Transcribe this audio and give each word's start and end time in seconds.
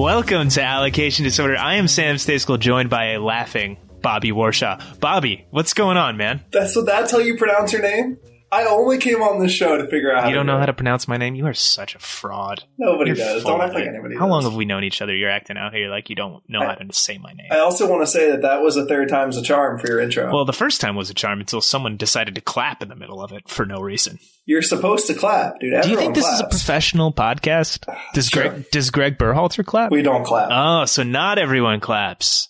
Welcome 0.00 0.48
to 0.48 0.62
Allocation 0.62 1.24
Disorder. 1.24 1.58
I 1.58 1.74
am 1.74 1.86
Sam 1.86 2.16
Stejskal, 2.16 2.58
joined 2.58 2.88
by 2.88 3.12
a 3.12 3.20
laughing 3.20 3.76
Bobby 4.00 4.30
Warshaw. 4.30 4.98
Bobby, 4.98 5.44
what's 5.50 5.74
going 5.74 5.98
on, 5.98 6.16
man? 6.16 6.42
That's 6.52 6.72
so 6.72 6.80
that's 6.80 7.12
how 7.12 7.18
you 7.18 7.36
pronounce 7.36 7.74
your 7.74 7.82
name? 7.82 8.16
I 8.52 8.64
only 8.64 8.98
came 8.98 9.22
on 9.22 9.38
this 9.38 9.52
show 9.52 9.76
to 9.76 9.86
figure 9.86 10.12
out. 10.12 10.28
You 10.28 10.34
don't 10.34 10.46
know 10.46 10.58
how 10.58 10.66
to 10.66 10.72
pronounce 10.72 11.06
my 11.06 11.16
name? 11.16 11.36
You 11.36 11.46
are 11.46 11.54
such 11.54 11.94
a 11.94 12.00
fraud. 12.00 12.64
Nobody 12.78 13.10
You're 13.10 13.16
does. 13.16 13.44
Don't 13.44 13.60
act 13.60 13.74
like 13.74 13.86
anybody 13.86 14.16
How 14.16 14.22
does. 14.26 14.30
long 14.30 14.42
have 14.42 14.54
we 14.54 14.64
known 14.64 14.82
each 14.82 15.00
other? 15.00 15.14
You're 15.14 15.30
acting 15.30 15.56
out 15.56 15.72
here 15.72 15.88
like 15.88 16.10
you 16.10 16.16
don't 16.16 16.42
know 16.48 16.60
how 16.60 16.74
to 16.74 16.92
say 16.92 17.18
my 17.18 17.32
name. 17.32 17.46
I 17.52 17.58
also 17.60 17.88
want 17.88 18.02
to 18.02 18.06
say 18.08 18.30
that 18.32 18.42
that 18.42 18.60
was 18.60 18.76
a 18.76 18.86
third 18.86 19.08
time's 19.08 19.36
a 19.36 19.42
charm 19.42 19.78
for 19.78 19.86
your 19.86 20.00
intro. 20.00 20.32
Well, 20.32 20.44
the 20.44 20.52
first 20.52 20.80
time 20.80 20.96
was 20.96 21.10
a 21.10 21.14
charm 21.14 21.38
until 21.40 21.60
someone 21.60 21.96
decided 21.96 22.34
to 22.34 22.40
clap 22.40 22.82
in 22.82 22.88
the 22.88 22.96
middle 22.96 23.22
of 23.22 23.30
it 23.32 23.48
for 23.48 23.64
no 23.64 23.80
reason. 23.80 24.18
You're 24.46 24.62
supposed 24.62 25.06
to 25.06 25.14
clap, 25.14 25.60
dude. 25.60 25.72
Everyone 25.72 25.82
Do 25.82 25.90
you 25.90 25.96
think 25.96 26.14
this 26.16 26.26
is 26.26 26.40
a 26.40 26.48
professional 26.48 27.12
podcast? 27.12 27.86
Does 28.14 28.28
Sure. 28.28 28.48
Greg 28.48 28.70
does 28.72 28.90
Greg 28.90 29.16
Berhalter 29.18 29.64
clap? 29.64 29.92
We 29.92 30.02
don't 30.02 30.24
clap. 30.24 30.48
Oh, 30.50 30.86
so 30.86 31.02
not 31.04 31.38
everyone 31.38 31.78
claps. 31.78 32.48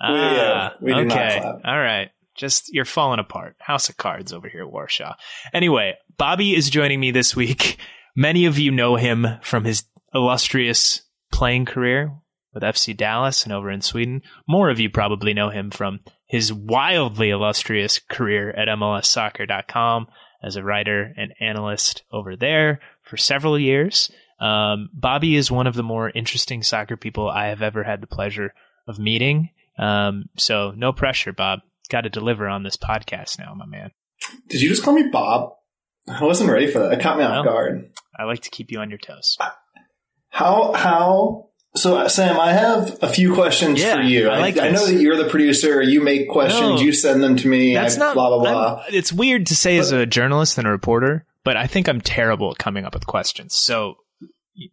We, 0.00 0.08
uh, 0.08 0.12
Ah, 0.14 0.74
we 0.80 0.94
do 0.94 1.04
not 1.04 1.16
okay. 1.16 1.38
clap. 1.40 1.60
All 1.64 1.78
right. 1.78 2.08
Just 2.34 2.72
you're 2.72 2.84
falling 2.84 3.20
apart. 3.20 3.56
House 3.58 3.88
of 3.88 3.96
Cards 3.96 4.32
over 4.32 4.48
here, 4.48 4.66
Warshaw. 4.66 5.14
Anyway, 5.52 5.94
Bobby 6.16 6.54
is 6.54 6.70
joining 6.70 7.00
me 7.00 7.10
this 7.10 7.36
week. 7.36 7.78
Many 8.16 8.46
of 8.46 8.58
you 8.58 8.70
know 8.70 8.96
him 8.96 9.26
from 9.42 9.64
his 9.64 9.84
illustrious 10.14 11.02
playing 11.32 11.64
career 11.64 12.12
with 12.52 12.62
FC 12.62 12.96
Dallas 12.96 13.44
and 13.44 13.52
over 13.52 13.70
in 13.70 13.80
Sweden. 13.80 14.22
More 14.46 14.70
of 14.70 14.78
you 14.78 14.90
probably 14.90 15.32
know 15.34 15.50
him 15.50 15.70
from 15.70 16.00
his 16.26 16.52
wildly 16.52 17.30
illustrious 17.30 17.98
career 17.98 18.50
at 18.50 18.68
MLSsoccer.com 18.68 20.06
as 20.42 20.56
a 20.56 20.62
writer 20.62 21.12
and 21.16 21.32
analyst 21.40 22.02
over 22.12 22.36
there 22.36 22.80
for 23.02 23.16
several 23.16 23.58
years. 23.58 24.10
Um, 24.40 24.90
Bobby 24.92 25.36
is 25.36 25.50
one 25.50 25.66
of 25.66 25.74
the 25.74 25.82
more 25.82 26.10
interesting 26.10 26.62
soccer 26.62 26.96
people 26.96 27.28
I 27.28 27.46
have 27.46 27.62
ever 27.62 27.84
had 27.84 28.00
the 28.00 28.06
pleasure 28.06 28.52
of 28.88 28.98
meeting. 28.98 29.50
Um, 29.78 30.24
so 30.36 30.72
no 30.76 30.92
pressure, 30.92 31.32
Bob. 31.32 31.60
Got 31.90 32.02
to 32.02 32.10
deliver 32.10 32.48
on 32.48 32.62
this 32.62 32.76
podcast 32.76 33.38
now, 33.38 33.54
my 33.54 33.66
man. 33.66 33.90
Did 34.48 34.60
you 34.62 34.68
just 34.68 34.82
call 34.82 34.94
me 34.94 35.08
Bob? 35.12 35.50
I 36.08 36.24
wasn't 36.24 36.50
ready 36.50 36.66
for 36.68 36.78
that. 36.80 36.92
It 36.92 37.00
caught 37.00 37.18
me 37.18 37.24
off 37.24 37.44
guard. 37.44 37.90
I 38.18 38.24
like 38.24 38.40
to 38.42 38.50
keep 38.50 38.70
you 38.72 38.78
on 38.80 38.88
your 38.90 38.98
toes. 38.98 39.36
How 40.30 40.72
how? 40.72 41.48
So 41.74 42.06
Sam, 42.08 42.38
I 42.38 42.52
have 42.52 42.98
a 43.02 43.08
few 43.08 43.34
questions 43.34 43.80
Yeah, 43.80 43.96
for 43.96 44.02
you. 44.02 44.28
I 44.28 44.38
like 44.40 44.58
I, 44.58 44.70
this. 44.70 44.80
know 44.80 44.86
that 44.92 45.00
you're 45.00 45.16
the 45.16 45.28
producer. 45.28 45.80
You 45.80 46.02
make 46.02 46.28
questions. 46.28 46.60
No. 46.60 46.80
you 46.80 46.92
send 46.92 47.22
them 47.22 47.36
to 47.36 47.48
me. 47.48 47.74
That's 47.74 47.96
I, 47.96 47.98
not 48.00 48.14
blah 48.14 48.28
blah 48.28 48.38
blah. 48.40 48.74
I'm- 48.82 48.90
It's 48.94 49.12
weird 49.12 49.46
to 49.46 49.56
say 49.56 49.78
as 49.78 49.90
a 49.92 50.04
journalist 50.06 50.58
and 50.58 50.66
a 50.66 50.70
reporter, 50.70 51.26
but 51.44 51.56
I 51.56 51.66
think 51.66 51.88
I'm 51.88 52.00
terrible 52.00 52.50
at 52.50 52.58
coming 52.58 52.84
up 52.84 52.94
with 52.94 53.06
questions. 53.06 53.54
So 53.54 53.94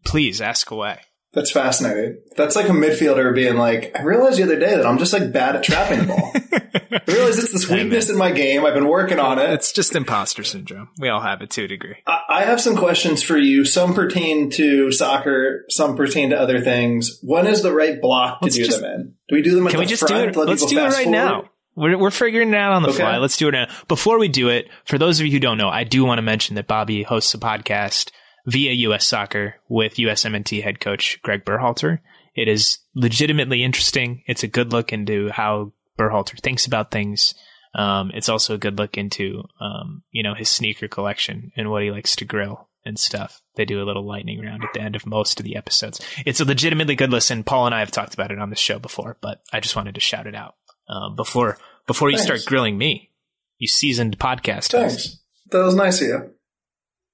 please 0.05 0.41
ask 0.41 0.71
away. 0.71 0.99
That's 1.31 1.51
fascinating. 1.51 2.21
That's 2.35 2.55
like 2.55 2.67
a 2.67 2.73
midfielder 2.73 3.33
being 3.35 3.55
like, 3.55 3.91
I 3.97 4.01
realized 4.01 4.39
the 4.39 4.43
other 4.43 4.59
day 4.59 4.75
that 4.75 4.85
I'm 4.85 4.97
just 4.97 5.13
like 5.13 5.31
bad 5.31 5.55
at 5.55 5.63
trapping 5.63 5.99
the 5.99 6.07
ball. 6.07 6.33
I 6.91 7.01
realize 7.07 7.37
it's 7.39 7.51
this 7.53 7.69
weakness 7.69 8.09
in 8.09 8.17
my 8.17 8.31
game. 8.31 8.65
I've 8.65 8.73
been 8.73 8.87
working 8.87 9.19
on 9.19 9.39
it. 9.39 9.49
It's 9.51 9.71
just 9.71 9.95
imposter 9.95 10.43
syndrome. 10.43 10.89
We 10.99 11.09
all 11.09 11.21
have 11.21 11.41
it 11.41 11.49
to 11.51 11.63
a 11.63 11.67
degree. 11.67 11.95
I 12.07 12.43
have 12.43 12.59
some 12.61 12.75
questions 12.75 13.21
for 13.23 13.37
you. 13.37 13.65
Some 13.65 13.93
pertain 13.93 14.49
to 14.51 14.91
soccer, 14.91 15.65
some 15.69 15.95
pertain 15.95 16.29
to 16.31 16.39
other 16.39 16.61
things. 16.61 17.19
When 17.21 17.47
is 17.47 17.61
the 17.63 17.73
right 17.73 18.01
block 18.01 18.39
to 18.39 18.45
Let's 18.45 18.55
do 18.55 18.65
just- 18.65 18.81
them 18.81 18.91
in? 18.91 19.13
Do 19.27 19.35
we 19.35 19.41
do 19.41 19.55
them 19.55 19.67
at 19.67 19.71
Can 19.71 19.77
the 19.77 19.83
we 19.83 19.87
just 19.87 20.07
front? 20.07 20.23
do 20.23 20.29
it? 20.29 20.35
Let 20.35 20.47
Let's 20.49 20.65
do 20.65 20.79
it 20.79 20.81
right 20.83 20.93
forward? 21.03 21.11
now. 21.11 21.49
We're, 21.75 21.97
we're 21.97 22.11
figuring 22.11 22.49
it 22.49 22.55
out 22.55 22.73
on 22.73 22.81
the 22.81 22.89
Okay. 22.89 22.97
fly. 22.97 23.17
Let's 23.17 23.37
do 23.37 23.47
it 23.47 23.51
now. 23.51 23.67
Before 23.87 24.19
we 24.19 24.27
do 24.27 24.49
it, 24.49 24.67
for 24.85 24.97
those 24.97 25.19
of 25.19 25.25
you 25.27 25.31
who 25.31 25.39
don't 25.39 25.57
know, 25.57 25.69
I 25.69 25.83
do 25.83 26.03
want 26.03 26.17
to 26.17 26.23
mention 26.23 26.55
that 26.55 26.67
Bobby 26.67 27.03
hosts 27.03 27.33
a 27.33 27.37
podcast 27.37 28.11
via 28.47 28.71
US 28.89 29.05
Soccer 29.07 29.55
with 29.69 29.95
USMNT 29.95 30.61
head 30.63 30.79
coach 30.79 31.19
Greg 31.21 31.45
Berhalter. 31.45 31.99
It 32.35 32.47
is 32.47 32.79
legitimately 32.95 33.63
interesting. 33.63 34.23
It's 34.27 34.43
a 34.43 34.47
good 34.47 34.71
look 34.73 34.91
into 34.91 35.29
how 35.29 35.71
Berhalter 35.99 36.39
thinks 36.39 36.65
about 36.65 36.91
things. 36.91 37.35
Um, 37.75 38.11
it's 38.13 38.29
also 38.29 38.55
a 38.55 38.59
good 38.59 38.77
look 38.77 38.97
into, 38.97 39.43
um, 39.59 40.03
you 40.11 40.23
know, 40.23 40.33
his 40.33 40.49
sneaker 40.49 40.87
collection 40.87 41.51
and 41.55 41.69
what 41.69 41.83
he 41.83 41.91
likes 41.91 42.15
to 42.17 42.25
grill 42.25 42.67
and 42.85 42.97
stuff. 42.97 43.41
They 43.55 43.65
do 43.65 43.81
a 43.81 43.85
little 43.85 44.07
lightning 44.07 44.41
round 44.41 44.63
at 44.63 44.73
the 44.73 44.81
end 44.81 44.95
of 44.95 45.05
most 45.05 45.39
of 45.39 45.43
the 45.43 45.55
episodes. 45.55 46.01
It's 46.25 46.39
a 46.39 46.45
legitimately 46.45 46.95
good 46.95 47.11
listen. 47.11 47.43
Paul 47.43 47.67
and 47.67 47.75
I 47.75 47.79
have 47.79 47.91
talked 47.91 48.13
about 48.13 48.31
it 48.31 48.39
on 48.39 48.49
the 48.49 48.55
show 48.55 48.79
before, 48.79 49.17
but 49.21 49.41
I 49.53 49.59
just 49.59 49.75
wanted 49.75 49.95
to 49.95 50.01
shout 50.01 50.27
it 50.27 50.35
out 50.35 50.55
um, 50.87 51.15
before 51.15 51.57
before 51.85 52.09
you 52.09 52.17
start 52.17 52.45
grilling 52.45 52.77
me. 52.77 53.11
You 53.57 53.67
seasoned 53.67 54.17
podcast 54.17 54.71
host. 54.71 55.21
That 55.51 55.63
was 55.63 55.75
nice 55.75 56.01
of 56.01 56.07
you. 56.07 56.31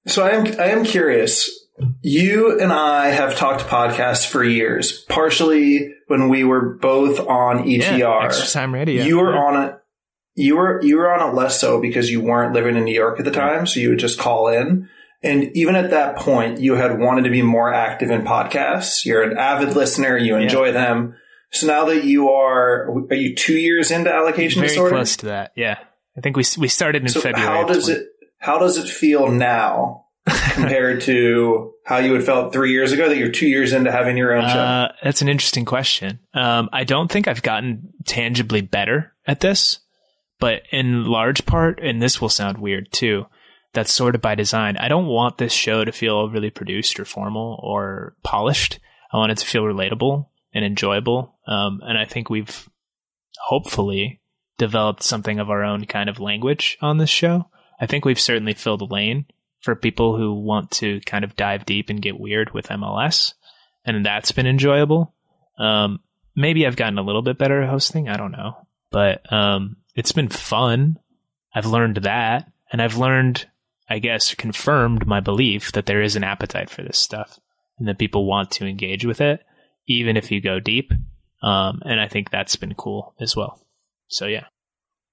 So 0.07 0.23
I 0.25 0.31
am 0.31 0.45
I 0.59 0.67
am 0.67 0.85
curious. 0.85 1.49
You 2.01 2.59
and 2.59 2.71
I 2.71 3.07
have 3.07 3.35
talked 3.35 3.63
podcasts 3.63 4.25
for 4.25 4.43
years, 4.43 5.03
partially 5.09 5.94
when 6.07 6.29
we 6.29 6.43
were 6.43 6.75
both 6.75 7.19
on 7.19 7.63
ETR. 7.63 7.97
Yeah, 7.97 8.23
extra 8.23 8.47
time 8.47 8.73
radio. 8.73 9.03
You 9.03 9.17
were 9.17 9.35
on 9.35 9.55
a 9.55 9.79
You 10.35 10.57
were 10.57 10.81
you 10.83 10.97
were 10.97 11.11
on 11.11 11.29
it 11.29 11.35
less 11.35 11.59
so 11.59 11.79
because 11.81 12.09
you 12.09 12.21
weren't 12.21 12.53
living 12.53 12.75
in 12.75 12.83
New 12.83 12.93
York 12.93 13.19
at 13.19 13.25
the 13.25 13.31
time, 13.31 13.65
so 13.67 13.79
you 13.79 13.89
would 13.89 13.99
just 13.99 14.19
call 14.19 14.47
in. 14.47 14.89
And 15.23 15.55
even 15.55 15.75
at 15.75 15.89
that 15.89 16.17
point, 16.17 16.59
you 16.59 16.75
had 16.75 16.99
wanted 16.99 17.23
to 17.23 17.31
be 17.31 17.41
more 17.41 17.73
active 17.73 18.11
in 18.11 18.21
podcasts. 18.21 19.05
You're 19.05 19.23
an 19.23 19.37
avid 19.37 19.75
listener. 19.75 20.17
You 20.17 20.35
enjoy 20.35 20.71
them. 20.71 21.15
So 21.51 21.67
now 21.67 21.85
that 21.85 22.03
you 22.03 22.29
are, 22.29 22.91
are 23.09 23.15
you 23.15 23.33
two 23.33 23.57
years 23.57 23.89
into 23.89 24.13
allocation 24.13 24.59
very 24.59 24.69
disorder? 24.69 24.95
close 24.95 25.17
to 25.17 25.27
that. 25.27 25.53
Yeah, 25.55 25.79
I 26.17 26.21
think 26.21 26.37
we 26.37 26.43
we 26.57 26.67
started 26.67 27.01
in 27.03 27.09
so 27.09 27.21
February. 27.21 27.47
how 27.47 27.63
does 27.63 27.85
20 27.85 27.99
it 27.99 28.07
how 28.37 28.59
does 28.59 28.77
it 28.77 28.87
feel 28.87 29.31
now 29.31 30.04
compared 30.25 31.01
to 31.01 31.73
how 31.85 31.97
you 31.97 32.13
had 32.13 32.23
felt 32.23 32.51
three 32.51 32.71
years 32.71 32.91
ago 32.91 33.07
that 33.07 33.17
you're 33.17 33.31
two 33.31 33.47
years 33.47 33.73
into 33.73 33.91
having 33.91 34.17
your 34.17 34.33
own 34.33 34.49
show? 34.49 34.59
Uh, 34.59 34.91
that's 35.03 35.21
an 35.21 35.29
interesting 35.29 35.65
question. 35.65 36.19
Um, 36.33 36.69
I 36.73 36.83
don't 36.83 37.11
think 37.11 37.27
I've 37.27 37.43
gotten 37.43 37.93
tangibly 38.05 38.61
better 38.61 39.13
at 39.27 39.39
this, 39.39 39.79
but 40.39 40.63
in 40.71 41.05
large 41.05 41.45
part, 41.45 41.79
and 41.79 42.01
this 42.01 42.19
will 42.19 42.29
sound 42.29 42.57
weird 42.57 42.91
too, 42.91 43.25
that's 43.73 43.93
sort 43.93 44.15
of 44.15 44.21
by 44.21 44.35
design. 44.35 44.77
I 44.77 44.87
don't 44.87 45.07
want 45.07 45.37
this 45.37 45.53
show 45.53 45.83
to 45.83 45.91
feel 45.91 46.15
overly 46.15 46.49
produced 46.49 46.99
or 46.99 47.05
formal 47.05 47.59
or 47.61 48.15
polished. 48.23 48.79
I 49.11 49.17
want 49.17 49.31
it 49.31 49.37
to 49.39 49.45
feel 49.45 49.63
relatable 49.63 50.27
and 50.53 50.65
enjoyable. 50.65 51.35
Um, 51.47 51.81
and 51.83 51.97
I 51.97 52.05
think 52.05 52.29
we've 52.29 52.67
hopefully 53.47 54.21
developed 54.57 55.03
something 55.03 55.39
of 55.39 55.49
our 55.49 55.63
own 55.63 55.85
kind 55.85 56.09
of 56.09 56.19
language 56.19 56.77
on 56.81 56.97
this 56.97 57.09
show. 57.09 57.49
I 57.79 57.85
think 57.85 58.05
we've 58.05 58.19
certainly 58.19 58.53
filled 58.53 58.81
a 58.81 58.85
lane 58.85 59.25
for 59.65 59.75
people 59.75 60.15
who 60.15 60.33
want 60.33 60.71
to 60.71 61.01
kind 61.01 61.25
of 61.25 61.35
dive 61.35 61.65
deep 61.65 61.89
and 61.89 62.01
get 62.01 62.19
weird 62.19 62.53
with 62.53 62.67
MLS 62.67 63.33
and 63.85 64.05
that's 64.05 64.31
been 64.31 64.47
enjoyable. 64.47 65.13
Um, 65.57 65.99
maybe 66.35 66.65
I've 66.65 66.75
gotten 66.75 66.97
a 66.97 67.03
little 67.03 67.21
bit 67.21 67.37
better 67.37 67.61
at 67.61 67.69
hosting. 67.69 68.09
I 68.09 68.17
don't 68.17 68.31
know, 68.31 68.57
but 68.91 69.31
um, 69.31 69.77
it's 69.95 70.11
been 70.11 70.27
fun. 70.29 70.97
I've 71.53 71.67
learned 71.67 71.97
that, 71.97 72.51
and 72.71 72.81
I've 72.81 72.97
learned, 72.97 73.47
I 73.89 73.99
guess, 73.99 74.33
confirmed 74.33 75.07
my 75.07 75.19
belief 75.19 75.71
that 75.73 75.85
there 75.85 76.01
is 76.01 76.15
an 76.15 76.23
appetite 76.23 76.69
for 76.69 76.83
this 76.83 76.97
stuff 76.97 77.39
and 77.77 77.87
that 77.87 77.99
people 77.99 78.25
want 78.25 78.51
to 78.51 78.65
engage 78.65 79.05
with 79.05 79.21
it, 79.21 79.45
even 79.87 80.17
if 80.17 80.31
you 80.31 80.41
go 80.41 80.59
deep. 80.59 80.91
Um, 81.41 81.81
and 81.85 81.99
I 81.99 82.07
think 82.07 82.29
that's 82.29 82.55
been 82.55 82.73
cool 82.73 83.13
as 83.19 83.35
well. 83.35 83.61
So 84.07 84.25
yeah. 84.25 84.45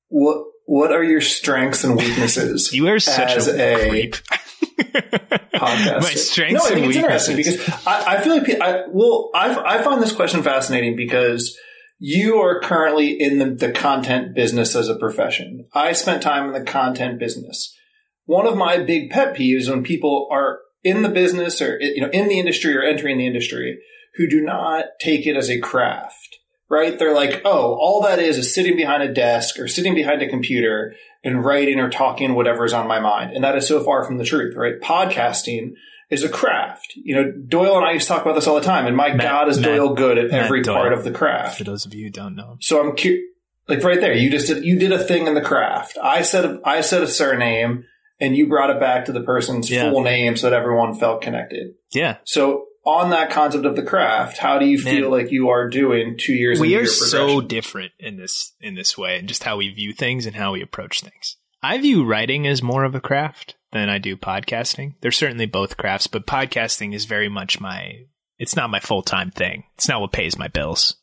What 0.08 0.46
What 0.66 0.92
are 0.92 1.04
your 1.04 1.20
strengths 1.20 1.84
and 1.84 1.96
weaknesses? 1.96 2.72
you 2.72 2.88
are 2.88 2.98
such 2.98 3.32
as 3.32 3.48
a, 3.48 3.86
a 3.86 3.88
creep. 3.88 4.16
Podcast. 4.62 6.02
My 6.02 6.14
strengths. 6.14 6.64
No, 6.64 6.70
I 6.70 6.74
think 6.74 6.86
it's 6.86 6.96
interesting 6.96 7.36
because 7.36 7.86
I, 7.86 8.16
I, 8.16 8.20
feel 8.20 8.36
like 8.36 8.60
I 8.60 8.84
well, 8.88 9.30
I 9.34 9.78
I 9.78 9.82
find 9.82 10.02
this 10.02 10.12
question 10.12 10.42
fascinating 10.42 10.96
because 10.96 11.58
you 11.98 12.38
are 12.38 12.60
currently 12.60 13.12
in 13.12 13.38
the, 13.38 13.46
the 13.46 13.72
content 13.72 14.34
business 14.34 14.74
as 14.74 14.88
a 14.88 14.96
profession. 14.96 15.66
I 15.72 15.92
spent 15.92 16.22
time 16.22 16.46
in 16.46 16.52
the 16.52 16.68
content 16.68 17.18
business. 17.18 17.76
One 18.24 18.46
of 18.46 18.56
my 18.56 18.82
big 18.82 19.10
pet 19.10 19.36
peeves 19.36 19.68
when 19.68 19.82
people 19.82 20.28
are 20.30 20.60
in 20.82 21.02
the 21.02 21.08
business 21.08 21.60
or 21.60 21.78
you 21.80 22.00
know 22.00 22.10
in 22.10 22.28
the 22.28 22.38
industry 22.38 22.76
or 22.76 22.82
entering 22.82 23.18
the 23.18 23.26
industry 23.26 23.78
who 24.16 24.28
do 24.28 24.40
not 24.40 24.84
take 25.00 25.26
it 25.26 25.36
as 25.36 25.48
a 25.48 25.58
craft 25.60 26.38
right? 26.72 26.98
They're 26.98 27.14
like, 27.14 27.42
oh, 27.44 27.74
all 27.74 28.00
that 28.02 28.18
is 28.18 28.38
is 28.38 28.52
sitting 28.52 28.76
behind 28.76 29.02
a 29.02 29.12
desk 29.12 29.58
or 29.58 29.68
sitting 29.68 29.94
behind 29.94 30.22
a 30.22 30.28
computer 30.28 30.94
and 31.24 31.44
writing 31.44 31.78
or 31.78 31.88
talking 31.90 32.34
whatever 32.34 32.64
is 32.64 32.72
on 32.72 32.86
my 32.88 33.00
mind. 33.00 33.32
And 33.32 33.44
that 33.44 33.56
is 33.56 33.66
so 33.68 33.82
far 33.82 34.04
from 34.04 34.18
the 34.18 34.24
truth, 34.24 34.54
right? 34.56 34.80
Podcasting 34.80 35.74
is 36.10 36.24
a 36.24 36.28
craft. 36.28 36.92
You 36.96 37.14
know, 37.16 37.30
Doyle 37.32 37.76
and 37.76 37.86
I 37.86 37.92
used 37.92 38.06
to 38.08 38.12
talk 38.14 38.22
about 38.22 38.34
this 38.34 38.46
all 38.46 38.54
the 38.56 38.60
time. 38.60 38.86
And 38.86 38.96
my 38.96 39.08
Matt, 39.14 39.20
God, 39.26 39.48
is 39.48 39.58
Matt, 39.58 39.76
Doyle 39.76 39.94
good 39.94 40.18
at 40.18 40.30
Matt 40.30 40.44
every 40.44 40.62
Doyle. 40.62 40.74
part 40.74 40.92
of 40.92 41.04
the 41.04 41.10
craft. 41.12 41.58
For 41.58 41.64
those 41.64 41.86
of 41.86 41.94
you 41.94 42.04
who 42.06 42.10
don't 42.10 42.34
know, 42.34 42.56
So 42.60 42.80
I'm 42.80 42.96
cu- 42.96 43.22
like 43.68 43.82
right 43.82 44.00
there. 44.00 44.12
You 44.14 44.28
just 44.30 44.48
did, 44.48 44.64
you 44.64 44.78
did 44.78 44.92
a 44.92 44.98
thing 45.02 45.26
in 45.26 45.34
the 45.34 45.40
craft. 45.40 45.96
I 46.02 46.22
said 46.22 46.44
a, 46.44 46.60
I 46.64 46.80
said 46.80 47.02
a 47.02 47.06
surname, 47.08 47.84
and 48.20 48.36
you 48.36 48.46
brought 48.48 48.70
it 48.70 48.78
back 48.80 49.06
to 49.06 49.12
the 49.12 49.22
person's 49.22 49.70
Yeah. 49.70 49.90
full 49.90 50.02
name 50.02 50.36
so 50.36 50.50
that 50.50 50.56
everyone 50.56 50.94
felt 50.94 51.22
connected. 51.22 51.74
yeah, 51.92 52.16
So 52.24 52.66
on 52.84 53.10
that 53.10 53.30
concept 53.30 53.64
of 53.64 53.76
the 53.76 53.82
craft, 53.82 54.38
how 54.38 54.58
do 54.58 54.66
you 54.66 54.78
feel 54.78 55.10
Man. 55.10 55.10
like 55.10 55.30
you 55.30 55.50
are 55.50 55.68
doing 55.68 56.16
two 56.18 56.34
years? 56.34 56.58
We 56.60 56.74
are 56.76 56.86
so 56.86 57.40
different 57.40 57.92
in 57.98 58.16
this 58.16 58.54
in 58.60 58.74
this 58.74 58.98
way, 58.98 59.18
and 59.18 59.28
just 59.28 59.44
how 59.44 59.56
we 59.56 59.68
view 59.68 59.92
things 59.92 60.26
and 60.26 60.34
how 60.34 60.52
we 60.52 60.62
approach 60.62 61.00
things. 61.00 61.36
I 61.62 61.78
view 61.78 62.04
writing 62.04 62.46
as 62.46 62.62
more 62.62 62.84
of 62.84 62.94
a 62.94 63.00
craft 63.00 63.56
than 63.72 63.88
I 63.88 63.98
do 63.98 64.16
podcasting. 64.16 64.94
They're 65.00 65.12
certainly 65.12 65.46
both 65.46 65.76
crafts, 65.76 66.08
but 66.08 66.26
podcasting 66.26 66.94
is 66.94 67.04
very 67.04 67.28
much 67.28 67.60
my. 67.60 68.06
It's 68.38 68.56
not 68.56 68.70
my 68.70 68.80
full 68.80 69.02
time 69.02 69.30
thing. 69.30 69.64
It's 69.74 69.88
not 69.88 70.00
what 70.00 70.12
pays 70.12 70.36
my 70.36 70.48
bills, 70.48 70.96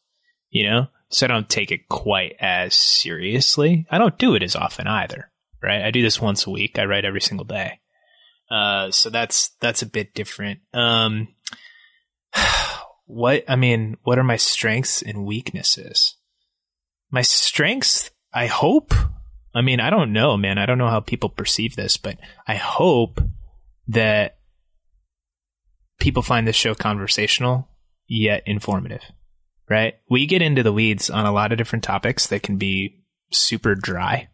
you 0.50 0.70
know. 0.70 0.88
So 1.10 1.26
I 1.26 1.30
don't 1.30 1.50
take 1.50 1.72
it 1.72 1.88
quite 1.88 2.36
as 2.40 2.76
seriously. 2.76 3.88
I 3.90 3.98
don't 3.98 4.18
do 4.18 4.36
it 4.36 4.44
as 4.44 4.56
often 4.56 4.86
either, 4.86 5.32
right? 5.64 5.82
I 5.82 5.92
do 5.92 6.02
this 6.02 6.22
once 6.22 6.46
a 6.46 6.52
week. 6.52 6.78
I 6.78 6.86
write 6.86 7.06
every 7.06 7.22
single 7.22 7.46
day. 7.46 7.80
Uh, 8.52 8.92
so 8.92 9.10
that's 9.10 9.50
that's 9.60 9.82
a 9.82 9.88
bit 9.88 10.14
different. 10.14 10.60
Um, 10.74 11.30
what 13.10 13.44
I 13.48 13.56
mean, 13.56 13.98
what 14.04 14.20
are 14.20 14.24
my 14.24 14.38
strengths 14.38 15.02
and 15.02 15.26
weaknesses? 15.26 16.16
My 17.10 17.24
strengths, 17.24 18.12
I 18.32 18.46
hope. 18.46 18.94
I 19.56 19.62
mean, 19.62 19.80
I 19.80 19.90
don't 19.90 20.14
know, 20.14 20.38
man. 20.38 20.60
I 20.60 20.68
don't 20.68 20.78
know 20.78 20.90
how 20.90 21.00
people 21.00 21.30
perceive 21.30 21.76
this, 21.76 21.98
but 21.98 22.20
I 22.48 22.54
hope 22.54 23.20
that 23.88 24.38
people 26.00 26.22
find 26.22 26.48
this 26.48 26.56
show 26.56 26.76
conversational 26.76 27.68
yet 28.08 28.44
informative. 28.46 29.02
Right? 29.68 29.96
We 30.08 30.28
get 30.28 30.44
into 30.44 30.62
the 30.62 30.74
weeds 30.74 31.10
on 31.10 31.26
a 31.26 31.32
lot 31.32 31.52
of 31.52 31.58
different 31.58 31.84
topics 31.84 32.28
that 32.28 32.44
can 32.44 32.58
be 32.58 33.06
super 33.32 33.74
dry, 33.74 34.30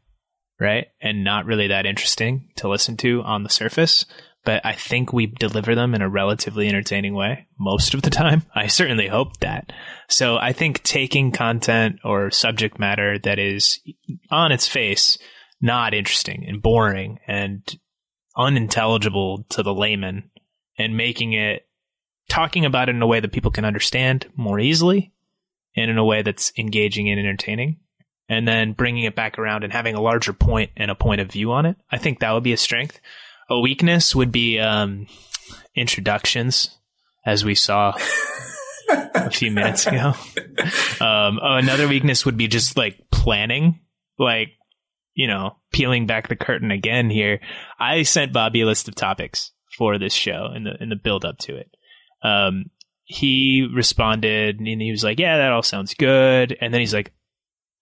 right? 0.60 0.88
And 1.02 1.24
not 1.24 1.46
really 1.46 1.68
that 1.68 1.86
interesting 1.86 2.50
to 2.58 2.68
listen 2.68 2.98
to 2.98 3.22
on 3.22 3.44
the 3.44 3.50
surface 3.50 4.06
but 4.46 4.66
I 4.66 4.74
think 4.74 5.12
we 5.12 5.26
deliver 5.26 5.76
them 5.76 5.96
in 5.96 6.02
a 6.02 6.10
relatively 6.10 6.68
entertaining 6.68 7.14
way 7.14 7.48
most 7.60 7.94
of 7.94 8.02
the 8.04 8.10
time. 8.10 8.44
I 8.56 8.68
certainly 8.68 9.08
hope 9.08 9.38
that. 9.40 9.74
So 10.08 10.38
I 10.38 10.54
think 10.54 10.84
taking 10.84 11.32
content 11.32 12.00
or 12.04 12.32
subject 12.32 12.80
matter 12.80 13.20
that 13.20 13.40
is 13.40 13.80
on 14.30 14.52
its 14.52 14.68
face 14.68 15.18
not 15.62 15.94
interesting 15.94 16.46
and 16.48 16.62
boring 16.62 17.20
and 17.28 17.62
unintelligible 18.38 19.46
to 19.50 19.64
the 19.64 19.74
layman 19.74 20.30
and 20.78 20.96
making 20.96 21.34
it 21.34 21.66
talking 22.30 22.66
about 22.66 22.90
it 22.90 22.96
in 22.96 23.02
a 23.02 23.08
way 23.08 23.20
that 23.20 23.32
people 23.32 23.52
can 23.52 23.66
understand 23.66 24.28
more 24.36 24.60
easily 24.60 25.14
and 25.76 25.90
in 25.90 25.98
a 25.98 26.06
way 26.06 26.22
that's 26.22 26.52
engaging 26.58 27.10
and 27.10 27.20
entertaining 27.20 27.78
and 28.28 28.48
then 28.48 28.74
bringing 28.74 29.04
it 29.04 29.16
back 29.16 29.38
around 29.38 29.64
and 29.64 29.72
having 29.72 29.96
a 29.96 30.02
larger 30.02 30.34
point 30.34 30.72
and 30.78 30.90
a 30.90 30.96
point 30.96 31.22
of 31.22 31.32
view 31.32 31.52
on 31.52 31.66
it. 31.66 31.78
I 31.92 31.98
think 31.98 32.20
that 32.20 32.32
would 32.32 32.44
be 32.44 32.54
a 32.54 32.58
strength. 32.58 33.00
A 33.50 33.60
weakness 33.60 34.16
would 34.16 34.32
be 34.32 34.60
um, 34.60 35.08
introductions, 35.76 36.78
as 37.26 37.46
we 37.46 37.56
saw 37.56 37.94
a 38.90 39.30
few 39.30 39.52
minutes 39.52 39.88
ago. 39.88 40.14
Um, 41.00 41.40
oh, 41.42 41.58
another 41.58 41.88
weakness 41.88 42.26
would 42.26 42.38
be 42.38 42.48
just 42.48 42.78
like 42.78 43.10
planning, 43.12 43.82
like 44.18 44.50
you 45.14 45.28
know, 45.28 45.58
peeling 45.72 46.06
back 46.08 46.28
the 46.28 46.36
curtain 46.36 46.72
again. 46.72 47.10
Here, 47.10 47.40
I 47.80 48.04
sent 48.04 48.34
Bobby 48.34 48.62
a 48.62 48.66
list 48.66 48.88
of 48.88 48.96
topics 48.96 49.52
for 49.78 49.98
this 49.98 50.14
show 50.14 50.52
in 50.56 50.64
the 50.64 50.82
in 50.82 50.90
the 50.90 50.96
build 50.96 51.26
up 51.26 51.38
to 51.40 51.56
it. 51.56 51.70
Um, 52.24 52.72
he 53.04 53.68
responded 53.72 54.60
and 54.60 54.82
he 54.82 54.92
was 54.92 55.04
like, 55.04 55.20
"Yeah, 55.20 55.38
that 55.38 55.52
all 55.52 55.64
sounds 55.64 55.94
good," 55.94 56.58
and 56.60 56.74
then 56.74 56.82
he's 56.82 56.94
like, 56.94 57.14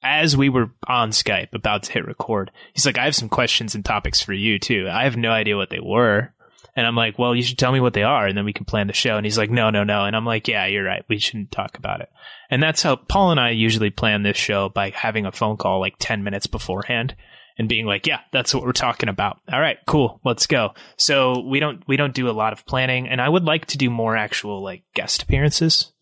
as 0.04 0.36
we 0.36 0.50
were 0.50 0.72
on 0.88 1.12
Skype 1.12 1.54
about 1.54 1.84
to 1.84 1.92
hit 1.92 2.06
record, 2.06 2.52
he's 2.74 2.86
like, 2.86 2.98
I 2.98 3.06
have 3.06 3.16
some 3.16 3.30
questions 3.30 3.76
and 3.76 3.84
topics 3.84 4.22
for 4.22 4.34
you 4.34 4.60
too. 4.60 4.88
I 4.92 5.06
have 5.06 5.18
no 5.18 5.32
idea 5.32 5.58
what 5.58 5.70
they 5.70 5.80
were. 5.80 6.34
And 6.76 6.88
I'm 6.88 6.96
like, 6.96 7.20
well, 7.20 7.36
you 7.36 7.44
should 7.44 7.60
tell 7.60 7.72
me 7.72 7.80
what 7.80 7.94
they 7.94 8.04
are 8.04 8.26
and 8.26 8.36
then 8.36 8.46
we 8.46 8.54
can 8.54 8.66
plan 8.66 8.88
the 8.88 8.94
show. 8.94 9.16
And 9.16 9.26
he's 9.26 9.38
like, 9.38 9.52
no, 9.52 9.70
no, 9.70 9.84
no. 9.84 10.06
And 10.06 10.16
I'm 10.16 10.26
like, 10.26 10.48
yeah, 10.48 10.66
you're 10.66 10.84
right. 10.84 11.06
We 11.08 11.20
shouldn't 11.20 11.52
talk 11.52 11.78
about 11.78 12.02
it. 12.02 12.10
And 12.50 12.62
that's 12.62 12.82
how 12.82 12.96
Paul 12.96 13.32
and 13.32 13.40
I 13.40 13.52
usually 13.52 13.92
plan 13.92 14.24
this 14.24 14.38
show 14.38 14.70
by 14.70 14.90
having 14.90 15.26
a 15.26 15.32
phone 15.32 15.58
call 15.58 15.80
like 15.80 15.96
10 16.00 16.24
minutes 16.24 16.48
beforehand 16.48 17.16
and 17.60 17.70
being 17.70 17.86
like, 17.86 18.08
yeah, 18.08 18.22
that's 18.32 18.56
what 18.56 18.64
we're 18.64 18.72
talking 18.72 19.10
about. 19.10 19.40
All 19.52 19.62
right, 19.62 19.78
cool. 19.86 20.20
Let's 20.26 20.48
go. 20.48 20.74
So 20.98 21.42
we 21.42 21.60
don't, 21.60 21.84
we 21.88 21.96
don't 21.96 22.16
do 22.16 22.28
a 22.28 22.32
lot 22.32 22.54
of 22.54 22.66
planning 22.66 23.08
and 23.08 23.22
I 23.22 23.30
would 23.30 23.44
like 23.44 23.68
to 23.68 23.78
do 23.78 23.92
more 23.92 24.18
actual 24.18 24.64
like 24.64 24.84
guest 24.96 25.22
appearances 25.22 25.93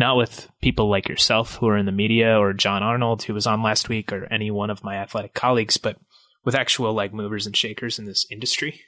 not 0.00 0.16
with 0.16 0.48
people 0.62 0.88
like 0.88 1.08
yourself 1.08 1.56
who 1.56 1.68
are 1.68 1.76
in 1.76 1.86
the 1.86 1.92
media 1.92 2.36
or 2.36 2.52
John 2.54 2.82
Arnold 2.82 3.22
who 3.22 3.34
was 3.34 3.46
on 3.46 3.62
last 3.62 3.88
week 3.88 4.12
or 4.12 4.24
any 4.32 4.50
one 4.50 4.70
of 4.70 4.82
my 4.82 4.96
athletic 4.96 5.34
colleagues, 5.34 5.76
but 5.76 5.96
with 6.44 6.54
actual 6.54 6.94
like 6.94 7.14
movers 7.14 7.46
and 7.46 7.56
shakers 7.56 7.98
in 7.98 8.06
this 8.06 8.26
industry. 8.30 8.80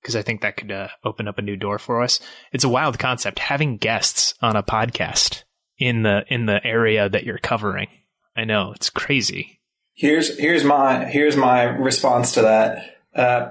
Because 0.00 0.16
I 0.16 0.22
think 0.22 0.40
that 0.40 0.56
could 0.56 0.72
uh, 0.72 0.88
open 1.04 1.28
up 1.28 1.38
a 1.38 1.42
new 1.42 1.56
door 1.56 1.78
for 1.78 2.02
us. 2.02 2.20
It's 2.52 2.64
a 2.64 2.68
wild 2.68 2.98
concept 2.98 3.38
having 3.38 3.76
guests 3.76 4.34
on 4.40 4.56
a 4.56 4.62
podcast 4.62 5.42
in 5.78 6.02
the 6.02 6.24
in 6.28 6.46
the 6.46 6.64
area 6.64 7.08
that 7.08 7.24
you're 7.24 7.38
covering. 7.38 7.88
I 8.36 8.44
know 8.44 8.72
it's 8.74 8.90
crazy. 8.90 9.60
Here's 9.94 10.38
here's 10.38 10.64
my 10.64 11.04
here's 11.04 11.36
my 11.36 11.64
response 11.64 12.32
to 12.34 12.42
that. 12.42 12.96
Uh, 13.14 13.50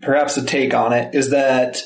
perhaps 0.00 0.36
a 0.36 0.44
take 0.44 0.72
on 0.72 0.92
it 0.92 1.14
is 1.14 1.30
that 1.30 1.82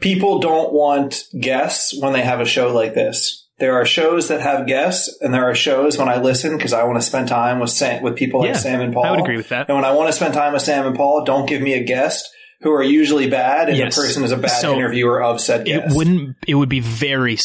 people 0.00 0.40
don't 0.40 0.72
want 0.72 1.24
guests 1.38 1.98
when 1.98 2.12
they 2.12 2.22
have 2.22 2.40
a 2.40 2.46
show 2.46 2.74
like 2.74 2.94
this. 2.94 3.43
There 3.58 3.74
are 3.80 3.84
shows 3.86 4.28
that 4.28 4.40
have 4.40 4.66
guests, 4.66 5.16
and 5.20 5.32
there 5.32 5.48
are 5.48 5.54
shows 5.54 5.96
when 5.96 6.08
I 6.08 6.20
listen 6.20 6.56
because 6.56 6.72
I 6.72 6.82
want 6.84 6.96
to 6.98 7.02
spend 7.06 7.28
time 7.28 7.60
with 7.60 7.70
Sam, 7.70 8.02
with 8.02 8.16
people 8.16 8.40
like 8.40 8.48
Yeah, 8.48 8.56
Sam 8.56 8.80
and 8.80 8.92
Paul. 8.92 9.04
I 9.04 9.10
would 9.12 9.20
agree 9.20 9.36
with 9.36 9.50
that. 9.50 9.68
And 9.68 9.76
when 9.76 9.84
I 9.84 9.92
want 9.92 10.08
to 10.08 10.12
spend 10.12 10.34
time 10.34 10.52
with 10.54 10.62
Sam 10.62 10.86
and 10.86 10.96
Paul, 10.96 11.24
don't 11.24 11.48
give 11.48 11.62
me 11.62 11.74
a 11.74 11.84
guest 11.84 12.28
who 12.62 12.72
are 12.72 12.82
usually 12.82 13.28
bad, 13.30 13.68
and 13.68 13.78
Yes. 13.78 13.94
the 13.94 14.02
person 14.02 14.24
is 14.24 14.32
a 14.32 14.36
bad 14.36 14.48
So, 14.60 14.74
interviewer 14.74 15.22
of 15.22 15.40
said 15.40 15.66
guest. 15.66 15.92
It 15.92 15.96
wouldn't. 15.96 16.36
It 16.48 16.56
would 16.56 16.68
be 16.68 16.80
very. 16.80 17.38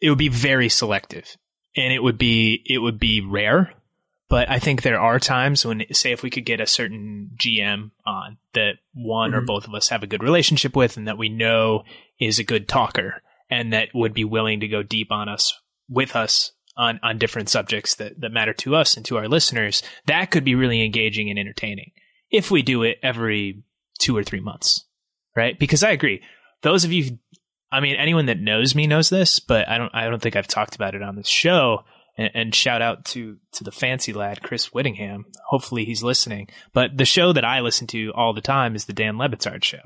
It 0.00 0.08
would 0.08 0.18
be 0.18 0.28
very 0.28 0.68
selective, 0.68 1.36
and 1.76 1.92
it 1.92 2.02
would 2.02 2.18
be. 2.18 2.60
It 2.66 2.78
would 2.78 2.98
be 2.98 3.20
rare. 3.20 3.72
But 4.30 4.50
I 4.50 4.58
think 4.58 4.82
there 4.82 4.98
are 4.98 5.20
times 5.20 5.64
when, 5.64 5.84
say, 5.92 6.10
if 6.10 6.22
we 6.24 6.30
could 6.30 6.46
get 6.46 6.58
a 6.58 6.66
certain 6.66 7.30
GM 7.36 7.92
on 8.06 8.38
that 8.54 8.76
one 8.94 9.34
or 9.34 9.42
Mhm. 9.42 9.46
both 9.46 9.68
of 9.68 9.74
us 9.74 9.90
have 9.90 10.02
a 10.02 10.06
good 10.08 10.22
relationship 10.22 10.74
with, 10.74 10.96
and 10.96 11.06
that 11.06 11.18
we 11.18 11.28
know 11.28 11.84
is 12.18 12.38
a 12.38 12.44
good 12.44 12.66
talker, 12.66 13.22
and 13.50 13.72
that 13.72 13.88
would 13.94 14.14
be 14.14 14.24
willing 14.24 14.60
to 14.60 14.68
go 14.68 14.82
deep 14.82 15.10
on 15.10 15.28
us 15.28 15.58
with 15.88 16.16
us 16.16 16.52
on 16.76 16.98
on 17.02 17.18
different 17.18 17.48
subjects 17.48 17.96
that 17.96 18.20
that 18.20 18.32
matter 18.32 18.52
to 18.52 18.74
us 18.74 18.96
and 18.96 19.04
to 19.06 19.16
our 19.16 19.28
listeners, 19.28 19.82
that 20.06 20.30
could 20.30 20.44
be 20.44 20.54
really 20.54 20.84
engaging 20.84 21.30
and 21.30 21.38
entertaining 21.38 21.92
if 22.30 22.50
we 22.50 22.62
do 22.62 22.82
it 22.82 22.98
every 23.02 23.62
two 24.00 24.16
or 24.16 24.24
three 24.24 24.40
months, 24.40 24.84
right? 25.36 25.58
Because 25.58 25.84
I 25.84 25.90
agree, 25.90 26.22
those 26.62 26.84
of 26.84 26.92
you 26.92 27.18
I 27.74 27.80
mean, 27.80 27.96
anyone 27.96 28.26
that 28.26 28.38
knows 28.40 28.76
me 28.76 28.86
knows 28.86 29.10
this, 29.10 29.40
but 29.40 29.68
I 29.68 29.78
don't. 29.78 29.92
I 29.92 30.08
don't 30.08 30.22
think 30.22 30.36
I've 30.36 30.46
talked 30.46 30.76
about 30.76 30.94
it 30.94 31.02
on 31.02 31.16
this 31.16 31.26
show. 31.26 31.82
And, 32.16 32.30
and 32.32 32.54
shout 32.54 32.82
out 32.82 33.04
to 33.06 33.38
to 33.54 33.64
the 33.64 33.72
fancy 33.72 34.12
lad, 34.12 34.42
Chris 34.42 34.66
Whittingham. 34.66 35.24
Hopefully, 35.48 35.84
he's 35.84 36.02
listening. 36.02 36.48
But 36.72 36.96
the 36.96 37.04
show 37.04 37.32
that 37.32 37.44
I 37.44 37.60
listen 37.60 37.88
to 37.88 38.12
all 38.14 38.32
the 38.32 38.40
time 38.40 38.76
is 38.76 38.84
the 38.84 38.92
Dan 38.92 39.18
Le 39.18 39.28
Batard 39.28 39.64
show, 39.64 39.82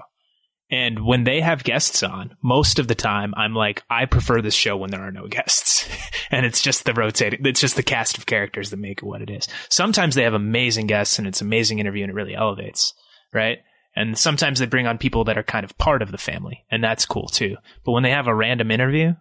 And 0.70 1.06
when 1.06 1.24
they 1.24 1.40
have 1.40 1.64
guests 1.64 2.02
on, 2.02 2.36
most 2.42 2.78
of 2.78 2.88
the 2.88 2.94
time 2.94 3.32
I'm 3.36 3.54
like, 3.54 3.82
I 3.88 4.04
prefer 4.04 4.42
this 4.42 4.54
show 4.54 4.76
when 4.76 4.90
there 4.90 5.06
are 5.06 5.12
no 5.12 5.26
guests. 5.26 5.88
and 6.30 6.44
it's 6.44 6.60
just 6.60 6.84
the 6.84 6.92
rotating, 6.92 7.44
it's 7.46 7.60
just 7.60 7.76
the 7.76 7.82
cast 7.82 8.18
of 8.18 8.26
characters 8.26 8.70
that 8.70 8.76
make 8.78 8.98
it 8.98 9.06
what 9.06 9.22
it 9.22 9.30
is. 9.30 9.48
Sometimes 9.70 10.14
they 10.14 10.24
have 10.24 10.34
amazing 10.34 10.86
guests 10.86 11.18
and 11.18 11.26
it's 11.26 11.40
amazing 11.40 11.78
interview 11.78 12.02
and 12.04 12.10
it 12.10 12.14
really 12.14 12.34
elevates, 12.34 12.92
right? 13.32 13.58
And 13.96 14.18
sometimes 14.18 14.58
they 14.58 14.66
bring 14.66 14.86
on 14.86 14.98
people 14.98 15.24
that 15.24 15.38
are 15.38 15.42
kind 15.42 15.64
of 15.64 15.76
part 15.78 16.02
of 16.02 16.12
the 16.12 16.18
family 16.18 16.64
and 16.70 16.84
that's 16.84 17.06
cool 17.06 17.28
too. 17.28 17.56
But 17.84 17.92
when 17.92 18.02
they 18.02 18.10
have 18.10 18.26
a 18.26 18.34
random 18.34 18.70
interview, 18.70 19.14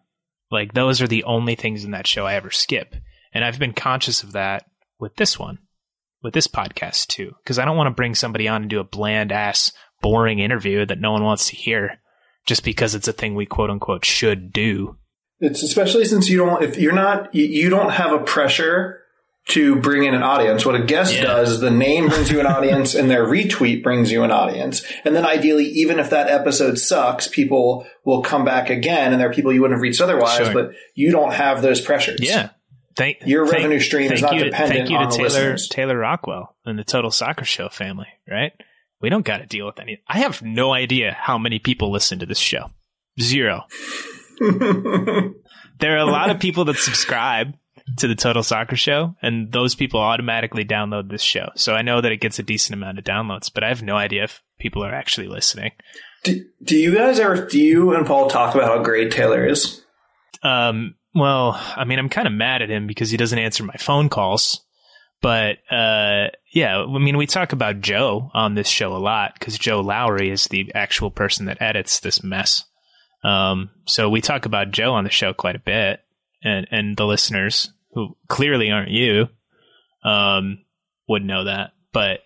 like 0.52 0.74
those 0.74 1.02
are 1.02 1.08
the 1.08 1.24
only 1.24 1.56
things 1.56 1.86
in 1.86 1.92
that 1.92 2.08
show 2.08 2.26
I 2.26 2.36
ever 2.36 2.52
skip. 2.52 2.94
And 3.34 3.46
I've 3.46 3.60
been 3.60 3.74
conscious 3.74 4.22
of 4.22 4.34
that 4.34 4.66
with 5.00 5.16
this 5.16 5.40
one, 5.40 5.60
with 6.22 6.34
this 6.34 6.48
podcast 6.48 7.08
too, 7.08 7.34
because 7.42 7.58
I 7.58 7.64
don't 7.64 7.78
want 7.78 7.88
to 7.88 7.96
bring 7.96 8.16
somebody 8.16 8.50
on 8.50 8.64
and 8.64 8.70
do 8.70 8.80
a 8.80 8.84
bland 8.84 9.32
ass 9.32 9.72
boring 10.02 10.40
interview 10.40 10.86
that 10.86 11.00
no 11.00 11.12
one 11.12 11.24
wants 11.24 11.50
to 11.50 11.56
hear 11.56 12.00
just 12.46 12.64
because 12.64 12.96
it's 12.96 13.08
a 13.08 13.14
thing 13.14 13.36
we 13.36 13.46
quote 13.46 13.70
unquote 13.70 14.06
should 14.06 14.52
do. 14.52 14.98
It's 15.40 15.62
especially 15.62 16.06
since 16.06 16.30
you 16.30 16.38
don't, 16.38 16.64
if 16.64 16.78
you're 16.78 16.94
not, 16.94 17.34
you 17.36 17.70
don't 17.70 17.92
have 17.92 18.12
a 18.12 18.20
pressure 18.20 19.02
to 19.50 19.78
bring 19.78 20.04
in 20.04 20.14
an 20.14 20.24
audience. 20.24 20.66
What 20.66 20.76
a 20.76 20.84
guest 20.84 21.16
yeah. 21.16 21.24
does 21.24 21.62
the 21.62 21.72
name 21.72 22.10
brings 22.10 22.30
you 22.32 22.40
an 22.40 22.46
audience 22.46 22.96
and 22.96 23.10
their 23.10 23.26
retweet 23.26 23.82
brings 23.82 24.12
you 24.12 24.24
an 24.24 24.32
audience. 24.32 24.84
And 25.06 25.16
then 25.16 25.26
ideally, 25.26 25.66
even 25.66 26.00
if 26.00 26.10
that 26.10 26.30
episode 26.30 26.78
sucks, 26.78 27.28
people 27.28 27.88
will 28.04 28.22
come 28.22 28.44
back 28.44 28.70
again 28.70 29.14
and 29.14 29.22
there 29.22 29.30
are 29.30 29.34
people 29.34 29.54
you 29.54 29.62
wouldn't 29.62 29.78
have 29.78 29.82
reached 29.82 30.02
otherwise, 30.02 30.48
sure. 30.48 30.54
but 30.54 30.72
you 30.96 31.12
don't 31.12 31.34
have 31.34 31.62
those 31.62 31.80
pressures. 31.80 32.20
Yeah. 32.22 32.50
Thank, 32.96 33.20
Your 33.26 33.46
thank, 33.46 33.58
revenue 33.58 33.80
stream 33.80 34.12
is 34.12 34.24
not 34.24 34.34
dependent 34.34 34.56
thank 34.56 34.90
you 34.90 34.98
on 34.98 35.12
to 35.12 35.18
Taylor, 35.18 35.30
listeners. 35.30 35.70
Taylor 35.70 35.98
Rockwell 35.98 36.56
and 36.66 36.80
the 36.80 36.84
Total 36.84 37.12
Soccer 37.12 37.46
Show 37.46 37.70
family, 37.70 38.08
right? 38.28 38.54
We 39.02 39.10
don't 39.10 39.26
got 39.26 39.38
to 39.38 39.46
deal 39.46 39.66
with 39.66 39.80
any. 39.80 40.02
I 40.08 40.20
have 40.20 40.42
no 40.42 40.74
idea 40.74 41.16
how 41.18 41.38
many 41.38 41.60
people 41.60 41.92
listen 41.92 42.20
to 42.20 42.26
this 42.26 42.40
show. 42.40 42.72
Zero. 43.20 43.66
there 44.40 45.94
are 45.96 45.98
a 45.98 46.06
lot 46.06 46.30
of 46.30 46.40
people 46.40 46.66
that 46.66 46.78
subscribe 46.78 47.54
to 47.98 48.08
the 48.08 48.16
Total 48.16 48.44
Soccer 48.44 48.76
Show, 48.76 49.16
and 49.22 49.52
those 49.52 49.76
people 49.76 50.00
automatically 50.00 50.66
download 50.66 51.10
this 51.10 51.22
show. 51.22 51.50
So 51.56 51.74
I 51.74 51.82
know 51.82 52.02
that 52.02 52.12
it 52.12 52.22
gets 52.22 52.40
a 52.40 52.44
decent 52.44 52.76
amount 52.76 53.00
of 53.00 53.06
downloads, 53.06 53.52
but 53.54 53.64
I 53.64 53.70
have 53.70 53.82
no 53.82 53.96
idea 53.96 54.26
if 54.26 54.42
people 54.60 54.84
are 54.84 54.94
actually 54.94 55.28
listening. 55.28 55.72
Do, 56.24 56.44
do 56.64 56.78
you 56.78 56.94
guys 56.94 57.20
ever, 57.20 57.48
do 57.48 57.60
you 57.60 57.96
and 57.96 58.06
Paul 58.06 58.30
talk 58.30 58.56
about 58.56 58.68
how 58.68 58.84
great 58.84 59.12
Taylor 59.12 59.46
is? 59.46 59.84
Um, 60.44 60.96
well, 61.16 61.60
I 61.76 61.86
mean, 61.86 62.00
I'm 62.00 62.10
kind 62.10 62.28
of 62.28 62.34
mad 62.34 62.62
at 62.62 62.70
him 62.70 62.88
because 62.88 63.10
he 63.10 63.18
doesn't 63.18 63.40
answer 63.40 63.64
my 63.64 63.78
phone 63.78 64.10
calls. 64.10 64.66
But 65.22 65.58
uh, 65.72 66.28
yeah, 66.54 66.78
I 66.80 67.00
mean, 67.00 67.18
we 67.18 67.26
talk 67.26 67.52
about 67.52 67.82
Joe 67.82 68.30
on 68.34 68.54
this 68.54 68.68
show 68.68 68.96
a 68.96 69.00
lot 69.00 69.34
because 69.34 69.58
Joe 69.58 69.82
Lowry 69.82 70.30
is 70.30 70.48
the 70.48 70.72
actual 70.76 71.10
person 71.10 71.48
that 71.48 71.62
edits 71.62 72.00
this 72.00 72.24
mess. 72.24 72.66
Um, 73.24 73.72
so 73.86 74.10
we 74.10 74.22
talk 74.22 74.46
about 74.46 74.72
Joe 74.72 74.94
on 74.94 75.04
the 75.04 75.10
show 75.10 75.34
quite 75.34 75.56
a 75.56 75.60
bit, 75.60 76.02
and 76.44 76.68
and 76.72 76.96
the 76.96 77.06
listeners 77.06 77.72
who 77.92 78.16
clearly 78.28 78.70
aren't 78.70 78.92
you 78.92 79.28
um, 80.04 80.60
would 81.10 81.24
know 81.24 81.46
that. 81.46 81.72
But 81.92 82.20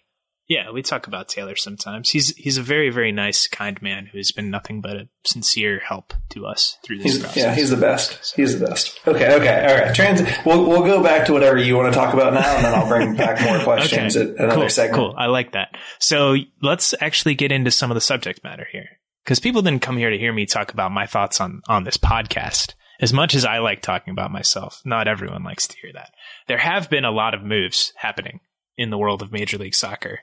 yeah, 0.51 0.69
we 0.71 0.81
talk 0.81 1.07
about 1.07 1.29
Taylor 1.29 1.55
sometimes. 1.55 2.09
He's 2.09 2.35
he's 2.35 2.57
a 2.57 2.61
very 2.61 2.89
very 2.89 3.13
nice, 3.13 3.47
kind 3.47 3.81
man 3.81 4.05
who's 4.11 4.33
been 4.33 4.49
nothing 4.49 4.81
but 4.81 4.95
a 4.97 5.07
sincere 5.23 5.79
help 5.79 6.13
to 6.31 6.45
us 6.45 6.77
through 6.83 6.97
this 6.97 7.13
He's, 7.13 7.19
process. 7.19 7.37
yeah, 7.43 7.55
he's 7.55 7.69
the 7.69 7.77
best. 7.77 8.35
He's 8.35 8.59
the 8.59 8.65
best. 8.65 8.99
Okay, 9.07 9.33
okay, 9.35 9.65
all 9.65 9.85
right. 9.85 9.95
Trans. 9.95 10.21
We'll 10.45 10.67
we'll 10.67 10.83
go 10.83 11.01
back 11.01 11.25
to 11.27 11.33
whatever 11.33 11.57
you 11.57 11.77
want 11.77 11.93
to 11.93 11.97
talk 11.97 12.13
about 12.13 12.33
now, 12.33 12.55
and 12.57 12.65
then 12.65 12.73
I'll 12.73 12.87
bring 12.89 13.15
back 13.23 13.41
more 13.41 13.59
questions 13.63 14.17
Okay. 14.17 14.31
at 14.33 14.37
another 14.39 14.61
cool, 14.61 14.69
segment. 14.69 14.95
Cool. 14.97 15.15
I 15.17 15.27
like 15.27 15.53
that. 15.53 15.69
So 15.99 16.35
let's 16.61 16.93
actually 16.99 17.35
get 17.35 17.51
into 17.53 17.71
some 17.71 17.89
of 17.89 17.95
the 17.95 18.01
subject 18.01 18.43
matter 18.43 18.67
here. 18.71 18.89
Because 19.23 19.39
people 19.39 19.61
didn't 19.61 19.83
come 19.83 19.97
here 19.97 20.09
to 20.09 20.17
hear 20.17 20.33
me 20.33 20.45
talk 20.47 20.73
about 20.73 20.91
my 20.91 21.05
thoughts 21.05 21.39
on, 21.39 21.61
on 21.69 21.83
this 21.83 21.97
podcast. 21.97 22.73
As 22.99 23.13
much 23.13 23.35
as 23.35 23.45
I 23.45 23.59
like 23.59 23.81
talking 23.81 24.11
about 24.11 24.31
myself, 24.31 24.81
not 24.83 25.07
everyone 25.07 25.43
likes 25.43 25.67
to 25.67 25.77
hear 25.79 25.91
that. 25.93 26.09
There 26.47 26.57
have 26.57 26.89
been 26.89 27.05
a 27.05 27.11
lot 27.11 27.33
of 27.35 27.43
moves 27.43 27.93
happening 27.95 28.39
in 28.77 28.89
the 28.89 28.97
world 28.97 29.21
of 29.21 29.31
Major 29.31 29.57
League 29.59 29.75
Soccer, 29.75 30.19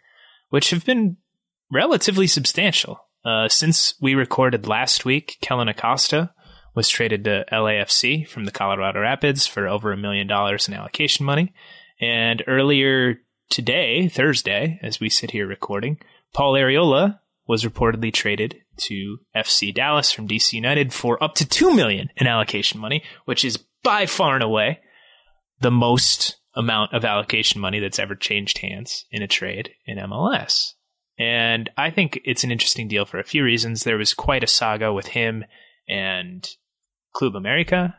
which 0.51 0.71
have 0.71 0.85
been 0.85 1.17
relatively 1.71 2.27
substantial. 2.27 3.01
Uh, 3.25 3.49
since 3.49 3.95
we 4.01 4.15
recorded 4.15 4.67
last 4.67 5.05
week, 5.05 5.37
Kellyn 5.41 5.69
Acosta 5.69 6.33
was 6.75 6.89
traded 6.89 7.25
to 7.25 7.45
LAFC 7.53 8.27
from 8.29 8.45
the 8.45 8.53
Colorado 8.53 9.01
Rapids 9.01 9.47
for 9.47 9.67
over 9.67 9.93
a 9.93 9.97
million 9.97 10.27
dollars 10.27 10.69
in 10.69 10.75
allocation 10.75 11.27
money. 11.27 11.53
And 12.01 12.43
earlier 12.47 13.17
today, 13.51 14.09
Thursday, 14.09 14.79
as 14.83 15.01
we 15.01 15.09
sit 15.09 15.33
here 15.33 15.47
recording, 15.47 15.99
Paul 16.33 16.55
Arriola 16.55 17.19
was 17.47 17.65
reportedly 17.65 18.13
traded 18.13 18.57
to 18.77 19.19
FC 19.35 19.75
Dallas 19.75 20.13
from 20.13 20.29
DC 20.29 20.53
United 20.53 20.93
for 20.93 21.23
up 21.23 21.35
to 21.37 21.49
2 21.49 21.75
million 21.75 22.11
in 22.17 22.27
allocation 22.27 22.79
money, 22.79 23.03
which 23.25 23.45
is 23.45 23.57
by 23.83 24.07
far 24.07 24.35
and 24.35 24.45
away 24.45 24.81
the 25.61 25.71
most 25.71 26.37
amount 26.57 26.93
of 26.93 27.05
allocation 27.05 27.61
money 27.61 27.79
that's 27.79 27.99
ever 27.99 28.15
changed 28.15 28.59
hands 28.59 29.05
in 29.11 29.23
a 29.23 29.29
trade 29.29 29.71
in 29.87 29.99
MLS. 29.99 30.73
And 31.19 31.69
I 31.77 31.91
think 31.91 32.21
it's 32.25 32.45
an 32.45 32.53
interesting 32.53 32.89
deal 32.89 33.05
for 33.05 33.19
a 33.19 33.25
few 33.25 33.43
reasons. 33.43 33.83
There 33.83 33.99
was 33.99 34.15
quite 34.15 34.45
a 34.45 34.49
saga 34.49 34.93
with 34.93 35.07
him 35.07 35.45
and 35.89 36.49
Club 37.13 37.35
America, 37.35 37.95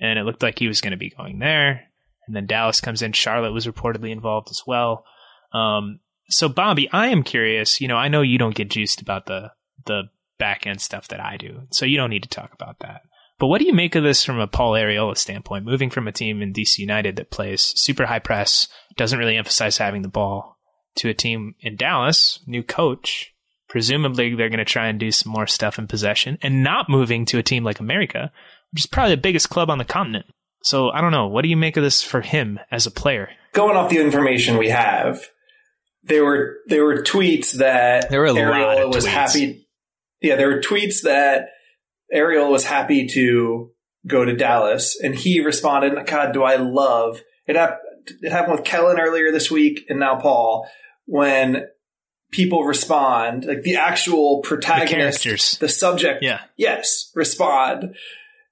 and 0.00 0.18
it 0.18 0.24
looked 0.24 0.42
like 0.42 0.58
he 0.58 0.68
was 0.68 0.80
going 0.80 0.92
to 0.92 0.96
be 0.96 1.10
going 1.10 1.40
there. 1.40 1.82
And 2.26 2.36
then 2.36 2.46
Dallas 2.46 2.80
comes 2.80 3.02
in. 3.02 3.12
Charlotte 3.12 3.52
was 3.52 3.66
reportedly 3.66 4.10
involved 4.10 4.48
as 4.50 4.62
well. 4.66 5.04
Um, 5.52 5.98
so 6.28 6.48
Bobby, 6.48 6.88
I 6.92 7.08
am 7.08 7.24
curious. 7.24 7.80
You 7.80 7.88
know, 7.88 7.96
I 7.96 8.08
know 8.08 8.22
you 8.22 8.38
don't 8.38 8.54
get 8.54 8.70
juiced 8.70 9.00
about 9.00 9.26
the 9.26 9.50
the 9.86 10.04
back 10.38 10.66
end 10.66 10.80
stuff 10.80 11.08
that 11.08 11.20
I 11.20 11.36
do, 11.36 11.62
so 11.70 11.86
you 11.86 11.96
don't 11.96 12.10
need 12.10 12.22
to 12.22 12.28
talk 12.28 12.52
about 12.52 12.78
that. 12.80 13.02
But 13.40 13.46
what 13.46 13.58
do 13.58 13.66
you 13.66 13.72
make 13.72 13.94
of 13.94 14.04
this 14.04 14.22
from 14.22 14.38
a 14.38 14.46
Paul 14.46 14.72
Arriola 14.72 15.16
standpoint? 15.16 15.64
Moving 15.64 15.88
from 15.88 16.06
a 16.06 16.12
team 16.12 16.42
in 16.42 16.52
DC 16.52 16.78
United 16.78 17.16
that 17.16 17.30
plays 17.30 17.72
super 17.74 18.04
high 18.04 18.18
press, 18.18 18.68
doesn't 18.96 19.18
really 19.18 19.36
emphasize 19.36 19.78
having 19.78 20.02
the 20.02 20.08
ball, 20.08 20.58
to 20.96 21.08
a 21.08 21.14
team 21.14 21.54
in 21.60 21.76
Dallas, 21.76 22.38
new 22.46 22.62
coach. 22.62 23.32
Presumably, 23.68 24.34
they're 24.34 24.50
going 24.50 24.58
to 24.58 24.64
try 24.64 24.88
and 24.88 25.00
do 25.00 25.10
some 25.10 25.32
more 25.32 25.46
stuff 25.46 25.78
in 25.78 25.86
possession, 25.86 26.38
and 26.42 26.62
not 26.62 26.90
moving 26.90 27.24
to 27.26 27.38
a 27.38 27.42
team 27.42 27.64
like 27.64 27.80
America, 27.80 28.30
which 28.72 28.82
is 28.82 28.86
probably 28.86 29.14
the 29.14 29.20
biggest 29.20 29.48
club 29.48 29.70
on 29.70 29.78
the 29.78 29.84
continent. 29.84 30.26
So 30.62 30.90
I 30.90 31.00
don't 31.00 31.12
know. 31.12 31.28
What 31.28 31.42
do 31.42 31.48
you 31.48 31.56
make 31.56 31.78
of 31.78 31.82
this 31.82 32.02
for 32.02 32.20
him 32.20 32.60
as 32.70 32.86
a 32.86 32.90
player? 32.90 33.30
Going 33.54 33.76
off 33.76 33.88
the 33.88 34.00
information 34.00 34.58
we 34.58 34.68
have, 34.68 35.24
there 36.02 36.24
were 36.24 36.56
there 36.66 36.84
were 36.84 37.02
tweets 37.02 37.52
that 37.52 38.10
There 38.10 38.20
were 38.20 38.26
a 38.26 38.32
lot 38.32 38.42
Arriola 38.42 38.84
of 38.84 38.94
was 38.94 39.06
tweets. 39.06 39.08
happy. 39.08 39.68
Yeah, 40.20 40.36
there 40.36 40.48
were 40.48 40.60
tweets 40.60 41.02
that 41.04 41.48
Arriola 42.14 42.50
was 42.50 42.64
happy 42.64 43.06
to 43.08 43.70
go 44.06 44.24
to 44.24 44.34
Dallas, 44.36 44.98
and 45.00 45.14
he 45.14 45.40
responded, 45.40 45.94
"God, 46.06 46.32
do 46.32 46.42
I 46.42 46.56
love 46.56 47.20
it?" 47.46 47.56
Hap- 47.56 47.80
it 48.22 48.32
happened 48.32 48.56
with 48.56 48.64
Kellyn 48.64 48.98
earlier 48.98 49.30
this 49.30 49.50
week, 49.50 49.84
and 49.88 50.00
now 50.00 50.16
Paul. 50.16 50.66
When 51.06 51.64
people 52.30 52.62
respond, 52.64 53.44
like 53.44 53.62
the 53.62 53.76
actual 53.76 54.40
The 54.42 54.48
protagonist, 54.48 55.22
characters. 55.22 55.58
the 55.58 55.68
subject, 55.68 56.22
Yeah. 56.22 56.40
yes, 56.56 57.10
respond. 57.16 57.96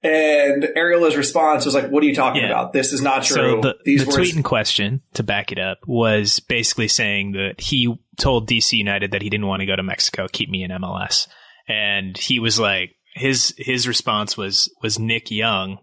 And 0.03 0.63
Arriola's 0.77 1.17
response 1.17 1.65
was 1.65 1.75
like, 1.75 1.89
"What 1.89 2.03
are 2.03 2.07
you 2.07 2.15
talking 2.15 2.43
Yeah. 2.43 2.49
about? 2.51 2.73
This 2.73 2.93
is 2.93 3.03
not 3.03 3.25
true." 3.25 3.37
So 3.37 3.61
the, 3.61 3.77
These 3.85 4.01
the 4.05 4.07
words 4.07 4.17
tweet 4.17 4.37
in 4.37 4.43
question, 4.45 5.03
to 5.15 5.23
back 5.25 5.51
it 5.53 5.59
up, 5.59 5.79
was 5.87 6.39
basically 6.41 6.89
saying 6.89 7.33
that 7.33 7.61
he 7.61 7.93
told 8.17 8.49
DC 8.49 8.77
United 8.77 9.11
that 9.13 9.23
he 9.23 9.31
didn't 9.31 9.47
want 9.47 9.61
to 9.61 9.67
go 9.67 9.75
to 9.77 9.83
Mexico, 9.83 10.27
keep 10.31 10.49
me 10.51 10.63
in 10.63 10.71
MLS. 10.71 11.27
And 11.69 12.17
he 12.17 12.39
was 12.39 12.59
like, 12.61 12.95
his 13.19 13.55
his 13.59 13.89
response 13.89 14.37
was 14.37 14.73
was 14.83 14.99
Nick 14.99 15.31
Young, 15.31 15.79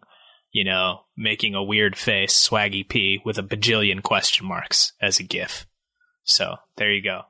you 0.51 0.63
know, 0.63 1.01
making 1.17 1.55
a 1.55 1.63
weird 1.63 1.97
face, 1.97 2.33
swaggy 2.33 2.87
P, 2.87 3.21
with 3.25 3.37
a 3.37 3.43
bajillion 3.43 4.01
question 4.01 4.47
marks 4.47 4.93
as 5.01 5.19
a 5.19 5.23
gif. 5.23 5.65
So 6.23 6.55
there 6.77 6.91
you 6.91 7.03
go. 7.03 7.21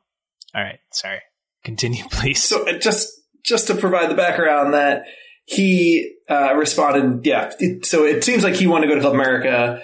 All 0.54 0.64
right, 0.64 0.80
sorry. 0.92 1.20
Continue, 1.64 2.04
please. 2.12 2.42
So 2.42 2.68
uh, 2.68 2.78
just 2.78 3.12
just 3.44 3.68
to 3.68 3.76
provide 3.76 4.10
the 4.10 4.16
background 4.16 4.74
that 4.74 5.04
he 5.46 6.16
uh, 6.30 6.56
responded, 6.56 7.26
yeah. 7.26 7.52
It, 7.60 7.86
so 7.86 8.06
it 8.06 8.24
seems 8.24 8.44
like 8.44 8.56
he 8.56 8.68
wanted 8.68 8.88
to 8.88 8.94
go 8.94 8.96
to 8.96 9.02
Club 9.02 9.14
America. 9.14 9.82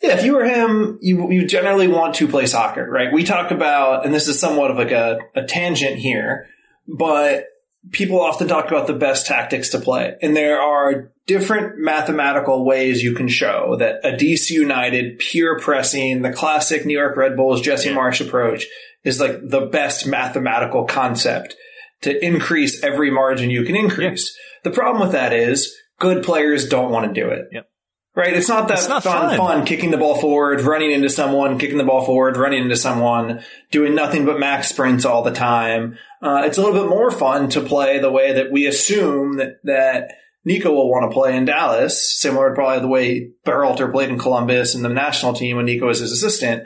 Yeah, 0.00 0.16
if 0.16 0.24
you 0.24 0.34
were 0.34 0.44
him, 0.44 0.98
you 1.00 1.30
you 1.30 1.46
generally 1.46 1.88
want 1.88 2.16
to 2.16 2.26
play 2.26 2.46
soccer, 2.46 2.88
right? 2.88 3.12
We 3.12 3.22
talk 3.24 3.50
about, 3.50 4.04
and 4.04 4.12
this 4.12 4.28
is 4.28 4.38
somewhat 4.40 4.70
of 4.70 4.76
like 4.76 4.90
a, 4.90 5.20
a 5.34 5.44
tangent 5.44 5.98
here, 5.98 6.48
but 6.88 7.46
people 7.90 8.20
often 8.20 8.48
talk 8.48 8.68
about 8.68 8.86
the 8.86 8.94
best 8.94 9.26
tactics 9.26 9.70
to 9.70 9.80
play, 9.80 10.14
and 10.22 10.36
there 10.36 10.60
are 10.60 11.12
different 11.26 11.78
mathematical 11.78 12.64
ways 12.64 13.02
you 13.02 13.14
can 13.14 13.28
show 13.28 13.76
that 13.78 14.00
a 14.04 14.12
DC 14.12 14.50
United 14.50 15.18
pure 15.18 15.58
pressing, 15.58 16.22
the 16.22 16.32
classic 16.32 16.84
New 16.84 16.98
York 16.98 17.16
Red 17.16 17.36
Bulls 17.36 17.60
Jesse 17.60 17.90
Yeah. 17.90 17.96
Marsch 17.96 18.24
approach, 18.26 18.66
is 19.04 19.20
like 19.20 19.40
the 19.42 19.66
best 19.66 20.06
mathematical 20.06 20.84
concept 20.84 21.56
to 22.02 22.24
increase 22.24 22.82
every 22.82 23.10
margin 23.10 23.50
you 23.50 23.64
can 23.64 23.76
increase. 23.76 24.36
The 24.64 24.70
problem 24.70 25.02
with 25.02 25.12
that 25.12 25.32
is 25.32 25.74
good 25.98 26.22
players 26.24 26.68
don't 26.68 26.90
want 26.90 27.12
to 27.12 27.20
do 27.20 27.28
it. 27.28 27.46
Yep. 27.52 27.68
Right? 28.14 28.34
It's 28.34 28.48
not 28.48 28.68
that 28.68 28.78
It's 28.78 28.88
not 28.88 29.02
fun, 29.02 29.28
fun. 29.30 29.38
fun 29.38 29.64
kicking 29.64 29.90
the 29.90 29.96
ball 29.96 30.20
forward, 30.20 30.60
running 30.60 30.90
into 30.90 31.08
someone, 31.08 31.58
kicking 31.58 31.78
the 31.78 31.84
ball 31.84 32.04
forward, 32.04 32.36
running 32.36 32.62
into 32.62 32.76
someone, 32.76 33.42
doing 33.70 33.94
nothing 33.94 34.26
but 34.26 34.38
max 34.38 34.68
sprints 34.68 35.06
all 35.06 35.22
the 35.22 35.30
time. 35.30 35.96
Uh, 36.20 36.42
it's 36.44 36.58
a 36.58 36.62
little 36.62 36.78
bit 36.78 36.90
more 36.90 37.10
fun 37.10 37.48
to 37.50 37.62
play 37.62 37.98
the 37.98 38.10
way 38.10 38.34
that 38.34 38.52
we 38.52 38.66
assume 38.66 39.38
that, 39.38 39.60
that 39.64 40.10
Nico 40.44 40.72
will 40.72 40.90
want 40.90 41.10
to 41.10 41.14
play 41.14 41.36
in 41.36 41.46
Dallas, 41.46 42.20
similar 42.20 42.50
to 42.50 42.54
probably 42.54 42.80
the 42.80 42.88
way 42.88 43.30
Berhalter 43.46 43.90
played 43.90 44.10
in 44.10 44.18
Columbus 44.18 44.74
and 44.74 44.84
the 44.84 44.90
national 44.90 45.32
team 45.32 45.56
when 45.56 45.64
Nico 45.64 45.86
was 45.86 46.00
his 46.00 46.12
assistant, 46.12 46.64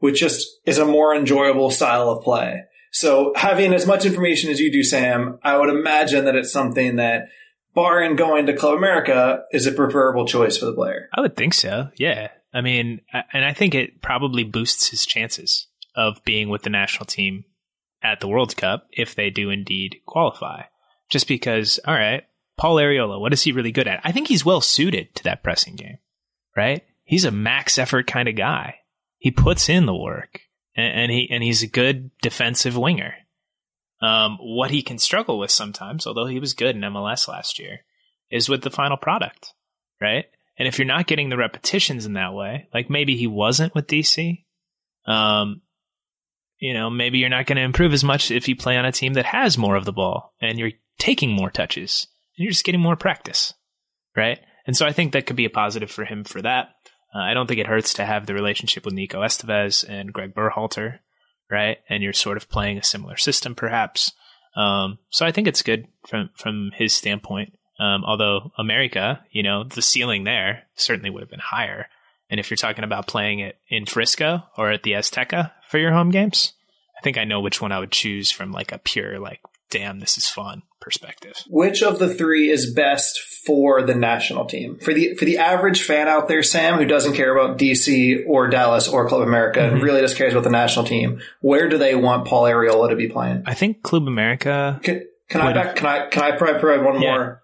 which 0.00 0.18
just 0.18 0.48
is 0.66 0.78
a 0.78 0.84
more 0.84 1.14
enjoyable 1.14 1.70
style 1.70 2.10
of 2.10 2.24
play. 2.24 2.62
So 2.90 3.32
having 3.36 3.74
as 3.74 3.86
much 3.86 4.04
information 4.04 4.50
as 4.50 4.60
you 4.60 4.72
do, 4.72 4.82
Sam, 4.82 5.38
I 5.44 5.56
would 5.56 5.68
imagine 5.68 6.24
that 6.24 6.36
it's 6.36 6.52
something 6.52 6.96
that 6.96 7.28
barring 7.78 8.16
going 8.16 8.46
to 8.46 8.56
Club 8.56 8.76
America 8.76 9.44
is 9.52 9.68
a 9.68 9.72
preferable 9.72 10.26
choice 10.26 10.58
for 10.58 10.66
the 10.66 10.72
player. 10.72 11.08
I 11.14 11.20
would 11.20 11.36
think 11.36 11.54
so. 11.54 11.90
Yeah. 11.96 12.26
I 12.52 12.60
mean, 12.60 13.02
and 13.32 13.44
I 13.44 13.52
think 13.52 13.72
it 13.72 14.02
probably 14.02 14.42
boosts 14.42 14.88
his 14.88 15.06
chances 15.06 15.68
of 15.94 16.24
being 16.24 16.48
with 16.48 16.62
the 16.62 16.70
national 16.70 17.06
team 17.06 17.44
at 18.02 18.18
the 18.18 18.26
World 18.26 18.56
Cup 18.56 18.88
if 18.90 19.14
they 19.14 19.30
do 19.30 19.50
indeed 19.50 19.98
qualify. 20.06 20.62
Just 21.08 21.28
because, 21.28 21.78
all 21.86 21.94
right, 21.94 22.24
Paul 22.56 22.78
Arriola, 22.78 23.20
what 23.20 23.32
is 23.32 23.42
he 23.42 23.52
really 23.52 23.70
good 23.70 23.86
at? 23.86 24.00
I 24.02 24.10
think 24.10 24.26
he's 24.26 24.44
well 24.44 24.60
suited 24.60 25.14
to 25.14 25.24
that 25.24 25.44
pressing 25.44 25.76
game, 25.76 25.98
right? 26.56 26.82
He's 27.04 27.24
a 27.24 27.30
max 27.30 27.78
effort 27.78 28.08
kind 28.08 28.28
of 28.28 28.34
guy. 28.34 28.74
He 29.18 29.30
puts 29.30 29.68
in 29.68 29.86
the 29.86 29.94
work 29.94 30.40
and, 30.74 31.02
and 31.02 31.12
he, 31.12 31.28
and 31.30 31.44
he's 31.44 31.62
a 31.62 31.68
good 31.68 32.10
defensive 32.22 32.76
winger. 32.76 33.14
Um, 34.00 34.38
what 34.40 34.70
he 34.70 34.82
can 34.82 34.98
struggle 34.98 35.38
with 35.38 35.50
sometimes, 35.50 36.06
although 36.06 36.26
he 36.26 36.38
was 36.38 36.54
good 36.54 36.76
in 36.76 36.82
MLS 36.82 37.26
last 37.26 37.58
year, 37.58 37.80
is 38.30 38.48
with 38.48 38.62
the 38.62 38.70
final 38.70 38.96
product, 38.96 39.54
right? 40.00 40.26
And 40.58 40.68
if 40.68 40.78
you're 40.78 40.86
not 40.86 41.06
getting 41.06 41.28
the 41.28 41.36
repetitions 41.36 42.06
in 42.06 42.14
that 42.14 42.34
way, 42.34 42.68
like 42.72 42.90
maybe 42.90 43.16
he 43.16 43.26
wasn't 43.26 43.74
with 43.74 43.86
DC, 43.86 44.44
um, 45.06 45.62
you 46.58 46.74
know, 46.74 46.90
maybe 46.90 47.18
you're 47.18 47.28
not 47.28 47.46
going 47.46 47.56
to 47.56 47.62
improve 47.62 47.92
as 47.92 48.04
much 48.04 48.30
if 48.30 48.48
you 48.48 48.56
play 48.56 48.76
on 48.76 48.84
a 48.84 48.92
team 48.92 49.14
that 49.14 49.24
has 49.24 49.56
more 49.56 49.76
of 49.76 49.84
the 49.84 49.92
ball 49.92 50.34
and 50.40 50.58
you're 50.58 50.72
taking 50.98 51.30
more 51.30 51.50
touches 51.50 52.08
and 52.36 52.44
you're 52.44 52.52
just 52.52 52.64
getting 52.64 52.80
more 52.80 52.96
practice, 52.96 53.54
right? 54.16 54.40
And 54.66 54.76
so 54.76 54.84
I 54.84 54.92
think 54.92 55.12
that 55.12 55.26
could 55.26 55.36
be 55.36 55.44
a 55.44 55.50
positive 55.50 55.90
for 55.90 56.04
him 56.04 56.24
for 56.24 56.42
that. 56.42 56.70
Uh, 57.14 57.20
I 57.20 57.34
don't 57.34 57.46
think 57.46 57.60
it 57.60 57.66
hurts 57.66 57.94
to 57.94 58.04
have 58.04 58.26
the 58.26 58.34
relationship 58.34 58.84
with 58.84 58.94
Nico 58.94 59.22
Estevez 59.22 59.88
and 59.88 60.12
Greg 60.12 60.34
Berhalter, 60.34 60.98
right? 61.50 61.78
And 61.88 62.02
you're 62.02 62.12
sort 62.12 62.36
of 62.36 62.48
playing 62.48 62.78
a 62.78 62.82
similar 62.82 63.16
system, 63.16 63.54
perhaps. 63.54 64.12
Um, 64.56 64.98
so 65.10 65.24
I 65.24 65.32
think 65.32 65.46
it's 65.46 65.62
good 65.62 65.86
from 66.06 66.30
from 66.34 66.72
his 66.74 66.92
standpoint. 66.92 67.54
Um, 67.78 68.04
although 68.04 68.50
America, 68.58 69.24
you 69.30 69.42
know, 69.42 69.64
the 69.64 69.82
ceiling 69.82 70.24
there 70.24 70.64
certainly 70.74 71.10
would 71.10 71.22
have 71.22 71.30
been 71.30 71.38
higher. 71.38 71.86
And 72.30 72.40
if 72.40 72.50
you're 72.50 72.56
talking 72.56 72.84
about 72.84 73.06
playing 73.06 73.38
it 73.38 73.56
in 73.68 73.86
Frisco 73.86 74.42
or 74.56 74.70
at 74.70 74.82
the 74.82 74.92
Azteca 74.92 75.52
for 75.68 75.78
your 75.78 75.92
home 75.92 76.10
games, 76.10 76.52
I 76.98 77.00
think 77.02 77.16
I 77.16 77.24
know 77.24 77.40
which 77.40 77.62
one 77.62 77.72
I 77.72 77.78
would 77.78 77.92
choose 77.92 78.30
from 78.32 78.52
like 78.52 78.72
a 78.72 78.78
pure 78.78 79.18
like, 79.18 79.40
damn, 79.70 79.98
this 80.00 80.16
is 80.18 80.28
fun 80.28 80.62
perspective. 80.80 81.34
Which 81.48 81.82
of 81.82 81.98
the 81.98 82.12
three 82.12 82.50
is 82.50 82.72
best 82.72 83.20
for 83.20 83.82
the 83.82 83.94
national 83.94 84.46
team? 84.46 84.78
For 84.80 84.94
the 84.94 85.14
for 85.14 85.24
the 85.24 85.38
average 85.38 85.82
fan 85.82 86.08
out 86.08 86.28
there, 86.28 86.42
Sam, 86.42 86.78
who 86.78 86.84
doesn't 86.86 87.14
care 87.14 87.36
about 87.36 87.58
DC 87.58 88.24
or 88.26 88.48
Dallas 88.48 88.88
or 88.88 89.08
Club 89.08 89.22
America 89.22 89.60
and 89.60 89.78
Mhm. 89.78 89.82
really 89.82 90.00
just 90.00 90.16
cares 90.16 90.32
about 90.32 90.44
the 90.44 90.50
national 90.50 90.84
team, 90.86 91.20
where 91.40 91.68
do 91.68 91.78
they 91.78 91.94
want 91.94 92.26
Paul 92.26 92.44
Arriola 92.44 92.90
to 92.90 92.96
be 92.96 93.08
playing? 93.08 93.42
I 93.46 93.54
think 93.54 93.82
Club 93.82 94.06
America. 94.06 94.80
Can, 94.82 95.02
can 95.28 95.40
I 95.40 95.52
back, 95.52 95.76
can 95.76 95.86
I 95.86 96.06
can 96.08 96.22
I 96.22 96.32
provide, 96.32 96.60
provide 96.60 96.84
one 96.84 97.00
Yeah. 97.02 97.10
more 97.10 97.42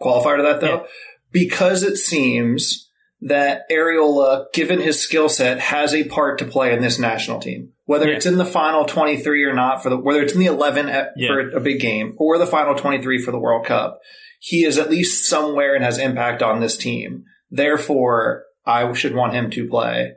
qualifier 0.00 0.36
to 0.36 0.42
that 0.44 0.60
though? 0.60 0.66
Yeah. 0.82 0.86
Because 1.32 1.82
it 1.82 1.96
seems 1.96 2.83
that 3.26 3.62
Arriola, 3.70 4.46
given 4.52 4.80
his 4.80 5.00
skill 5.00 5.28
set, 5.28 5.58
has 5.58 5.94
a 5.94 6.04
part 6.04 6.38
to 6.38 6.44
play 6.44 6.72
in 6.72 6.80
this 6.82 6.98
national 6.98 7.40
team. 7.40 7.70
Whether 7.86 8.08
Yeah. 8.08 8.16
it's 8.16 8.26
in 8.26 8.36
the 8.38 8.44
final 8.44 8.84
twenty 8.84 9.16
three 9.18 9.44
or 9.44 9.52
not, 9.54 9.82
for 9.82 9.90
the 9.90 9.96
whether 9.96 10.22
it's 10.22 10.32
in 10.34 10.40
the 10.40 10.46
eleven 10.46 10.88
at, 10.88 11.10
Yeah. 11.16 11.28
for 11.28 11.50
a 11.50 11.60
big 11.60 11.80
game 11.80 12.14
or 12.18 12.38
the 12.38 12.46
final 12.46 12.74
twenty 12.74 13.02
three 13.02 13.18
for 13.22 13.30
the 13.32 13.38
World 13.38 13.66
Cup, 13.66 14.00
he 14.40 14.64
is 14.64 14.78
at 14.78 14.90
least 14.90 15.28
somewhere 15.28 15.74
and 15.74 15.82
has 15.84 15.98
impact 15.98 16.42
on 16.42 16.60
this 16.60 16.76
team. 16.76 17.24
Therefore, 17.50 18.44
I 18.66 18.90
should 18.94 19.14
want 19.14 19.34
him 19.34 19.50
to 19.52 19.68
play. 19.68 20.12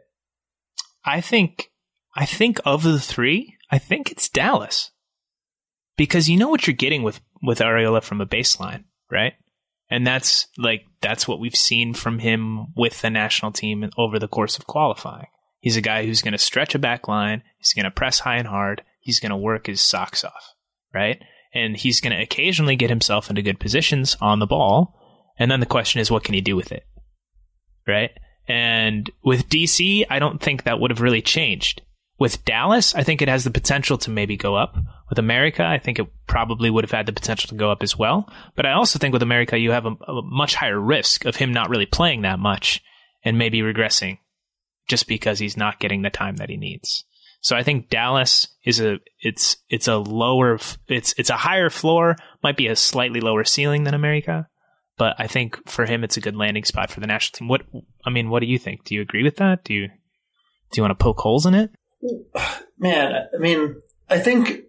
I 1.06 1.22
think 1.22 1.72
I 2.16 2.26
think 2.26 2.60
of 2.66 2.84
the 2.84 3.00
three, 3.00 3.56
I 3.72 3.78
think 3.78 4.12
it's 4.12 4.28
Dallas. 4.30 4.92
Because 5.98 6.30
you 6.30 6.38
know 6.38 6.50
what 6.50 6.68
you're 6.68 6.76
getting 6.76 7.04
with 7.04 7.22
with 7.42 7.60
Arriola 7.60 8.04
from 8.04 8.22
a 8.22 8.26
baseline, 8.26 8.84
right? 9.12 9.34
And 9.90 10.06
that's 10.06 10.48
like 10.58 10.84
that's 11.02 11.28
what 11.28 11.40
we've 11.40 11.56
seen 11.56 11.94
from 11.94 12.20
him 12.20 12.74
with 12.76 13.02
the 13.02 13.10
national 13.10 13.52
team 13.52 13.90
over 13.98 14.20
the 14.20 14.28
course 14.28 14.58
of 14.58 14.68
qualifying. 14.68 15.28
He's 15.60 15.78
a 15.78 15.82
guy 15.82 16.06
who's 16.06 16.22
going 16.22 16.34
to 16.34 16.38
stretch 16.38 16.76
a 16.76 16.80
back 16.80 17.08
line, 17.08 17.44
he's 17.58 17.74
going 17.74 17.86
to 17.86 17.92
press 17.92 18.20
high 18.20 18.38
and 18.38 18.48
hard, 18.48 18.84
he's 19.00 19.20
going 19.20 19.32
to 19.32 19.38
work 19.38 19.68
his 19.68 19.82
socks 19.82 20.24
off, 20.24 20.54
right? 20.94 21.22
And 21.54 21.76
he's 21.76 22.02
going 22.02 22.16
to 22.16 22.22
occasionally 22.22 22.76
get 22.76 22.90
himself 22.90 23.30
into 23.30 23.42
good 23.42 23.60
positions 23.60 24.16
on 24.22 24.40
the 24.40 24.46
ball, 24.46 24.96
and 25.40 25.50
then 25.50 25.60
the 25.60 25.66
question 25.66 26.02
is 26.02 26.12
what 26.12 26.24
can 26.24 26.36
he 26.36 26.42
do 26.42 26.56
with 26.56 26.72
it? 26.72 26.84
Right? 27.88 28.12
And 28.48 29.10
with 29.24 29.50
DC, 29.50 30.06
I 30.10 30.20
don't 30.20 30.42
think 30.42 30.64
that 30.64 30.80
would 30.80 30.92
have 30.92 31.02
really 31.02 31.22
changed. 31.22 31.82
With 32.20 32.44
Dallas, 32.46 32.96
I 32.96 33.04
think 33.04 33.22
it 33.22 33.28
has 33.28 33.44
the 33.44 33.52
potential 33.52 33.98
to 34.00 34.10
maybe 34.10 34.38
go 34.38 34.56
up. 34.56 34.76
With 35.10 35.20
America, 35.20 35.64
I 35.64 35.78
think 35.78 36.00
it 36.00 36.08
probably 36.26 36.70
would 36.70 36.84
have 36.84 36.92
had 36.92 37.06
the 37.06 37.14
potential 37.14 37.50
to 37.50 37.56
go 37.56 37.72
up 37.72 37.84
as 37.84 37.98
well. 37.98 38.28
But 38.56 38.66
I 38.66 38.74
also 38.74 38.98
think 38.98 39.14
with 39.14 39.22
America, 39.22 39.58
you 39.58 39.72
have 39.72 39.86
a, 39.86 39.92
a 40.08 40.22
much 40.24 40.56
higher 40.56 40.80
risk 40.80 41.26
of 41.26 41.36
him 41.36 41.54
not 41.54 41.70
really 41.70 41.86
playing 41.86 42.24
that 42.24 42.40
much 42.40 42.82
and 43.24 43.38
maybe 43.38 43.60
regressing 43.60 44.18
just 44.88 45.08
because 45.08 45.40
he's 45.40 45.58
not 45.58 45.80
getting 45.80 46.02
the 46.02 46.10
time 46.10 46.38
that 46.38 46.50
he 46.50 46.58
needs. 46.58 47.04
So 47.42 47.56
I 47.56 47.64
think 47.64 47.90
Dallas 47.90 48.48
is 48.66 48.80
a 48.82 49.00
it's 49.22 49.58
it's 49.70 49.88
a 49.88 49.98
lower 49.98 50.60
it's 50.88 51.14
it's 51.18 51.30
a 51.30 51.38
higher 51.38 51.70
floor, 51.70 52.16
might 52.44 52.58
be 52.58 52.68
a 52.68 52.76
slightly 52.76 53.22
lower 53.22 53.44
ceiling 53.44 53.84
than 53.84 53.94
America, 53.94 54.48
but 54.98 55.16
I 55.20 55.28
think 55.28 55.70
for 55.70 55.86
him 55.86 56.04
it's 56.04 56.18
a 56.18 56.22
good 56.22 56.36
landing 56.36 56.64
spot 56.64 56.90
for 56.90 57.00
the 57.00 57.08
national 57.08 57.38
team. 57.38 57.48
What 57.48 57.62
I 58.04 58.10
mean, 58.10 58.30
what 58.30 58.40
do 58.40 58.48
you 58.48 58.58
think? 58.58 58.86
Do 58.86 58.96
you 58.96 59.02
agree 59.02 59.24
with 59.24 59.38
that? 59.38 59.64
Do 59.64 59.74
you 59.74 59.88
do 59.88 60.78
you 60.78 60.84
want 60.84 60.98
to 60.98 61.04
poke 61.04 61.20
holes 61.20 61.46
in 61.46 61.54
it? 61.54 61.72
Man, 62.80 63.28
I 63.34 63.38
mean, 63.40 63.82
I 64.10 64.20
think, 64.20 64.62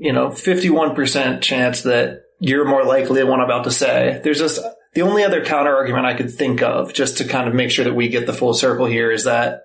you 0.00 0.12
know, 0.12 0.28
51% 0.30 1.40
chance 1.40 1.82
that 1.82 2.22
you're 2.40 2.66
more 2.68 2.84
likely 2.84 3.20
than 3.20 3.28
what 3.28 3.38
I'm 3.40 3.44
about 3.46 3.64
to 3.64 3.70
say. 3.70 4.20
There's 4.24 4.38
just 4.38 4.60
the 4.94 5.02
only 5.02 5.24
other 5.24 5.44
counter 5.44 5.74
argument 5.74 6.06
I 6.06 6.14
could 6.14 6.32
think 6.32 6.62
of 6.62 6.92
just 6.92 7.18
to 7.18 7.24
kind 7.24 7.48
of 7.48 7.54
make 7.54 7.70
sure 7.70 7.84
that 7.84 7.94
we 7.94 8.08
get 8.08 8.26
the 8.26 8.32
full 8.32 8.54
circle 8.54 8.86
here 8.86 9.10
is 9.10 9.24
that 9.24 9.62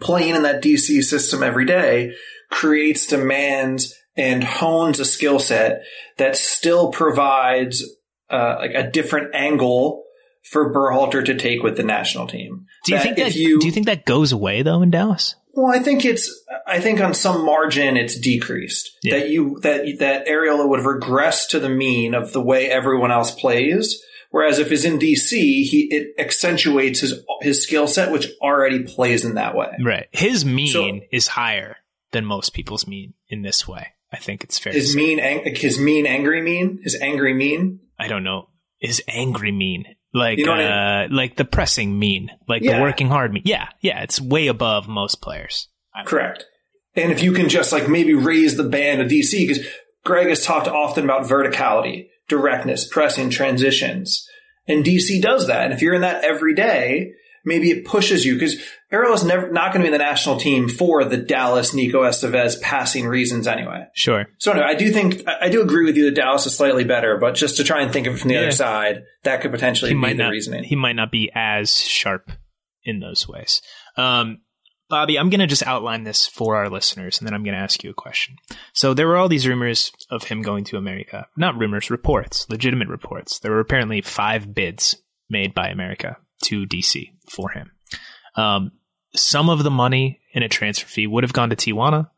playing 0.00 0.34
in 0.34 0.42
that 0.42 0.62
DC 0.62 1.02
system 1.02 1.42
every 1.42 1.64
day 1.64 2.12
creates 2.50 3.06
demands 3.06 3.94
and 4.16 4.42
hones 4.42 4.98
a 5.00 5.04
skill 5.04 5.38
set 5.38 5.82
that 6.18 6.36
still 6.36 6.90
provides 6.90 7.84
uh, 8.30 8.56
like 8.58 8.72
a 8.74 8.90
different 8.90 9.34
angle 9.34 10.04
for 10.42 10.72
Berhalter 10.72 11.24
to 11.24 11.34
take 11.34 11.62
with 11.62 11.76
the 11.76 11.82
national 11.82 12.26
team. 12.26 12.66
Do 12.84 12.92
you 12.92 12.98
That 12.98 13.02
think 13.04 13.16
that 13.18 13.34
you- 13.34 13.58
do 13.60 13.66
you 13.66 13.72
think 13.72 13.86
that 13.86 14.04
goes 14.04 14.32
away 14.32 14.62
though 14.62 14.82
in 14.82 14.90
Dallas? 14.90 15.34
Well, 15.56 15.74
I 15.74 15.78
think 15.80 16.04
it's. 16.04 16.30
I 16.66 16.80
think 16.80 17.00
on 17.00 17.14
some 17.14 17.44
margin 17.44 17.96
it's 17.96 18.18
decreased. 18.18 18.90
Yeah. 19.02 19.18
That 19.18 19.30
you 19.30 19.58
that 19.62 19.86
that 20.00 20.26
Arriola 20.26 20.68
would 20.68 20.84
regress 20.84 21.46
to 21.48 21.58
the 21.58 21.68
mean 21.70 22.14
of 22.14 22.32
the 22.32 22.42
way 22.42 22.70
everyone 22.70 23.10
else 23.10 23.30
plays. 23.34 24.00
Whereas 24.30 24.58
if 24.58 24.68
he's 24.68 24.84
in 24.84 24.98
DC, 24.98 25.30
he 25.30 25.88
it 25.90 26.14
accentuates 26.18 27.00
his 27.00 27.14
his 27.40 27.62
skill 27.62 27.86
set, 27.88 28.12
which 28.12 28.28
already 28.42 28.82
plays 28.82 29.24
in 29.24 29.36
that 29.36 29.56
way. 29.56 29.72
Right. 29.82 30.08
His 30.12 30.44
mean 30.44 30.68
So- 30.68 31.00
is 31.10 31.26
higher 31.28 31.78
than 32.12 32.26
most 32.26 32.52
people's 32.52 32.86
mean 32.86 33.14
in 33.28 33.42
this 33.42 33.66
way. 33.66 33.88
I 34.12 34.18
think 34.18 34.44
it's 34.44 34.58
fair. 34.58 34.72
to 34.72 34.78
His 34.78 34.92
say. 34.92 34.96
mean, 34.98 35.18
ang- 35.20 35.54
his 35.56 35.78
mean, 35.78 36.06
angry 36.06 36.40
mean, 36.42 36.80
his 36.82 36.94
angry 37.00 37.32
mean. 37.34 37.80
I 37.98 38.08
don't 38.08 38.22
know. 38.24 38.48
Is 38.80 39.02
angry 39.08 39.52
mean 39.52 39.95
like 40.16 40.38
You 40.38 40.46
know 40.46 40.54
uh 40.54 40.56
I 40.56 41.06
like 41.06 41.36
the 41.36 41.44
pressing 41.44 41.98
mean 41.98 42.30
like 42.48 42.62
Yeah. 42.62 42.76
the 42.76 42.82
working 42.82 43.08
hard 43.08 43.32
mean? 43.32 43.42
Yeah, 43.44 43.68
yeah. 43.80 44.02
It's 44.02 44.20
way 44.20 44.48
above 44.48 44.88
most 44.88 45.20
players. 45.22 45.68
Correct. 46.04 46.44
And 46.94 47.12
if 47.12 47.22
you 47.22 47.32
can 47.32 47.48
just 47.48 47.72
like 47.72 47.88
maybe 47.88 48.14
raise 48.14 48.56
the 48.56 48.64
band 48.64 49.00
of 49.02 49.08
DC, 49.08 49.46
because 49.46 49.64
Greg 50.04 50.28
has 50.28 50.44
talked 50.44 50.68
often 50.68 51.04
about 51.04 51.24
verticality, 51.24 52.08
directness, 52.28 52.88
pressing, 52.88 53.28
transitions. 53.30 54.26
And 54.66 54.84
DC 54.84 55.20
does 55.22 55.46
that. 55.46 55.64
And 55.64 55.72
if 55.72 55.82
you're 55.82 55.94
in 55.94 56.00
that 56.00 56.24
every 56.24 56.54
day, 56.54 57.12
maybe 57.46 57.70
it 57.70 57.86
pushes 57.86 58.26
you 58.26 58.34
because 58.34 58.56
Arrow's 58.92 59.24
never 59.24 59.50
not 59.50 59.72
going 59.72 59.80
to 59.84 59.88
be 59.90 59.94
in 59.94 59.98
the 59.98 59.98
national 60.04 60.38
team 60.38 60.68
for 60.68 61.04
the 61.04 61.16
Dallas 61.16 61.72
Nico 61.72 62.02
Estevez 62.02 62.60
passing 62.60 63.06
reasons 63.06 63.46
anyway. 63.46 63.86
Sure. 63.94 64.26
So 64.38 64.50
anyway, 64.52 64.66
I 64.68 64.74
do 64.74 64.90
think 64.90 65.22
I 65.26 65.48
do 65.48 65.62
agree 65.62 65.84
with 65.86 65.96
you 65.96 66.04
that 66.06 66.14
Dallas 66.14 66.44
is 66.46 66.54
slightly 66.56 66.84
better, 66.84 67.16
but 67.18 67.34
just 67.34 67.56
to 67.56 67.64
try 67.64 67.80
and 67.82 67.92
think 67.92 68.06
of 68.06 68.14
it 68.14 68.18
from 68.18 68.28
the 68.28 68.34
Yeah. 68.34 68.42
other 68.42 68.50
side, 68.52 69.04
that 69.22 69.40
could 69.40 69.52
potentially 69.52 69.90
He 69.90 69.94
be 69.94 70.00
might 70.00 70.16
the 70.16 70.24
not 70.24 70.30
reasoning. 70.30 70.64
he 70.64 70.76
might 70.76 70.96
not 70.96 71.10
be 71.10 71.30
as 71.34 71.74
sharp 71.80 72.30
in 72.84 73.00
those 73.00 73.26
ways. 73.28 73.62
Um 73.96 74.40
Bobby, 74.88 75.18
I'm 75.18 75.30
going 75.30 75.40
to 75.40 75.48
just 75.48 75.66
outline 75.66 76.04
this 76.04 76.28
for 76.28 76.54
our 76.54 76.70
listeners 76.70 77.18
and 77.18 77.26
then 77.26 77.34
I'm 77.34 77.42
going 77.42 77.56
to 77.56 77.60
ask 77.60 77.82
you 77.82 77.90
a 77.90 77.92
question. 77.94 78.36
So 78.72 78.94
there 78.94 79.08
were 79.08 79.16
all 79.16 79.28
these 79.28 79.48
rumors 79.48 79.90
of 80.10 80.22
him 80.22 80.42
going 80.42 80.62
to 80.66 80.76
America. 80.76 81.26
Not 81.36 81.58
rumors, 81.58 81.90
reports, 81.90 82.46
legitimate 82.48 82.86
reports. 82.86 83.40
There 83.40 83.50
were 83.50 83.58
apparently 83.58 84.00
5 84.00 84.54
bids 84.54 84.94
made 85.28 85.54
by 85.54 85.70
America 85.70 86.18
to 86.44 86.66
DC 86.66 87.12
for 87.28 87.50
him. 87.50 87.70
Um, 88.36 88.72
some 89.14 89.48
of 89.48 89.62
the 89.62 89.70
money 89.70 90.20
in 90.32 90.42
a 90.42 90.48
transfer 90.48 90.86
fee 90.86 91.06
would 91.06 91.24
have 91.24 91.32
gone 91.32 91.50
to 91.50 91.56
Tijuana, 91.56 92.10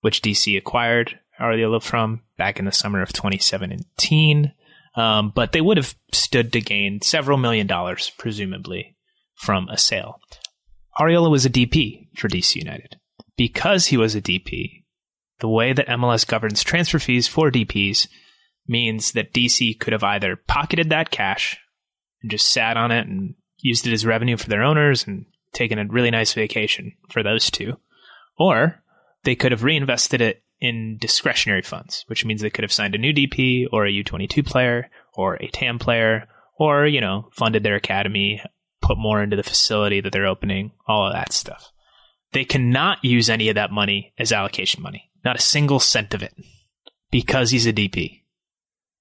which 0.00 0.22
DC 0.22 0.56
acquired 0.58 1.18
Arriola 1.40 1.82
from 1.82 2.22
back 2.36 2.58
in 2.58 2.64
the 2.64 2.72
summer 2.72 3.02
of 3.02 3.12
2017. 3.12 4.52
Um, 4.96 5.32
but 5.34 5.52
they 5.52 5.60
would 5.60 5.76
have 5.76 5.94
stood 6.12 6.52
to 6.52 6.60
gain 6.60 7.00
several 7.00 7.38
million 7.38 7.66
dollars, 7.66 8.12
presumably, 8.18 8.96
from 9.34 9.68
a 9.68 9.78
sale. 9.78 10.20
Arriola 10.98 11.30
was 11.30 11.44
a 11.44 11.50
DP 11.50 12.08
for 12.16 12.28
DC 12.28 12.56
United. 12.56 12.96
Because 13.36 13.86
he 13.86 13.96
was 13.96 14.14
a 14.14 14.22
DP, 14.22 14.84
the 15.40 15.48
way 15.48 15.72
that 15.72 15.88
MLS 15.88 16.26
governs 16.26 16.62
transfer 16.62 17.00
fees 17.00 17.26
for 17.26 17.50
DPs 17.50 18.06
means 18.68 19.12
that 19.12 19.32
DC 19.32 19.78
could 19.80 19.92
have 19.92 20.04
either 20.04 20.36
pocketed 20.36 20.90
that 20.90 21.10
cash 21.10 21.58
and 22.22 22.30
just 22.30 22.52
sat 22.52 22.76
on 22.76 22.92
it 22.92 23.06
and 23.08 23.34
used 23.64 23.86
it 23.86 23.92
as 23.94 24.04
revenue 24.04 24.36
for 24.36 24.48
their 24.48 24.62
owners 24.62 25.06
and 25.06 25.24
taken 25.54 25.78
a 25.78 25.86
really 25.86 26.10
nice 26.10 26.34
vacation 26.34 26.92
for 27.08 27.22
those 27.22 27.50
two, 27.50 27.78
or 28.38 28.80
they 29.24 29.34
could 29.34 29.52
have 29.52 29.64
reinvested 29.64 30.20
it 30.20 30.42
in 30.60 30.98
discretionary 31.00 31.62
funds, 31.62 32.04
which 32.06 32.24
means 32.24 32.42
they 32.42 32.50
could 32.50 32.62
have 32.62 32.72
signed 32.72 32.94
a 32.94 32.98
new 32.98 33.12
DP 33.12 33.66
or 33.72 33.86
a 33.86 33.90
U22 33.90 34.46
player 34.46 34.90
or 35.14 35.36
a 35.36 35.48
TAM 35.48 35.78
player 35.78 36.28
or, 36.58 36.86
you 36.86 37.00
know, 37.00 37.30
funded 37.32 37.62
their 37.62 37.74
academy, 37.74 38.42
put 38.82 38.98
more 38.98 39.22
into 39.22 39.36
the 39.36 39.42
facility 39.42 40.00
that 40.02 40.12
they're 40.12 40.26
opening, 40.26 40.72
all 40.86 41.06
of 41.06 41.14
that 41.14 41.32
stuff. 41.32 41.72
They 42.32 42.44
cannot 42.44 43.02
use 43.02 43.30
any 43.30 43.48
of 43.48 43.54
that 43.54 43.70
money 43.70 44.12
as 44.18 44.30
allocation 44.30 44.82
money, 44.82 45.10
not 45.24 45.36
a 45.36 45.42
single 45.42 45.80
cent 45.80 46.12
of 46.12 46.22
it, 46.22 46.34
because 47.10 47.50
he's 47.50 47.66
a 47.66 47.72
DP. 47.72 48.22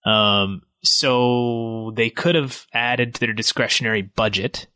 Um, 0.06 0.62
so 0.84 1.94
they 1.96 2.10
could 2.10 2.36
have 2.36 2.68
added 2.74 3.16
to 3.16 3.20
their 3.22 3.34
discretionary 3.34 4.02
budget, 4.02 4.68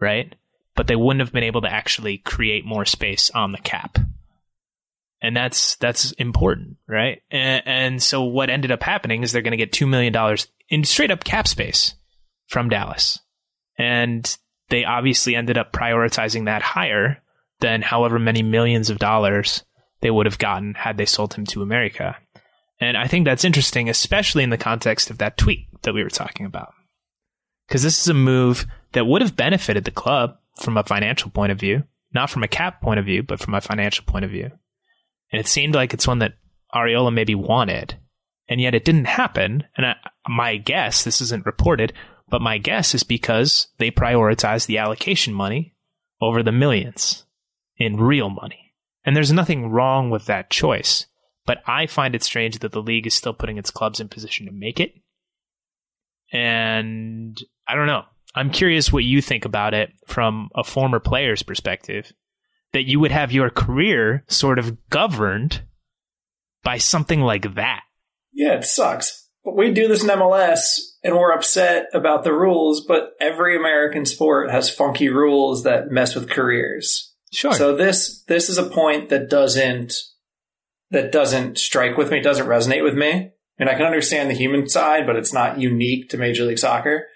right? 0.00 0.34
But 0.74 0.88
they 0.88 0.96
wouldn't 0.96 1.20
have 1.20 1.32
been 1.32 1.44
able 1.44 1.62
to 1.62 1.72
actually 1.72 2.18
create 2.18 2.64
more 2.64 2.84
space 2.84 3.30
on 3.30 3.52
the 3.52 3.58
cap. 3.58 3.98
And 5.20 5.36
that's 5.36 5.76
that's 5.76 6.10
important, 6.12 6.78
right? 6.88 7.22
And, 7.30 7.62
and 7.64 8.02
so 8.02 8.24
what 8.24 8.50
ended 8.50 8.72
up 8.72 8.82
happening 8.82 9.22
is 9.22 9.30
they're 9.30 9.42
going 9.42 9.52
to 9.52 9.56
get 9.56 9.72
two 9.72 9.86
million 9.86 10.12
dollars 10.12 10.48
in 10.68 10.82
straight 10.82 11.12
up 11.12 11.22
cap 11.22 11.46
space 11.46 11.94
from 12.48 12.68
Dallas, 12.68 13.20
and 13.78 14.36
they 14.68 14.84
obviously 14.84 15.36
ended 15.36 15.56
up 15.56 15.72
prioritizing 15.72 16.46
that 16.46 16.62
higher 16.62 17.22
than 17.60 17.82
however 17.82 18.18
many 18.18 18.42
millions 18.42 18.90
of 18.90 18.98
dollars 18.98 19.62
they 20.00 20.10
would 20.10 20.26
have 20.26 20.38
gotten 20.38 20.74
had 20.74 20.96
they 20.96 21.06
sold 21.06 21.34
him 21.34 21.46
to 21.46 21.62
America. 21.62 22.16
And 22.82 22.96
I 22.96 23.06
think 23.06 23.24
that's 23.24 23.44
interesting, 23.44 23.88
especially 23.88 24.42
in 24.42 24.50
the 24.50 24.58
context 24.58 25.08
of 25.08 25.18
that 25.18 25.38
tweet 25.38 25.68
that 25.82 25.94
we 25.94 26.02
were 26.02 26.10
talking 26.10 26.46
about. 26.46 26.74
Because 27.68 27.84
this 27.84 28.00
is 28.00 28.08
a 28.08 28.14
move 28.14 28.66
that 28.90 29.06
would 29.06 29.22
have 29.22 29.36
benefited 29.36 29.84
the 29.84 29.92
club 29.92 30.36
from 30.60 30.76
a 30.76 30.82
financial 30.82 31.30
point 31.30 31.52
of 31.52 31.60
view, 31.60 31.84
not 32.12 32.28
from 32.28 32.42
a 32.42 32.48
cap 32.48 32.82
point 32.82 32.98
of 32.98 33.06
view, 33.06 33.22
but 33.22 33.38
from 33.38 33.54
a 33.54 33.60
financial 33.60 34.04
point 34.04 34.24
of 34.24 34.32
view. 34.32 34.50
And 35.30 35.38
it 35.38 35.46
seemed 35.46 35.76
like 35.76 35.94
it's 35.94 36.08
one 36.08 36.18
that 36.18 36.34
Arriola 36.74 37.14
maybe 37.14 37.36
wanted. 37.36 37.94
And 38.48 38.60
yet 38.60 38.74
it 38.74 38.84
didn't 38.84 39.04
happen. 39.04 39.62
And 39.76 39.86
I, 39.86 39.94
my 40.28 40.56
guess, 40.56 41.04
this 41.04 41.20
isn't 41.20 41.46
reported, 41.46 41.92
but 42.28 42.42
my 42.42 42.58
guess 42.58 42.96
is 42.96 43.04
because 43.04 43.68
they 43.78 43.92
prioritized 43.92 44.66
the 44.66 44.78
allocation 44.78 45.32
money 45.32 45.76
over 46.20 46.42
the 46.42 46.50
millions 46.50 47.26
in 47.76 47.96
real 47.96 48.28
money. 48.28 48.74
And 49.04 49.14
there's 49.14 49.32
nothing 49.32 49.70
wrong 49.70 50.10
with 50.10 50.26
that 50.26 50.50
choice. 50.50 51.06
But 51.44 51.58
I 51.66 51.86
find 51.86 52.14
it 52.14 52.22
strange 52.22 52.58
that 52.60 52.72
the 52.72 52.82
league 52.82 53.06
is 53.06 53.14
still 53.14 53.34
putting 53.34 53.58
its 53.58 53.70
clubs 53.70 54.00
in 54.00 54.08
position 54.08 54.46
to 54.46 54.52
make 54.52 54.78
it. 54.78 54.94
And 56.32 57.40
I 57.66 57.74
don't 57.74 57.86
know. 57.86 58.04
I'm 58.34 58.50
curious 58.50 58.92
what 58.92 59.04
you 59.04 59.20
think 59.20 59.44
about 59.44 59.74
it 59.74 59.90
from 60.06 60.48
a 60.54 60.64
former 60.64 61.00
player's 61.00 61.42
perspective. 61.42 62.12
That 62.72 62.88
you 62.88 63.00
would 63.00 63.10
have 63.10 63.32
your 63.32 63.50
career 63.50 64.24
sort 64.28 64.58
of 64.58 64.88
governed 64.88 65.62
by 66.62 66.78
something 66.78 67.20
like 67.20 67.54
that. 67.54 67.82
Yeah, 68.32 68.54
it 68.54 68.64
sucks. 68.64 69.28
But 69.44 69.56
we 69.56 69.72
do 69.72 69.88
this 69.88 70.02
in 70.02 70.08
MLS 70.08 70.78
and 71.02 71.16
we're 71.16 71.32
upset 71.32 71.88
about 71.92 72.24
the 72.24 72.32
rules, 72.32 72.86
but 72.86 73.10
every 73.20 73.56
American 73.56 74.06
sport 74.06 74.50
has 74.50 74.74
funky 74.74 75.08
rules 75.08 75.64
that 75.64 75.90
mess 75.90 76.14
with 76.14 76.30
careers. 76.30 77.12
Sure. 77.32 77.52
So 77.52 77.76
this 77.76 78.22
this 78.24 78.48
is 78.48 78.58
a 78.58 78.68
point 78.68 79.08
that 79.08 79.28
doesn't 79.28 79.94
that 80.92 81.10
doesn't 81.10 81.58
strike 81.58 81.96
with 81.96 82.10
me, 82.10 82.20
doesn't 82.20 82.46
resonate 82.46 82.84
with 82.84 82.94
me. 82.94 83.32
And 83.58 83.68
I 83.68 83.74
can 83.74 83.86
understand 83.86 84.30
the 84.30 84.34
human 84.34 84.68
side, 84.68 85.06
but 85.06 85.16
it's 85.16 85.32
not 85.32 85.58
unique 85.58 86.10
to 86.10 86.18
Major 86.18 86.44
League 86.44 86.58
Soccer. 86.58 87.06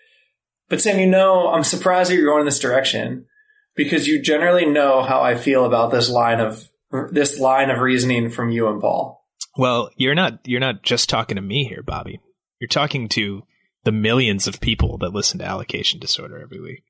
But 0.69 0.81
Sam, 0.81 0.99
you 0.99 1.07
know, 1.07 1.49
I'm 1.49 1.65
surprised 1.65 2.11
that 2.11 2.17
you're 2.17 2.27
going 2.27 2.41
in 2.41 2.47
this 2.47 2.59
direction 2.59 3.27
because 3.75 4.09
you 4.09 4.21
generally 4.21 4.67
know 4.67 5.03
how 5.03 5.21
I 5.21 5.37
feel 5.37 5.65
about 5.65 5.93
this 5.93 6.11
line 6.11 6.41
of 6.41 6.69
this 7.11 7.39
line 7.39 7.71
of 7.71 7.81
reasoning 7.81 8.31
from 8.31 8.51
you 8.51 8.69
and 8.69 8.81
Paul. 8.81 9.25
Well, 9.57 9.91
you're 9.97 10.15
not 10.15 10.41
you're 10.45 10.61
not 10.61 10.83
just 10.83 11.09
talking 11.09 11.37
to 11.37 11.43
me 11.43 11.65
here, 11.65 11.83
Bobby. 11.83 12.21
You're 12.61 12.69
talking 12.69 13.09
to 13.11 13.43
the 13.85 13.93
millions 13.93 14.47
of 14.47 14.61
people 14.61 14.99
that 14.99 15.13
listen 15.13 15.39
to 15.39 15.45
allocation 15.45 16.01
disorder 16.01 16.41
every 16.43 16.61
week. 16.61 16.83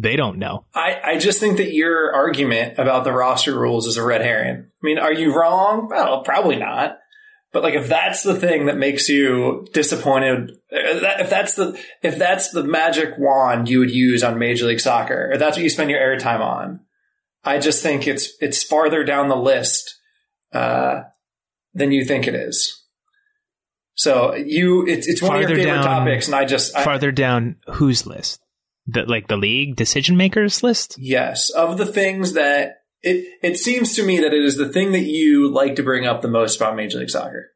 They 0.00 0.16
don't 0.16 0.38
know. 0.38 0.64
I, 0.74 0.98
I 1.04 1.18
just 1.18 1.40
think 1.40 1.58
that 1.58 1.74
your 1.74 2.14
argument 2.14 2.78
about 2.78 3.04
the 3.04 3.12
roster 3.12 3.58
rules 3.58 3.86
is 3.86 3.98
a 3.98 4.02
red 4.02 4.22
herring. 4.22 4.56
I 4.56 4.86
mean, 4.86 4.98
are 4.98 5.12
you 5.12 5.38
wrong? 5.38 5.88
Well, 5.90 6.22
probably 6.22 6.56
not. 6.56 6.96
But 7.52 7.62
like, 7.62 7.74
if 7.74 7.86
that's 7.86 8.22
the 8.22 8.34
thing 8.34 8.66
that 8.66 8.78
makes 8.78 9.10
you 9.10 9.66
disappointed, 9.74 10.52
if 10.70 11.28
that's 11.28 11.54
the 11.54 11.78
if 12.00 12.16
that's 12.16 12.50
the 12.50 12.64
magic 12.64 13.18
wand 13.18 13.68
you 13.68 13.80
would 13.80 13.90
use 13.90 14.22
on 14.22 14.38
Major 14.38 14.66
League 14.66 14.80
Soccer, 14.80 15.32
or 15.32 15.36
that's 15.36 15.56
what 15.58 15.64
you 15.64 15.68
spend 15.68 15.90
your 15.90 16.00
airtime 16.00 16.40
on, 16.40 16.80
I 17.44 17.58
just 17.58 17.82
think 17.82 18.06
it's 18.06 18.32
it's 18.40 18.62
farther 18.62 19.04
down 19.04 19.28
the 19.28 19.36
list 19.36 19.98
uh, 20.54 21.02
than 21.74 21.92
you 21.92 22.06
think 22.06 22.26
it 22.26 22.34
is. 22.34 22.84
So 23.94 24.34
you, 24.34 24.86
it's 24.86 25.06
it's 25.08 25.20
one 25.20 25.32
Farther 25.32 25.44
of 25.44 25.50
your 25.50 25.58
favorite 25.58 25.82
down- 25.82 25.84
topics, 25.84 26.26
and 26.26 26.34
I 26.34 26.46
just 26.46 26.74
I, 26.74 26.84
Farther 26.84 27.12
down, 27.12 27.56
whose 27.72 28.06
list? 28.06 28.40
The 28.92 29.04
like 29.04 29.28
the 29.28 29.36
league 29.36 29.76
decision 29.76 30.16
makers 30.16 30.62
list? 30.62 30.96
Yes, 30.98 31.50
of 31.50 31.78
the 31.78 31.86
things 31.86 32.32
that 32.32 32.82
it 33.02 33.26
it 33.42 33.56
seems 33.58 33.94
to 33.96 34.04
me 34.04 34.20
that 34.20 34.32
it 34.32 34.44
is 34.44 34.56
the 34.56 34.68
thing 34.68 34.92
that 34.92 35.04
you 35.04 35.50
like 35.50 35.76
to 35.76 35.82
bring 35.82 36.06
up 36.06 36.22
the 36.22 36.28
most 36.28 36.56
about 36.56 36.76
Major 36.76 36.98
League 36.98 37.10
Soccer. 37.10 37.50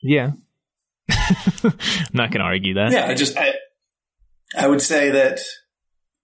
Yeah. 0.00 0.32
I'm 1.10 1.72
not 2.12 2.30
going 2.30 2.40
to 2.40 2.46
argue 2.46 2.74
that. 2.74 2.92
Yeah, 2.92 3.06
I 3.06 3.14
just 3.14 3.36
I 3.36 3.54
I 4.56 4.66
would 4.66 4.82
say 4.82 5.10
that 5.10 5.40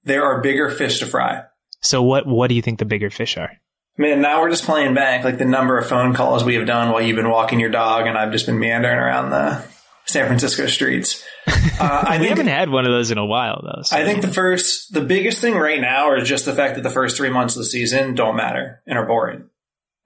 there 0.05 0.25
are 0.25 0.41
bigger 0.41 0.71
fish 0.71 0.99
to 1.01 1.07
fry. 1.07 1.45
So 1.81 2.03
what 2.03 2.27
what 2.27 2.49
do 2.49 2.55
you 2.55 2.63
think 2.63 2.79
the 2.79 2.85
bigger 2.85 3.11
fish 3.11 3.37
are? 3.37 3.51
Man, 3.97 4.21
now 4.21 4.41
we're 4.41 4.51
just 4.51 4.65
playing 4.65 4.95
back 4.95 5.25
like 5.25 5.39
the 5.39 5.45
number 5.45 5.79
of 5.79 5.87
phone 5.87 6.15
calls 6.15 6.43
we 6.43 6.55
have 6.57 6.67
done 6.67 6.91
while 6.91 7.01
you've 7.01 7.17
been 7.17 7.31
walking 7.31 7.61
your 7.61 7.71
dog, 7.71 8.07
and 8.07 8.19
I've 8.19 8.33
just 8.33 8.47
been 8.47 8.59
meandering 8.59 8.99
around 8.99 9.31
the 9.31 9.65
San 10.07 10.27
Francisco 10.27 10.67
streets. 10.67 11.23
Uh, 11.81 12.05
I 12.07 12.21
we 12.21 12.29
haven't 12.29 12.47
had 12.47 12.71
one 12.71 12.87
of 12.87 12.93
those 12.93 13.11
in 13.11 13.19
a 13.19 13.27
while 13.27 13.61
though. 13.65 13.83
so- 13.83 13.97
I 13.97 14.05
think 14.05 14.23
the 14.23 14.29
first, 14.29 14.93
the 14.93 15.01
biggest 15.01 15.41
thing 15.41 15.55
right 15.55 15.81
now 15.81 16.15
is 16.15 16.29
just 16.29 16.45
the 16.45 16.55
fact 16.55 16.77
that 16.77 16.83
the 16.83 16.91
first 16.91 17.17
three 17.17 17.31
months 17.31 17.57
of 17.57 17.61
the 17.61 17.67
season 17.67 18.15
don't 18.15 18.37
matter 18.37 18.81
and 18.87 18.97
are 18.97 19.07
boring. 19.07 19.49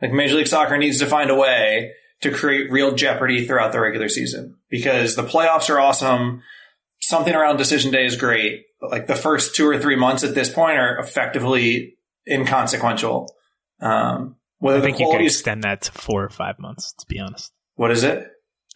Like 0.01 0.13
Major 0.13 0.37
League 0.37 0.47
Soccer 0.47 0.79
needs 0.79 0.99
to 1.01 1.07
find 1.07 1.29
a 1.29 1.35
way 1.35 1.93
to 2.23 2.31
create 2.31 2.71
real 2.73 2.95
jeopardy 2.95 3.47
throughout 3.47 3.73
the 3.73 3.81
regular 3.81 4.09
season 4.09 4.57
because 4.71 5.15
the 5.15 5.25
playoffs 5.25 5.69
are 5.69 5.79
awesome. 5.79 6.43
Something 7.01 7.35
around 7.35 7.59
decision 7.59 7.91
day 7.93 8.07
is 8.07 8.17
great, 8.17 8.65
but 8.81 8.91
like 8.91 9.07
the 9.09 9.15
first 9.17 9.55
two 9.55 9.69
or 9.69 9.79
three 9.79 9.97
months 9.97 10.25
at 10.25 10.35
this 10.35 10.49
point 10.49 10.79
are 10.79 10.99
effectively 10.99 11.97
inconsequential. 12.27 13.29
Um, 13.81 14.37
whether 14.59 14.79
I 14.79 14.83
think 14.83 15.01
you 15.01 15.11
could 15.11 15.21
extend 15.21 15.65
that 15.65 15.83
to 15.83 15.93
four 15.93 16.25
or 16.25 16.31
five 16.31 16.59
months. 16.59 16.95
To 17.01 17.07
be 17.07 17.21
honest, 17.21 17.53
what 17.75 17.91
is 17.91 18.05
it? 18.05 18.27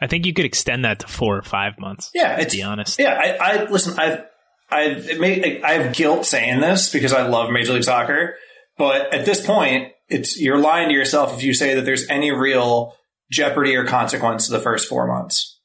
I 0.02 0.06
think 0.08 0.26
you 0.26 0.32
could 0.34 0.44
extend 0.44 0.84
that 0.84 0.98
to 1.00 1.06
four 1.06 1.36
or 1.38 1.42
five 1.42 1.78
months. 1.78 2.10
Yeah, 2.12 2.36
to 2.36 2.50
be 2.56 2.62
honest. 2.62 2.98
Yeah, 2.98 3.14
I, 3.14 3.36
I 3.52 3.64
listen. 3.70 3.94
I, 3.98 4.24
I, 4.70 4.82
it 4.86 5.20
may, 5.20 5.62
I 5.62 5.74
have 5.74 5.94
guilt 5.94 6.26
saying 6.26 6.60
this 6.60 6.92
because 6.92 7.12
I 7.12 7.26
love 7.26 7.50
Major 7.50 7.72
League 7.74 7.84
Soccer, 7.84 8.34
but 8.78 9.14
at 9.14 9.24
this 9.24 9.44
point, 9.44 9.92
it's 10.08 10.40
you're 10.40 10.58
lying 10.58 10.88
to 10.88 10.94
yourself 10.94 11.34
if 11.34 11.42
you 11.42 11.54
say 11.54 11.74
that 11.76 11.84
there's 11.84 12.08
any 12.08 12.30
real 12.32 12.94
jeopardy 13.30 13.76
or 13.76 13.84
consequence 13.86 14.46
to 14.46 14.52
the 14.52 14.60
first 14.60 14.88
four 14.88 15.06
months. 15.06 15.60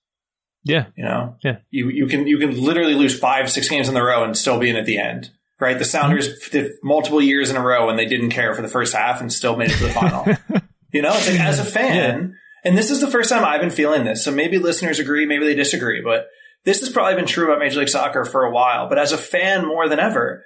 Yeah. 0.63 0.87
You 0.95 1.03
know, 1.05 1.35
Yeah. 1.43 1.57
you 1.69 1.89
you 1.89 2.07
can 2.07 2.27
you 2.27 2.37
can 2.37 2.61
literally 2.61 2.93
lose 2.95 3.17
five, 3.17 3.49
six 3.49 3.69
games 3.69 3.87
in 3.89 3.95
a 3.97 4.03
row 4.03 4.23
and 4.23 4.37
still 4.37 4.59
be 4.59 4.69
in 4.69 4.75
at 4.75 4.85
the 4.85 4.97
end. 4.99 5.31
Right? 5.59 5.79
The 5.79 5.85
Sounders 5.85 6.27
Mm-hmm. 6.27 6.51
did 6.51 6.71
multiple 6.83 7.21
years 7.21 7.49
in 7.49 7.55
a 7.55 7.61
row 7.65 7.89
and 7.89 7.97
they 7.97 8.05
didn't 8.05 8.29
care 8.29 8.53
for 8.53 8.61
the 8.61 8.67
first 8.67 8.93
half 8.93 9.21
and 9.21 9.31
still 9.33 9.55
made 9.55 9.71
it 9.71 9.77
to 9.77 9.83
the 9.85 9.89
final. 9.89 10.25
you 10.91 11.01
know, 11.01 11.13
it's 11.15 11.29
like 11.29 11.39
as 11.39 11.59
a 11.59 11.65
fan, 11.65 12.37
and 12.67 12.77
this 12.77 12.91
is 12.91 12.99
the 12.99 13.09
first 13.09 13.29
time 13.29 13.45
I've 13.45 13.61
been 13.61 13.69
feeling 13.69 14.03
this. 14.03 14.25
So 14.25 14.31
maybe 14.31 14.59
listeners 14.59 14.99
agree, 14.99 15.25
maybe 15.25 15.45
they 15.45 15.55
disagree, 15.55 16.01
but 16.01 16.27
this 16.65 16.81
has 16.81 16.89
probably 16.89 17.15
been 17.15 17.25
true 17.25 17.45
about 17.45 17.59
Major 17.59 17.79
League 17.79 17.87
Soccer 17.87 18.25
for 18.25 18.43
a 18.43 18.51
while. 18.51 18.89
But 18.89 18.99
as 18.99 19.13
a 19.13 19.17
fan, 19.17 19.65
more 19.65 19.87
than 19.87 19.99
ever, 19.99 20.43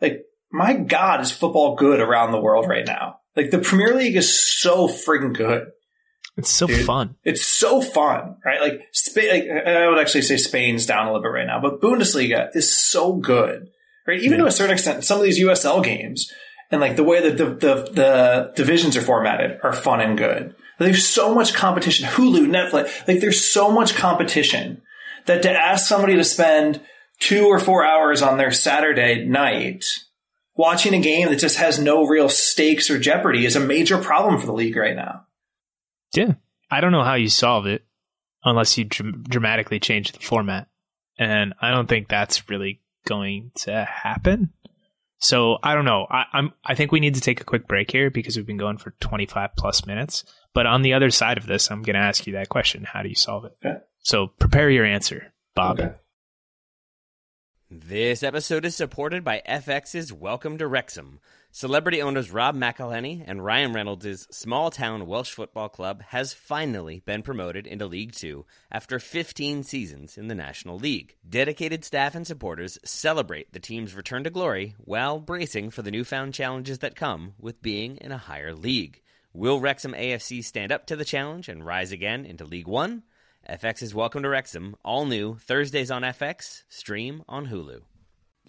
like 0.00 0.24
my 0.50 0.74
God, 0.74 1.20
is 1.20 1.30
football 1.30 1.76
good 1.76 2.00
around 2.00 2.32
the 2.32 2.40
world 2.40 2.68
right 2.68 2.84
now? 2.84 3.20
Like 3.36 3.52
the 3.52 3.60
Premier 3.60 3.94
League 3.94 4.16
is 4.16 4.36
so 4.36 4.88
freaking 4.88 5.32
good. 5.32 5.68
It's 6.36 6.50
so 6.50 6.66
Dude. 6.66 6.84
fun. 6.84 7.14
It's 7.22 7.44
so 7.44 7.80
fun, 7.80 8.36
right? 8.44 8.60
Like, 8.60 8.88
Spain, 8.92 9.28
like 9.30 9.66
I 9.66 9.88
would 9.88 9.98
actually 9.98 10.22
say 10.22 10.38
Spain's 10.38 10.86
down 10.86 11.06
a 11.06 11.10
little 11.10 11.22
bit 11.22 11.28
right 11.28 11.46
now, 11.46 11.60
but 11.60 11.80
Bundesliga 11.80 12.48
is 12.54 12.74
so 12.74 13.12
good. 13.12 13.68
right? 14.06 14.20
Even 14.20 14.38
yeah. 14.38 14.44
to 14.44 14.46
a 14.46 14.52
certain 14.52 14.72
extent, 14.72 15.04
some 15.04 15.18
of 15.18 15.24
these 15.24 15.38
USL 15.38 15.84
games 15.84 16.32
and 16.70 16.80
like 16.80 16.96
the 16.96 17.04
way 17.04 17.28
that 17.28 17.36
the, 17.36 17.46
the, 17.46 17.90
the 17.92 18.52
divisions 18.56 18.96
are 18.96 19.02
formatted 19.02 19.58
are 19.62 19.72
fun 19.72 20.00
and 20.00 20.18
good. 20.18 20.54
There's 20.80 21.06
so 21.06 21.34
much 21.34 21.52
competition. 21.52 22.08
Hulu, 22.08 22.46
Netflix, 22.46 23.06
like 23.06 23.20
there's 23.20 23.44
so 23.44 23.70
much 23.70 23.94
competition 23.94 24.80
that 25.26 25.42
to 25.42 25.50
ask 25.50 25.86
somebody 25.86 26.16
to 26.16 26.24
spend 26.24 26.80
two 27.18 27.46
or 27.46 27.60
four 27.60 27.84
hours 27.84 28.22
on 28.22 28.38
their 28.38 28.50
Saturday 28.50 29.26
night 29.26 29.84
watching 30.56 30.94
a 30.94 31.00
game 31.00 31.28
that 31.28 31.38
just 31.38 31.58
has 31.58 31.78
no 31.78 32.06
real 32.06 32.30
stakes 32.30 32.90
or 32.90 32.98
jeopardy 32.98 33.44
is 33.44 33.56
a 33.56 33.60
major 33.60 33.98
problem 33.98 34.40
for 34.40 34.46
the 34.46 34.54
league 34.54 34.76
right 34.76 34.96
now. 34.96 35.26
Yeah. 36.14 36.34
I 36.70 36.80
don't 36.80 36.92
know 36.92 37.04
how 37.04 37.14
you 37.14 37.28
solve 37.28 37.66
it 37.66 37.84
unless 38.42 38.78
you 38.78 38.84
dr- 38.84 39.24
dramatically 39.24 39.80
change 39.80 40.12
the 40.12 40.20
format. 40.20 40.68
And 41.18 41.52
I 41.60 41.72
don't 41.72 41.88
think 41.88 42.08
that's 42.08 42.48
really 42.48 42.80
going 43.06 43.52
to 43.56 43.84
happen. 43.84 44.50
So 45.18 45.58
I 45.62 45.74
don't 45.74 45.84
know. 45.84 46.06
I, 46.10 46.24
am 46.32 46.52
I 46.64 46.74
think 46.74 46.90
we 46.90 47.00
need 47.00 47.16
to 47.16 47.20
take 47.20 47.42
a 47.42 47.44
quick 47.44 47.68
break 47.68 47.90
here 47.90 48.10
because 48.10 48.36
we've 48.36 48.46
been 48.46 48.56
going 48.56 48.78
for 48.78 48.94
25 49.00 49.50
plus 49.56 49.84
minutes. 49.84 50.24
But 50.52 50.66
on 50.66 50.82
the 50.82 50.94
other 50.94 51.10
side 51.10 51.38
of 51.38 51.46
this, 51.46 51.70
I'm 51.70 51.82
going 51.82 51.94
to 51.94 52.00
ask 52.00 52.26
you 52.26 52.34
that 52.34 52.48
question: 52.48 52.84
How 52.84 53.02
do 53.02 53.08
you 53.08 53.14
solve 53.14 53.44
it? 53.44 53.56
Okay. 53.64 53.78
So 54.00 54.26
prepare 54.26 54.70
your 54.70 54.84
answer, 54.84 55.32
Bob. 55.54 55.80
Okay. 55.80 55.94
This 57.72 58.24
episode 58.24 58.64
is 58.64 58.74
supported 58.74 59.22
by 59.22 59.42
FX's 59.48 60.12
Welcome 60.12 60.58
to 60.58 60.66
Wrexham. 60.66 61.20
Celebrity 61.52 62.02
owners 62.02 62.32
Rob 62.32 62.56
McElhenney 62.56 63.22
and 63.24 63.44
Ryan 63.44 63.72
Reynolds' 63.72 64.26
small 64.30 64.72
town 64.72 65.06
Welsh 65.06 65.30
football 65.30 65.68
club 65.68 66.02
has 66.08 66.32
finally 66.32 67.00
been 67.06 67.22
promoted 67.22 67.68
into 67.68 67.86
League 67.86 68.12
Two 68.12 68.44
after 68.72 68.98
15 68.98 69.62
seasons 69.62 70.18
in 70.18 70.26
the 70.26 70.34
National 70.34 70.78
League. 70.80 71.16
Dedicated 71.28 71.84
staff 71.84 72.16
and 72.16 72.26
supporters 72.26 72.76
celebrate 72.84 73.52
the 73.52 73.60
team's 73.60 73.94
return 73.94 74.24
to 74.24 74.30
glory 74.30 74.74
while 74.78 75.20
bracing 75.20 75.70
for 75.70 75.82
the 75.82 75.92
newfound 75.92 76.34
challenges 76.34 76.80
that 76.80 76.96
come 76.96 77.34
with 77.38 77.62
being 77.62 77.98
in 77.98 78.10
a 78.10 78.18
higher 78.18 78.52
league. 78.52 79.00
Will 79.32 79.60
Wrexham 79.60 79.92
AFC 79.92 80.42
stand 80.42 80.72
up 80.72 80.86
to 80.86 80.96
the 80.96 81.04
challenge 81.04 81.48
and 81.48 81.64
rise 81.64 81.92
again 81.92 82.24
into 82.24 82.44
League 82.44 82.66
One? 82.66 83.04
FX 83.48 83.80
is 83.80 83.94
Welcome 83.94 84.24
to 84.24 84.28
Wrexham, 84.28 84.74
all 84.84 85.06
new, 85.06 85.36
Thursdays 85.36 85.88
on 85.88 86.02
FX, 86.02 86.64
stream 86.68 87.22
on 87.28 87.46
Hulu. 87.46 87.82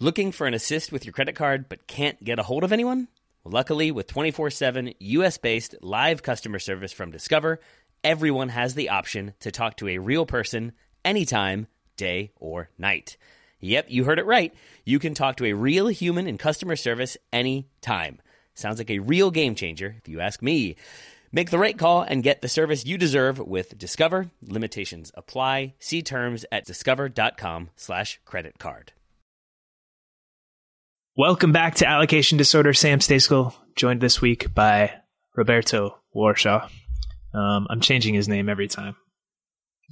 Looking 0.00 0.32
for 0.32 0.48
an 0.48 0.54
assist 0.54 0.90
with 0.90 1.04
your 1.04 1.12
credit 1.12 1.36
card 1.36 1.68
but 1.68 1.86
can't 1.86 2.22
get 2.24 2.40
a 2.40 2.42
hold 2.42 2.64
of 2.64 2.72
anyone? 2.72 3.06
Luckily, 3.44 3.92
with 3.92 4.08
24 4.08 4.50
7 4.50 4.94
US 4.98 5.38
based 5.38 5.76
live 5.82 6.24
customer 6.24 6.58
service 6.58 6.92
from 6.92 7.12
Discover, 7.12 7.60
everyone 8.02 8.48
has 8.48 8.74
the 8.74 8.88
option 8.88 9.34
to 9.38 9.52
talk 9.52 9.76
to 9.76 9.88
a 9.88 9.98
real 9.98 10.26
person 10.26 10.72
anytime, 11.04 11.68
day 11.96 12.32
or 12.40 12.70
night. 12.76 13.16
Yep, 13.60 13.86
you 13.88 14.02
heard 14.02 14.18
it 14.18 14.26
right. 14.26 14.52
You 14.84 14.98
can 14.98 15.14
talk 15.14 15.36
to 15.36 15.46
a 15.46 15.52
real 15.52 15.86
human 15.86 16.26
in 16.26 16.38
customer 16.38 16.74
service 16.74 17.16
anytime. 17.32 18.18
Sounds 18.54 18.78
like 18.78 18.90
a 18.90 18.98
real 18.98 19.30
game 19.30 19.54
changer, 19.54 19.96
if 19.98 20.08
you 20.08 20.20
ask 20.20 20.42
me. 20.42 20.76
Make 21.32 21.50
the 21.50 21.58
right 21.58 21.78
call 21.78 22.02
and 22.02 22.22
get 22.22 22.42
the 22.42 22.48
service 22.48 22.84
you 22.84 22.98
deserve 22.98 23.38
with 23.38 23.78
Discover. 23.78 24.30
Limitations 24.42 25.10
apply. 25.14 25.74
See 25.78 26.02
terms 26.02 26.44
at 26.52 26.66
discover.com 26.66 27.70
slash 27.74 28.20
credit 28.26 28.58
card. 28.58 28.92
Welcome 31.16 31.52
back 31.52 31.76
to 31.76 31.86
Allocation 31.86 32.38
Disorder. 32.38 32.72
Sam 32.72 32.98
Stejskal, 32.98 33.54
joined 33.76 34.00
this 34.00 34.20
week 34.20 34.54
by 34.54 34.92
Roberto 35.34 35.98
Warshaw. 36.14 36.68
Um, 37.34 37.66
I'm 37.70 37.80
changing 37.80 38.14
his 38.14 38.28
name 38.28 38.48
every 38.48 38.68
time. 38.68 38.96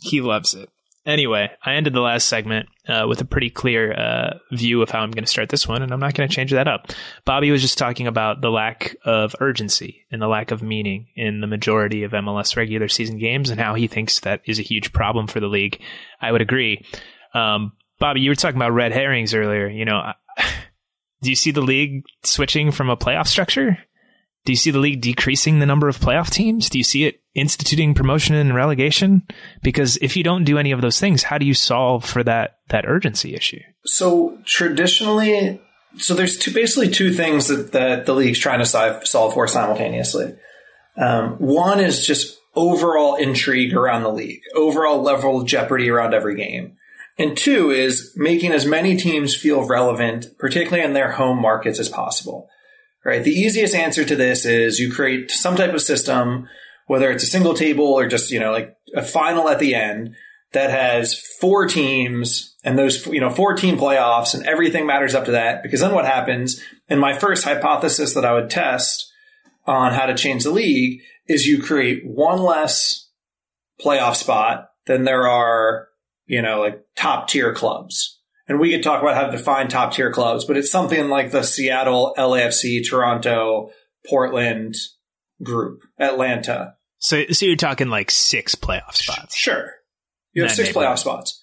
He 0.00 0.20
loves 0.20 0.54
it. 0.54 0.68
Anyway, 1.06 1.50
I 1.64 1.74
ended 1.74 1.94
the 1.94 2.00
last 2.00 2.28
segment 2.28 2.68
uh, 2.86 3.06
with 3.08 3.22
a 3.22 3.24
pretty 3.24 3.48
clear 3.48 3.92
uh, 3.92 4.38
view 4.52 4.82
of 4.82 4.90
how 4.90 5.00
I'm 5.00 5.10
going 5.10 5.24
to 5.24 5.30
start 5.30 5.48
this 5.48 5.66
one, 5.66 5.80
and 5.80 5.92
I'm 5.92 6.00
not 6.00 6.12
going 6.12 6.28
to 6.28 6.34
change 6.34 6.50
that 6.50 6.68
up. 6.68 6.88
Bobby 7.24 7.50
was 7.50 7.62
just 7.62 7.78
talking 7.78 8.06
about 8.06 8.42
the 8.42 8.50
lack 8.50 8.94
of 9.04 9.34
urgency 9.40 10.04
and 10.10 10.20
the 10.20 10.28
lack 10.28 10.50
of 10.50 10.62
meaning 10.62 11.08
in 11.16 11.40
the 11.40 11.46
majority 11.46 12.02
of 12.02 12.12
MLS 12.12 12.54
regular 12.54 12.88
season 12.88 13.18
games, 13.18 13.48
and 13.48 13.58
how 13.58 13.74
he 13.74 13.86
thinks 13.86 14.20
that 14.20 14.42
is 14.44 14.58
a 14.58 14.62
huge 14.62 14.92
problem 14.92 15.26
for 15.26 15.40
the 15.40 15.46
league. 15.46 15.80
I 16.20 16.32
would 16.32 16.42
agree. 16.42 16.84
Um, 17.32 17.72
Bobby, 17.98 18.20
you 18.20 18.30
were 18.30 18.34
talking 18.34 18.56
about 18.56 18.72
red 18.72 18.92
herrings 18.92 19.32
earlier. 19.32 19.68
You 19.68 19.86
know, 19.86 20.12
do 21.22 21.30
you 21.30 21.36
see 21.36 21.50
the 21.50 21.62
league 21.62 22.04
switching 22.24 22.72
from 22.72 22.90
a 22.90 22.96
playoff 22.96 23.26
structure 23.26 23.78
do 24.44 24.52
you 24.52 24.56
see 24.56 24.70
the 24.70 24.78
league 24.78 25.00
decreasing 25.00 25.58
the 25.58 25.66
number 25.66 25.88
of 25.88 25.98
playoff 25.98 26.30
teams? 26.30 26.70
Do 26.70 26.78
you 26.78 26.84
see 26.84 27.04
it 27.04 27.20
instituting 27.34 27.94
promotion 27.94 28.34
and 28.34 28.54
relegation? 28.54 29.22
Because 29.62 29.98
if 29.98 30.16
you 30.16 30.24
don't 30.24 30.44
do 30.44 30.58
any 30.58 30.72
of 30.72 30.80
those 30.80 30.98
things, 30.98 31.22
how 31.22 31.38
do 31.38 31.46
you 31.46 31.54
solve 31.54 32.04
for 32.04 32.22
that 32.24 32.58
that 32.68 32.86
urgency 32.86 33.34
issue? 33.34 33.60
So 33.84 34.38
traditionally, 34.46 35.60
so 35.98 36.14
there's 36.14 36.38
two, 36.38 36.52
basically 36.52 36.88
two 36.88 37.12
things 37.12 37.48
that, 37.48 37.72
that 37.72 38.06
the 38.06 38.14
league's 38.14 38.38
trying 38.38 38.60
to 38.60 38.66
solve, 38.66 39.06
solve 39.06 39.34
for 39.34 39.46
simultaneously. 39.46 40.34
Um, 40.96 41.36
one 41.36 41.80
is 41.80 42.06
just 42.06 42.38
overall 42.54 43.16
intrigue 43.16 43.74
around 43.74 44.02
the 44.02 44.12
league, 44.12 44.40
overall 44.54 45.02
level 45.02 45.40
of 45.40 45.46
jeopardy 45.46 45.90
around 45.90 46.14
every 46.14 46.36
game. 46.36 46.76
And 47.18 47.36
two 47.36 47.70
is 47.70 48.14
making 48.16 48.52
as 48.52 48.64
many 48.64 48.96
teams 48.96 49.36
feel 49.36 49.66
relevant, 49.66 50.38
particularly 50.38 50.82
in 50.82 50.94
their 50.94 51.12
home 51.12 51.40
markets 51.40 51.78
as 51.78 51.90
possible 51.90 52.48
right? 53.04 53.22
The 53.22 53.32
easiest 53.32 53.74
answer 53.74 54.04
to 54.04 54.16
this 54.16 54.44
is 54.44 54.78
you 54.78 54.92
create 54.92 55.30
some 55.30 55.56
type 55.56 55.74
of 55.74 55.80
system, 55.80 56.48
whether 56.86 57.10
it's 57.10 57.22
a 57.22 57.26
single 57.26 57.54
table 57.54 57.86
or 57.86 58.06
just, 58.06 58.30
you 58.30 58.40
know, 58.40 58.52
like 58.52 58.76
a 58.94 59.02
final 59.02 59.48
at 59.48 59.58
the 59.58 59.74
end 59.74 60.14
that 60.52 60.70
has 60.70 61.18
four 61.40 61.66
teams 61.66 62.56
and 62.64 62.78
those, 62.78 63.06
you 63.06 63.20
know, 63.20 63.30
four 63.30 63.54
team 63.54 63.78
playoffs 63.78 64.34
and 64.34 64.44
everything 64.46 64.86
matters 64.86 65.14
up 65.14 65.24
to 65.26 65.32
that. 65.32 65.62
Because 65.62 65.80
then 65.80 65.94
what 65.94 66.04
happens? 66.04 66.60
And 66.88 67.00
my 67.00 67.16
first 67.16 67.44
hypothesis 67.44 68.14
that 68.14 68.24
I 68.24 68.32
would 68.32 68.50
test 68.50 69.10
on 69.66 69.92
how 69.92 70.06
to 70.06 70.14
change 70.14 70.44
the 70.44 70.50
league 70.50 71.00
is 71.28 71.46
you 71.46 71.62
create 71.62 72.02
one 72.04 72.40
less 72.40 73.08
playoff 73.80 74.16
spot 74.16 74.70
than 74.86 75.04
there 75.04 75.28
are, 75.28 75.88
you 76.26 76.42
know, 76.42 76.60
like 76.60 76.82
top 76.96 77.28
tier 77.28 77.54
clubs 77.54 78.19
and 78.50 78.58
we 78.58 78.72
could 78.72 78.82
talk 78.82 79.00
about 79.00 79.14
how 79.14 79.26
to 79.26 79.30
define 79.30 79.68
top 79.68 79.92
tier 79.92 80.10
clubs, 80.10 80.44
but 80.44 80.56
it's 80.56 80.72
something 80.72 81.08
like 81.08 81.30
the 81.30 81.44
Seattle, 81.44 82.12
LAFC, 82.18 82.82
Toronto, 82.84 83.70
Portland 84.08 84.74
group, 85.40 85.82
Atlanta. 86.00 86.74
So, 86.98 87.26
so 87.30 87.46
you're 87.46 87.54
talking 87.54 87.90
like 87.90 88.10
six 88.10 88.56
playoff 88.56 88.96
spots. 88.96 89.36
Sure. 89.36 89.70
You 90.32 90.42
have 90.42 90.50
six 90.50 90.70
playoff 90.70 90.98
spots. 90.98 91.40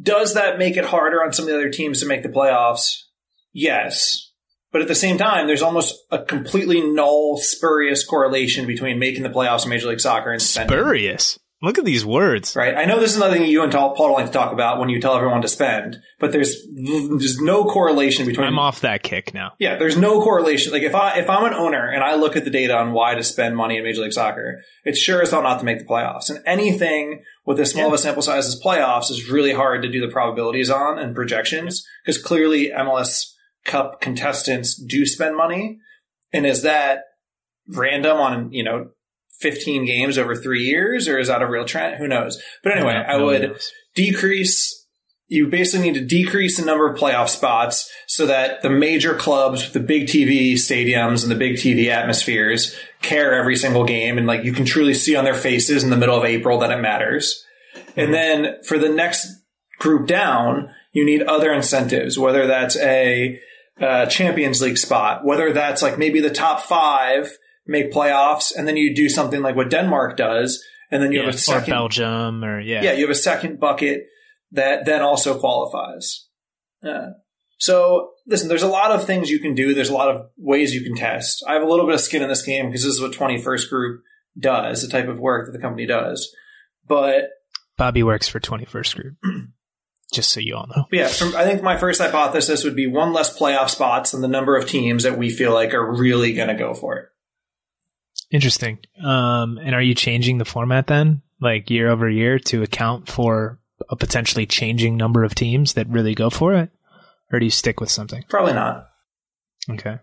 Does 0.00 0.34
that 0.34 0.56
make 0.56 0.76
it 0.76 0.84
harder 0.84 1.24
on 1.24 1.32
some 1.32 1.46
of 1.46 1.48
the 1.48 1.56
other 1.56 1.70
teams 1.70 1.98
to 2.00 2.06
make 2.06 2.22
the 2.22 2.28
playoffs? 2.28 3.00
Yes. 3.52 4.30
But 4.70 4.80
at 4.80 4.86
the 4.86 4.94
same 4.94 5.18
time, 5.18 5.48
there's 5.48 5.62
almost 5.62 5.96
a 6.12 6.22
completely 6.22 6.82
null, 6.82 7.36
spurious 7.36 8.06
correlation 8.06 8.64
between 8.64 9.00
making 9.00 9.24
the 9.24 9.28
playoffs 9.28 9.64
in 9.64 9.70
Major 9.70 9.88
League 9.88 10.00
Soccer 10.00 10.30
and 10.30 10.40
spending. 10.40 10.78
Spurious? 10.78 11.36
Look 11.64 11.78
at 11.78 11.86
these 11.86 12.04
words. 12.04 12.54
Right. 12.54 12.76
I 12.76 12.84
know 12.84 13.00
this 13.00 13.12
is 13.12 13.16
another 13.16 13.34
thing 13.34 13.46
you 13.46 13.62
and 13.62 13.72
Paul 13.72 13.94
don't 13.96 14.12
like 14.12 14.26
to 14.26 14.32
talk 14.32 14.52
about 14.52 14.78
when 14.78 14.90
you 14.90 15.00
tell 15.00 15.16
everyone 15.16 15.40
to 15.40 15.48
spend, 15.48 15.98
but 16.20 16.30
there's 16.30 16.54
there's 16.74 17.40
no 17.40 17.64
correlation 17.64 18.26
between. 18.26 18.46
I'm 18.46 18.58
off 18.58 18.80
that 18.80 19.02
kick 19.02 19.32
now. 19.32 19.52
Yeah, 19.58 19.76
there's 19.76 19.96
no 19.96 20.20
correlation. 20.20 20.72
Like 20.72 20.82
if 20.82 20.94
I 20.94 21.18
if 21.18 21.30
I'm 21.30 21.44
an 21.46 21.54
owner 21.54 21.88
and 21.88 22.04
I 22.04 22.16
look 22.16 22.36
at 22.36 22.44
the 22.44 22.50
data 22.50 22.76
on 22.76 22.92
why 22.92 23.14
to 23.14 23.24
spend 23.24 23.56
money 23.56 23.78
in 23.78 23.84
Major 23.84 24.02
League 24.02 24.12
Soccer, 24.12 24.60
it's 24.84 24.98
sure 24.98 25.22
as 25.22 25.30
hell 25.30 25.42
not 25.42 25.58
to 25.60 25.64
make 25.64 25.78
the 25.78 25.86
playoffs. 25.86 26.28
And 26.28 26.40
anything 26.44 27.22
with 27.46 27.58
as 27.58 27.70
small 27.70 27.84
yeah. 27.84 27.88
of 27.88 27.94
a 27.94 27.98
sample 27.98 28.22
size 28.22 28.46
as 28.46 28.60
playoffs 28.60 29.10
is 29.10 29.30
really 29.30 29.54
hard 29.54 29.82
to 29.82 29.88
do 29.88 30.02
the 30.02 30.12
probabilities 30.12 30.68
on 30.68 30.98
and 30.98 31.14
projections 31.14 31.82
because 32.04 32.22
clearly 32.22 32.70
MLS 32.76 33.30
Cup 33.64 34.02
contestants 34.02 34.74
do 34.74 35.06
spend 35.06 35.34
money, 35.34 35.78
and 36.30 36.44
is 36.44 36.60
that 36.60 37.04
random 37.66 38.18
on 38.18 38.52
you 38.52 38.62
know 38.62 38.90
15 39.40 39.84
games 39.84 40.18
over 40.18 40.34
three 40.34 40.64
years, 40.64 41.08
or 41.08 41.18
is 41.18 41.28
that 41.28 41.42
a 41.42 41.46
real 41.46 41.64
trend? 41.64 41.96
Who 41.96 42.08
knows? 42.08 42.40
But 42.62 42.76
anyway, 42.76 42.94
I 42.94 43.16
would 43.16 43.56
decrease. 43.94 44.82
You 45.26 45.48
basically 45.48 45.90
need 45.90 45.98
to 45.98 46.04
decrease 46.04 46.58
the 46.58 46.66
number 46.66 46.88
of 46.88 46.98
playoff 46.98 47.28
spots 47.28 47.90
so 48.06 48.26
that 48.26 48.62
the 48.62 48.70
major 48.70 49.14
clubs 49.14 49.64
with 49.64 49.72
the 49.72 49.80
big 49.80 50.06
TV 50.06 50.52
stadiums 50.52 51.22
and 51.22 51.30
the 51.30 51.36
big 51.36 51.54
TV 51.54 51.88
atmospheres 51.88 52.76
care 53.00 53.34
every 53.34 53.56
single 53.56 53.84
game. 53.84 54.18
And 54.18 54.26
like 54.26 54.44
you 54.44 54.52
can 54.52 54.66
truly 54.66 54.94
see 54.94 55.16
on 55.16 55.24
their 55.24 55.34
faces 55.34 55.82
in 55.82 55.90
the 55.90 55.96
middle 55.96 56.16
of 56.16 56.24
April 56.24 56.58
that 56.58 56.70
it 56.70 56.80
matters. 56.80 57.44
Mm-hmm. 57.74 58.00
And 58.00 58.14
then 58.14 58.62
for 58.64 58.78
the 58.78 58.90
next 58.90 59.26
group 59.78 60.06
down, 60.06 60.70
you 60.92 61.04
need 61.04 61.22
other 61.22 61.52
incentives, 61.52 62.18
whether 62.18 62.46
that's 62.46 62.76
a, 62.78 63.40
a 63.78 64.06
Champions 64.06 64.62
League 64.62 64.78
spot, 64.78 65.24
whether 65.24 65.52
that's 65.52 65.82
like 65.82 65.98
maybe 65.98 66.20
the 66.20 66.30
top 66.30 66.60
five 66.60 67.36
make 67.66 67.92
playoffs, 67.92 68.52
and 68.56 68.66
then 68.66 68.76
you 68.76 68.94
do 68.94 69.08
something 69.08 69.42
like 69.42 69.56
what 69.56 69.70
Denmark 69.70 70.16
does, 70.16 70.62
and 70.90 71.02
then 71.02 71.12
you 71.12 71.20
yeah, 71.20 71.26
have 71.26 71.34
a 71.34 71.38
second 71.38 71.72
Belgium 71.72 72.44
or 72.44 72.60
yeah, 72.60 72.82
yeah, 72.82 72.92
you 72.92 73.02
have 73.02 73.10
a 73.10 73.14
second 73.14 73.60
bucket 73.60 74.06
that 74.52 74.84
then 74.84 75.02
also 75.02 75.38
qualifies. 75.38 76.26
Uh, 76.82 77.08
so 77.58 78.10
listen, 78.26 78.48
there's 78.48 78.62
a 78.62 78.68
lot 78.68 78.90
of 78.90 79.04
things 79.04 79.30
you 79.30 79.38
can 79.38 79.54
do. 79.54 79.74
There's 79.74 79.88
a 79.88 79.94
lot 79.94 80.14
of 80.14 80.26
ways 80.36 80.74
you 80.74 80.82
can 80.82 80.94
test. 80.94 81.44
I 81.48 81.54
have 81.54 81.62
a 81.62 81.68
little 81.68 81.86
bit 81.86 81.94
of 81.94 82.00
skin 82.00 82.22
in 82.22 82.28
this 82.28 82.42
game 82.42 82.66
because 82.66 82.82
this 82.82 82.94
is 82.94 83.00
what 83.00 83.12
21st 83.12 83.68
Group 83.70 84.02
does, 84.38 84.82
the 84.82 84.88
type 84.88 85.08
of 85.08 85.18
work 85.18 85.46
that 85.46 85.52
the 85.52 85.60
company 85.62 85.86
does. 85.86 86.34
But 86.86 87.30
Bobby 87.76 88.02
works 88.02 88.28
for 88.28 88.40
21st 88.40 88.96
Group. 88.96 89.14
just 90.12 90.30
so 90.30 90.40
you 90.40 90.56
all 90.56 90.66
know. 90.68 90.84
Yeah, 90.92 91.08
from, 91.08 91.34
I 91.34 91.44
think 91.44 91.62
my 91.62 91.76
first 91.76 92.00
hypothesis 92.00 92.64
would 92.64 92.76
be 92.76 92.86
one 92.86 93.12
less 93.12 93.36
playoff 93.36 93.68
spots 93.68 94.14
and 94.14 94.22
the 94.22 94.28
number 94.28 94.56
of 94.56 94.68
teams 94.68 95.02
that 95.02 95.18
we 95.18 95.30
feel 95.30 95.52
like 95.52 95.74
are 95.74 95.92
really 95.92 96.32
going 96.32 96.48
to 96.48 96.54
go 96.54 96.72
for 96.72 96.96
it. 96.96 97.06
Interesting. 98.34 98.80
Um, 99.00 99.58
and 99.58 99.76
are 99.76 99.80
you 99.80 99.94
changing 99.94 100.38
the 100.38 100.44
format 100.44 100.88
then, 100.88 101.22
like 101.40 101.70
year 101.70 101.88
over 101.88 102.10
year, 102.10 102.40
to 102.40 102.64
account 102.64 103.08
for 103.08 103.60
a 103.88 103.94
potentially 103.94 104.44
changing 104.44 104.96
number 104.96 105.22
of 105.22 105.36
teams 105.36 105.74
that 105.74 105.88
really 105.88 106.16
go 106.16 106.30
for 106.30 106.52
it, 106.54 106.70
or 107.32 107.38
do 107.38 107.44
you 107.44 107.50
stick 107.50 107.78
with 107.78 107.92
something? 107.92 108.24
Probably 108.28 108.52
not. 108.52 108.88
Okay. 109.70 109.98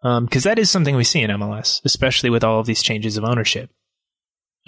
Because 0.00 0.46
um, 0.46 0.50
that 0.50 0.60
is 0.60 0.70
something 0.70 0.94
we 0.94 1.02
see 1.02 1.22
in 1.22 1.30
MLS, 1.30 1.80
especially 1.84 2.30
with 2.30 2.44
all 2.44 2.60
of 2.60 2.66
these 2.66 2.84
changes 2.84 3.16
of 3.16 3.24
ownership 3.24 3.70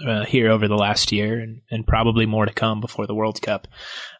uh, 0.05 0.25
here 0.25 0.51
over 0.51 0.67
the 0.67 0.75
last 0.75 1.13
year, 1.13 1.39
and, 1.39 1.61
and 1.71 1.87
probably 1.87 2.27
more 2.27 2.47
to 2.47 2.53
come 2.53 2.81
before 2.81 3.07
the 3.07 3.15
World 3.15 3.41
Cup. 3.41 3.69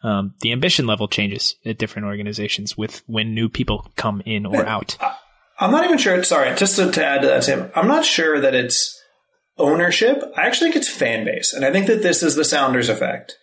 Um, 0.03 0.35
the 0.39 0.53
ambition 0.53 0.87
level 0.87 1.09
changes 1.09 1.55
at 1.65 1.77
different 1.77 2.07
organizations 2.07 2.77
with 2.77 3.03
when 3.07 3.35
new 3.35 3.49
people 3.49 3.91
come 3.97 4.21
in 4.25 4.45
or 4.45 4.65
out. 4.65 4.97
I'm 5.59 5.71
not 5.71 5.83
even 5.83 5.97
sure. 5.97 6.23
Sorry, 6.23 6.55
just 6.55 6.77
to, 6.77 6.91
to 6.91 7.05
add 7.05 7.21
to 7.21 7.27
that, 7.27 7.43
Sam, 7.43 7.71
I'm 7.75 7.87
not 7.87 8.05
sure 8.05 8.39
that 8.39 8.55
it's 8.55 8.99
ownership. 9.57 10.23
I 10.37 10.47
actually 10.47 10.71
think 10.71 10.77
it's 10.77 10.89
fan 10.89 11.25
base, 11.25 11.53
and 11.53 11.65
I 11.65 11.71
think 11.71 11.87
that 11.87 12.01
this 12.01 12.23
is 12.23 12.35
the 12.35 12.45
Sounders 12.45 12.89
effect. 12.89 13.37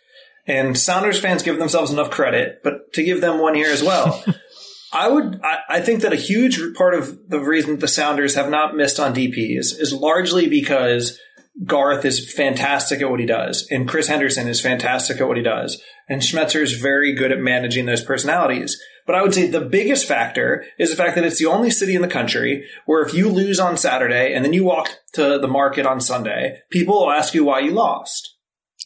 And 0.46 0.79
Sounders 0.79 1.20
fans 1.20 1.42
give 1.42 1.59
themselves 1.59 1.92
enough 1.92 2.11
credit, 2.11 2.61
but 2.64 2.92
to 2.94 3.02
give 3.02 3.20
them 3.20 3.40
one 3.40 3.55
here 3.55 3.70
as 3.70 3.83
well. 3.83 4.24
I 4.92 5.09
would, 5.09 5.40
I, 5.42 5.59
I, 5.68 5.81
think 5.81 6.02
that 6.02 6.12
a 6.12 6.16
huge 6.16 6.61
part 6.74 6.94
of 6.94 7.29
the 7.29 7.40
reason 7.40 7.81
the 7.81 7.88
Sounders 7.88 8.37
have 8.37 8.48
not 8.48 8.76
missed 8.76 9.00
on 9.00 9.14
DPs 9.14 9.79
is 9.79 9.92
largely 9.92 10.48
because 10.48 11.18
Garth 11.64 12.05
is 12.05 12.33
fantastic 12.33 13.02
at 13.02 13.11
what 13.11 13.20
he 13.20 13.26
does, 13.26 13.66
and 13.70 13.88
Chris 13.88 14.09
Henderson 14.09 14.46
is 14.46 14.61
fantastic 14.61 15.20
at 15.20 15.26
what 15.26 15.37
he 15.37 15.42
does, 15.42 15.83
and 16.09 16.22
Schmetzer 16.22 16.62
is 16.62 16.81
very 16.81 17.14
good 17.14 17.33
at 17.33 17.40
managing 17.40 17.87
those 17.87 18.05
personalities. 18.05 18.81
But 19.07 19.14
I 19.14 19.23
would 19.23 19.33
say 19.33 19.47
the 19.47 19.61
biggest 19.61 20.07
factor 20.07 20.64
is 20.79 20.90
the 20.90 20.97
fact 20.97 21.14
that 21.14 21.25
it's 21.25 21.38
the 21.38 21.47
only 21.47 21.71
city 21.71 21.95
in 21.95 22.03
the 22.03 22.09
country 22.09 22.66
where 22.87 23.03
if 23.03 23.14
you 23.14 23.29
lose 23.29 23.61
on 23.61 23.77
Saturday 23.77 24.35
and 24.35 24.45
then 24.45 24.53
you 24.53 24.64
walk 24.64 24.90
to 25.12 25.38
the 25.38 25.49
market 25.49 25.87
on 25.87 26.01
Sunday, 26.01 26.59
people 26.71 26.95
will 26.95 27.11
ask 27.11 27.33
you 27.33 27.45
why 27.45 27.61
you 27.61 27.71
lost. 27.71 28.35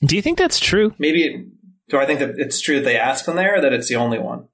Do 0.04 0.16
you 0.16 0.22
think 0.22 0.38
that's 0.38 0.60
true? 0.60 0.94
Maybe. 0.98 1.46
Do 1.88 1.98
I 1.98 2.06
think 2.06 2.20
that 2.20 2.34
it's 2.36 2.60
true 2.60 2.76
that 2.76 2.84
they 2.84 2.96
ask 2.96 3.24
them 3.24 3.36
there, 3.36 3.56
or 3.56 3.60
that 3.62 3.72
it's 3.72 3.88
the 3.88 3.96
only 3.96 4.18
one? 4.18 4.48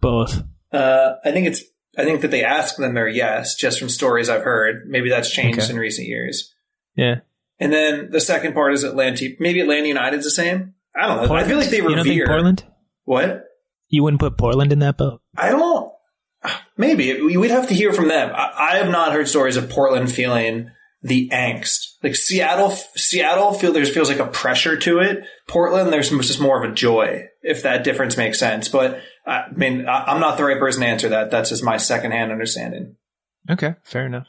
Both. 0.00 0.42
Uh, 0.72 1.14
I 1.24 1.30
think 1.30 1.46
it's. 1.46 1.62
I 1.96 2.04
think 2.04 2.22
that 2.22 2.32
they 2.32 2.42
ask 2.42 2.76
them 2.76 2.94
there, 2.94 3.06
yes, 3.06 3.54
just 3.54 3.78
from 3.78 3.88
stories 3.88 4.28
I've 4.28 4.42
heard. 4.42 4.88
Maybe 4.88 5.08
that's 5.08 5.30
changed 5.30 5.60
okay. 5.60 5.72
in 5.72 5.78
recent 5.78 6.08
years. 6.08 6.52
Yeah. 6.96 7.20
And 7.60 7.72
then 7.72 8.10
the 8.10 8.20
second 8.20 8.54
part 8.54 8.74
is 8.74 8.82
Atlanta. 8.82 9.28
Maybe 9.38 9.60
Atlanta 9.60 9.86
United's 9.86 10.24
the 10.24 10.30
same. 10.30 10.74
I 10.96 11.06
don't 11.06 11.16
know. 11.18 11.28
Portland? 11.28 11.44
I 11.44 11.48
feel 11.48 11.58
like 11.58 11.70
they 11.70 11.80
revere. 11.80 12.12
You 12.12 12.24
don't 12.24 12.28
Portland? 12.28 12.64
What? 13.04 13.44
You 13.88 14.02
wouldn't 14.02 14.20
put 14.20 14.38
Portland 14.38 14.72
in 14.72 14.80
that 14.80 14.98
boat? 14.98 15.20
I 15.36 15.50
don't. 15.50 15.92
Maybe 16.76 17.20
we'd 17.36 17.50
have 17.50 17.68
to 17.68 17.74
hear 17.74 17.92
from 17.92 18.08
them. 18.08 18.32
I, 18.34 18.52
I 18.56 18.76
have 18.76 18.90
not 18.90 19.12
heard 19.12 19.28
stories 19.28 19.56
of 19.56 19.70
Portland 19.70 20.12
feeling 20.12 20.70
the 21.02 21.28
angst. 21.30 21.94
Like 22.02 22.16
Seattle, 22.16 22.70
Seattle 22.96 23.52
feel 23.52 23.72
there 23.72 23.84
feels 23.84 24.08
like 24.08 24.18
a 24.18 24.26
pressure 24.26 24.76
to 24.78 24.98
it. 24.98 25.24
Portland, 25.48 25.92
there's 25.92 26.10
just 26.10 26.40
more 26.40 26.62
of 26.62 26.70
a 26.70 26.74
joy, 26.74 27.26
if 27.42 27.62
that 27.62 27.84
difference 27.84 28.16
makes 28.16 28.38
sense. 28.38 28.68
But 28.68 29.00
I 29.26 29.44
mean, 29.54 29.86
I'm 29.86 30.20
not 30.20 30.36
the 30.36 30.44
right 30.44 30.58
person 30.58 30.82
to 30.82 30.88
answer 30.88 31.10
that. 31.10 31.30
That's 31.30 31.50
just 31.50 31.62
my 31.62 31.76
secondhand 31.76 32.32
understanding. 32.32 32.96
Okay, 33.48 33.76
fair 33.84 34.06
enough. 34.06 34.26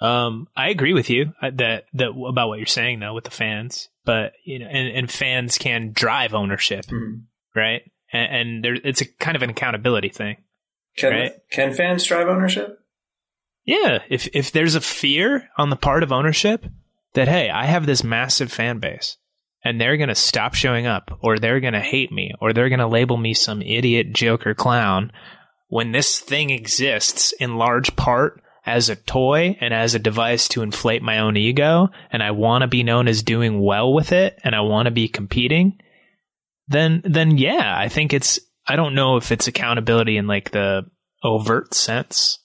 Um, 0.00 0.48
I 0.56 0.68
agree 0.68 0.92
with 0.92 1.08
you 1.08 1.32
uh, 1.40 1.50
that 1.54 1.84
that 1.94 2.10
about 2.10 2.48
what 2.48 2.58
you're 2.58 2.66
saying 2.66 3.00
though 3.00 3.14
with 3.14 3.24
the 3.24 3.30
fans, 3.30 3.88
but 4.04 4.32
you 4.44 4.58
know, 4.58 4.66
and, 4.66 4.96
and 4.96 5.10
fans 5.10 5.58
can 5.58 5.92
drive 5.92 6.34
ownership, 6.34 6.86
mm-hmm. 6.86 7.20
right? 7.58 7.82
And, 8.14 8.36
and 8.36 8.64
there, 8.64 8.74
it's 8.82 9.02
a 9.02 9.06
kind 9.06 9.36
of 9.36 9.42
an 9.42 9.50
accountability 9.50 10.08
thing. 10.08 10.36
Can 10.96 11.12
right? 11.12 11.32
can 11.50 11.74
fans 11.74 12.04
drive 12.04 12.28
ownership? 12.28 12.80
Yeah, 13.64 13.98
if 14.08 14.28
if 14.32 14.52
there's 14.52 14.76
a 14.76 14.80
fear 14.80 15.48
on 15.58 15.70
the 15.70 15.76
part 15.76 16.02
of 16.02 16.12
ownership 16.12 16.64
that 17.14 17.28
hey, 17.28 17.50
I 17.50 17.66
have 17.66 17.86
this 17.86 18.04
massive 18.04 18.52
fan 18.52 18.78
base 18.78 19.16
and 19.64 19.80
they're 19.80 19.96
going 19.96 20.08
to 20.08 20.14
stop 20.14 20.54
showing 20.54 20.86
up 20.86 21.18
or 21.22 21.38
they're 21.38 21.60
going 21.60 21.72
to 21.72 21.80
hate 21.80 22.12
me 22.12 22.32
or 22.40 22.52
they're 22.52 22.68
going 22.68 22.78
to 22.78 22.86
label 22.86 23.16
me 23.16 23.34
some 23.34 23.62
idiot 23.62 24.12
joker 24.12 24.54
clown 24.54 25.10
when 25.68 25.92
this 25.92 26.20
thing 26.20 26.50
exists 26.50 27.32
in 27.32 27.56
large 27.56 27.96
part 27.96 28.42
as 28.66 28.88
a 28.88 28.96
toy 28.96 29.56
and 29.60 29.74
as 29.74 29.94
a 29.94 29.98
device 29.98 30.48
to 30.48 30.62
inflate 30.62 31.02
my 31.02 31.18
own 31.18 31.36
ego 31.36 31.88
and 32.12 32.22
I 32.22 32.30
want 32.30 32.62
to 32.62 32.68
be 32.68 32.82
known 32.82 33.08
as 33.08 33.22
doing 33.22 33.60
well 33.60 33.92
with 33.92 34.12
it 34.12 34.38
and 34.44 34.54
I 34.54 34.60
want 34.60 34.86
to 34.86 34.92
be 34.92 35.08
competing 35.08 35.80
then 36.68 37.02
then 37.04 37.38
yeah, 37.38 37.74
I 37.76 37.88
think 37.88 38.12
it's 38.12 38.40
I 38.66 38.76
don't 38.76 38.94
know 38.94 39.16
if 39.16 39.32
it's 39.32 39.48
accountability 39.48 40.16
in 40.16 40.26
like 40.26 40.50
the 40.50 40.82
overt 41.22 41.74
sense 41.74 42.38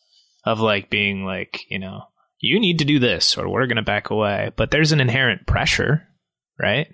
of 0.46 0.60
like 0.60 0.90
being 0.90 1.26
like, 1.26 1.62
you 1.70 1.80
know, 1.80 2.04
you 2.40 2.60
need 2.60 2.80
to 2.80 2.86
do 2.86 3.00
this 3.00 3.38
or 3.38 3.50
we're 3.50 3.68
going 3.68 3.78
to 3.78 3.82
back 3.82 4.10
away. 4.10 4.52
But 4.56 4.72
there's 4.72 4.92
an 4.92 5.02
inherent 5.02 5.46
pressure, 5.46 6.08
right? 6.60 6.88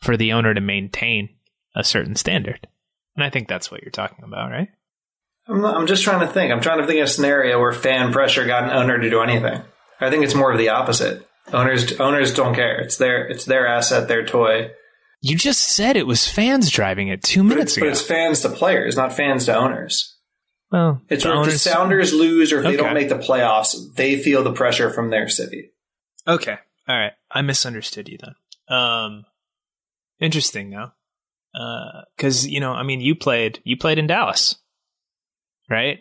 For 0.00 0.16
the 0.16 0.32
owner 0.32 0.52
to 0.52 0.60
maintain 0.60 1.30
a 1.74 1.84
certain 1.84 2.16
standard. 2.16 2.66
And 3.16 3.24
I 3.24 3.30
think 3.30 3.48
that's 3.48 3.70
what 3.70 3.82
you're 3.82 3.90
talking 3.90 4.24
about, 4.24 4.50
right? 4.50 4.68
I'm, 5.48 5.64
I'm 5.64 5.86
just 5.86 6.04
trying 6.04 6.26
to 6.26 6.32
think. 6.32 6.52
I'm 6.52 6.60
trying 6.60 6.80
to 6.80 6.86
think 6.86 7.00
of 7.00 7.04
a 7.04 7.10
scenario 7.10 7.58
where 7.58 7.72
fan 7.72 8.12
pressure 8.12 8.46
got 8.46 8.64
an 8.64 8.70
owner 8.70 8.98
to 8.98 9.10
do 9.10 9.20
anything. 9.20 9.62
I 10.00 10.10
think 10.10 10.24
it's 10.24 10.34
more 10.34 10.52
of 10.52 10.58
the 10.58 10.70
opposite. 10.70 11.26
Owners 11.52 12.00
owners 12.00 12.32
don't 12.32 12.54
care. 12.54 12.80
It's 12.80 12.96
their 12.96 13.26
it's 13.26 13.44
their 13.44 13.66
asset, 13.66 14.08
their 14.08 14.24
toy. 14.24 14.70
You 15.26 15.38
just 15.38 15.62
said 15.62 15.96
it 15.96 16.06
was 16.06 16.28
fans 16.28 16.68
driving 16.68 17.08
it 17.08 17.22
two 17.22 17.42
minutes 17.42 17.76
but 17.76 17.78
ago. 17.78 17.86
But 17.86 17.92
it's 17.92 18.02
fans 18.02 18.40
to 18.40 18.50
players, 18.50 18.94
not 18.94 19.10
fans 19.10 19.46
to 19.46 19.56
owners. 19.56 20.18
Well, 20.70 21.00
it's 21.08 21.24
if 21.24 21.44
the 21.46 21.58
Sounders 21.58 22.12
lose 22.12 22.52
or 22.52 22.58
if 22.58 22.66
okay. 22.66 22.76
they 22.76 22.82
don't 22.82 22.92
make 22.92 23.08
the 23.08 23.14
playoffs, 23.14 23.74
they 23.94 24.20
feel 24.20 24.44
the 24.44 24.52
pressure 24.52 24.90
from 24.90 25.08
their 25.08 25.30
city. 25.30 25.70
Okay, 26.28 26.58
all 26.86 26.98
right. 26.98 27.12
I 27.30 27.40
misunderstood 27.40 28.10
you 28.10 28.18
then. 28.18 28.76
Um, 28.76 29.24
interesting 30.20 30.68
though, 30.68 30.92
because 32.14 32.44
uh, 32.44 32.48
you 32.50 32.60
know, 32.60 32.72
I 32.72 32.82
mean, 32.82 33.00
you 33.00 33.14
played 33.14 33.60
you 33.64 33.78
played 33.78 33.98
in 33.98 34.06
Dallas, 34.06 34.56
right? 35.70 36.00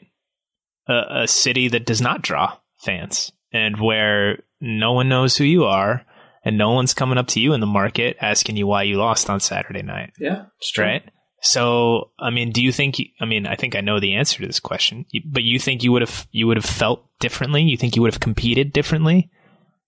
A, 0.89 1.21
a 1.21 1.27
city 1.29 1.69
that 1.69 1.85
does 1.85 2.01
not 2.01 2.23
draw 2.23 2.57
fans 2.75 3.31
and 3.53 3.79
where 3.79 4.43
no 4.59 4.91
one 4.91 5.07
knows 5.07 5.37
who 5.37 5.45
you 5.45 5.63
are 5.63 6.05
and 6.43 6.57
no 6.57 6.71
one's 6.71 6.93
coming 6.93 7.17
up 7.17 7.27
to 7.27 7.39
you 7.39 7.53
in 7.53 7.59
the 7.59 7.65
market 7.65 8.17
asking 8.21 8.57
you 8.57 8.67
why 8.67 8.83
you 8.83 8.97
lost 8.97 9.29
on 9.29 9.39
Saturday 9.39 9.81
night. 9.81 10.11
Yeah, 10.19 10.45
right. 10.77 11.03
So, 11.41 12.11
I 12.17 12.29
mean, 12.29 12.51
do 12.51 12.63
you 12.63 12.71
think? 12.71 13.01
I 13.19 13.25
mean, 13.25 13.45
I 13.45 13.55
think 13.55 13.75
I 13.75 13.81
know 13.81 13.99
the 13.99 14.15
answer 14.15 14.39
to 14.39 14.47
this 14.47 14.61
question, 14.61 15.05
but 15.25 15.43
you 15.43 15.59
think 15.59 15.83
you 15.83 15.91
would 15.91 16.01
have 16.01 16.27
you 16.31 16.47
would 16.47 16.57
have 16.57 16.65
felt 16.65 17.05
differently? 17.19 17.63
You 17.63 17.77
think 17.77 17.95
you 17.95 18.01
would 18.01 18.13
have 18.13 18.21
competed 18.21 18.71
differently 18.71 19.29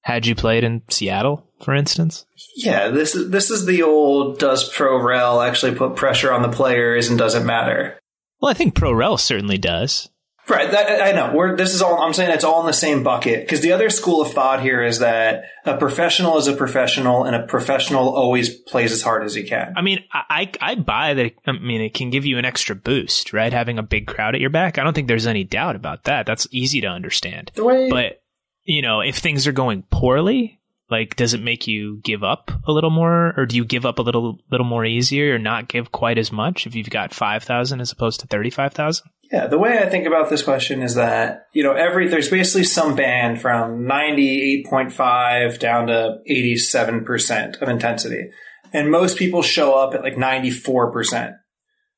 had 0.06 0.28
you 0.28 0.36
played 0.36 0.64
in 0.64 0.84
Seattle, 0.90 1.50
for 1.64 1.74
instance? 1.74 2.26
Yeah, 2.56 2.90
this 2.90 3.16
is 3.16 3.32
this 3.32 3.50
is 3.50 3.66
the 3.66 3.84
old 3.84 4.38
does 4.38 4.70
Pro 4.70 5.02
Rel 5.02 5.42
actually 5.42 5.74
put 5.76 5.96
pressure 5.96 6.32
on 6.32 6.42
the 6.42 6.50
players 6.50 7.10
and 7.10 7.18
does 7.18 7.36
it 7.36 7.44
matter? 7.44 7.98
Well, 8.40 8.52
I 8.52 8.54
think 8.54 8.76
Pro 8.76 8.92
Rel 8.94 9.18
certainly 9.18 9.58
does. 9.58 10.10
Right, 10.48 10.70
that, 10.70 11.02
I 11.02 11.12
know. 11.12 11.34
We're, 11.34 11.56
this 11.56 11.74
is 11.74 11.82
all. 11.82 12.00
I'm 12.02 12.14
saying 12.14 12.30
it's 12.32 12.44
all 12.44 12.60
in 12.60 12.68
the 12.68 12.74
same 12.74 13.02
bucket 13.02 13.42
because 13.42 13.62
the 13.62 13.72
other 13.72 13.90
school 13.90 14.22
of 14.22 14.32
thought 14.32 14.62
here 14.62 14.84
is 14.84 15.00
that 15.00 15.46
a 15.66 15.76
professional 15.78 16.38
is 16.38 16.48
a 16.48 16.54
professional, 16.54 17.24
and 17.24 17.36
a 17.36 17.48
professional 17.48 18.10
always 18.10 18.50
plays 18.54 18.92
as 18.92 19.02
hard 19.02 19.24
as 19.24 19.34
he 19.34 19.44
can. 19.44 19.74
I 19.76 19.82
mean, 19.82 20.04
I 20.14 20.52
I 20.62 20.76
buy 20.76 21.16
that. 21.16 21.34
I 21.48 21.54
mean, 21.54 21.82
it 21.82 21.96
can 21.96 22.12
give 22.12 22.26
you 22.26 22.38
an 22.38 22.46
extra 22.46 22.76
boost, 22.76 23.34
right? 23.34 23.52
Having 23.52 23.80
a 23.80 23.84
big 23.84 24.06
crowd 24.06 24.36
at 24.36 24.42
your 24.42 24.52
back. 24.52 24.78
I 24.78 24.84
don't 24.84 24.94
think 24.94 25.08
there's 25.08 25.28
any 25.28 25.44
doubt 25.44 25.76
about 25.76 26.04
that. 26.04 26.28
That's 26.28 26.48
easy 26.52 26.80
to 26.82 26.88
understand. 26.88 27.52
The 27.56 27.64
way, 27.64 27.90
but 27.90 28.22
you 28.66 28.84
know, 28.84 29.02
if 29.02 29.18
things 29.18 29.48
are 29.48 29.52
going 29.52 29.84
poorly, 29.90 30.55
like, 30.90 31.16
does 31.16 31.34
it 31.34 31.42
make 31.42 31.68
you 31.68 32.00
give 32.04 32.24
up 32.24 32.52
a 32.68 32.72
little 32.72 32.92
more, 32.92 33.34
or 33.38 33.46
do 33.46 33.56
you 33.56 33.66
give 33.66 33.86
up 33.86 33.98
a 33.98 34.04
little 34.04 34.38
little 34.52 34.66
more 34.66 34.86
easier, 34.86 35.36
or 35.36 35.40
not 35.40 35.68
give 35.68 35.92
quite 35.92 36.18
as 36.18 36.32
much 36.32 36.68
if 36.68 36.76
you've 36.76 36.90
got 36.90 37.14
five 37.14 37.44
thousand 37.44 37.82
as 37.82 37.92
opposed 37.92 38.20
to 38.20 38.28
thirty 38.28 38.52
five 38.52 38.74
thousand? 38.74 39.10
Yeah, 39.32 39.48
the 39.48 39.58
way 39.58 39.80
I 39.80 39.90
think 39.90 40.06
about 40.06 40.30
this 40.30 40.44
question 40.44 40.84
is 40.84 40.96
that 40.96 41.48
you 41.54 41.64
know 41.64 41.72
every 41.72 42.08
there's 42.08 42.30
basically 42.30 42.66
some 42.66 42.96
band 42.96 43.42
from 43.42 43.88
ninety 43.88 44.42
eight 44.42 44.68
point 44.68 44.94
five 44.94 45.58
down 45.58 45.88
to 45.88 46.18
eighty 46.28 46.56
seven 46.56 47.04
percent 47.04 47.58
of 47.58 47.70
intensity, 47.70 48.30
and 48.72 48.92
most 48.92 49.18
people 49.18 49.42
show 49.42 49.74
up 49.74 49.96
at 49.96 50.04
like 50.04 50.18
ninety 50.18 50.52
four 50.52 50.92
percent, 50.92 51.34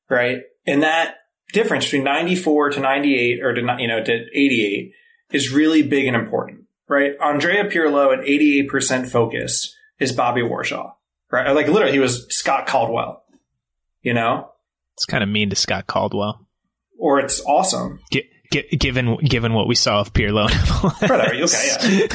right? 0.08 0.38
And 0.66 0.82
that 0.82 1.16
difference 1.52 1.84
between 1.84 2.04
ninety 2.04 2.36
four 2.36 2.70
to 2.70 2.80
ninety 2.80 3.18
eight 3.18 3.42
or 3.42 3.52
to 3.52 3.60
you 3.78 3.88
know 3.88 4.02
to 4.02 4.12
eighty 4.12 4.64
eight 4.64 4.92
is 5.30 5.52
really 5.52 5.82
big 5.82 6.06
and 6.06 6.16
important 6.16 6.60
right? 6.88 7.12
Andrea 7.20 7.64
Pirlo 7.64 8.12
at 8.16 8.24
88% 8.24 9.10
focus 9.10 9.74
is 9.98 10.12
Bobby 10.12 10.42
Warshaw, 10.42 10.92
right? 11.30 11.50
Like 11.52 11.68
literally, 11.68 11.92
he 11.92 11.98
was 11.98 12.26
Scott 12.34 12.66
Caldwell, 12.66 13.22
you 14.02 14.14
know? 14.14 14.50
It's 14.94 15.04
kind 15.06 15.22
of 15.22 15.28
mean 15.28 15.50
to 15.50 15.56
Scott 15.56 15.86
Caldwell. 15.86 16.46
Or 16.98 17.20
it's 17.20 17.40
awesome. 17.42 18.00
Get, 18.10 18.24
given 18.80 19.16
given 19.18 19.52
what 19.52 19.68
we 19.68 19.74
saw 19.74 20.00
of 20.00 20.14
Pirlo. 20.14 20.48
Whatever. 21.02 21.34
Okay. 21.34 22.08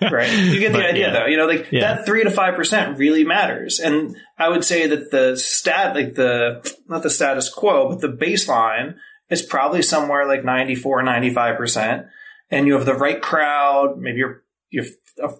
Yeah. 0.00 0.08
right. 0.10 0.32
You 0.32 0.58
get 0.58 0.72
the 0.72 0.78
But, 0.78 0.86
idea, 0.86 1.08
yeah. 1.08 1.12
though. 1.12 1.26
You 1.26 1.36
know, 1.36 1.46
like 1.46 1.68
Yeah. 1.70 1.94
that 1.96 2.06
three 2.06 2.24
to 2.24 2.30
five 2.30 2.54
percent 2.54 2.96
really 2.96 3.22
matters, 3.22 3.80
and 3.80 4.16
I 4.38 4.48
would 4.48 4.64
say 4.64 4.86
that 4.86 5.10
the 5.10 5.36
stat, 5.36 5.94
like 5.94 6.14
the 6.14 6.74
not 6.88 7.02
the 7.02 7.10
status 7.10 7.50
quo, 7.52 7.90
but 7.90 8.00
the 8.00 8.08
baseline 8.08 8.94
is 9.28 9.42
probably 9.42 9.82
somewhere 9.82 10.26
like 10.26 10.42
94, 10.42 11.02
95 11.02 11.56
percent, 11.58 12.06
and 12.50 12.66
you 12.66 12.74
have 12.74 12.86
the 12.86 12.94
right 12.94 13.20
crowd. 13.20 13.98
Maybe 13.98 14.18
you're 14.18 14.42
you're 14.70 14.86
a, 15.22 15.30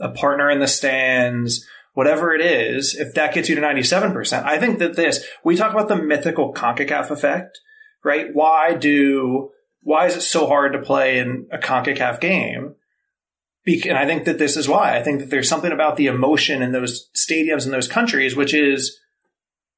a 0.00 0.10
partner 0.10 0.50
in 0.50 0.60
the 0.60 0.66
stands. 0.66 1.64
Whatever 1.94 2.32
it 2.32 2.40
is, 2.40 2.94
if 2.94 3.14
that 3.14 3.34
gets 3.34 3.48
you 3.48 3.56
to 3.56 3.60
97%, 3.60 4.44
I 4.44 4.58
think 4.58 4.78
that 4.78 4.94
this, 4.94 5.26
we 5.42 5.56
talk 5.56 5.72
about 5.72 5.88
the 5.88 5.96
mythical 5.96 6.54
CONCACAF 6.54 7.10
effect, 7.10 7.58
right? 8.04 8.28
Why 8.32 8.74
do, 8.74 9.50
why 9.82 10.06
is 10.06 10.14
it 10.14 10.20
so 10.20 10.46
hard 10.46 10.74
to 10.74 10.78
play 10.78 11.18
in 11.18 11.48
a 11.50 11.58
CONCACAF 11.58 12.20
game? 12.20 12.76
And 13.66 13.98
I 13.98 14.06
think 14.06 14.26
that 14.26 14.38
this 14.38 14.56
is 14.56 14.68
why. 14.68 14.96
I 14.96 15.02
think 15.02 15.18
that 15.20 15.30
there's 15.30 15.48
something 15.48 15.72
about 15.72 15.96
the 15.96 16.06
emotion 16.06 16.62
in 16.62 16.70
those 16.70 17.10
stadiums 17.16 17.66
in 17.66 17.72
those 17.72 17.88
countries, 17.88 18.36
which 18.36 18.54
is, 18.54 18.96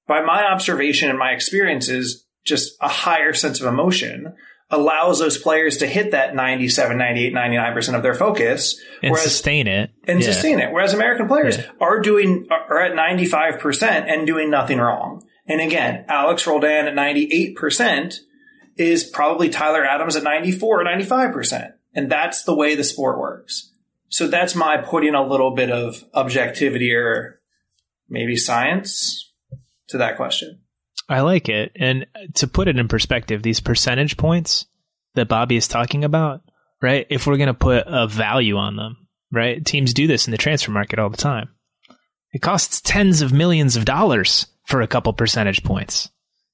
by 0.06 0.20
my 0.20 0.44
observation 0.44 1.08
and 1.08 1.18
my 1.18 1.30
experiences, 1.30 2.26
just 2.44 2.74
a 2.82 2.88
higher 2.88 3.32
sense 3.32 3.60
of 3.60 3.66
emotion 3.66 4.34
allows 4.70 5.18
those 5.18 5.36
players 5.36 5.78
to 5.78 5.86
hit 5.86 6.12
that 6.12 6.34
97, 6.34 6.96
98, 6.96 7.32
99% 7.34 7.94
of 7.96 8.02
their 8.02 8.14
focus. 8.14 8.80
and 9.02 9.10
whereas 9.12 9.24
sustain 9.24 9.66
it. 9.66 9.90
and 10.06 10.20
Yeah. 10.20 10.26
sustain 10.26 10.60
it. 10.60 10.70
Whereas 10.72 10.94
American 10.94 11.26
players 11.26 11.56
Yeah. 11.58 11.64
are 11.80 12.00
doing 12.00 12.46
are 12.50 12.80
at 12.82 12.94
ninety 12.94 13.24
five 13.24 13.58
percent 13.58 14.08
and 14.08 14.26
doing 14.26 14.50
nothing 14.50 14.78
wrong. 14.78 15.22
And 15.46 15.60
again, 15.60 16.04
Alex 16.08 16.46
Roldan 16.46 16.86
at 16.86 16.94
ninety 16.94 17.28
eight 17.32 17.56
percent 17.56 18.20
is 18.76 19.04
probably 19.04 19.48
Tyler 19.50 19.84
Adams 19.84 20.16
at 20.16 20.22
94 20.22 20.80
or 20.80 20.84
95 20.84 21.32
percent, 21.32 21.72
and 21.94 22.10
that's 22.10 22.44
the 22.44 22.54
way 22.54 22.74
the 22.74 22.84
sport 22.84 23.18
works. 23.18 23.72
So 24.08 24.26
that's 24.26 24.54
my 24.54 24.76
putting 24.78 25.14
a 25.14 25.26
little 25.26 25.54
bit 25.54 25.70
of 25.70 26.04
objectivity 26.14 26.92
or 26.94 27.40
maybe 28.08 28.36
science 28.36 29.32
to 29.88 29.98
that 29.98 30.16
question. 30.16 30.60
I 31.10 31.20
like 31.22 31.48
it. 31.48 31.72
And 31.74 32.06
to 32.34 32.46
put 32.46 32.68
it 32.68 32.78
in 32.78 32.88
perspective, 32.88 33.42
these 33.42 33.60
percentage 33.60 34.16
points 34.16 34.66
that 35.14 35.28
Bobby 35.28 35.56
is 35.56 35.66
talking 35.68 36.04
about, 36.04 36.40
right? 36.80 37.06
If 37.10 37.26
we're 37.26 37.36
going 37.36 37.48
to 37.48 37.54
put 37.54 37.84
a 37.86 38.06
value 38.06 38.56
on 38.56 38.76
them, 38.76 39.08
right? 39.32 39.64
Teams 39.64 39.92
do 39.92 40.06
this 40.06 40.26
in 40.26 40.30
the 40.30 40.38
transfer 40.38 40.70
market 40.70 40.98
all 41.00 41.10
the 41.10 41.16
time. 41.16 41.48
It 42.32 42.42
costs 42.42 42.80
tens 42.80 43.22
of 43.22 43.32
millions 43.32 43.74
of 43.76 43.84
dollars 43.84 44.46
for 44.66 44.82
a 44.82 44.86
couple 44.86 45.12
percentage 45.12 45.64
points, 45.64 46.10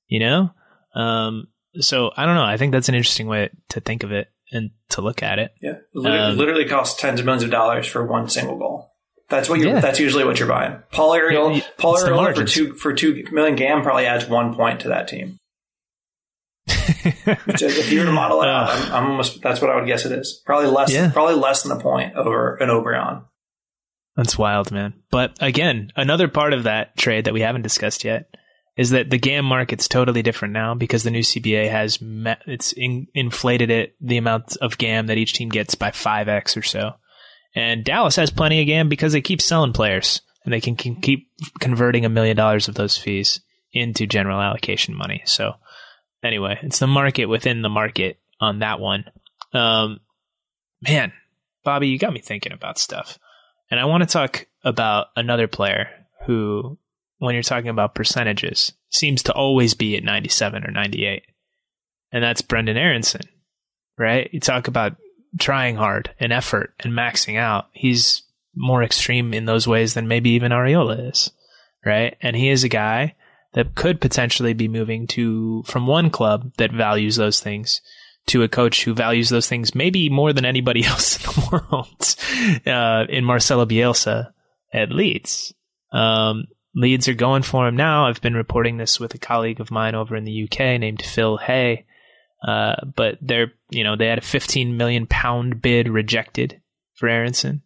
you 0.09 0.21
know? 0.21 0.51
Um, 0.95 1.49
so 1.79 2.11
I 2.17 2.25
don't 2.25 2.37
know. 2.37 2.45
I 2.45 2.57
think 2.57 2.73
that's 2.73 2.89
an 2.89 2.95
interesting 2.95 3.27
way 3.27 3.51
to 3.69 3.81
think 3.81 4.03
of 4.03 4.11
it 4.13 4.29
and 4.53 4.71
to 4.91 5.03
look 5.03 5.23
at 5.23 5.39
it. 5.39 5.53
Yeah, 5.61 5.75
literally, 5.93 6.33
Um, 6.33 6.39
literally 6.39 6.65
costs 6.65 6.99
tens 6.99 7.21
of 7.21 7.27
millions 7.27 7.43
of 7.43 7.51
dollars 7.51 7.87
for 7.87 8.07
one 8.07 8.31
single 8.31 8.57
goal. 8.57 8.91
That's 9.29 9.49
what 9.49 9.59
you. 9.59 9.69
Yeah. 9.69 9.81
That's 9.81 9.99
usually 9.99 10.25
what 10.25 10.39
you're 10.39 10.49
buying. 10.49 10.81
Paul 10.93 11.13
Arriola, 11.13 11.57
Yeah, 11.57 11.65
Paul 11.79 11.97
Arriola 11.97 12.35
for 12.35 12.45
two 12.45 12.75
for 12.75 12.93
two 12.93 13.25
million 13.33 13.57
gam 13.57 13.83
probably 13.83 14.07
adds 14.07 14.27
one 14.27 14.55
point 14.55 14.81
to 14.81 14.89
that 14.89 15.09
team. 15.09 15.39
Which, 17.45 17.63
if 17.63 17.91
you 17.91 18.01
were 18.01 18.07
to 18.07 18.13
model 18.13 18.43
it 18.43 18.49
out, 18.49 18.71
I'm, 18.71 18.93
I'm 18.93 19.11
almost 19.11 19.43
that's 19.43 19.61
what 19.61 19.71
I 19.71 19.77
would 19.77 19.87
guess 19.87 20.05
it 20.05 20.13
is. 20.13 20.43
Probably 20.47 20.69
less. 20.69 20.93
Yeah. 20.93 21.11
Probably 21.11 21.35
less 21.35 21.63
than 21.63 21.73
a 21.73 21.81
point 21.81 22.15
over 22.15 22.57
an 22.57 22.71
Oberon. 22.71 23.25
That's 24.17 24.39
wild, 24.39 24.73
man. 24.73 24.95
But 25.11 25.37
again, 25.41 25.93
another 25.97 26.29
part 26.29 26.53
of 26.53 26.65
that 26.65 26.97
trade 26.97 27.27
that 27.27 27.35
we 27.35 27.43
haven't 27.43 27.63
discussed 27.63 28.05
yet 28.05 28.35
is 28.77 28.91
that 28.91 29.11
the 29.11 29.19
GAM 29.19 29.45
market's 29.45 29.89
totally 29.89 30.23
different 30.23 30.53
now 30.53 30.75
because 30.75 31.03
the 31.03 31.11
new 31.11 31.21
CBA 31.21 31.71
has 31.71 32.01
met, 32.01 32.43
it's 32.47 32.73
in, 32.73 33.07
inflated 33.15 33.71
it 33.71 33.95
the 34.01 34.19
amount 34.19 34.57
of 34.59 34.79
GAM 34.79 35.07
that 35.07 35.19
each 35.19 35.35
team 35.35 35.49
gets 35.49 35.75
by 35.75 35.91
5x 35.91 36.57
or 36.57 36.63
so. 36.63 36.93
And 37.57 37.85
Dallas 37.85 38.17
has 38.17 38.31
plenty 38.31 38.65
GAM 38.67 38.91
because 38.91 39.15
they 39.15 39.23
keep 39.23 39.41
selling 39.41 39.73
players 39.73 40.21
and 40.45 40.53
they 40.53 40.61
can, 40.61 40.77
can 40.77 40.97
keep 40.97 41.31
converting 41.59 42.05
a 42.05 42.11
million 42.11 42.37
dollars 42.37 42.69
of 42.69 42.75
those 42.75 42.99
fees 42.99 43.41
into 43.73 44.07
general 44.07 44.41
allocation 44.41 44.95
money. 44.95 45.23
So 45.25 45.55
anyway, 46.23 46.59
it's 46.63 46.79
the 46.79 46.87
market 46.87 47.27
within 47.27 47.63
the 47.63 47.71
market 47.71 48.21
on 48.41 48.59
that 48.59 48.79
one. 48.79 49.07
Um, 49.55 50.01
man, 50.83 51.13
Bobby, 51.65 51.89
you 51.89 51.99
got 51.99 52.13
me 52.13 52.21
thinking 52.21 52.53
about 52.53 52.79
stuff. 52.79 53.19
And 53.71 53.81
I 53.81 53.87
want 53.87 54.03
to 54.03 54.09
talk 54.09 54.47
about 54.63 55.07
another 55.17 55.49
player 55.49 55.89
who, 56.27 56.79
when 57.19 57.35
you're 57.35 57.43
talking 57.43 57.71
about 57.71 57.95
percentages, 57.95 58.73
seems 58.91 59.25
to 59.25 59.33
always 59.33 59.75
be 59.75 59.97
at 59.97 60.05
97 60.05 60.63
or 60.63 60.71
98. 60.71 61.23
And 62.13 62.23
that's 62.23 62.43
Brendan 62.43 62.77
Aronson, 62.77 63.23
right? 63.99 64.29
You 64.31 64.41
talk 64.41 64.69
about 64.69 64.97
trying 65.39 65.77
hard 65.77 66.11
and 66.19 66.33
effort 66.33 66.75
and 66.81 66.93
maxing 66.93 67.39
out. 67.39 67.67
He's 67.73 68.23
more 68.55 68.83
extreme 68.83 69.35
in 69.35 69.45
those 69.45 69.67
ways 69.67 69.95
than 69.95 70.09
maybe 70.09 70.31
even 70.31 70.53
Arriola 70.53 71.11
is, 71.11 71.31
right? 71.85 72.17
And 72.21 72.35
he 72.35 72.49
is 72.49 72.65
a 72.65 72.69
guy 72.69 73.15
that 73.53 73.75
could 73.75 74.01
potentially 74.01 74.55
be 74.55 74.69
moving 74.69 75.07
to 75.09 75.63
from 75.67 75.87
one 75.87 76.11
club 76.11 76.53
that 76.59 76.73
values 76.73 77.17
those 77.17 77.41
things 77.41 77.81
to 78.27 78.43
a 78.43 78.49
coach 78.49 78.85
who 78.85 78.93
values 78.93 79.29
those 79.29 79.49
things 79.49 79.75
maybe 79.75 80.11
more 80.11 80.33
than 80.33 80.45
anybody 80.45 80.85
else 80.87 81.17
in 81.17 81.23
the 81.23 81.49
world 81.53 82.17
uh, 82.67 83.05
in 83.09 83.25
Marcelo 83.25 83.67
Bielsa 83.67 84.33
at 84.73 84.91
Leeds. 84.91 85.55
Um, 85.93 86.47
Leeds 86.75 87.09
are 87.09 87.15
going 87.15 87.43
for 87.43 87.67
him 87.67 87.77
now. 87.77 88.07
I've 88.07 88.21
been 88.21 88.35
reporting 88.35 88.77
this 88.77 89.01
with 89.01 89.15
a 89.15 89.19
colleague 89.19 89.61
of 89.61 89.71
mine 89.71 89.95
over 89.95 90.15
in 90.15 90.25
the 90.25 90.45
UK 90.45 90.79
named 90.79 91.03
Phil 91.03 91.39
Hay. 91.39 91.87
Uh, 92.47 92.77
but 92.95 93.19
they're, 93.21 93.53
you 93.71 93.85
know, 93.85 93.97
they 93.97 94.07
had 94.07 94.19
a 94.19 94.23
15 94.23 94.77
million 94.77 95.07
pound 95.07 95.63
bid 95.63 95.89
rejected 95.89 96.61
for 96.95 97.09
Aronson. 97.09 97.63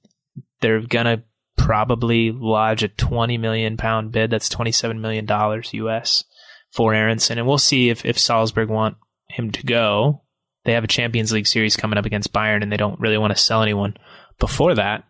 They're 0.61 0.81
gonna 0.81 1.25
probably 1.57 2.33
lodge 2.33 2.83
a 2.83 2.89
20 2.89 3.39
million 3.39 3.77
pound 3.77 4.13
bid. 4.13 4.31
That's 4.31 4.49
27 4.49 5.01
million 5.01 5.27
dollars 5.27 5.73
US 5.75 6.25
for 6.73 6.95
Aronson, 6.95 7.39
and 7.39 7.47
we'll 7.47 7.59
see 7.59 7.91
if 7.91 8.05
if 8.05 8.19
Salzburg 8.19 8.69
want 8.69 8.97
him 9.29 9.51
to 9.53 9.65
go. 9.65 10.23
They 10.65 10.73
have 10.73 10.85
a 10.85 10.89
Champions 10.89 11.33
League 11.33 11.47
series 11.47 11.77
coming 11.77 11.99
up 11.99 12.07
against 12.07 12.33
Bayern, 12.33 12.63
and 12.63 12.71
they 12.71 12.77
don't 12.77 13.01
really 13.01 13.19
want 13.19 13.35
to 13.35 13.43
sell 13.43 13.63
anyone 13.63 13.97
before 14.39 14.75
that. 14.75 15.05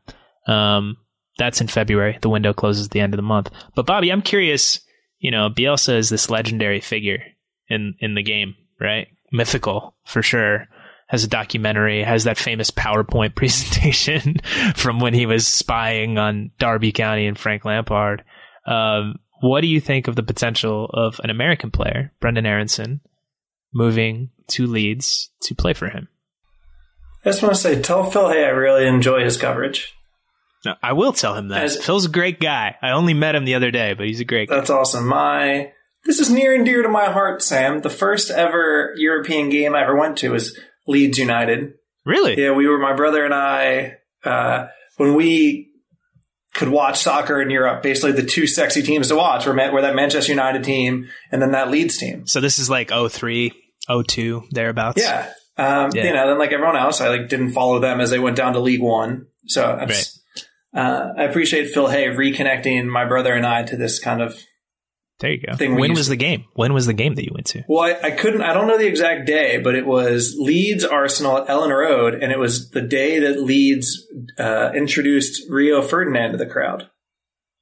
Um, 0.47 0.97
that's 1.39 1.61
in 1.61 1.69
February. 1.69 2.19
The 2.21 2.29
window 2.29 2.53
closes 2.53 2.87
at 2.87 2.93
the 2.93 3.01
end 3.01 3.15
of 3.15 3.19
the 3.19 3.23
month. 3.23 3.51
But 3.75 3.87
Bobby, 3.87 4.11
I'm 4.11 4.23
curious. 4.23 4.81
You 5.19 5.31
know, 5.31 5.51
Bielsa 5.51 5.97
is 5.97 6.09
this 6.09 6.31
legendary 6.31 6.81
figure 6.81 7.23
in 7.69 7.95
in 8.01 8.15
the 8.15 8.23
game, 8.23 8.55
right? 8.81 9.09
Mythical 9.33 9.95
for 10.05 10.23
sure. 10.23 10.67
Has 11.09 11.25
a 11.25 11.29
documentary, 11.29 12.05
has 12.05 12.25
that 12.25 12.39
famous 12.39 12.71
PowerPoint 12.71 13.35
presentation 13.35 14.37
from 14.77 15.01
when 15.01 15.13
he 15.13 15.27
was 15.27 15.47
spying 15.47 16.19
on 16.19 16.53
Derby 16.61 16.93
County 16.93 17.27
and 17.27 17.37
Frank 17.37 17.65
Lampard. 17.65 18.23
Um, 18.65 19.17
what 19.41 19.63
do 19.63 19.67
you 19.67 19.81
think 19.81 20.07
of 20.07 20.15
the 20.15 20.23
potential 20.23 20.89
of 20.93 21.19
an 21.25 21.31
American 21.31 21.71
player, 21.73 22.13
Brendan 22.21 22.47
Aronson, 22.47 23.01
moving 23.75 24.31
to 24.49 24.67
Leeds 24.67 25.31
to 25.43 25.55
play 25.55 25.73
for 25.73 25.89
him? 25.89 26.09
I 27.25 27.31
just 27.31 27.43
want 27.43 27.55
to 27.55 27.61
say, 27.61 27.83
tell 27.83 28.09
Phil, 28.09 28.29
hey, 28.31 28.45
I 28.45 28.49
really 28.49 28.87
enjoy 28.87 29.25
his 29.25 29.37
coverage. 29.37 29.95
No, 30.65 30.75
I 30.83 30.93
will 30.93 31.13
tell 31.13 31.35
him 31.35 31.49
that. 31.49 31.65
As- 31.65 31.85
Phil's 31.85 32.07
a 32.07 32.11
great 32.11 32.39
guy. 32.39 32.77
I 32.83 32.91
only 32.91 33.15
met 33.15 33.35
him 33.35 33.45
the 33.45 33.55
other 33.55 33.71
day, 33.71 33.95
but 33.95 34.07
he's 34.07 34.21
a 34.21 34.25
great 34.25 34.49
guy. 34.49 34.57
That's 34.57 34.71
awesome. 34.71 35.09
My 35.09 35.73
this 36.05 36.21
is 36.21 36.31
near 36.31 36.55
and 36.55 36.65
dear 36.65 36.83
to 36.83 36.89
my 36.89 37.11
heart, 37.11 37.43
Sam. 37.43 37.81
The 37.81 37.91
first 37.91 38.31
ever 38.31 38.95
European 38.97 39.51
game 39.51 39.75
I 39.75 39.83
ever 39.83 39.97
went 39.97 40.19
to 40.19 40.31
was 40.31 40.59
Leeds 40.87 41.19
United. 41.19 41.75
Really? 42.05 42.41
Yeah, 42.43 42.53
we 42.53 42.67
were 42.67 42.79
my 42.79 42.95
brother 42.95 43.25
and 43.25 43.35
I 43.35 43.99
uh, 44.25 44.69
when 44.97 45.15
we 45.15 45.71
could 46.55 46.69
watch 46.69 46.99
soccer 46.99 47.41
in 47.41 47.51
Europe. 47.51 47.83
Basically, 47.83 48.13
the 48.13 48.25
two 48.25 48.47
sexy 48.47 48.83
teams 48.83 49.09
to 49.09 49.17
watch 49.17 49.47
were, 49.47 49.55
were 49.73 49.83
that 49.83 49.95
Manchester 49.95 50.33
United 50.33 50.65
team 50.65 51.09
and 51.31 51.41
then 51.41 51.53
that 51.53 51.71
Leeds 51.71 51.97
team. 51.97 52.27
So 52.27 52.41
this 52.41 52.59
is 52.59 52.69
like 52.69 52.91
03, 52.91 53.53
02, 54.07 54.45
thereabouts? 54.51 55.01
Yeah. 55.01 55.33
Um, 55.57 55.91
Yeah. 55.95 56.05
You 56.05 56.13
know, 56.13 56.29
then 56.29 56.39
like 56.39 56.53
everyone 56.53 56.77
else, 56.77 57.01
I 57.01 57.09
like 57.09 57.29
didn't 57.29 57.53
follow 57.53 57.79
them 57.79 58.01
as 58.01 58.11
they 58.11 58.19
went 58.19 58.37
down 58.37 58.55
to 58.55 58.61
League 58.61 58.83
One. 58.83 59.27
So 59.47 59.65
I'm 59.65 59.91
uh, 60.73 61.13
I 61.17 61.25
appreciate 61.25 61.71
Phil 61.71 61.89
Hay 61.89 62.07
reconnecting 62.07 62.87
my 62.87 63.05
brother 63.05 63.35
and 63.35 63.45
I 63.45 63.65
to 63.65 63.77
this 63.77 63.99
kind 63.99 64.23
of 64.23 64.41
There 65.21 65.31
you 65.33 65.41
go. 65.47 65.55
Thing 65.55 65.77
when 65.77 65.93
was 65.93 66.05
to- 66.07 66.11
the 66.11 66.17
game? 66.17 66.45
When 66.55 66.73
was 66.73 66.87
the 66.87 66.93
game 66.95 67.15
that 67.15 67.25
you 67.25 67.31
went 67.35 67.47
to? 67.49 67.63
Well, 67.69 67.83
I, 67.85 68.09
I 68.09 68.11
couldn't. 68.11 68.43
I 68.43 68.53
don't 68.55 68.67
know 68.67 68.79
the 68.79 68.87
exact 68.87 69.27
day, 69.27 69.59
but 69.59 69.75
it 69.75 69.87
was 69.87 70.35
Leeds 70.39 70.85
Arsenal 70.85 71.39
at 71.39 71.47
Elland 71.49 71.77
Road, 71.77 72.15
and 72.15 72.33
it 72.33 72.39
was 72.39 72.71
the 72.71 72.81
day 72.83 73.19
that 73.21 73.43
Leeds 73.43 74.07
uh, 74.39 74.73
introduced 74.75 75.43
Rio 75.51 75.83
Ferdinand 75.83 76.33
to 76.33 76.39
the 76.39 76.47
crowd. 76.47 76.89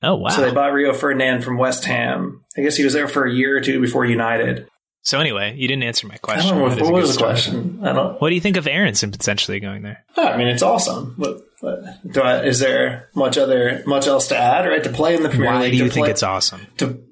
Oh, 0.03 0.15
wow. 0.15 0.29
So 0.31 0.43
they 0.43 0.53
bought 0.53 0.73
Rio 0.73 0.93
Ferdinand 0.93 1.43
from 1.43 1.59
West 1.59 1.85
Ham. 1.87 2.45
I 2.57 2.61
guess 2.63 2.77
he 2.77 2.85
was 2.85 2.93
there 2.93 3.09
for 3.09 3.27
a 3.27 3.33
year 3.33 3.57
or 3.57 3.61
two 3.61 3.81
before 3.81 4.05
United. 4.07 4.69
So 5.03 5.19
anyway, 5.19 5.55
you 5.57 5.67
didn't 5.67 5.83
answer 5.85 6.07
my 6.07 6.15
I 6.15 6.19
question. 6.19 6.51
don't 6.57 6.59
know 6.59 6.69
That 6.69 6.83
what, 6.83 6.83
is 6.85 6.91
what 6.93 7.01
was 7.01 7.09
the 7.09 7.15
story. 7.15 7.31
question. 7.33 7.81
I 7.85 7.93
don't. 7.93 8.21
What 8.21 8.29
do 8.29 8.35
you 8.37 8.41
think 8.41 8.57
of 8.57 8.69
Aronson 8.69 9.11
potentially 9.11 9.59
going 9.59 9.83
there? 9.83 10.05
I 10.17 10.37
mean, 10.37 10.49
it's 10.49 10.63
awesome. 10.63 11.15
But, 11.19 11.41
but 11.63 11.81
do 12.13 12.21
I, 12.21 12.43
is 12.45 12.61
there 12.61 13.09
much 13.17 13.39
other 13.39 13.83
much 13.87 14.07
else 14.07 14.29
to 14.29 14.37
add? 14.37 14.67
Right 14.69 14.85
to 14.85 14.91
play 14.91 15.17
in 15.17 15.23
the 15.25 15.31
Premier 15.31 15.47
Why 15.51 15.63
League. 15.63 15.73
do 15.73 15.79
you 15.79 15.85
to 15.85 15.91
think 15.91 16.05
play, 16.05 16.11
it's 16.13 16.23
awesome? 16.23 16.67
to 16.77 17.03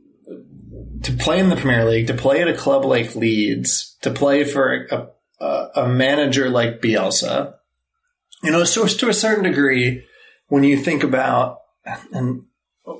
to 1.03 1.12
play 1.12 1.38
in 1.38 1.49
the 1.49 1.57
Premier 1.57 1.84
League, 1.84 2.07
to 2.07 2.14
play 2.14 2.42
at 2.42 2.49
a 2.49 2.55
club 2.55 2.84
like 2.84 3.14
Leeds, 3.14 3.97
to 4.03 4.11
play 4.11 4.44
for 4.44 4.86
a, 4.90 5.09
a, 5.44 5.68
a 5.82 5.88
manager 5.88 6.49
like 6.49 6.80
Bielsa, 6.80 7.55
you 8.42 8.51
know, 8.51 8.64
so 8.64 8.86
to 8.86 9.09
a 9.09 9.14
certain 9.14 9.44
degree, 9.44 10.05
when 10.49 10.62
you 10.62 10.76
think 10.76 11.03
about 11.03 11.59
and 12.12 12.44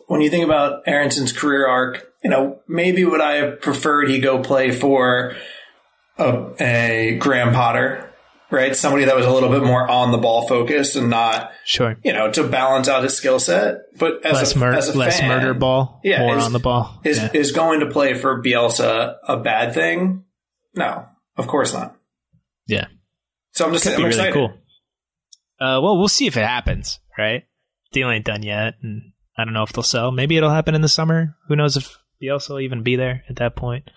when 0.07 0.21
you 0.21 0.31
think 0.31 0.45
about 0.45 0.87
Aronson's 0.87 1.33
career 1.33 1.67
arc, 1.67 2.13
you 2.23 2.31
know, 2.31 2.61
maybe 2.67 3.05
would 3.05 3.21
I 3.21 3.35
have 3.35 3.61
preferred 3.61 4.09
he 4.09 4.19
go 4.19 4.43
play 4.43 4.71
for 4.71 5.37
a, 6.19 6.53
a 6.61 7.17
Graham 7.19 7.53
Potter, 7.53 8.06
right? 8.51 8.75
Somebody 8.77 9.05
that 9.07 9.17
was 9.17 9.27
a 9.27 9.31
little 9.33 9.49
bit 9.51 9.63
more 9.63 9.89
on 9.89 10.13
the 10.13 10.19
ball 10.19 10.47
focused 10.47 10.97
and 10.97 11.11
not, 11.11 11.51
Sure. 11.65 11.97
you 12.05 12.13
know, 12.13 12.31
to 12.33 12.45
balance 12.47 12.89
out 12.89 13.03
his 13.03 13.17
skill 13.17 13.39
set. 13.39 13.77
But 13.99 14.25
as 14.25 14.33
Less, 14.35 14.55
a, 14.55 14.59
mur- 14.59 14.73
as 14.75 14.89
a 14.89 14.99
less 14.99 15.19
fan, 15.21 15.29
murder 15.29 15.55
ball, 15.55 16.01
Yeah, 16.05 16.21
more 16.21 16.39
is- 16.39 16.45
on 16.45 16.53
the 16.53 16.59
ball. 16.59 17.01
Is 17.05 17.19
Yeah. 17.19 17.31
is 17.35 17.53
going 17.53 17.81
to 17.81 17.87
play 17.87 18.15
for 18.15 18.43
Bielsa 18.43 19.17
a 19.27 19.37
bad 19.39 19.75
thing? 19.75 20.25
No, 20.75 21.07
of 21.37 21.47
course 21.47 21.73
not. 21.73 21.97
Yeah. 22.67 22.87
So 23.53 23.67
I'm 23.67 23.73
just 23.73 23.85
Could 23.85 23.93
I'm 23.95 23.99
be 23.99 24.05
really 24.05 24.15
excited. 24.17 24.35
cool. 24.35 24.53
Uh, 25.59 25.81
well, 25.81 25.97
we'll 25.99 26.09
see 26.09 26.27
if 26.27 26.37
it 26.37 26.45
happens, 26.47 27.01
right? 27.17 27.45
Deal 27.93 28.11
ain't 28.11 28.27
done 28.27 28.43
yet, 28.43 28.75
and 28.83 29.13
I 29.39 29.45
don't 29.45 29.55
know 29.55 29.63
if 29.63 29.73
they'll 29.73 29.83
sell. 29.83 30.11
Maybe 30.13 30.37
it'll 30.37 30.51
happen 30.51 30.75
in 30.75 30.83
the 30.83 30.89
summer. 30.89 31.35
Who 31.49 31.57
knows 31.57 31.77
if 31.79 31.97
Bielsa 32.23 32.51
will 32.51 32.61
even 32.61 32.83
be 32.83 32.97
there 32.97 33.25
at 33.31 33.37
that 33.37 33.57
point? 33.57 33.89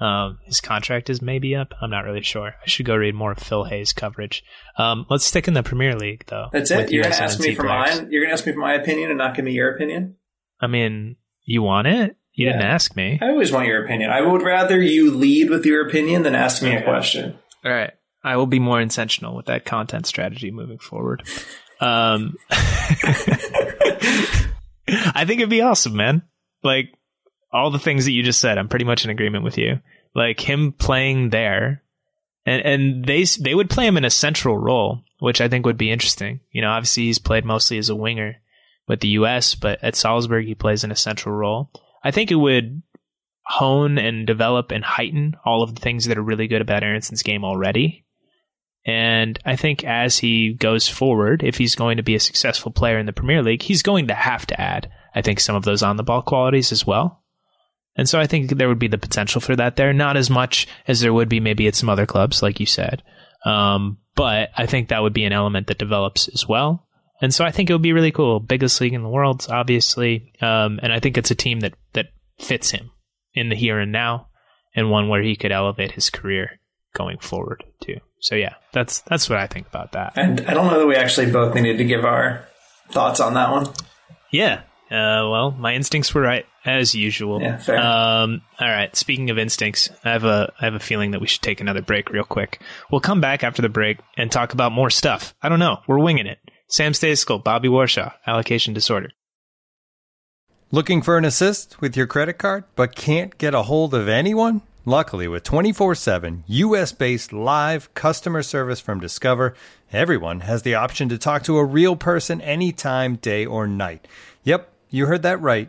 Um, 0.00 0.38
his 0.44 0.60
contract 0.60 1.10
is 1.10 1.20
maybe 1.20 1.56
up. 1.56 1.74
I'm 1.82 1.90
not 1.90 2.04
really 2.04 2.22
sure. 2.22 2.54
I 2.62 2.66
should 2.68 2.86
go 2.86 2.94
read 2.96 3.14
more 3.16 3.32
of 3.32 3.38
Phil 3.38 3.64
Hay's 3.64 3.92
coverage. 3.92 4.44
Um, 4.76 5.06
let's 5.10 5.24
stick 5.24 5.48
in 5.48 5.54
the 5.54 5.62
Premier 5.64 5.96
League, 5.96 6.24
though. 6.28 6.46
That's 6.52 6.70
it. 6.70 6.92
You're 6.92 7.02
gonna 7.02 7.16
ask 7.16 7.40
me 7.40 7.54
for 7.54 7.64
mine. 7.64 8.08
You're 8.10 8.22
going 8.22 8.28
to 8.28 8.32
ask 8.34 8.46
me 8.46 8.52
for 8.52 8.60
my 8.60 8.74
opinion 8.74 9.10
and 9.10 9.18
not 9.18 9.34
give 9.34 9.44
me 9.44 9.52
your 9.52 9.74
opinion. 9.74 10.14
I 10.60 10.68
mean, 10.68 11.16
you 11.44 11.62
want 11.62 11.88
it? 11.88 12.16
You 12.32 12.46
Yeah. 12.46 12.52
didn't 12.52 12.66
ask 12.66 12.94
me. 12.94 13.18
I 13.20 13.26
always 13.30 13.50
want 13.50 13.66
your 13.66 13.82
opinion. 13.84 14.10
I 14.10 14.20
would 14.20 14.42
rather 14.42 14.80
you 14.80 15.10
lead 15.12 15.50
with 15.50 15.66
your 15.66 15.88
opinion 15.88 16.22
than 16.22 16.36
ask 16.36 16.62
me 16.62 16.76
a 16.76 16.82
question. 16.82 17.36
All 17.64 17.72
right. 17.72 17.90
I 18.22 18.36
will 18.36 18.46
be 18.46 18.60
more 18.60 18.80
intentional 18.80 19.34
with 19.34 19.46
that 19.46 19.64
content 19.64 20.06
strategy 20.06 20.50
moving 20.52 20.78
forward. 20.78 21.22
Um, 21.80 22.34
I 24.88 25.24
think 25.26 25.40
it'd 25.40 25.50
be 25.50 25.60
awesome, 25.62 25.96
man. 25.96 26.22
Like 26.62 26.86
all 27.52 27.70
the 27.70 27.78
things 27.78 28.04
that 28.04 28.12
you 28.12 28.22
just 28.22 28.40
said, 28.40 28.58
I'm 28.58 28.68
pretty 28.68 28.84
much 28.84 29.04
in 29.04 29.10
agreement 29.10 29.44
with 29.44 29.58
you. 29.58 29.80
Like 30.14 30.40
him 30.40 30.72
playing 30.72 31.30
there, 31.30 31.82
and 32.46 32.62
and 32.64 33.04
they 33.04 33.24
they 33.24 33.54
would 33.54 33.70
play 33.70 33.86
him 33.86 33.96
in 33.96 34.04
a 34.04 34.10
central 34.10 34.56
role, 34.56 35.02
which 35.18 35.40
I 35.40 35.48
think 35.48 35.66
would 35.66 35.78
be 35.78 35.90
interesting. 35.90 36.40
You 36.50 36.62
know, 36.62 36.70
obviously 36.70 37.04
he's 37.04 37.18
played 37.18 37.44
mostly 37.44 37.78
as 37.78 37.88
a 37.88 37.96
winger 37.96 38.36
with 38.86 39.00
the 39.00 39.08
U.S., 39.08 39.54
but 39.54 39.82
at 39.82 39.96
Salzburg 39.96 40.46
he 40.46 40.54
plays 40.54 40.82
in 40.82 40.90
a 40.90 40.96
central 40.96 41.34
role. 41.34 41.70
I 42.02 42.10
think 42.10 42.30
it 42.30 42.36
would 42.36 42.82
hone 43.42 43.98
and 43.98 44.26
develop 44.26 44.70
and 44.70 44.84
heighten 44.84 45.34
all 45.44 45.62
of 45.62 45.74
the 45.74 45.80
things 45.80 46.04
that 46.04 46.18
are 46.18 46.22
really 46.22 46.48
good 46.48 46.60
about 46.60 46.82
Aronson's 46.82 47.22
game 47.22 47.44
already. 47.44 48.04
And 48.84 49.38
I 49.44 49.56
think 49.56 49.84
as 49.84 50.18
he 50.18 50.54
goes 50.54 50.88
forward, 50.88 51.42
if 51.42 51.58
he's 51.58 51.74
going 51.74 51.98
to 51.98 52.02
be 52.02 52.14
a 52.14 52.20
successful 52.20 52.72
player 52.72 52.98
in 52.98 53.06
the 53.06 53.12
Premier 53.12 53.42
League, 53.42 53.62
he's 53.62 53.82
going 53.82 54.08
to 54.08 54.14
have 54.14 54.46
to 54.46 54.60
add, 54.60 54.90
I 55.14 55.22
think, 55.22 55.40
some 55.40 55.56
of 55.56 55.64
those 55.64 55.82
on 55.82 55.96
the 55.96 56.02
ball 56.02 56.22
qualities 56.22 56.72
as 56.72 56.86
well. 56.86 57.22
And 57.98 58.08
so 58.08 58.18
I 58.18 58.26
think 58.26 58.50
there 58.50 58.68
would 58.68 58.78
be 58.78 58.88
the 58.88 58.96
potential 58.96 59.40
for 59.40 59.56
that 59.56 59.76
there. 59.76 59.92
Not 59.92 60.16
as 60.16 60.30
much 60.30 60.68
as 60.86 61.00
there 61.00 61.12
would 61.12 61.28
be 61.28 61.40
maybe 61.40 61.66
at 61.66 61.74
some 61.74 61.88
other 61.88 62.06
clubs, 62.06 62.42
like 62.42 62.60
you 62.60 62.66
said. 62.66 63.02
Um, 63.44 63.98
but 64.14 64.50
I 64.56 64.66
think 64.66 64.88
that 64.88 65.02
would 65.02 65.12
be 65.12 65.24
an 65.24 65.32
element 65.32 65.66
that 65.66 65.78
develops 65.78 66.28
as 66.28 66.48
well. 66.48 66.86
And 67.20 67.34
so 67.34 67.44
I 67.44 67.50
think 67.50 67.68
it 67.68 67.72
would 67.72 67.82
be 67.82 67.92
really 67.92 68.12
cool. 68.12 68.38
Biggest 68.38 68.80
league 68.80 68.94
in 68.94 69.02
the 69.02 69.08
world, 69.08 69.46
obviously. 69.50 70.32
Um, 70.40 70.78
and 70.80 70.92
I 70.92 71.00
think 71.00 71.18
it's 71.18 71.32
a 71.32 71.34
team 71.34 71.60
that, 71.60 71.74
that 71.94 72.06
fits 72.38 72.70
him 72.70 72.92
in 73.34 73.48
the 73.48 73.56
here 73.56 73.80
and 73.80 73.90
now 73.90 74.28
and 74.74 74.90
one 74.90 75.08
where 75.08 75.22
he 75.22 75.34
could 75.34 75.52
elevate 75.52 75.92
his 75.92 76.08
career 76.08 76.60
going 76.94 77.18
forward 77.18 77.64
too. 77.82 77.98
So 78.20 78.34
yeah, 78.34 78.54
that's 78.72 79.00
that's 79.02 79.28
what 79.28 79.38
I 79.38 79.46
think 79.46 79.66
about 79.68 79.92
that. 79.92 80.12
And 80.16 80.40
I 80.46 80.54
don't 80.54 80.66
know 80.66 80.78
that 80.78 80.86
we 80.86 80.96
actually 80.96 81.30
both 81.30 81.54
needed 81.54 81.78
to 81.78 81.84
give 81.84 82.04
our 82.04 82.46
thoughts 82.90 83.20
on 83.20 83.34
that 83.34 83.50
one. 83.50 83.68
Yeah. 84.32 84.62
Uh, 84.90 85.28
well, 85.30 85.50
my 85.50 85.74
instincts 85.74 86.14
were 86.14 86.22
right 86.22 86.46
as 86.68 86.94
usual. 86.94 87.40
Yeah, 87.40 87.58
fair. 87.58 87.78
Um, 87.78 88.42
all 88.60 88.68
right. 88.68 88.94
Speaking 88.94 89.30
of 89.30 89.38
instincts, 89.38 89.90
I 90.04 90.10
have 90.10 90.24
a 90.24 90.52
I 90.60 90.64
have 90.64 90.74
a 90.74 90.80
feeling 90.80 91.12
that 91.12 91.20
we 91.20 91.26
should 91.26 91.42
take 91.42 91.60
another 91.60 91.82
break 91.82 92.10
real 92.10 92.24
quick. 92.24 92.60
We'll 92.90 93.00
come 93.00 93.20
back 93.20 93.42
after 93.42 93.62
the 93.62 93.68
break 93.68 93.98
and 94.16 94.30
talk 94.30 94.52
about 94.52 94.72
more 94.72 94.90
stuff. 94.90 95.34
I 95.42 95.48
don't 95.48 95.58
know. 95.58 95.78
We're 95.86 95.98
winging 95.98 96.26
it. 96.26 96.38
Sam 96.68 96.92
Stejskal, 96.92 97.42
Bobby 97.42 97.68
Warshaw, 97.68 98.12
allocation 98.26 98.74
disorder. 98.74 99.10
Looking 100.70 101.00
for 101.00 101.16
an 101.16 101.24
assist 101.24 101.80
with 101.80 101.96
your 101.96 102.06
credit 102.06 102.34
card, 102.34 102.64
but 102.76 102.94
can't 102.94 103.38
get 103.38 103.54
a 103.54 103.62
hold 103.62 103.94
of 103.94 104.06
anyone? 104.06 104.60
Luckily, 104.84 105.28
with 105.28 105.42
24 105.42 105.94
7 105.94 106.44
US 106.46 106.92
based 106.92 107.32
live 107.32 107.92
customer 107.94 108.42
service 108.42 108.80
from 108.80 109.00
Discover, 109.00 109.54
everyone 109.92 110.40
has 110.40 110.62
the 110.62 110.74
option 110.74 111.08
to 111.08 111.18
talk 111.18 111.42
to 111.44 111.58
a 111.58 111.64
real 111.64 111.96
person 111.96 112.40
anytime, 112.40 113.16
day 113.16 113.44
or 113.44 113.66
night. 113.66 114.06
Yep, 114.44 114.70
you 114.90 115.06
heard 115.06 115.22
that 115.22 115.40
right. 115.40 115.68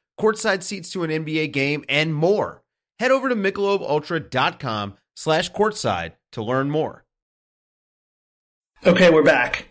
courtside 0.19 0.63
seats 0.63 0.91
to 0.91 1.03
an 1.03 1.09
NBA 1.09 1.51
game, 1.51 1.83
and 1.89 2.13
more. 2.13 2.63
Head 2.99 3.11
over 3.11 3.29
to 3.29 3.35
michelobultra.com 3.35 4.95
slash 5.15 5.51
courtside 5.51 6.13
to 6.31 6.43
learn 6.43 6.69
more. 6.69 7.05
Okay, 8.85 9.09
we're 9.09 9.23
back. 9.23 9.69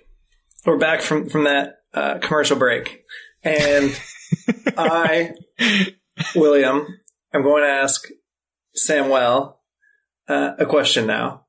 We're 0.64 0.78
back 0.78 1.00
from 1.00 1.28
from 1.28 1.44
that 1.44 1.78
uh, 1.94 2.18
commercial 2.18 2.56
break, 2.56 3.04
and 3.42 3.98
I, 4.76 5.32
William, 6.34 6.86
I'm 7.32 7.42
going 7.42 7.62
to 7.62 7.68
ask 7.68 8.06
Samuel 8.74 9.60
uh, 10.28 10.52
a 10.58 10.66
question 10.66 11.06
now. 11.06 11.46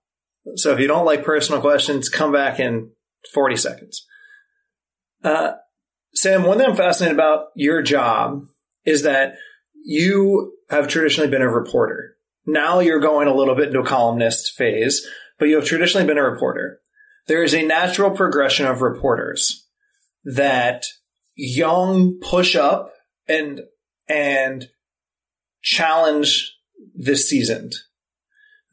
So 0.56 0.72
if 0.72 0.80
you 0.80 0.88
don't 0.88 1.06
like 1.06 1.24
personal 1.24 1.62
questions, 1.62 2.10
come 2.10 2.32
back 2.32 2.60
in 2.60 2.92
40 3.34 3.56
seconds. 3.58 4.08
Uh, 5.24 5.54
Sam, 6.16 6.44
one 6.44 6.58
thing 6.58 6.68
I'm 6.68 6.76
fascinated 6.76 7.16
about 7.16 7.48
your 7.56 7.82
job 7.82 8.46
is 8.86 9.04
that 9.04 9.36
you 9.84 10.54
have 10.70 10.88
traditionally 10.88 11.30
been 11.30 11.42
a 11.42 11.50
reporter. 11.50 12.16
Now 12.46 12.80
you're 12.80 13.00
going 13.00 13.28
a 13.28 13.36
little 13.36 13.56
bit 13.56 13.68
into 13.68 13.80
a 13.80 13.86
columnist 13.86 14.54
phase, 14.54 15.06
but 15.38 15.46
you 15.46 15.56
have 15.56 15.66
traditionally 15.66 16.08
been 16.08 16.18
a 16.18 16.24
reporter. 16.24 16.80
There 17.28 17.44
is 17.44 17.54
a 17.54 17.64
natural 17.64 18.12
progression 18.12 18.66
of 18.66 18.82
reporters 18.82 19.68
that 20.24 20.86
young 21.36 22.20
push 22.20 22.56
up 22.56 22.94
and 23.28 23.62
and 24.08 24.68
challenge 25.62 26.56
the 26.96 27.16
seasoned. 27.16 27.74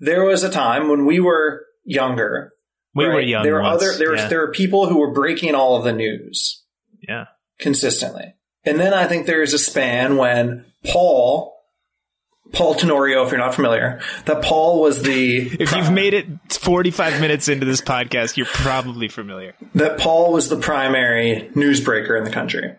There 0.00 0.24
was 0.24 0.42
a 0.42 0.50
time 0.50 0.88
when 0.88 1.06
we 1.06 1.20
were 1.20 1.66
younger. 1.84 2.52
We 2.94 3.06
were 3.06 3.20
young. 3.20 3.42
There 3.42 3.54
were 3.54 3.62
once. 3.62 3.82
other 3.82 3.98
there 3.98 4.10
was 4.10 4.28
there 4.28 4.40
were 4.40 4.52
people 4.52 4.88
who 4.88 4.98
were 4.98 5.12
breaking 5.12 5.54
all 5.54 5.76
of 5.76 5.84
the 5.84 5.92
news 5.92 6.64
yeah. 7.06 7.26
consistently. 7.58 8.34
And 8.64 8.78
then 8.78 8.92
I 8.92 9.06
think 9.06 9.26
there's 9.26 9.54
a 9.54 9.58
span 9.58 10.16
when 10.16 10.64
Paul 10.84 11.54
Paul 12.52 12.74
Tenorio, 12.74 13.24
if 13.24 13.30
you're 13.30 13.38
not 13.38 13.54
familiar, 13.54 14.00
that 14.24 14.42
Paul 14.42 14.80
was 14.80 15.02
the 15.02 15.38
If 15.60 15.74
you've 15.74 15.92
made 15.92 16.14
it 16.14 16.26
45 16.50 17.20
minutes 17.20 17.48
into 17.48 17.66
this 17.66 17.80
podcast, 17.80 18.36
you're 18.36 18.46
probably 18.46 19.08
familiar. 19.08 19.54
that 19.74 19.98
Paul 19.98 20.32
was 20.32 20.48
the 20.48 20.56
primary 20.56 21.50
newsbreaker 21.54 22.16
in 22.16 22.24
the 22.24 22.30
country. 22.30 22.74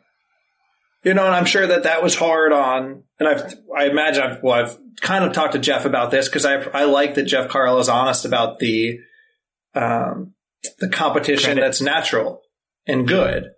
You 1.03 1.13
know, 1.13 1.25
and 1.25 1.35
I'm 1.35 1.45
sure 1.45 1.65
that 1.65 1.83
that 1.83 2.03
was 2.03 2.15
hard 2.15 2.51
on, 2.51 3.03
and 3.19 3.29
I've, 3.29 3.53
I 3.75 3.85
imagine 3.85 4.23
I've, 4.23 4.43
well, 4.43 4.65
I've 4.65 4.77
kind 4.99 5.23
of 5.23 5.31
talked 5.31 5.53
to 5.53 5.59
Jeff 5.59 5.85
about 5.85 6.11
this 6.11 6.27
because 6.27 6.45
I, 6.45 6.55
I 6.55 6.85
like 6.85 7.15
that 7.15 7.23
Jeff 7.23 7.49
Carlisle 7.49 7.89
honest 7.89 8.25
about 8.25 8.59
the, 8.59 8.99
um, 9.75 10.33
the 10.79 10.89
competition 10.89 11.53
Credit. 11.53 11.61
that's 11.61 11.79
natural 11.79 12.41
and 12.85 13.07
good. 13.07 13.51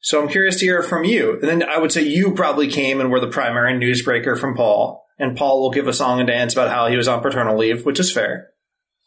So 0.00 0.22
I'm 0.22 0.28
curious 0.28 0.58
to 0.60 0.66
hear 0.66 0.82
from 0.82 1.04
you. 1.04 1.34
And 1.40 1.48
then 1.48 1.62
I 1.62 1.78
would 1.78 1.92
say 1.92 2.02
you 2.02 2.32
probably 2.32 2.68
came 2.68 3.00
and 3.00 3.10
were 3.10 3.20
the 3.20 3.28
primary 3.28 3.74
newsbreaker 3.74 4.38
from 4.38 4.54
Paul. 4.54 5.04
And 5.18 5.36
Paul 5.36 5.60
will 5.60 5.70
give 5.70 5.88
a 5.88 5.92
song 5.92 6.20
and 6.20 6.28
dance 6.28 6.52
about 6.52 6.70
how 6.70 6.86
he 6.86 6.96
was 6.96 7.08
on 7.08 7.20
paternal 7.20 7.58
leave, 7.58 7.84
which 7.84 7.98
is 7.98 8.12
fair. 8.12 8.50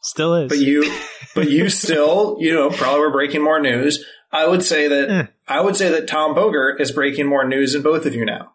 Still 0.02 0.36
is. 0.36 0.50
But 0.50 0.58
you, 0.58 0.92
but 1.34 1.50
you 1.50 1.70
still, 1.70 2.36
you 2.40 2.54
know, 2.54 2.70
probably 2.70 3.00
were 3.00 3.12
breaking 3.12 3.44
more 3.44 3.62
news. 3.62 4.04
I 4.32 4.48
would 4.48 4.64
say 4.64 4.88
that 4.88 5.10
Eh. 5.10 5.28
I 5.48 5.62
would 5.62 5.76
say 5.76 5.90
that 5.90 6.08
Tom 6.08 6.36
Bogert 6.36 6.80
is 6.80 6.92
breaking 6.92 7.28
more 7.28 7.48
news 7.48 7.74
than 7.74 7.82
both 7.82 8.06
of 8.06 8.16
you 8.16 8.26
now. 8.26 8.54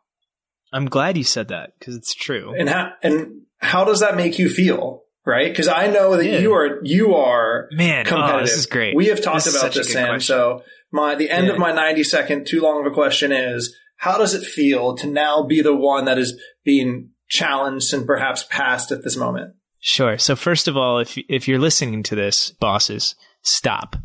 I'm 0.73 0.87
glad 0.87 1.17
you 1.17 1.25
said 1.25 1.49
that 1.49 1.73
because 1.79 1.97
it's 1.97 2.15
true. 2.15 2.55
And 2.55 2.69
how 2.69 2.93
and 3.03 3.43
how 3.59 3.85
does 3.85 4.01
that 4.01 4.17
make 4.17 4.39
you 4.39 4.49
feel? 4.49 5.03
Right? 5.27 5.51
Because 5.51 5.69
I 5.69 5.89
know 5.89 6.17
that 6.17 6.25
Yeah. 6.25 6.39
you 6.39 6.55
are 6.55 6.79
you 6.83 7.15
are 7.17 7.69
Man, 7.73 8.07
oh, 8.11 8.41
this 8.41 8.57
is 8.57 8.67
great. 8.67 8.95
We 8.97 9.07
have 9.09 9.21
talked 9.21 9.45
This 9.45 9.57
about 9.61 9.75
this, 9.75 9.93
Sam. 9.93 10.07
question. 10.07 10.21
So 10.21 10.63
my 10.93 11.15
the 11.17 11.29
end 11.29 11.49
Yeah. 11.49 11.55
of 11.55 11.59
my 11.59 11.73
ninety 11.73 12.05
second 12.05 12.47
too 12.47 12.61
long 12.63 12.81
of 12.81 12.91
a 12.91 12.95
question 12.95 13.33
is: 13.33 13.77
How 13.97 14.17
does 14.19 14.35
it 14.35 14.45
feel 14.47 14.95
to 14.97 15.07
now 15.07 15.43
be 15.43 15.61
the 15.61 15.75
one 15.75 16.05
that 16.07 16.17
is 16.19 16.41
being 16.65 17.11
challenged 17.29 17.93
and 17.93 18.07
perhaps 18.07 18.45
passed 18.45 18.93
at 18.93 19.03
this 19.03 19.17
moment? 19.17 19.55
Sure. 19.81 20.17
So 20.19 20.37
first 20.37 20.69
of 20.69 20.77
all, 20.77 20.99
if 21.01 21.19
if 21.29 21.49
you're 21.49 21.59
listening 21.59 22.03
to 22.05 22.15
this, 22.15 22.51
bosses, 22.51 23.15
stop. 23.43 23.97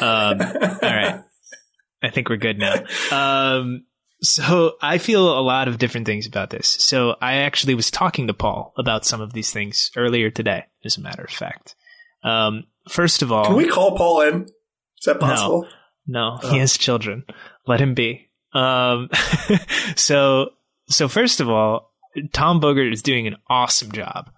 Um, 0.00 0.40
all 0.40 0.78
right. 0.82 1.20
I 2.02 2.10
think 2.10 2.28
we're 2.28 2.36
good 2.36 2.58
now. 2.58 2.74
Um, 3.10 3.84
so 4.20 4.76
I 4.82 4.98
feel 4.98 5.38
a 5.38 5.40
lot 5.40 5.68
of 5.68 5.78
different 5.78 6.06
things 6.06 6.26
about 6.26 6.50
this. 6.50 6.68
So 6.68 7.16
I 7.20 7.34
actually 7.36 7.74
was 7.74 7.90
talking 7.90 8.26
to 8.26 8.34
Paul 8.34 8.72
about 8.76 9.04
some 9.04 9.20
of 9.20 9.32
these 9.32 9.50
things 9.52 9.90
earlier 9.96 10.30
today, 10.30 10.64
as 10.84 10.96
a 10.96 11.00
matter 11.00 11.22
of 11.24 11.30
fact. 11.30 11.74
Um, 12.22 12.64
first 12.88 13.22
of 13.22 13.30
all, 13.32 13.44
Can 13.46 13.56
we 13.56 13.68
call 13.68 13.96
Paul 13.96 14.20
in? 14.22 14.42
Is 14.44 15.04
that 15.06 15.20
possible? 15.20 15.68
No, 16.06 16.38
Oh. 16.42 16.50
he 16.50 16.58
has 16.58 16.76
children. 16.76 17.24
Let 17.66 17.80
him 17.80 17.94
be. 17.94 18.28
Um, 18.52 19.10
so, 19.96 20.50
so 20.88 21.06
first 21.08 21.40
of 21.40 21.48
all, 21.48 21.92
Tom 22.32 22.60
Bogert 22.60 22.92
is 22.92 23.02
doing 23.02 23.26
an 23.26 23.36
awesome 23.48 23.92
job, 23.92 24.30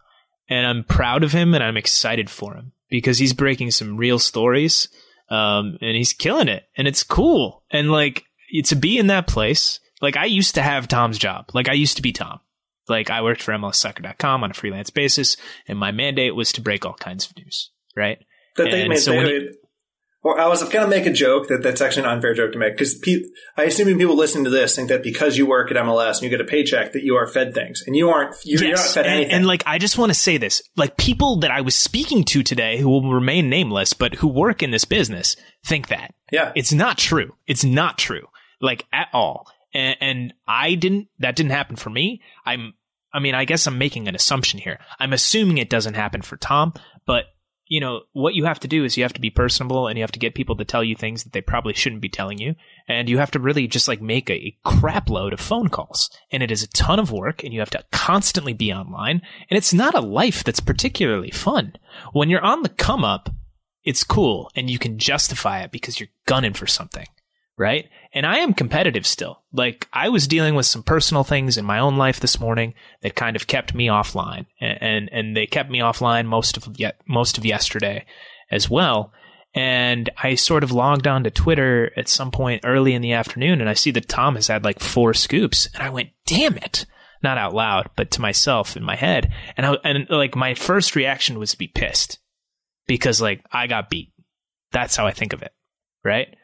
and 0.48 0.66
I'm 0.66 0.84
proud 0.84 1.22
of 1.24 1.32
him, 1.32 1.54
and 1.54 1.62
I'm 1.64 1.76
excited 1.76 2.28
for 2.28 2.54
him 2.54 2.72
because 2.90 3.18
he's 3.18 3.32
breaking 3.32 3.70
some 3.70 3.96
real 3.96 4.18
stories, 4.18 4.88
um, 5.30 5.78
and 5.80 5.96
he's 5.96 6.12
killing 6.12 6.48
it, 6.48 6.64
and 6.76 6.88
it's 6.88 7.04
cool, 7.04 7.62
and 7.70 7.90
like 7.90 8.24
to 8.64 8.76
be 8.76 8.98
in 8.98 9.08
that 9.08 9.26
place. 9.26 9.80
Like 10.00 10.16
I 10.16 10.24
used 10.24 10.54
to 10.54 10.62
have 10.62 10.88
Tom's 10.88 11.18
job. 11.18 11.50
Like 11.52 11.68
I 11.68 11.74
used 11.74 11.96
to 11.96 12.02
be 12.02 12.12
Tom. 12.12 12.40
Like 12.88 13.10
I 13.10 13.22
worked 13.22 13.42
for 13.42 13.52
MLSsoccer.com 13.52 14.42
on 14.42 14.50
a 14.50 14.54
freelance 14.54 14.90
basis, 14.90 15.36
and 15.68 15.78
my 15.78 15.92
mandate 15.92 16.34
was 16.34 16.52
to 16.52 16.60
break 16.60 16.84
all 16.84 16.94
kinds 16.94 17.26
of 17.26 17.36
news. 17.36 17.70
Right. 17.96 18.18
That 18.56 18.70
they 18.70 18.88
made. 18.88 18.98
so 18.98 19.12
they 19.12 19.22
made- 19.22 19.48
or 20.22 20.38
I 20.38 20.48
was 20.48 20.62
going 20.62 20.84
to 20.84 20.86
make 20.86 21.06
a 21.06 21.12
joke 21.12 21.48
that 21.48 21.62
that's 21.62 21.80
actually 21.80 22.04
an 22.04 22.10
unfair 22.10 22.34
joke 22.34 22.52
to 22.52 22.58
make 22.58 22.74
because 22.74 22.98
pe- 22.98 23.22
I 23.56 23.64
assume 23.64 23.96
people 23.96 24.16
listening 24.16 24.44
to 24.44 24.50
this 24.50 24.76
think 24.76 24.88
that 24.88 25.02
because 25.02 25.38
you 25.38 25.46
work 25.46 25.70
at 25.70 25.78
MLS 25.78 26.16
and 26.16 26.22
you 26.24 26.28
get 26.28 26.42
a 26.42 26.44
paycheck 26.44 26.92
that 26.92 27.02
you 27.02 27.16
are 27.16 27.26
fed 27.26 27.54
things 27.54 27.82
and 27.86 27.96
you 27.96 28.10
aren't. 28.10 28.36
You're, 28.44 28.62
you're 28.62 28.76
not 28.76 28.80
fed 28.86 29.06
and, 29.06 29.14
anything. 29.14 29.32
and 29.32 29.46
like 29.46 29.62
I 29.66 29.78
just 29.78 29.96
want 29.96 30.10
to 30.10 30.18
say 30.18 30.36
this, 30.36 30.62
like 30.76 30.98
people 30.98 31.40
that 31.40 31.50
I 31.50 31.62
was 31.62 31.74
speaking 31.74 32.24
to 32.24 32.42
today 32.42 32.78
who 32.78 32.88
will 32.90 33.10
remain 33.10 33.48
nameless, 33.48 33.94
but 33.94 34.14
who 34.16 34.28
work 34.28 34.62
in 34.62 34.70
this 34.70 34.84
business, 34.84 35.36
think 35.64 35.88
that 35.88 36.14
yeah, 36.30 36.52
it's 36.54 36.72
not 36.72 36.98
true. 36.98 37.34
It's 37.46 37.64
not 37.64 37.96
true, 37.96 38.26
like 38.60 38.86
at 38.92 39.08
all. 39.12 39.46
And, 39.72 39.96
and 40.00 40.34
I 40.46 40.74
didn't. 40.74 41.08
That 41.18 41.36
didn't 41.36 41.52
happen 41.52 41.76
for 41.76 41.90
me. 41.90 42.22
I'm. 42.44 42.74
I 43.12 43.18
mean, 43.18 43.34
I 43.34 43.44
guess 43.44 43.66
I'm 43.66 43.78
making 43.78 44.06
an 44.06 44.14
assumption 44.14 44.60
here. 44.60 44.78
I'm 44.98 45.12
assuming 45.12 45.58
it 45.58 45.70
doesn't 45.70 45.94
happen 45.94 46.22
for 46.22 46.36
Tom, 46.36 46.74
but 47.06 47.24
you 47.70 47.78
know 47.78 48.02
what 48.12 48.34
you 48.34 48.44
have 48.44 48.60
to 48.60 48.68
do 48.68 48.84
is 48.84 48.96
you 48.96 49.04
have 49.04 49.12
to 49.12 49.20
be 49.20 49.30
personable 49.30 49.86
and 49.86 49.96
you 49.96 50.02
have 50.02 50.12
to 50.12 50.18
get 50.18 50.34
people 50.34 50.56
to 50.56 50.64
tell 50.64 50.82
you 50.84 50.96
things 50.96 51.22
that 51.22 51.32
they 51.32 51.40
probably 51.40 51.72
shouldn't 51.72 52.02
be 52.02 52.08
telling 52.08 52.36
you 52.36 52.54
and 52.88 53.08
you 53.08 53.16
have 53.18 53.30
to 53.30 53.38
really 53.38 53.68
just 53.68 53.86
like 53.88 54.02
make 54.02 54.28
a, 54.28 54.34
a 54.34 54.56
crap 54.64 55.08
load 55.08 55.32
of 55.32 55.40
phone 55.40 55.68
calls 55.68 56.10
and 56.32 56.42
it 56.42 56.50
is 56.50 56.64
a 56.64 56.68
ton 56.68 56.98
of 56.98 57.12
work 57.12 57.42
and 57.42 57.54
you 57.54 57.60
have 57.60 57.70
to 57.70 57.82
constantly 57.92 58.52
be 58.52 58.72
online 58.72 59.22
and 59.48 59.56
it's 59.56 59.72
not 59.72 59.94
a 59.94 60.00
life 60.00 60.42
that's 60.42 60.60
particularly 60.60 61.30
fun 61.30 61.72
when 62.12 62.28
you're 62.28 62.44
on 62.44 62.62
the 62.62 62.68
come 62.68 63.04
up 63.04 63.30
it's 63.84 64.04
cool 64.04 64.50
and 64.56 64.68
you 64.68 64.78
can 64.78 64.98
justify 64.98 65.62
it 65.62 65.70
because 65.70 65.98
you're 65.98 66.08
gunning 66.26 66.52
for 66.52 66.66
something 66.66 67.06
right 67.60 67.88
and 68.12 68.26
i 68.26 68.38
am 68.38 68.54
competitive 68.54 69.06
still 69.06 69.42
like 69.52 69.86
i 69.92 70.08
was 70.08 70.26
dealing 70.26 70.54
with 70.54 70.66
some 70.66 70.82
personal 70.82 71.22
things 71.22 71.56
in 71.56 71.64
my 71.64 71.78
own 71.78 71.96
life 71.96 72.18
this 72.18 72.40
morning 72.40 72.74
that 73.02 73.14
kind 73.14 73.36
of 73.36 73.46
kept 73.46 73.74
me 73.74 73.86
offline 73.86 74.46
and 74.60 74.78
and, 74.80 75.08
and 75.12 75.36
they 75.36 75.46
kept 75.46 75.70
me 75.70 75.78
offline 75.78 76.26
most 76.26 76.56
of 76.56 76.66
yet 76.78 77.00
most 77.06 77.38
of 77.38 77.44
yesterday 77.44 78.04
as 78.50 78.68
well 78.68 79.12
and 79.54 80.10
I 80.16 80.36
sort 80.36 80.62
of 80.62 80.70
logged 80.70 81.08
on 81.08 81.24
to 81.24 81.30
Twitter 81.30 81.90
at 81.96 82.08
some 82.08 82.30
point 82.30 82.62
early 82.64 82.94
in 82.94 83.02
the 83.02 83.12
afternoon 83.12 83.60
and 83.60 83.68
I 83.68 83.74
see 83.74 83.90
that 83.92 84.08
Tom 84.08 84.36
has 84.36 84.46
had 84.46 84.64
like 84.64 84.78
four 84.78 85.12
scoops 85.12 85.68
and 85.74 85.82
I 85.82 85.90
went, 85.90 86.10
damn 86.26 86.56
it. 86.56 86.86
Not 87.22 87.36
out 87.36 87.52
loud, 87.52 87.90
but 87.96 88.12
to 88.12 88.22
myself 88.22 88.76
in 88.76 88.82
my 88.82 88.96
head. 88.96 89.30
And 89.56 89.66
I, 89.66 89.74
and 89.84 90.08
like 90.08 90.36
my 90.36 90.54
first 90.54 90.96
reaction 90.96 91.38
was 91.38 91.50
to 91.50 91.58
be 91.58 91.66
pissed 91.66 92.18
because 92.86 93.20
like 93.20 93.44
I 93.52 93.66
got 93.66 93.90
beat. 93.90 94.12
That's 94.72 94.96
how 94.96 95.06
I 95.06 95.12
think 95.12 95.32
of 95.34 95.42
it. 95.42 95.52
Right. 96.02 96.34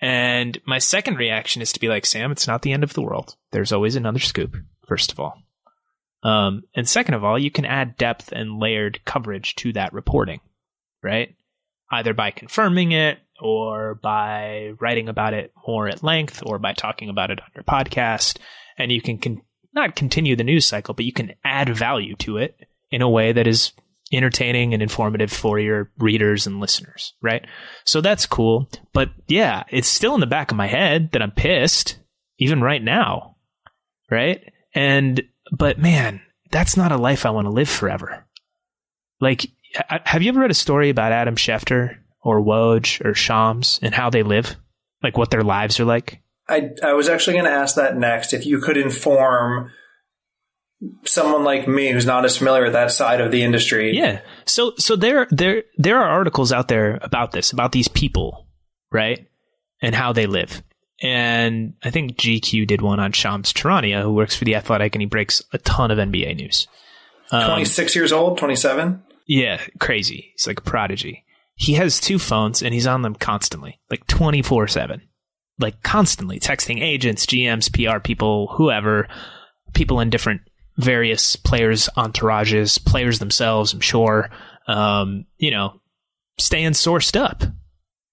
And 0.00 0.58
my 0.66 0.78
second 0.78 1.16
reaction 1.16 1.60
is 1.60 1.72
to 1.72 1.80
be 1.80 1.88
like, 1.88 2.06
Sam, 2.06 2.32
it's 2.32 2.46
not 2.46 2.62
the 2.62 2.72
end 2.72 2.84
of 2.84 2.94
the 2.94 3.02
world. 3.02 3.36
There's 3.52 3.72
always 3.72 3.96
another 3.96 4.18
scoop, 4.18 4.56
first 4.86 5.12
of 5.12 5.20
all. 5.20 5.42
Um, 6.22 6.62
and 6.74 6.88
second 6.88 7.14
of 7.14 7.24
all, 7.24 7.38
you 7.38 7.50
can 7.50 7.64
add 7.64 7.96
depth 7.96 8.32
and 8.32 8.58
layered 8.58 9.04
coverage 9.04 9.54
to 9.56 9.72
that 9.74 9.92
reporting, 9.92 10.40
right? 11.02 11.34
Either 11.90 12.14
by 12.14 12.30
confirming 12.30 12.92
it 12.92 13.18
or 13.40 13.94
by 13.94 14.72
writing 14.80 15.08
about 15.08 15.34
it 15.34 15.52
more 15.66 15.88
at 15.88 16.02
length 16.02 16.42
or 16.44 16.58
by 16.58 16.72
talking 16.72 17.08
about 17.08 17.30
it 17.30 17.40
on 17.40 17.48
your 17.54 17.64
podcast. 17.64 18.38
And 18.78 18.92
you 18.92 19.00
can 19.00 19.18
con- 19.18 19.42
not 19.74 19.96
continue 19.96 20.36
the 20.36 20.44
news 20.44 20.66
cycle, 20.66 20.94
but 20.94 21.04
you 21.04 21.12
can 21.12 21.34
add 21.44 21.68
value 21.68 22.16
to 22.16 22.38
it 22.38 22.56
in 22.90 23.02
a 23.02 23.08
way 23.08 23.32
that 23.32 23.46
is 23.46 23.72
entertaining 24.12 24.74
and 24.74 24.82
informative 24.82 25.32
for 25.32 25.58
your 25.58 25.90
readers 25.98 26.46
and 26.46 26.60
listeners, 26.60 27.14
right? 27.22 27.46
So 27.84 28.00
that's 28.00 28.26
cool. 28.26 28.68
But 28.92 29.10
yeah, 29.28 29.64
it's 29.70 29.88
still 29.88 30.14
in 30.14 30.20
the 30.20 30.26
back 30.26 30.50
of 30.50 30.56
my 30.56 30.66
head 30.66 31.12
that 31.12 31.22
I'm 31.22 31.30
pissed, 31.30 31.98
even 32.38 32.60
right 32.60 32.82
now, 32.82 33.36
right? 34.10 34.42
And, 34.74 35.22
but 35.52 35.78
man, 35.78 36.20
that's 36.50 36.76
not 36.76 36.92
a 36.92 36.96
life 36.96 37.24
I 37.24 37.30
want 37.30 37.46
to 37.46 37.52
live 37.52 37.68
forever. 37.68 38.26
Like, 39.20 39.46
have 39.88 40.22
you 40.22 40.30
ever 40.30 40.40
read 40.40 40.50
a 40.50 40.54
story 40.54 40.90
about 40.90 41.12
Adam 41.12 41.36
Schefter 41.36 41.96
or 42.22 42.42
Woj 42.42 43.04
or 43.04 43.14
Shams 43.14 43.78
and 43.82 43.94
how 43.94 44.10
they 44.10 44.22
live? 44.22 44.56
Like 45.02 45.16
what 45.16 45.30
their 45.30 45.44
lives 45.44 45.78
are 45.80 45.84
like? 45.84 46.20
I 46.48 46.70
I 46.82 46.92
was 46.94 47.08
actually 47.08 47.34
going 47.34 47.44
to 47.44 47.50
ask 47.50 47.76
that 47.76 47.96
next. 47.96 48.32
If 48.32 48.44
you 48.44 48.60
could 48.60 48.76
inform 48.76 49.70
someone 51.04 51.44
like 51.44 51.68
me 51.68 51.90
who's 51.90 52.06
not 52.06 52.24
as 52.24 52.36
familiar 52.36 52.64
with 52.64 52.72
that 52.72 52.90
side 52.90 53.20
of 53.20 53.30
the 53.30 53.42
industry, 53.42 53.96
Yeah. 53.96 54.20
So 54.46 54.72
so 54.78 54.96
there 54.96 55.26
there 55.30 55.64
there 55.76 55.98
are 55.98 56.08
articles 56.08 56.52
out 56.52 56.68
there 56.68 56.98
about 57.02 57.32
this, 57.32 57.52
about 57.52 57.72
these 57.72 57.88
people, 57.88 58.46
right? 58.90 59.26
And 59.82 59.94
how 59.94 60.12
they 60.12 60.26
live. 60.26 60.62
And 61.02 61.74
I 61.82 61.90
think 61.90 62.16
GQ 62.16 62.66
did 62.66 62.82
one 62.82 63.00
on 63.00 63.12
Shams 63.12 63.52
Charania, 63.52 64.02
who 64.02 64.12
works 64.12 64.36
for 64.36 64.44
the 64.44 64.54
Athletic, 64.56 64.94
and 64.94 65.00
he 65.00 65.06
breaks 65.06 65.42
a 65.52 65.58
ton 65.58 65.90
of 65.90 65.98
NBA 65.98 66.36
news. 66.36 66.66
Um, 67.30 67.46
twenty 67.46 67.64
six 67.64 67.94
years 67.94 68.12
old, 68.12 68.38
twenty 68.38 68.56
seven. 68.56 69.02
yeah, 69.26 69.60
crazy. 69.78 70.32
He's 70.34 70.46
like 70.46 70.58
a 70.60 70.62
prodigy. 70.62 71.24
He 71.54 71.74
has 71.74 72.00
two 72.00 72.18
phones, 72.18 72.62
and 72.62 72.74
he's 72.74 72.86
on 72.86 73.02
them 73.02 73.14
constantly, 73.14 73.80
like 73.90 74.06
twenty 74.06 74.42
four 74.42 74.66
seven, 74.68 75.02
like 75.58 75.82
constantly 75.82 76.38
texting 76.40 76.82
agents, 76.82 77.24
GMs, 77.26 77.72
PR 77.72 78.00
people, 78.00 78.48
whoever, 78.56 79.08
people 79.72 80.00
in 80.00 80.10
different 80.10 80.42
various 80.80 81.36
players' 81.36 81.88
entourages, 81.96 82.84
players 82.84 83.18
themselves, 83.18 83.72
I'm 83.72 83.80
sure, 83.80 84.30
um, 84.66 85.26
you 85.38 85.50
know, 85.50 85.80
staying 86.38 86.72
sourced 86.72 87.18
up. 87.18 87.42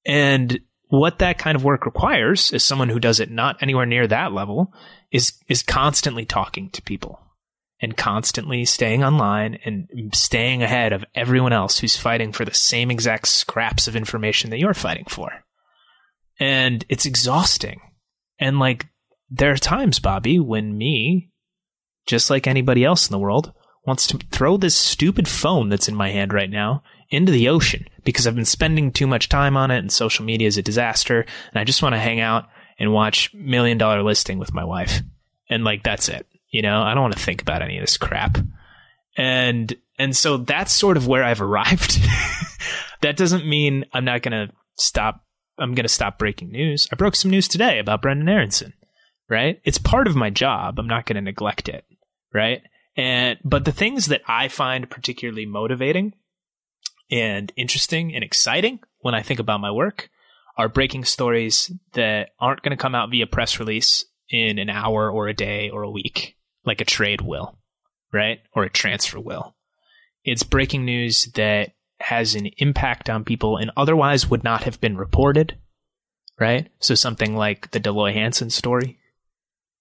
And 0.06 0.60
what 0.90 1.20
that 1.20 1.38
kind 1.38 1.56
of 1.56 1.64
work 1.64 1.86
requires 1.86 2.54
is 2.54 2.64
someone 2.64 2.90
who 2.90 3.00
does 3.00 3.20
it 3.20 3.32
not 3.32 3.58
anywhere 3.62 3.86
near 3.86 4.08
that 4.08 4.32
level 4.32 4.74
is 5.12 5.34
is 5.48 5.64
constantly 5.64 6.26
talking 6.26 6.70
to 6.72 6.82
people 6.82 7.20
and 7.82 7.96
constantly 7.96 8.66
staying 8.66 9.04
online 9.04 9.60
and 9.66 9.88
staying 10.14 10.64
ahead 10.64 10.94
of 10.94 11.06
everyone 11.14 11.54
else 11.54 11.78
who's 11.78 11.98
fighting 11.98 12.32
for 12.32 12.44
the 12.44 12.54
same 12.54 12.90
exact 12.90 13.28
scraps 13.28 13.88
of 13.88 13.96
information 13.96 14.50
that 14.50 14.60
you're 14.60 14.74
fighting 14.74 15.06
for. 15.08 15.32
And 16.40 16.84
it's 16.90 17.06
exhausting. 17.06 17.82
And 18.40 18.60
like 18.60 18.88
there 19.30 19.52
are 19.52 19.58
times, 19.58 20.00
Bobby, 20.00 20.40
when 20.40 20.76
me, 20.78 21.30
just 22.08 22.30
like 22.30 22.48
anybody 22.48 22.84
else 22.84 23.08
in 23.08 23.12
the 23.12 23.20
world, 23.20 23.54
wants 23.86 24.08
to 24.08 24.18
throw 24.32 24.58
this 24.58 24.76
stupid 24.76 25.28
phone 25.28 25.70
that's 25.70 25.88
in 25.88 25.96
my 25.96 26.10
hand 26.10 26.34
right 26.34 26.50
now 26.50 26.84
into 27.10 27.32
the 27.32 27.48
ocean 27.48 27.86
because 28.04 28.28
I've 28.28 28.36
been 28.36 28.46
spending 28.46 28.92
too 28.92 29.08
much 29.08 29.30
time 29.30 29.56
on 29.56 29.72
it 29.72 29.80
and 29.80 29.92
social 29.92 30.26
media 30.26 30.48
is 30.48 30.58
a 30.58 30.62
disaster 30.62 31.22
and 31.22 31.60
I 31.60 31.64
just 31.64 31.82
want 31.82 31.94
to 31.94 32.00
hang 32.00 32.20
out 32.20 32.50
and 32.80 32.94
watch 32.94 33.34
million 33.34 33.78
dollar 33.78 34.04
listing 34.04 34.40
with 34.40 34.54
my 34.54 34.64
wife. 34.64 35.02
And 35.50 35.64
like 35.64 35.84
that's 35.84 36.10
it. 36.10 36.28
You 36.50 36.62
know, 36.62 36.82
I 36.82 36.94
don't 36.94 37.04
want 37.04 37.16
to 37.16 37.24
think 37.24 37.42
about 37.42 37.62
any 37.62 37.78
of 37.78 37.84
this 37.84 37.98
crap. 37.98 38.38
And 39.16 39.74
and 39.98 40.16
so 40.16 40.38
that's 40.38 40.74
sort 40.74 40.98
of 40.98 41.08
where 41.08 41.24
I've 41.24 41.42
arrived. 41.42 42.00
that 43.02 43.18
doesn't 43.18 43.48
mean 43.48 43.86
I'm 43.94 44.06
not 44.06 44.22
going 44.22 44.48
to 44.48 44.54
stop 44.76 45.24
I'm 45.58 45.74
going 45.74 45.86
to 45.86 45.90
stop 45.90 46.20
breaking 46.20 46.52
news. 46.52 46.88
I 46.92 46.96
broke 46.96 47.16
some 47.16 47.32
news 47.32 47.48
today 47.48 47.80
about 47.80 48.02
Brendan 48.02 48.30
Aronson, 48.30 48.74
right? 49.30 49.60
It's 49.64 49.80
part 49.80 50.08
of 50.08 50.16
my 50.16 50.30
job. 50.30 50.78
I'm 50.78 50.88
not 50.88 51.06
going 51.06 51.16
to 51.16 51.22
neglect 51.22 51.68
it, 51.68 51.86
right? 52.34 52.62
And 52.96 53.38
but 53.44 53.66
the 53.66 53.72
things 53.72 54.08
that 54.08 54.22
I 54.28 54.48
find 54.48 54.90
particularly 54.90 55.46
motivating 55.46 56.14
and 57.12 57.52
interesting 57.56 58.14
and 58.16 58.24
exciting 58.24 58.80
when 59.00 59.14
I 59.14 59.22
think 59.22 59.40
about 59.40 59.62
my 59.62 59.72
work 59.72 60.10
are 60.58 60.68
breaking 60.68 61.06
stories 61.06 61.72
that 61.94 62.32
aren't 62.40 62.64
going 62.64 62.76
to 62.76 62.82
come 62.82 62.96
out 62.96 63.12
via 63.12 63.28
press 63.28 63.60
release 63.60 64.06
in 64.30 64.58
an 64.58 64.70
hour 64.70 65.10
or 65.10 65.28
a 65.28 65.34
day 65.34 65.70
or 65.70 65.84
a 65.84 65.92
week, 65.92 66.36
like 66.66 66.82
a 66.82 66.86
trade 66.86 67.22
will, 67.22 67.58
right? 68.12 68.40
Or 68.54 68.64
a 68.64 68.70
transfer 68.70 69.20
will. 69.20 69.56
it's 70.24 70.44
breaking 70.44 70.84
news 70.84 71.26
that 71.36 71.72
has 72.00 72.36
an 72.36 72.48
impact 72.58 73.10
on 73.10 73.24
people 73.24 73.58
and 73.58 73.72
otherwise 73.78 74.30
would 74.30 74.44
not 74.44 74.64
have 74.64 74.82
been 74.82 74.98
reported, 74.98 75.58
right? 76.40 76.70
So 76.80 76.96
something 76.96 77.36
like 77.36 77.72
the 77.72 77.80
Dell 77.80 77.94
Loy 77.94 78.14
Hansen 78.14 78.50
story, 78.50 79.00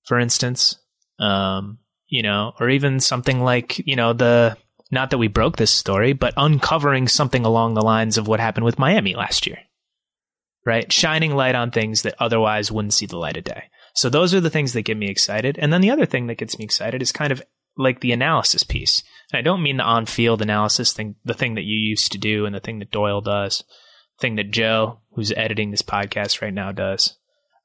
for 0.05 0.19
instance, 0.19 0.79
um, 1.19 1.79
you 2.09 2.23
know, 2.23 2.53
or 2.61 2.71
even 2.71 3.01
something 3.01 3.41
like, 3.41 3.79
you 3.87 3.97
know, 3.97 4.13
the, 4.13 4.57
not 4.91 5.11
that 5.11 5.19
we 5.19 5.29
broke 5.29 5.57
this 5.57 5.71
story, 5.71 6.13
but 6.13 6.35
uncovering 6.37 7.09
something 7.09 7.45
along 7.45 7.75
the 7.75 7.83
lines 7.85 8.19
of 8.19 8.29
what 8.29 8.41
happened 8.41 8.65
with 8.65 8.79
Miami 8.79 9.15
last 9.15 9.47
year, 9.47 9.59
right? 10.65 10.93
Shining 10.93 11.35
light 11.35 11.55
on 11.55 11.71
things 11.71 12.03
that 12.03 12.15
otherwise 12.21 12.71
wouldn't 12.71 12.95
see 12.95 13.07
the 13.07 13.19
light 13.19 13.37
of 13.37 13.45
day. 13.45 13.65
So 13.95 14.11
those 14.11 14.35
are 14.35 14.41
the 14.41 14.51
things 14.51 14.75
that 14.75 14.83
get 14.83 14.97
me 14.97 15.09
excited. 15.09 15.59
And 15.59 15.73
then 15.73 15.81
the 15.81 15.91
other 15.91 16.07
thing 16.07 16.27
that 16.27 16.39
gets 16.39 16.59
me 16.59 16.65
excited 16.65 17.03
is 17.03 17.13
kind 17.13 17.33
of 17.33 17.43
like 17.77 18.01
the 18.01 18.13
analysis 18.13 18.63
piece. 18.63 19.03
And 19.33 19.39
I 19.39 19.43
don't 19.43 19.63
mean 19.63 19.79
the 19.79 19.85
on 19.85 20.07
field 20.07 20.43
analysis 20.43 20.93
thing, 20.93 21.17
the 21.25 21.35
thing 21.35 21.55
that 21.55 21.65
you 21.65 21.77
used 21.77 22.13
to 22.13 22.19
do 22.19 22.47
and 22.47 22.55
the 22.55 22.61
thing 22.61 22.79
that 22.79 22.91
Doyle 22.91 23.21
does, 23.21 23.65
thing 24.21 24.37
that 24.37 24.51
Joe, 24.51 25.01
who's 25.13 25.33
editing 25.33 25.71
this 25.71 25.83
podcast 25.83 26.43
right 26.43 26.55
now, 26.55 26.73
does. 26.73 27.17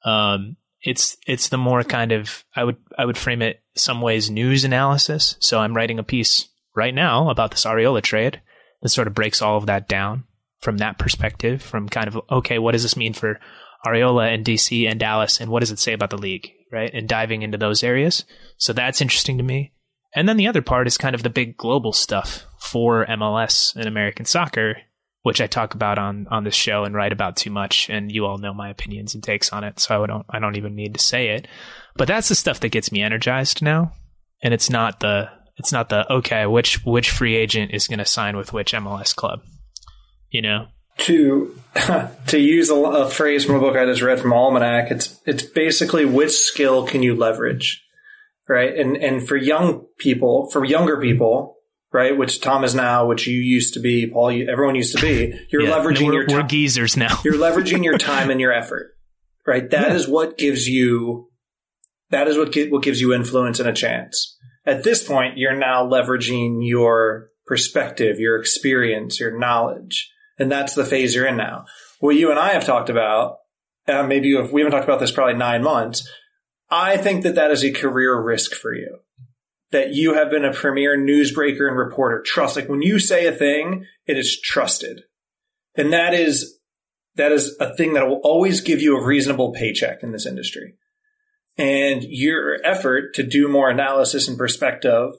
Um, 0.04 0.56
it's 0.84 1.18
it's 1.28 1.50
the 1.50 1.58
more 1.58 1.84
kind 1.84 2.12
of 2.12 2.44
I 2.56 2.64
would 2.64 2.78
I 2.98 3.06
would 3.06 3.18
frame 3.18 3.42
it 3.42 3.62
some 3.76 4.02
ways 4.02 4.30
news 4.30 4.64
analysis. 4.64 5.36
So 5.40 5.60
I'm 5.60 5.76
writing 5.76 6.00
a 6.00 6.04
piece 6.04 6.50
right 6.76 6.94
now 6.94 7.30
about 7.30 7.52
this 7.52 7.66
Arriola 7.66 8.02
trade 8.02 8.42
that 8.82 8.90
sort 8.90 9.08
of 9.08 9.14
breaks 9.14 9.42
all 9.42 9.58
of 9.58 9.68
that 9.68 9.88
down 9.88 10.24
from 10.60 10.78
that 10.78 10.98
perspective, 10.98 11.62
from 11.62 11.90
kind 11.90 12.08
of 12.08 12.20
okay, 12.30 12.60
what 12.60 12.72
does 12.72 12.84
this 12.84 12.98
mean 12.98 13.14
for 13.14 13.40
Arriola 13.86 14.34
and 14.34 14.46
DC 14.46 14.90
and 14.90 15.00
Dallas, 15.00 15.40
and 15.40 15.50
what 15.50 15.62
does 15.62 15.72
it 15.72 15.80
say 15.80 15.94
about 15.94 16.10
the 16.10 16.18
league, 16.18 16.52
right? 16.72 16.92
And 16.94 17.08
diving 17.08 17.42
into 17.42 17.58
those 17.58 17.84
areas. 17.84 18.26
So 18.58 18.74
that's 18.74 19.02
interesting 19.02 19.38
to 19.38 19.44
me. 19.44 19.74
And 20.14 20.28
then 20.28 20.38
the 20.38 20.48
other 20.48 20.62
part 20.62 20.88
is 20.88 20.98
kind 20.98 21.16
of 21.16 21.24
the 21.24 21.30
big 21.30 21.58
global 21.58 21.94
stuff 21.94 22.46
for 22.60 23.06
MLS 23.06 23.76
and 23.76 23.86
American 23.86 24.26
soccer, 24.26 24.78
which 25.24 25.42
I 25.42 25.48
talk 25.48 25.74
about 25.74 25.98
on 25.98 26.28
on 26.30 26.44
this 26.44 26.56
show 26.56 26.84
and 26.84 26.96
write 26.96 27.12
about 27.12 27.36
too 27.36 27.50
much. 27.50 27.90
And 27.90 28.12
you 28.12 28.26
all 28.26 28.38
know 28.38 28.54
my 28.54 28.70
opinions 28.70 29.14
and 29.14 29.24
takes 29.24 29.52
on 29.52 29.64
it, 29.64 29.80
so 29.80 30.04
I 30.04 30.08
don't 30.08 30.26
I 30.30 30.40
don't 30.40 30.58
even 30.58 30.76
need 30.76 30.94
to 30.94 31.00
say 31.00 31.30
it. 31.30 31.48
But 31.96 32.08
that's 32.08 32.30
the 32.30 32.36
stuff 32.36 32.60
that 32.62 32.70
gets 32.70 32.92
me 32.92 33.02
energized 33.02 33.62
now, 33.62 33.94
and 34.42 34.54
it's 34.54 34.70
not 34.70 35.00
the 35.00 35.30
it's 35.58 35.72
not 35.72 35.90
the 35.90 36.12
okay 36.12 36.46
which 36.46 36.84
which 36.86 37.12
free 37.12 37.36
agent 37.36 37.72
is 37.74 37.88
going 37.88 38.00
to 38.00 38.06
sign 38.06 38.38
with 38.38 38.54
which 38.54 38.74
MLS 38.74 39.16
club, 39.16 39.42
you 40.30 40.42
know. 40.42 40.68
To 41.00 41.56
to 42.28 42.40
use 42.40 42.70
a, 42.70 42.76
a 42.76 43.10
phrase 43.10 43.46
from 43.46 43.56
a 43.56 43.60
book 43.60 43.76
I 43.76 43.86
just 43.86 44.02
read 44.02 44.20
from 44.20 44.34
Almanac, 44.34 44.92
it's 44.92 45.20
it's 45.26 45.44
basically 45.44 46.06
which 46.06 46.32
skill 46.32 46.86
can 46.86 47.04
you 47.04 47.16
leverage 47.16 47.84
right? 48.52 48.76
And 48.78 48.98
and 48.98 49.28
for 49.28 49.38
young 49.38 49.86
people, 49.98 50.50
for 50.52 50.64
younger 50.64 51.00
people, 51.00 51.56
right, 51.92 52.18
which 52.18 52.42
Tom 52.42 52.64
is 52.64 52.74
now, 52.74 53.06
which 53.06 53.28
you 53.28 53.38
used 53.38 53.74
to 53.74 53.80
be, 53.80 54.08
Paul, 54.08 54.32
you, 54.32 54.50
everyone 54.50 54.76
used 54.76 54.96
to 54.96 55.02
be, 55.02 55.38
you're 55.50 55.64
yeah, 55.64 55.72
leveraging 55.72 56.14
your 56.14 56.26
time. 56.26 56.38
We're 56.38 56.48
geezers 56.48 56.98
now. 56.98 57.20
you're 57.24 57.34
leveraging 57.34 57.84
your 57.84 57.98
time 58.00 58.30
and 58.30 58.39
your 58.39 58.52
effort, 58.52 58.96
right? 59.46 59.70
That 59.70 59.89
yeah. 59.89 59.96
is 59.96 60.08
what 60.08 60.38
gives 60.38 60.68
you, 60.68 61.30
that 62.10 62.28
is 62.28 62.38
what 62.38 62.56
what 62.70 62.84
gives 62.84 63.02
you 63.02 63.14
influence 63.14 63.60
and 63.60 63.68
a 63.68 63.74
chance. 63.74 64.38
At 64.66 64.84
this 64.84 65.04
point, 65.04 65.38
you're 65.38 65.56
now 65.56 65.86
leveraging 65.86 66.60
your 66.62 67.30
perspective, 67.46 68.20
your 68.20 68.39
experience, 68.39 69.20
your 69.20 69.38
knowledge, 69.38 70.12
and 70.38 70.52
that's 70.52 70.76
the 70.76 70.86
phase 70.86 71.16
you're 71.16 71.28
in 71.28 71.38
now. 71.38 71.66
What 72.00 72.16
you 72.16 72.32
and 72.32 72.39
I 72.39 72.54
have 72.54 72.66
talked 72.66 72.89
about, 72.89 73.38
uh, 73.88 74.04
maybe 74.04 74.34
if 74.34 74.52
we 74.52 74.62
haven't 74.62 74.72
talked 74.72 74.88
about 74.88 75.00
this 75.00 75.12
probably 75.12 75.36
nine 75.36 75.64
months, 75.64 76.08
I 76.70 76.98
think 76.98 77.24
that 77.24 77.36
that 77.36 77.52
is 77.52 77.64
a 77.64 77.72
career 77.72 78.20
risk 78.20 78.54
for 78.54 78.74
you. 78.74 79.00
That 79.72 79.94
you 79.94 80.16
have 80.16 80.30
been 80.30 80.46
a 80.46 80.54
premier 80.54 80.98
newsbreaker 80.98 81.68
and 81.68 81.78
reporter. 81.78 82.22
Trust, 82.22 82.56
like 82.56 82.68
when 82.68 82.82
you 82.82 83.00
say 83.00 83.26
a 83.26 83.32
thing, 83.32 83.86
it 84.06 84.18
is 84.18 84.40
trusted. 84.40 85.04
And 85.76 85.94
that 85.94 86.14
is, 86.14 86.60
that 87.16 87.32
is 87.32 87.56
a 87.60 87.74
thing 87.76 87.94
that 87.94 88.08
will 88.08 88.20
always 88.24 88.60
give 88.60 88.82
you 88.82 88.98
a 88.98 89.06
reasonable 89.06 89.54
paycheck 89.54 90.04
in 90.04 90.12
this 90.12 90.26
industry. 90.26 90.76
And 91.58 92.04
your 92.04 92.60
effort 92.66 93.14
to 93.16 93.24
do 93.24 93.48
more 93.48 93.70
analysis 93.70 94.28
and 94.28 94.38
perspective, 94.38 95.12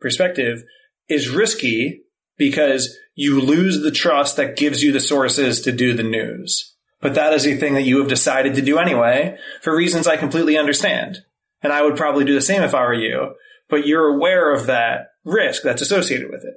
perspective 0.00 0.62
is 1.08 1.28
risky 1.28 2.02
because 2.36 2.96
you 3.14 3.40
lose 3.40 3.80
the 3.80 3.90
trust 3.90 4.36
that 4.36 4.56
gives 4.56 4.82
you 4.82 4.92
the 4.92 5.00
sources 5.00 5.60
to 5.62 5.72
do 5.72 5.92
the 5.92 6.02
news. 6.02 6.76
But 7.00 7.14
that 7.14 7.32
is 7.32 7.46
a 7.46 7.56
thing 7.56 7.74
that 7.74 7.82
you 7.82 7.98
have 7.98 8.08
decided 8.08 8.54
to 8.54 8.62
do 8.62 8.78
anyway 8.78 9.38
for 9.62 9.76
reasons 9.76 10.06
I 10.06 10.16
completely 10.16 10.56
understand. 10.56 11.18
And 11.62 11.72
I 11.72 11.82
would 11.82 11.96
probably 11.96 12.24
do 12.24 12.34
the 12.34 12.40
same 12.40 12.62
if 12.62 12.74
I 12.74 12.82
were 12.82 12.94
you, 12.94 13.34
but 13.68 13.86
you're 13.86 14.08
aware 14.08 14.52
of 14.52 14.66
that 14.66 15.08
risk 15.24 15.62
that's 15.62 15.82
associated 15.82 16.30
with 16.30 16.44
it. 16.44 16.54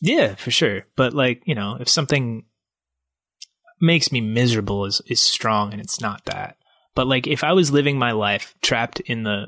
Yeah, 0.00 0.34
for 0.34 0.50
sure. 0.50 0.86
But 0.96 1.14
like, 1.14 1.42
you 1.46 1.54
know, 1.54 1.76
if 1.80 1.88
something 1.88 2.44
makes 3.80 4.12
me 4.12 4.20
miserable 4.20 4.84
is 4.84 5.00
is 5.06 5.20
strong 5.20 5.72
and 5.72 5.80
it's 5.80 6.00
not 6.00 6.24
that. 6.26 6.56
But 6.94 7.06
like 7.06 7.26
if 7.26 7.42
I 7.42 7.52
was 7.52 7.72
living 7.72 7.98
my 7.98 8.12
life 8.12 8.54
trapped 8.62 9.00
in 9.00 9.22
the 9.22 9.46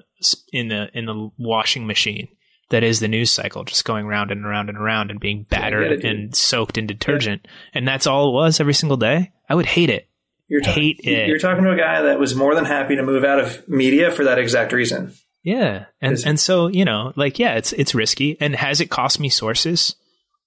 in 0.53 0.69
the 0.69 0.89
in 0.95 1.07
the 1.07 1.31
washing 1.39 1.87
machine 1.87 2.29
that 2.71 2.83
is 2.83 2.99
the 2.99 3.09
news 3.09 3.31
cycle, 3.31 3.65
just 3.65 3.85
going 3.85 4.07
round 4.07 4.31
and 4.33 4.45
around 4.45 4.69
and 4.69 4.79
around 4.79 5.11
and 5.11 5.21
being 5.21 5.47
battered 5.49 6.05
and 6.05 6.35
soaked 6.35 6.77
in 6.77 6.87
detergent, 6.87 7.43
yeah. 7.45 7.51
and 7.75 7.87
that's 7.87 8.09
all 8.09 8.29
it 8.29 8.33
was 8.33 8.59
every 8.59 8.75
single 8.75 8.97
day, 8.97 9.33
I 9.49 9.55
would 9.55 9.67
hate 9.67 9.91
it. 9.91 10.09
You're 10.49 10.63
ta- 10.63 10.73
hate 10.73 11.01
it. 11.05 11.29
You're 11.29 11.39
talking 11.39 11.63
to 11.65 11.71
a 11.71 11.77
guy 11.77 12.03
that 12.03 12.19
was 12.19 12.35
more 12.35 12.55
than 12.55 12.65
happy 12.65 12.97
to 12.97 13.03
move 13.05 13.25
out 13.25 13.39
of 13.39 13.69
media 13.69 14.11
for 14.11 14.25
that 14.25 14.39
exact 14.39 14.73
reason. 14.73 15.13
Yeah, 15.47 15.85
and 16.01 16.19
and 16.27 16.41
so 16.41 16.67
you 16.67 16.85
know, 16.85 17.13
like, 17.15 17.39
yeah, 17.39 17.55
it's 17.55 17.73
it's 17.73 17.95
risky, 17.95 18.37
and 18.41 18.57
has 18.57 18.81
it 18.81 18.91
cost 18.91 19.21
me 19.21 19.29
sources? 19.29 19.95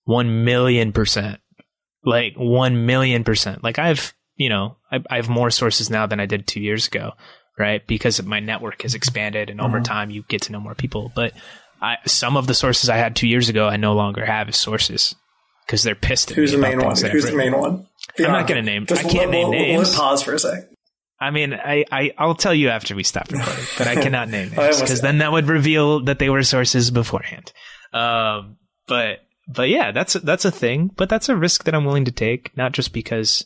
One 0.04 0.43
million 0.43 0.91
percent, 0.91 1.39
like 2.04 2.34
one 2.36 2.86
million 2.86 3.24
percent. 3.24 3.64
Like 3.64 3.80
I've 3.80 4.14
you 4.36 4.50
know, 4.50 4.76
I, 4.91 5.00
I 5.10 5.16
have 5.16 5.30
more 5.30 5.52
sources 5.52 5.89
now 5.89 6.06
than 6.06 6.20
I 6.20 6.26
did 6.26 6.47
two 6.47 6.60
years 6.60 6.88
ago, 6.88 7.14
right? 7.58 7.86
Because 7.88 8.22
my 8.22 8.41
network 8.41 8.82
has 8.82 8.93
expanded, 8.93 9.50
and 9.50 9.62
over 9.62 9.78
mm-hmm. 9.78 9.84
time 9.84 10.10
you 10.10 10.26
get 10.28 10.41
to 10.43 10.52
know 10.52 10.60
more 10.60 10.76
people. 10.76 11.14
But 11.16 11.32
I, 11.82 11.95
some 12.06 12.36
of 12.36 12.47
the 12.47 12.54
sources 12.54 12.89
I 12.89 12.97
had 12.97 13.16
two 13.16 13.30
years 13.30 13.47
ago, 13.47 13.70
I 13.70 13.78
no 13.78 13.93
longer 13.93 14.26
have 14.26 14.50
as 14.50 14.58
sources 14.58 15.16
because 15.66 15.82
they're 15.82 15.95
pissed. 15.95 16.32
At 16.32 16.36
Who's 16.36 16.52
the 16.52 16.58
main 16.58 16.84
one? 16.84 16.97
Who's 16.97 17.24
the 17.24 17.38
main 17.38 17.58
one? 17.58 17.88
I'm 18.18 18.26
not 18.34 18.47
going 18.47 18.66
to 18.66 18.70
name. 18.70 18.86
Just 18.86 19.06
I 19.06 19.10
can't 19.10 19.30
we'll, 19.30 19.32
name 19.32 19.50
we'll, 19.50 19.60
names. 19.60 19.78
Let's 19.78 19.95
pause 19.95 20.24
for 20.24 20.34
a 20.34 20.39
sec. 20.39 20.66
I 21.20 21.32
mean, 21.32 21.53
I, 21.53 21.86
I 21.91 22.11
I'll 22.17 22.36
tell 22.36 22.53
you 22.53 22.70
after 22.70 22.95
we 22.95 23.03
stop 23.03 23.32
recording, 23.32 23.65
but 23.78 23.88
I 23.88 23.95
cannot 23.95 24.30
name 24.30 24.51
names 24.51 24.80
because 24.80 25.01
then 25.01 25.17
that 25.17 25.32
would 25.32 25.47
reveal 25.47 26.03
that 26.05 26.20
they 26.20 26.30
were 26.30 26.43
sources 26.43 26.91
beforehand. 26.91 27.51
Um, 27.93 28.57
but 28.88 29.20
but 29.47 29.70
yeah, 29.70 29.91
that's 29.91 30.13
that's 30.13 30.45
a 30.45 30.51
thing. 30.51 30.91
But 30.95 31.09
that's 31.09 31.30
a 31.30 31.36
risk 31.36 31.65
that 31.65 31.76
I'm 31.76 31.86
willing 31.86 32.05
to 32.05 32.11
take, 32.11 32.55
not 32.55 32.72
just 32.72 32.93
because 32.93 33.45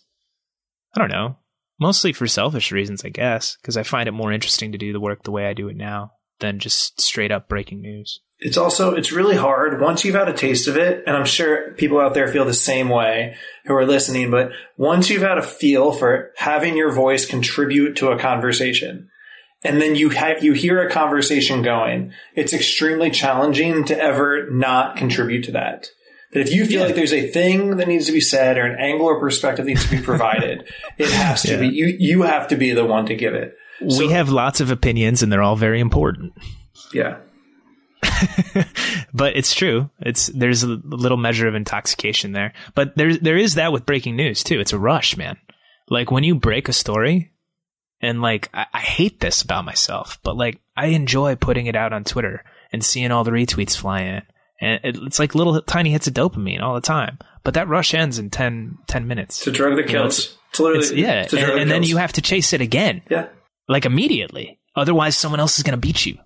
I 0.96 1.00
don't 1.00 1.12
know, 1.12 1.38
mostly 1.80 2.14
for 2.14 2.28
selfish 2.28 2.72
reasons, 2.72 3.04
I 3.04 3.10
guess, 3.10 3.58
because 3.62 3.78
I 3.78 3.84
find 3.84 4.08
it 4.08 4.14
more 4.14 4.32
interesting 4.32 4.72
to 4.74 4.78
do 4.78 4.94
the 4.94 5.00
work 5.00 5.24
the 5.24 5.32
way 5.32 5.48
I 5.48 5.54
do 5.54 5.68
it 5.70 5.76
now 5.76 6.12
than 6.40 6.60
just 6.60 7.02
straight 7.02 7.32
up 7.32 7.48
breaking 7.48 7.82
news. 7.82 8.20
It's 8.40 8.58
also 8.58 8.94
it's 8.94 9.14
really 9.14 9.38
hard 9.38 9.80
once 9.80 10.04
you've 10.04 10.16
had 10.16 10.28
a 10.28 10.34
taste 10.34 10.68
of 10.68 10.76
it, 10.76 11.04
and 11.08 11.16
I'm 11.16 11.26
sure 11.26 11.72
people 11.74 12.00
out 12.00 12.14
there 12.14 12.28
feel 12.28 12.44
the 12.44 12.54
same 12.54 12.90
way 12.90 13.38
who 13.66 13.74
are 13.74 13.86
listening. 13.86 14.32
But 14.32 14.52
once 14.78 15.10
you've 15.10 15.22
had 15.22 15.38
a 15.38 15.44
feel 15.44 15.94
for 15.94 16.32
having 16.36 16.76
your 16.76 16.92
voice 16.92 17.26
contribute 17.26 17.96
to 17.98 18.10
a 18.10 18.20
conversation, 18.20 19.10
and 19.64 19.82
then 19.82 19.96
you 19.96 20.10
have 20.10 20.44
you 20.44 20.52
hear 20.52 20.82
a 20.86 20.92
conversation 20.92 21.62
going, 21.62 22.12
it's 22.36 22.52
extremely 22.52 23.12
challenging 23.12 23.86
to 23.86 23.98
ever 23.98 24.50
not 24.50 24.98
contribute 24.98 25.46
to 25.46 25.54
that. 25.54 25.88
That 26.34 26.42
if 26.42 26.52
you 26.52 26.66
feel 26.66 26.82
yeah. 26.82 26.88
like 26.88 26.96
there's 26.96 27.14
a 27.14 27.28
thing 27.28 27.78
that 27.78 27.88
needs 27.88 28.08
to 28.08 28.12
be 28.12 28.20
said 28.20 28.58
or 28.58 28.66
an 28.66 28.80
angle 28.80 29.06
or 29.06 29.20
perspective 29.20 29.66
needs 29.66 29.86
to 29.86 29.96
be 29.96 30.02
provided, 30.04 30.68
it 30.98 31.10
has 31.10 31.44
to 31.44 31.54
yeah. 31.54 31.60
be 31.60 31.68
you. 31.70 31.86
You 31.98 32.22
have 32.24 32.50
to 32.50 32.58
be 32.58 32.74
the 32.74 32.86
one 32.86 33.06
to 33.06 33.16
give 33.16 33.36
it. 33.36 33.56
So, 33.90 34.00
we 34.00 34.10
have 34.10 34.30
lots 34.30 34.62
of 34.62 34.72
opinions, 34.72 35.24
and 35.24 35.32
they're 35.32 35.42
all 35.42 35.56
very 35.56 35.80
important. 35.80 36.34
Yeah. 36.94 37.18
but 39.14 39.36
it's 39.36 39.54
true. 39.54 39.90
It's 40.00 40.28
there's 40.28 40.64
a 40.64 40.80
little 40.84 41.18
measure 41.18 41.48
of 41.48 41.56
intoxication 41.56 42.32
there. 42.34 42.54
But 42.76 42.96
there 42.96 43.16
there 43.16 43.38
is 43.38 43.56
that 43.56 43.72
with 43.72 43.86
breaking 43.86 44.16
news 44.16 44.44
too. 44.44 44.60
It's 44.60 44.74
a 44.74 44.80
rush, 44.80 45.16
man. 45.18 45.38
Like 45.90 46.12
when 46.12 46.24
you 46.24 46.36
break 46.36 46.68
a 46.68 46.74
story, 46.74 47.32
and 48.02 48.22
like 48.22 48.50
I, 48.54 48.66
I 48.74 48.80
hate 48.80 49.20
this 49.20 49.42
about 49.42 49.66
myself, 49.66 50.20
but 50.24 50.36
like 50.36 50.60
I 50.76 50.88
enjoy 50.88 51.36
putting 51.36 51.68
it 51.68 51.76
out 51.76 51.94
on 51.94 52.04
Twitter 52.04 52.44
and 52.72 52.84
seeing 52.84 53.12
all 53.12 53.24
the 53.24 53.32
retweets 53.32 53.78
fly 53.78 54.02
in. 54.02 54.22
And 54.60 54.80
it's 54.84 55.20
like 55.20 55.36
little 55.36 55.62
tiny 55.62 55.92
hits 55.92 56.08
of 56.08 56.14
dopamine 56.14 56.62
all 56.62 56.76
the 56.76 56.82
time. 56.82 57.20
But 57.44 57.56
that 57.56 57.68
rush 57.68 57.94
ends 57.94 58.20
in 58.20 58.30
10, 58.30 58.78
10 58.88 59.08
minutes. 59.08 59.40
To 59.44 59.52
drug 59.52 59.76
that 59.76 59.88
kills. 59.88 60.26
You 60.26 60.30
know, 60.30 60.40
it's 60.50 60.60
literally, 60.60 61.02
yeah. 61.02 61.28
And, 61.32 61.62
and 61.62 61.72
then 61.72 61.84
you 61.84 61.98
have 61.98 62.14
to 62.14 62.22
chase 62.22 62.54
it 62.54 62.62
again. 62.62 63.02
Yeah. 63.10 63.28
Like 63.74 63.86
immediately. 63.86 64.60
Otherwise, 64.76 65.18
someone 65.18 65.40
else 65.40 65.58
is 65.58 65.64
going 65.64 65.80
to 65.80 65.88
beat 65.88 66.06
you 66.06 66.18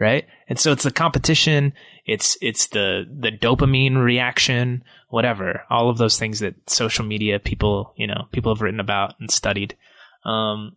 right? 0.00 0.26
And 0.48 0.58
so 0.58 0.72
it's 0.72 0.84
the 0.84 0.90
competition, 0.90 1.72
it's 2.06 2.38
it's 2.40 2.68
the 2.68 3.04
the 3.10 3.30
dopamine 3.30 4.02
reaction, 4.02 4.84
whatever, 5.08 5.64
all 5.70 5.90
of 5.90 5.98
those 5.98 6.18
things 6.18 6.40
that 6.40 6.54
social 6.70 7.04
media 7.04 7.38
people, 7.38 7.92
you 7.96 8.06
know, 8.06 8.28
people 8.32 8.54
have 8.54 8.62
written 8.62 8.80
about 8.80 9.14
and 9.20 9.30
studied. 9.30 9.76
Um, 10.24 10.76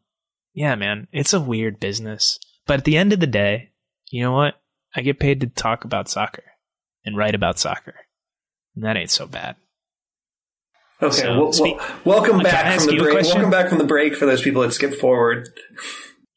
yeah, 0.54 0.76
man, 0.76 1.08
it's 1.12 1.34
a 1.34 1.40
weird 1.40 1.80
business. 1.80 2.40
But 2.66 2.80
at 2.80 2.86
the 2.86 2.98
end 2.98 3.14
of 3.14 3.20
the 3.20 3.28
day, 3.28 3.72
you 4.10 4.24
know 4.24 4.34
what? 4.34 4.56
I 4.96 5.02
get 5.02 5.20
paid 5.20 5.42
to 5.42 5.48
talk 5.48 5.86
about 5.86 6.10
soccer 6.10 6.44
and 7.06 7.18
write 7.18 7.36
about 7.36 7.60
soccer. 7.60 7.96
And 8.76 8.84
that 8.84 8.98
ain't 8.98 9.12
so 9.12 9.26
bad. 9.26 9.56
Okay, 11.02 11.18
So, 11.18 11.40
well, 11.40 11.52
well, 11.60 11.98
welcome 12.06 12.40
back 12.40 12.80
from 12.80 12.88
the 12.88 12.98
break. 12.98 13.24
Welcome 13.24 13.50
back 13.50 13.70
from 13.70 13.80
the 13.80 13.86
break 13.86 14.16
for 14.16 14.26
those 14.26 14.42
people 14.42 14.62
that 14.62 14.74
skipped 14.74 14.96
forward. 14.96 15.50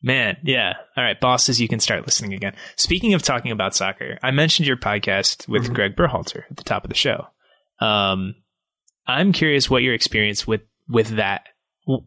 Man, 0.05 0.37
yeah. 0.43 0.75
All 0.99 1.03
right, 1.03 1.19
bosses, 1.19 1.59
you 1.59 1.67
can 1.67 1.81
start 1.81 2.05
listening 2.05 2.35
again. 2.35 2.55
Speaking 2.77 3.15
of 3.15 3.23
talking 3.23 3.51
about 3.51 3.75
soccer, 3.75 4.19
I 4.23 4.33
mentioned 4.33 4.67
your 4.69 4.77
podcast 4.77 5.49
with 5.49 5.71
Mhm. 5.71 5.75
Greg 5.75 5.97
Berhalter 5.97 6.43
at 6.51 6.59
the 6.59 6.63
top 6.63 6.85
of 6.85 6.91
the 6.91 6.95
show. 6.95 7.27
Um, 7.81 8.35
I'm 9.07 9.33
curious 9.33 9.71
what 9.71 9.83
your 9.83 9.95
experience 9.95 10.47
with 10.47 10.61
with 10.89 11.17
that 11.17 11.47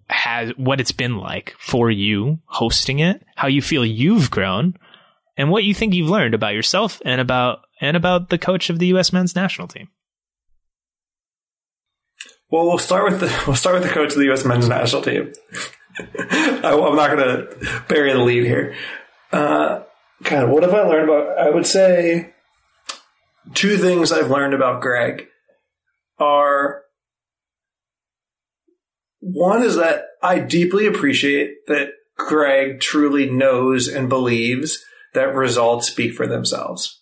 has, 0.10 0.52
what 0.58 0.80
it's 0.80 0.92
been 0.92 1.18
like 1.18 1.56
for 1.58 1.90
you 1.90 2.38
hosting 2.46 3.00
it, 3.00 3.26
how 3.36 3.48
you 3.48 3.64
feel 3.64 3.84
you've 3.84 4.30
grown, 4.30 4.76
and 5.36 5.50
what 5.50 5.64
you 5.64 5.74
think 5.74 5.96
you've 5.96 6.10
learned 6.10 6.36
about 6.36 6.54
yourself 6.54 7.02
and 7.04 7.20
about 7.20 7.62
and 7.82 7.98
about 7.98 8.30
the 8.30 8.38
coach 8.38 8.70
of 8.70 8.78
the 8.78 8.88
U.S. 8.88 9.12
men's 9.12 9.36
national 9.36 9.68
team. 9.68 9.88
Well, 12.52 12.66
we'll 12.68 12.78
start 12.78 13.12
with 13.12 13.20
the 13.22 13.44
we'll 13.48 13.56
start 13.56 13.74
with 13.80 13.84
the 13.88 13.94
coach 13.94 14.12
of 14.12 14.20
the 14.20 14.26
U.S. 14.26 14.46
men's 14.46 14.70
national 14.70 15.02
team. 15.02 15.34
I, 16.00 16.74
am 16.74 16.96
not 16.96 17.12
going 17.12 17.20
to 17.20 17.84
bury 17.88 18.14
the 18.14 18.20
lead 18.20 18.44
here. 18.44 18.76
Uh, 19.32 19.84
God, 20.24 20.50
what 20.50 20.64
have 20.64 20.74
I 20.74 20.82
learned 20.82 21.10
about? 21.10 21.38
I 21.38 21.50
would 21.50 21.66
say 21.66 22.34
two 23.54 23.78
things 23.78 24.12
I've 24.12 24.32
learned 24.32 24.54
about 24.54 24.82
Greg 24.82 25.28
are 26.20 26.82
one 29.20 29.64
is 29.64 29.76
that 29.78 30.06
I 30.22 30.40
deeply 30.40 30.88
appreciate 30.88 31.68
that 31.68 31.90
Greg 32.18 32.80
truly 32.80 33.30
knows 33.30 33.88
and 33.88 34.10
believes 34.10 34.84
that 35.14 35.36
results 35.36 35.88
speak 35.88 36.14
for 36.14 36.28
themselves. 36.28 37.02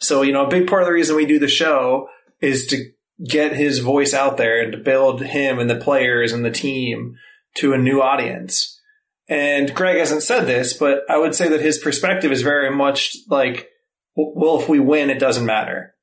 So, 0.00 0.22
you 0.22 0.32
know, 0.32 0.46
a 0.46 0.50
big 0.50 0.68
part 0.68 0.82
of 0.82 0.86
the 0.86 0.92
reason 0.92 1.16
we 1.16 1.26
do 1.26 1.38
the 1.38 1.48
show 1.48 2.08
is 2.40 2.66
to 2.66 2.90
get 3.24 3.52
his 3.52 3.78
voice 3.78 4.12
out 4.12 4.36
there 4.36 4.62
and 4.62 4.72
to 4.72 4.78
build 4.78 5.22
him 5.22 5.58
and 5.58 5.70
the 5.70 5.76
players 5.76 6.32
and 6.32 6.44
the 6.44 6.50
team 6.50 7.16
to 7.56 7.72
a 7.72 7.78
new 7.78 8.00
audience. 8.00 8.80
And 9.28 9.74
Greg 9.74 9.98
hasn't 9.98 10.22
said 10.22 10.44
this, 10.44 10.72
but 10.72 11.00
I 11.10 11.18
would 11.18 11.34
say 11.34 11.48
that 11.48 11.60
his 11.60 11.78
perspective 11.78 12.30
is 12.30 12.42
very 12.42 12.70
much 12.70 13.16
like, 13.28 13.68
well, 14.14 14.60
if 14.60 14.68
we 14.68 14.78
win, 14.78 15.10
it 15.10 15.18
doesn't 15.18 15.44
matter. 15.44 15.94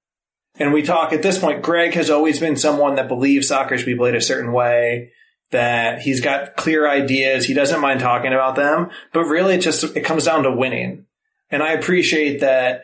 And 0.60 0.74
we 0.74 0.84
talk 0.84 1.14
at 1.14 1.24
this 1.24 1.40
point, 1.40 1.64
Greg 1.64 1.94
has 1.94 2.10
always 2.10 2.40
been 2.40 2.58
someone 2.58 2.96
that 2.96 3.08
believes 3.08 3.48
soccer 3.48 3.78
should 3.78 3.86
be 3.86 3.96
played 3.96 4.16
a 4.16 4.22
certain 4.22 4.52
way, 4.52 5.12
that 5.52 6.02
he's 6.02 6.22
got 6.22 6.56
clear 6.56 6.88
ideas. 6.88 7.46
He 7.46 7.54
doesn't 7.54 7.82
mind 7.82 8.02
talking 8.02 8.34
about 8.34 8.56
them, 8.56 8.90
but 9.14 9.24
really 9.24 9.56
it 9.56 9.62
just, 9.62 9.84
it 9.96 10.02
comes 10.02 10.26
down 10.26 10.44
to 10.44 10.52
winning. 10.52 11.06
And 11.50 11.64
I 11.64 11.74
appreciate 11.74 12.42
that 12.42 12.84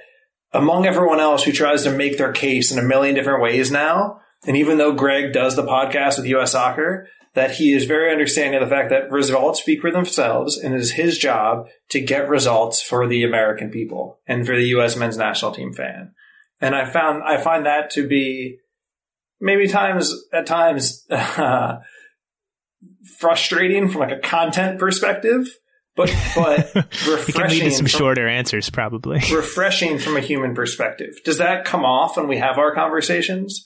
among 0.53 0.85
everyone 0.85 1.19
else 1.19 1.43
who 1.43 1.51
tries 1.51 1.83
to 1.83 1.91
make 1.91 2.17
their 2.17 2.31
case 2.31 2.71
in 2.71 2.79
a 2.79 2.83
million 2.83 3.13
different 3.13 3.43
ways 3.43 3.69
now, 3.69 4.21
and 4.47 4.55
even 4.55 4.77
though 4.77 4.93
Greg 4.93 5.33
does 5.33 5.55
the 5.55 5.63
podcast 5.63 6.17
with 6.17 6.27
US 6.27 6.53
Soccer, 6.53 7.07
that 7.39 7.51
he 7.51 7.71
is 7.71 7.85
very 7.85 8.11
understanding 8.11 8.61
of 8.61 8.67
the 8.67 8.75
fact 8.75 8.89
that 8.89 9.09
results 9.09 9.61
speak 9.61 9.79
for 9.79 9.91
themselves 9.91 10.57
and 10.57 10.73
it 10.73 10.81
is 10.81 10.91
his 10.91 11.17
job 11.17 11.69
to 11.89 12.01
get 12.01 12.27
results 12.27 12.81
for 12.81 13.07
the 13.07 13.23
American 13.23 13.69
people 13.69 14.19
and 14.27 14.45
for 14.45 14.57
the 14.57 14.65
US 14.75 14.97
men's 14.97 15.15
national 15.15 15.53
team 15.53 15.71
fan. 15.71 16.11
And 16.59 16.75
I 16.75 16.83
found, 16.83 17.23
I 17.23 17.37
find 17.37 17.65
that 17.65 17.91
to 17.91 18.05
be 18.05 18.57
maybe 19.39 19.69
times, 19.69 20.13
at 20.33 20.47
times, 20.47 21.07
frustrating 23.19 23.87
from 23.87 24.01
like 24.01 24.11
a 24.11 24.19
content 24.19 24.77
perspective, 24.77 25.47
but, 25.95 26.13
but 26.35 26.71
it 26.75 27.33
can 27.33 27.49
lead 27.49 27.61
to 27.61 27.71
some 27.71 27.85
from- 27.85 27.99
shorter 27.99 28.27
answers, 28.27 28.69
probably. 28.69 29.21
refreshing 29.33 29.97
from 29.97 30.17
a 30.17 30.21
human 30.21 30.53
perspective. 30.53 31.13
Does 31.23 31.37
that 31.37 31.63
come 31.63 31.85
off 31.85 32.17
when 32.17 32.27
we 32.27 32.39
have 32.39 32.57
our 32.57 32.75
conversations? 32.75 33.65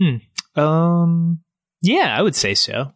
Hmm. 0.00 0.16
Um, 0.60 1.41
yeah, 1.82 2.16
I 2.16 2.22
would 2.22 2.34
say 2.34 2.54
so. 2.54 2.92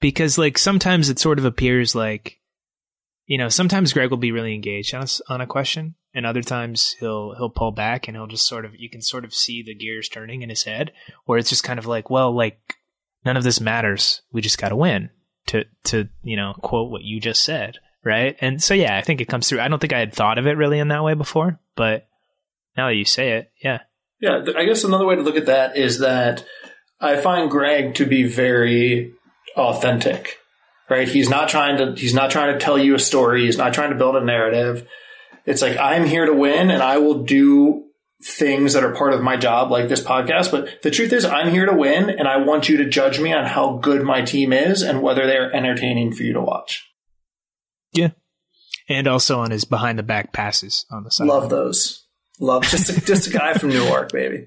Because 0.00 0.38
like 0.38 0.56
sometimes 0.58 1.10
it 1.10 1.18
sort 1.18 1.38
of 1.38 1.44
appears 1.44 1.94
like, 1.94 2.38
you 3.26 3.38
know, 3.38 3.48
sometimes 3.48 3.92
Greg 3.92 4.10
will 4.10 4.16
be 4.16 4.32
really 4.32 4.54
engaged 4.54 4.94
on 4.94 5.02
a, 5.02 5.32
on 5.32 5.40
a 5.40 5.46
question, 5.46 5.94
and 6.14 6.26
other 6.26 6.42
times 6.42 6.96
he'll 6.98 7.34
he'll 7.36 7.50
pull 7.50 7.70
back 7.70 8.08
and 8.08 8.16
he'll 8.16 8.26
just 8.26 8.46
sort 8.46 8.64
of 8.64 8.72
you 8.76 8.88
can 8.88 9.02
sort 9.02 9.24
of 9.24 9.34
see 9.34 9.62
the 9.62 9.74
gears 9.74 10.08
turning 10.08 10.42
in 10.42 10.48
his 10.48 10.64
head, 10.64 10.92
where 11.26 11.38
it's 11.38 11.50
just 11.50 11.62
kind 11.62 11.78
of 11.78 11.86
like, 11.86 12.08
well, 12.10 12.34
like 12.34 12.76
none 13.24 13.36
of 13.36 13.44
this 13.44 13.60
matters. 13.60 14.22
We 14.32 14.40
just 14.40 14.58
got 14.58 14.70
to 14.70 14.76
win. 14.76 15.10
To 15.48 15.64
to 15.84 16.08
you 16.22 16.36
know 16.36 16.54
quote 16.62 16.90
what 16.90 17.02
you 17.02 17.20
just 17.20 17.44
said, 17.44 17.78
right? 18.04 18.36
And 18.40 18.62
so 18.62 18.72
yeah, 18.74 18.96
I 18.96 19.02
think 19.02 19.20
it 19.20 19.28
comes 19.28 19.48
through. 19.48 19.60
I 19.60 19.68
don't 19.68 19.78
think 19.78 19.92
I 19.92 19.98
had 19.98 20.14
thought 20.14 20.38
of 20.38 20.46
it 20.46 20.56
really 20.56 20.78
in 20.78 20.88
that 20.88 21.04
way 21.04 21.14
before, 21.14 21.58
but 21.76 22.06
now 22.76 22.88
that 22.88 22.94
you 22.94 23.04
say 23.04 23.32
it, 23.32 23.50
yeah, 23.62 23.80
Yeah, 24.20 24.44
I 24.56 24.64
guess 24.64 24.84
another 24.84 25.06
way 25.06 25.16
to 25.16 25.22
look 25.22 25.36
at 25.36 25.46
that 25.46 25.76
is 25.76 25.98
that 26.00 26.44
I 27.00 27.16
find 27.16 27.50
Greg 27.50 27.94
to 27.94 28.06
be 28.06 28.24
very 28.24 29.14
authentic. 29.56 30.36
Right? 30.88 31.08
He's 31.08 31.30
not 31.30 31.48
trying 31.48 31.78
to 31.78 32.00
he's 32.00 32.14
not 32.14 32.30
trying 32.30 32.52
to 32.52 32.58
tell 32.58 32.76
you 32.76 32.96
a 32.96 32.98
story, 32.98 33.46
he's 33.46 33.58
not 33.58 33.72
trying 33.72 33.90
to 33.90 33.96
build 33.96 34.16
a 34.16 34.24
narrative. 34.24 34.86
It's 35.46 35.62
like 35.62 35.76
I'm 35.78 36.04
here 36.04 36.26
to 36.26 36.34
win 36.34 36.70
and 36.70 36.82
I 36.82 36.98
will 36.98 37.22
do 37.22 37.84
things 38.22 38.74
that 38.74 38.84
are 38.84 38.94
part 38.94 39.14
of 39.14 39.22
my 39.22 39.36
job 39.36 39.70
like 39.70 39.88
this 39.88 40.02
podcast, 40.02 40.50
but 40.50 40.82
the 40.82 40.90
truth 40.90 41.12
is 41.12 41.24
I'm 41.24 41.50
here 41.50 41.66
to 41.66 41.74
win 41.74 42.10
and 42.10 42.28
I 42.28 42.38
want 42.38 42.68
you 42.68 42.78
to 42.78 42.88
judge 42.88 43.18
me 43.18 43.32
on 43.32 43.46
how 43.46 43.78
good 43.78 44.02
my 44.02 44.22
team 44.22 44.52
is 44.52 44.82
and 44.82 45.00
whether 45.00 45.26
they're 45.26 45.54
entertaining 45.54 46.12
for 46.12 46.24
you 46.24 46.34
to 46.34 46.40
watch. 46.40 46.86
Yeah. 47.92 48.10
And 48.88 49.06
also 49.06 49.40
on 49.40 49.52
his 49.52 49.64
behind 49.64 49.98
the 49.98 50.02
back 50.02 50.32
passes 50.32 50.84
on 50.90 51.04
the 51.04 51.10
side. 51.10 51.28
Love 51.28 51.48
those. 51.48 52.06
Love 52.40 52.62
just 52.62 52.88
a, 52.88 53.00
just 53.04 53.28
a 53.28 53.30
guy 53.30 53.52
from 53.54 53.68
Newark, 53.68 54.12
baby. 54.12 54.46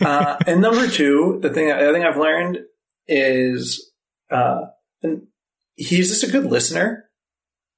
Uh, 0.00 0.38
and 0.46 0.62
number 0.62 0.88
two, 0.88 1.38
the 1.42 1.50
thing 1.50 1.70
I 1.70 1.92
think 1.92 2.04
I've 2.04 2.16
learned 2.16 2.60
is, 3.06 3.92
uh, 4.30 4.62
and 5.02 5.26
he's 5.74 6.08
just 6.08 6.24
a 6.24 6.30
good 6.30 6.46
listener. 6.46 7.04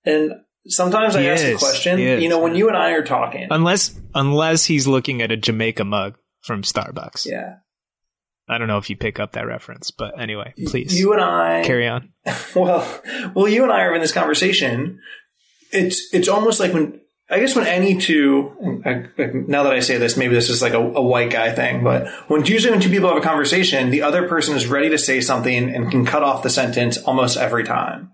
And 0.05 0.35
sometimes 0.67 1.17
I 1.17 1.23
He 1.23 1.29
ask 1.29 1.45
a 1.45 1.57
question. 1.57 1.99
You 1.99 2.29
know, 2.29 2.41
when 2.41 2.55
you 2.55 2.69
and 2.69 2.77
I 2.77 2.93
are 2.93 3.03
talking, 3.03 3.49
unless 3.51 3.99
unless 4.15 4.65
he's 4.65 4.87
looking 4.87 5.23
at 5.23 5.33
a 5.33 5.37
Jamaica 5.37 5.85
mug 5.85 6.17
from 6.43 6.63
Starbucks. 6.63 7.27
yeah, 7.27 7.57
I 8.49 8.59
don't 8.59 8.69
know 8.69 8.79
if 8.79 8.91
you 8.91 8.97
pick 8.97 9.19
up 9.19 9.33
that 9.33 9.47
reference, 9.47 9.91
but 9.91 10.21
anyway, 10.21 10.55
please 10.67 10.99
you 10.99 11.13
and 11.13 11.21
I 11.21 11.65
carry 11.65 11.89
on. 11.89 12.13
well, 12.55 13.03
well, 13.35 13.49
you 13.49 13.65
and 13.65 13.73
I 13.73 13.81
are 13.83 13.95
in 13.95 14.01
this 14.01 14.13
conversation. 14.13 15.01
It's 15.73 16.13
it's 16.13 16.29
almost 16.29 16.61
like 16.61 16.73
when 16.73 17.01
I 17.33 17.41
guess 17.41 17.57
when 17.57 17.67
any 17.67 17.97
two. 17.97 18.83
I, 18.85 19.07
now 19.47 19.63
that 19.63 19.73
I 19.73 19.81
say 19.81 19.97
this, 19.97 20.19
maybe 20.19 20.35
this 20.35 20.51
is 20.51 20.61
like 20.61 20.75
a, 20.75 20.79
a 20.79 21.03
white 21.03 21.31
guy 21.31 21.51
thing, 21.53 21.83
but 21.83 22.07
when 22.29 22.45
usually 22.45 22.73
when 22.73 22.81
two 22.81 22.91
people 22.91 23.09
have 23.09 23.17
a 23.17 23.23
conversation, 23.23 23.91
the 23.91 24.03
other 24.03 24.29
person 24.29 24.55
is 24.55 24.67
ready 24.67 24.91
to 24.91 24.99
say 24.99 25.23
something 25.23 25.75
and 25.75 25.91
can 25.91 26.05
cut 26.05 26.23
off 26.23 26.43
the 26.43 26.51
sentence 26.51 26.99
almost 26.99 27.39
every 27.39 27.65
time. 27.65 28.12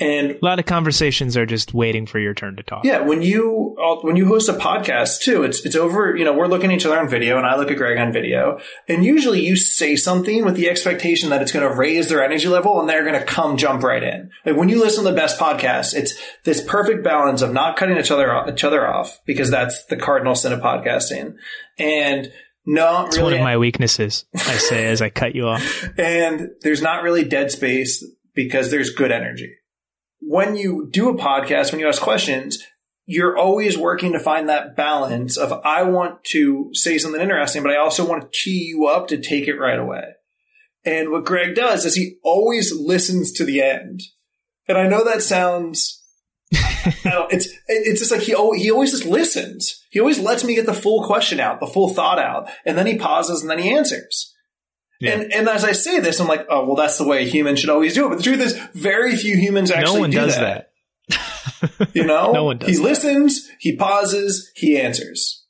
And 0.00 0.30
A 0.30 0.38
lot 0.40 0.58
of 0.58 0.64
conversations 0.64 1.36
are 1.36 1.44
just 1.44 1.74
waiting 1.74 2.06
for 2.06 2.18
your 2.18 2.32
turn 2.32 2.56
to 2.56 2.62
talk. 2.62 2.84
yeah, 2.84 3.00
when 3.00 3.20
you 3.20 3.76
when 4.02 4.16
you 4.16 4.26
host 4.26 4.48
a 4.48 4.54
podcast 4.54 5.20
too, 5.20 5.42
it's 5.42 5.64
it's 5.66 5.76
over. 5.76 6.16
You 6.16 6.24
know, 6.24 6.32
we're 6.32 6.46
looking 6.46 6.72
at 6.72 6.76
each 6.76 6.86
other 6.86 6.98
on 6.98 7.08
video, 7.08 7.36
and 7.36 7.46
I 7.46 7.56
look 7.56 7.70
at 7.70 7.76
Greg 7.76 7.98
on 7.98 8.10
video, 8.12 8.60
and 8.88 9.04
usually 9.04 9.44
you 9.44 9.56
say 9.56 9.96
something 9.96 10.44
with 10.44 10.56
the 10.56 10.70
expectation 10.70 11.28
that 11.30 11.42
it's 11.42 11.52
going 11.52 11.68
to 11.68 11.74
raise 11.74 12.08
their 12.08 12.24
energy 12.24 12.48
level, 12.48 12.80
and 12.80 12.88
they're 12.88 13.04
going 13.04 13.18
to 13.18 13.26
come 13.26 13.58
jump 13.58 13.82
right 13.82 14.02
in. 14.02 14.30
Like 14.46 14.56
when 14.56 14.70
you 14.70 14.80
listen 14.80 15.04
to 15.04 15.10
the 15.10 15.16
best 15.16 15.38
podcasts, 15.38 15.94
it's 15.94 16.14
this 16.44 16.62
perfect 16.62 17.04
balance 17.04 17.42
of 17.42 17.52
not 17.52 17.76
cutting 17.76 17.98
each 17.98 18.10
other 18.10 18.46
each 18.48 18.64
other 18.64 18.88
off 18.88 19.20
because 19.26 19.50
that's 19.50 19.84
the 19.84 19.96
cardinal 19.96 20.34
sin 20.34 20.52
of 20.52 20.60
podcasting, 20.60 21.34
and 21.78 22.32
not 22.64 23.08
It's 23.08 23.16
really 23.16 23.32
one 23.32 23.40
of 23.40 23.44
my 23.44 23.56
weaknesses, 23.58 24.24
I 24.34 24.38
say 24.38 24.86
as 24.86 25.02
I 25.02 25.10
cut 25.10 25.34
you 25.34 25.46
off. 25.46 25.88
and 25.98 26.50
there's 26.62 26.82
not 26.82 27.02
really 27.02 27.24
dead 27.24 27.50
space 27.50 28.04
because 28.34 28.70
there's 28.70 28.90
good 28.90 29.10
energy. 29.10 29.56
When 30.20 30.56
you 30.56 30.88
do 30.90 31.08
a 31.08 31.16
podcast, 31.16 31.72
when 31.72 31.80
you 31.80 31.88
ask 31.88 32.00
questions, 32.00 32.62
you're 33.06 33.36
always 33.36 33.76
working 33.76 34.12
to 34.12 34.20
find 34.20 34.48
that 34.48 34.76
balance 34.76 35.36
of 35.36 35.52
I 35.64 35.82
want 35.82 36.22
to 36.24 36.70
say 36.72 36.98
something 36.98 37.20
interesting, 37.20 37.62
but 37.62 37.72
I 37.72 37.78
also 37.78 38.08
want 38.08 38.22
to 38.22 38.38
tee 38.38 38.64
you 38.64 38.86
up 38.86 39.08
to 39.08 39.18
take 39.18 39.48
it 39.48 39.58
right 39.58 39.78
away. 39.78 40.14
And 40.84 41.10
what 41.10 41.24
Greg 41.24 41.54
does 41.54 41.84
is 41.84 41.94
he 41.94 42.16
always 42.22 42.72
listens 42.72 43.32
to 43.32 43.44
the 43.44 43.62
end. 43.62 44.02
And 44.68 44.78
I 44.78 44.86
know 44.86 45.04
that 45.04 45.22
sounds 45.22 46.00
it's 46.52 47.48
it's 47.68 48.00
just 48.00 48.12
like 48.12 48.22
he 48.22 48.32
al- 48.32 48.52
he 48.52 48.70
always 48.70 48.90
just 48.90 49.04
listens. 49.04 49.84
He 49.90 50.00
always 50.00 50.18
lets 50.18 50.44
me 50.44 50.54
get 50.54 50.66
the 50.66 50.74
full 50.74 51.04
question 51.04 51.40
out, 51.40 51.60
the 51.60 51.66
full 51.66 51.88
thought 51.88 52.18
out, 52.18 52.48
and 52.64 52.76
then 52.76 52.86
he 52.86 52.96
pauses 52.96 53.40
and 53.40 53.50
then 53.50 53.58
he 53.58 53.74
answers. 53.74 54.29
Yeah. 55.00 55.12
And 55.12 55.32
and 55.32 55.48
as 55.48 55.64
I 55.64 55.72
say 55.72 55.98
this, 56.00 56.20
I'm 56.20 56.28
like, 56.28 56.46
oh 56.50 56.66
well, 56.66 56.76
that's 56.76 56.98
the 56.98 57.06
way 57.06 57.22
a 57.24 57.28
human 57.28 57.56
should 57.56 57.70
always 57.70 57.94
do 57.94 58.06
it. 58.06 58.08
But 58.10 58.18
the 58.18 58.22
truth 58.24 58.40
is, 58.40 58.56
very 58.74 59.16
few 59.16 59.36
humans 59.36 59.70
actually 59.70 59.94
no 59.94 60.00
one 60.00 60.10
do 60.10 60.18
does 60.18 60.36
that. 60.36 60.70
that. 61.08 61.90
You 61.94 62.04
know, 62.04 62.32
No 62.34 62.44
one 62.44 62.58
does 62.58 62.68
He 62.68 62.76
that. 62.76 62.82
listens, 62.82 63.48
he 63.58 63.76
pauses, 63.76 64.50
he 64.54 64.78
answers. 64.78 65.44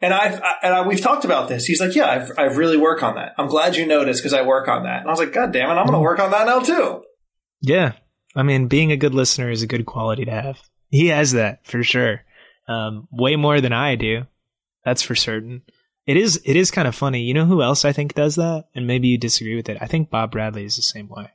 And 0.00 0.12
I've 0.12 0.40
I, 0.42 0.54
and 0.64 0.74
I, 0.74 0.86
we've 0.86 1.00
talked 1.00 1.24
about 1.24 1.48
this. 1.48 1.64
He's 1.64 1.80
like, 1.80 1.94
yeah, 1.94 2.06
I've 2.10 2.32
I've 2.36 2.56
really 2.56 2.76
work 2.76 3.02
on 3.02 3.14
that. 3.16 3.34
I'm 3.38 3.46
glad 3.46 3.76
you 3.76 3.86
noticed 3.86 4.20
because 4.20 4.32
I 4.34 4.42
work 4.42 4.66
on 4.68 4.82
that. 4.84 5.00
And 5.02 5.08
I 5.08 5.12
was 5.12 5.20
like, 5.20 5.32
God 5.32 5.52
damn 5.52 5.68
it, 5.70 5.74
I'm 5.74 5.86
going 5.86 5.92
to 5.92 5.98
Mm. 5.98 6.02
work 6.02 6.18
on 6.18 6.30
that 6.32 6.46
now 6.46 6.60
too. 6.60 7.04
Yeah. 7.60 7.92
I 8.34 8.42
mean, 8.42 8.66
being 8.66 8.90
a 8.90 8.96
good 8.96 9.14
listener 9.14 9.50
is 9.50 9.62
a 9.62 9.66
good 9.66 9.84
quality 9.86 10.24
to 10.24 10.30
have. 10.32 10.60
He 10.88 11.08
has 11.08 11.32
that 11.32 11.66
for 11.66 11.82
sure. 11.84 12.22
Um, 12.66 13.06
way 13.12 13.36
more 13.36 13.60
than 13.60 13.72
I 13.74 13.94
do. 13.96 14.22
That's 14.84 15.02
for 15.02 15.14
certain. 15.14 15.62
It 16.06 16.16
is 16.16 16.40
it 16.44 16.56
is 16.56 16.70
kind 16.70 16.88
of 16.88 16.94
funny. 16.94 17.22
You 17.22 17.34
know 17.34 17.46
who 17.46 17.62
else 17.62 17.84
I 17.84 17.92
think 17.92 18.14
does 18.14 18.36
that? 18.36 18.64
And 18.74 18.86
maybe 18.86 19.08
you 19.08 19.18
disagree 19.18 19.54
with 19.54 19.68
it. 19.68 19.78
I 19.80 19.86
think 19.86 20.10
Bob 20.10 20.32
Bradley 20.32 20.64
is 20.64 20.76
the 20.76 20.82
same 20.82 21.08
way. 21.08 21.30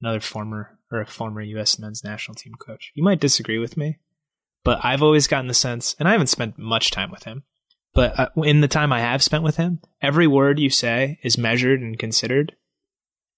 Another 0.00 0.20
former 0.20 0.78
or 0.90 1.00
a 1.00 1.06
former 1.06 1.40
US 1.40 1.78
men's 1.78 2.04
national 2.04 2.34
team 2.34 2.54
coach. 2.54 2.92
You 2.94 3.02
might 3.02 3.20
disagree 3.20 3.58
with 3.58 3.76
me, 3.76 3.98
but 4.62 4.84
I've 4.84 5.02
always 5.02 5.26
gotten 5.26 5.46
the 5.46 5.54
sense 5.54 5.96
and 5.98 6.06
I 6.06 6.12
haven't 6.12 6.26
spent 6.26 6.58
much 6.58 6.90
time 6.90 7.10
with 7.10 7.22
him, 7.22 7.44
but 7.94 8.18
uh, 8.18 8.28
in 8.42 8.60
the 8.60 8.68
time 8.68 8.92
I 8.92 9.00
have 9.00 9.22
spent 9.22 9.42
with 9.42 9.56
him, 9.56 9.80
every 10.00 10.26
word 10.26 10.58
you 10.58 10.70
say 10.70 11.18
is 11.22 11.38
measured 11.38 11.80
and 11.80 11.98
considered. 11.98 12.54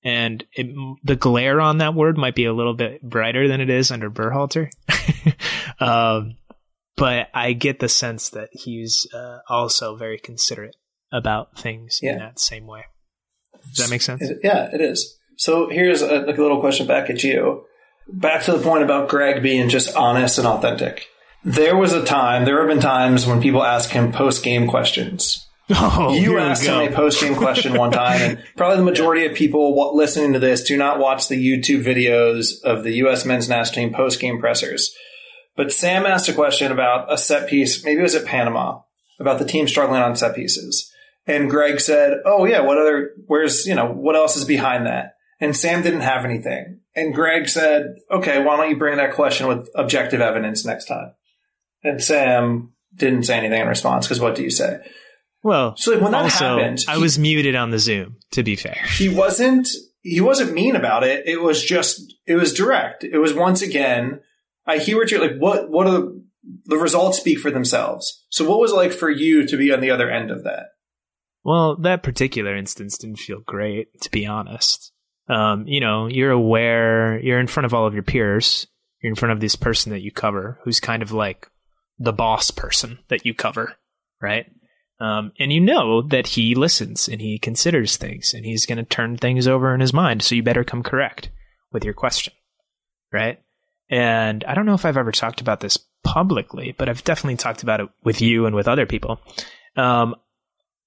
And 0.03 0.45
it, 0.53 0.67
the 1.03 1.17
glare 1.17 1.61
on 1.61 1.79
that 1.79 1.95
word 1.95 2.19
might 2.19 2.35
be 2.35 2.45
a 2.45 2.53
little 2.53 2.75
bit 2.75 3.03
brighter 3.03 3.49
than 3.49 3.61
it 3.61 3.71
is 3.71 3.91
under 3.91 4.11
Berhalter. 4.11 4.71
um, 5.81 6.37
but 6.97 7.29
I 7.35 7.53
get 7.53 7.81
the 7.81 7.89
sense 7.89 8.31
that 8.31 8.51
he's 8.53 9.07
uh, 9.15 9.39
also 9.49 9.97
very 9.97 10.19
considerate 10.19 10.77
about 11.13 11.59
things 11.59 12.01
yeah. 12.03 12.13
in 12.13 12.19
that 12.19 12.39
same 12.39 12.67
way. 12.67 12.85
Does 13.75 13.85
that 13.85 13.91
make 13.91 14.03
sense? 14.03 14.23
Yeah, 14.43 14.69
it 14.73 14.81
is. 14.81 15.19
So 15.37 15.69
here's 15.69 16.03
a, 16.03 16.25
a 16.25 16.33
little 16.33 16.61
question 16.61 16.87
back 16.87 17.11
at 17.11 17.25
you. 17.25 17.65
Back 18.07 18.43
to 18.45 18.53
the 18.53 18.63
point 18.63 18.83
about 18.83 19.09
Greg 19.09 19.43
being 19.43 19.69
just 19.69 19.97
honest 19.97 20.39
and 20.39 20.47
authentic. 20.47 21.07
There 21.45 21.77
was 21.77 21.93
a 21.93 22.05
time, 22.05 22.45
there 22.45 22.59
have 22.59 22.69
been 22.69 22.81
times 22.81 23.27
when 23.27 23.41
people 23.41 23.63
ask 23.63 23.91
him 23.91 24.13
post 24.13 24.43
game 24.45 24.67
questions. 24.67 25.47
Oh, 25.71 26.13
you 26.13 26.37
asked 26.39 26.67
him 26.67 26.79
a 26.79 26.95
post 26.95 27.23
game 27.23 27.35
question 27.35 27.73
one 27.79 27.91
time, 27.91 28.21
and 28.21 28.45
probably 28.55 28.77
the 28.77 28.85
majority 28.85 29.25
of 29.25 29.35
people 29.35 29.97
listening 29.97 30.35
to 30.35 30.39
this 30.39 30.63
do 30.63 30.77
not 30.77 30.99
watch 30.99 31.29
the 31.29 31.37
YouTube 31.37 31.83
videos 31.83 32.63
of 32.63 32.85
the 32.85 32.93
U.S. 32.97 33.25
men's 33.25 33.49
national 33.49 33.75
team 33.75 33.95
post 33.95 34.21
game 34.21 34.41
pressers. 34.41 34.95
But 35.57 35.73
Sam 35.73 36.07
asked 36.07 36.29
a 36.29 36.33
question 36.33 36.73
about 36.73 37.13
a 37.13 37.17
set 37.17 37.49
piece. 37.49 37.85
Maybe 37.85 38.01
it 38.01 38.03
was 38.03 38.15
at 38.15 38.27
Panama 38.27 38.81
about 39.21 39.39
the 39.39 39.45
team 39.45 39.69
struggling 39.69 40.03
on 40.03 40.17
set 40.17 40.35
pieces. 40.35 40.91
And 41.27 41.49
Gregg 41.49 41.81
said, 41.81 42.19
Oh 42.25 42.45
yeah, 42.45 42.61
what 42.61 42.79
other, 42.79 43.13
where's, 43.27 43.67
you 43.67 43.75
know, 43.75 43.87
what 43.87 44.17
else 44.17 44.37
is 44.37 44.45
behind 44.45 44.87
that? 44.87 45.15
And 45.41 45.57
Sam 45.57 45.83
didn't 45.83 46.01
have 46.01 46.25
anything. 46.25 46.81
And 46.97 47.15
Gregg 47.15 47.49
said, 47.49 47.97
okay, 48.11 48.43
why 48.43 48.57
don't 48.57 48.71
you 48.71 48.77
bring 48.77 48.99
that 48.99 49.15
question 49.15 49.49
with 49.49 49.69
objective 49.75 50.21
evidence 50.21 50.65
next 50.65 50.87
time? 50.87 51.13
And 51.83 52.03
Sam 52.03 52.73
didn't 52.95 53.25
say 53.25 53.39
anything 53.39 53.61
in 53.61 53.69
response 53.69 54.07
because 54.07 54.21
what 54.21 54.37
do 54.37 54.43
you 54.43 54.51
say? 54.51 54.79
Well, 55.43 55.77
so 55.77 55.99
when 56.01 56.13
that 56.13 56.23
also, 56.23 56.57
happened, 56.57 56.81
he, 56.81 56.87
I 56.89 56.97
was 56.97 57.19
muted 57.19 57.55
on 57.55 57.71
the 57.71 57.79
Zoom. 57.79 58.17
To 58.31 58.43
be 58.43 58.57
fair, 58.57 58.79
he 58.97 59.11
wasn't. 59.11 59.69
He 60.01 60.21
wasn't 60.21 60.55
mean 60.55 60.75
about 60.75 61.05
it. 61.05 61.27
It 61.27 61.43
was 61.43 61.63
just. 61.63 62.15
It 62.27 62.37
was 62.37 62.55
direct. 62.55 63.05
It 63.05 63.19
was 63.19 63.35
once 63.35 63.61
again 63.61 64.21
I 64.67 64.79
hear 64.79 64.97
what 64.97 65.11
you're 65.11 65.21
like. 65.21 65.39
What 65.39 65.71
what 65.71 65.87
are 65.87 65.93
the, 65.93 66.25
the 66.67 66.77
results 66.77 67.19
speak 67.19 67.39
for 67.39 67.51
themselves? 67.51 68.27
So 68.31 68.49
what 68.49 68.61
was 68.61 68.73
it 68.73 68.77
like 68.77 68.93
for 68.93 69.11
you 69.11 69.47
to 69.47 69.57
be 69.57 69.73
on 69.73 69.81
the 69.81 69.91
other 69.91 70.11
end 70.11 70.31
of 70.31 70.45
that? 70.45 70.69
Well, 71.45 71.77
that 71.77 72.03
particular 72.03 72.57
instance 72.57 72.97
didn't 72.97 73.19
feel 73.19 73.41
great, 73.41 74.01
to 74.01 74.11
be 74.11 74.27
honest. 74.27 74.93
Um, 75.29 75.67
you 75.67 75.81
know, 75.81 76.07
you're 76.07 76.31
aware, 76.31 77.19
you're 77.21 77.41
in 77.41 77.47
front 77.47 77.67
of 77.67 77.75
all 77.75 77.87
of 77.87 77.95
your 77.95 78.03
peers, 78.03 78.67
you're 79.03 79.11
in 79.11 79.17
front 79.17 79.33
of 79.33 79.41
this 79.41 79.57
person 79.57 79.93
that 79.93 80.03
you 80.03 80.11
cover, 80.11 80.59
who's 80.65 80.81
kind 80.81 81.03
of 81.03 81.13
like 81.13 81.49
the 81.99 82.13
boss 82.13 82.51
person 82.51 82.99
that 83.09 83.27
you 83.27 83.35
cover, 83.35 83.75
right? 84.21 84.47
Um, 85.01 85.33
and 85.39 85.53
you 85.53 85.61
know 85.61 86.03
that 86.03 86.29
he 86.29 86.55
listens 86.55 87.09
and 87.09 87.21
he 87.21 87.39
considers 87.39 87.97
things 87.97 88.33
and 88.33 88.45
he's 88.45 88.65
going 88.65 88.79
to 88.79 88.85
turn 88.85 89.17
things 89.17 89.47
over 89.47 89.75
in 89.75 89.81
his 89.81 89.93
mind. 89.93 90.23
So 90.23 90.35
you 90.35 90.43
better 90.43 90.65
come 90.65 90.83
correct 90.83 91.31
with 91.73 91.85
your 91.85 91.95
question, 91.95 92.33
right? 93.13 93.41
And 93.95 94.43
I 94.43 94.55
don't 94.55 94.67
know 94.67 94.75
if 94.75 94.85
I've 94.85 94.97
ever 94.97 95.13
talked 95.13 95.41
about 95.41 95.61
this 95.61 95.79
publicly, 96.03 96.75
but 96.77 96.89
I've 96.89 97.05
definitely 97.05 97.37
talked 97.37 97.63
about 97.63 97.79
it 97.79 97.89
with 98.03 98.21
you 98.21 98.45
and 98.45 98.57
with 98.57 98.67
other 98.67 98.87
people. 98.87 99.21
Um, 99.77 100.17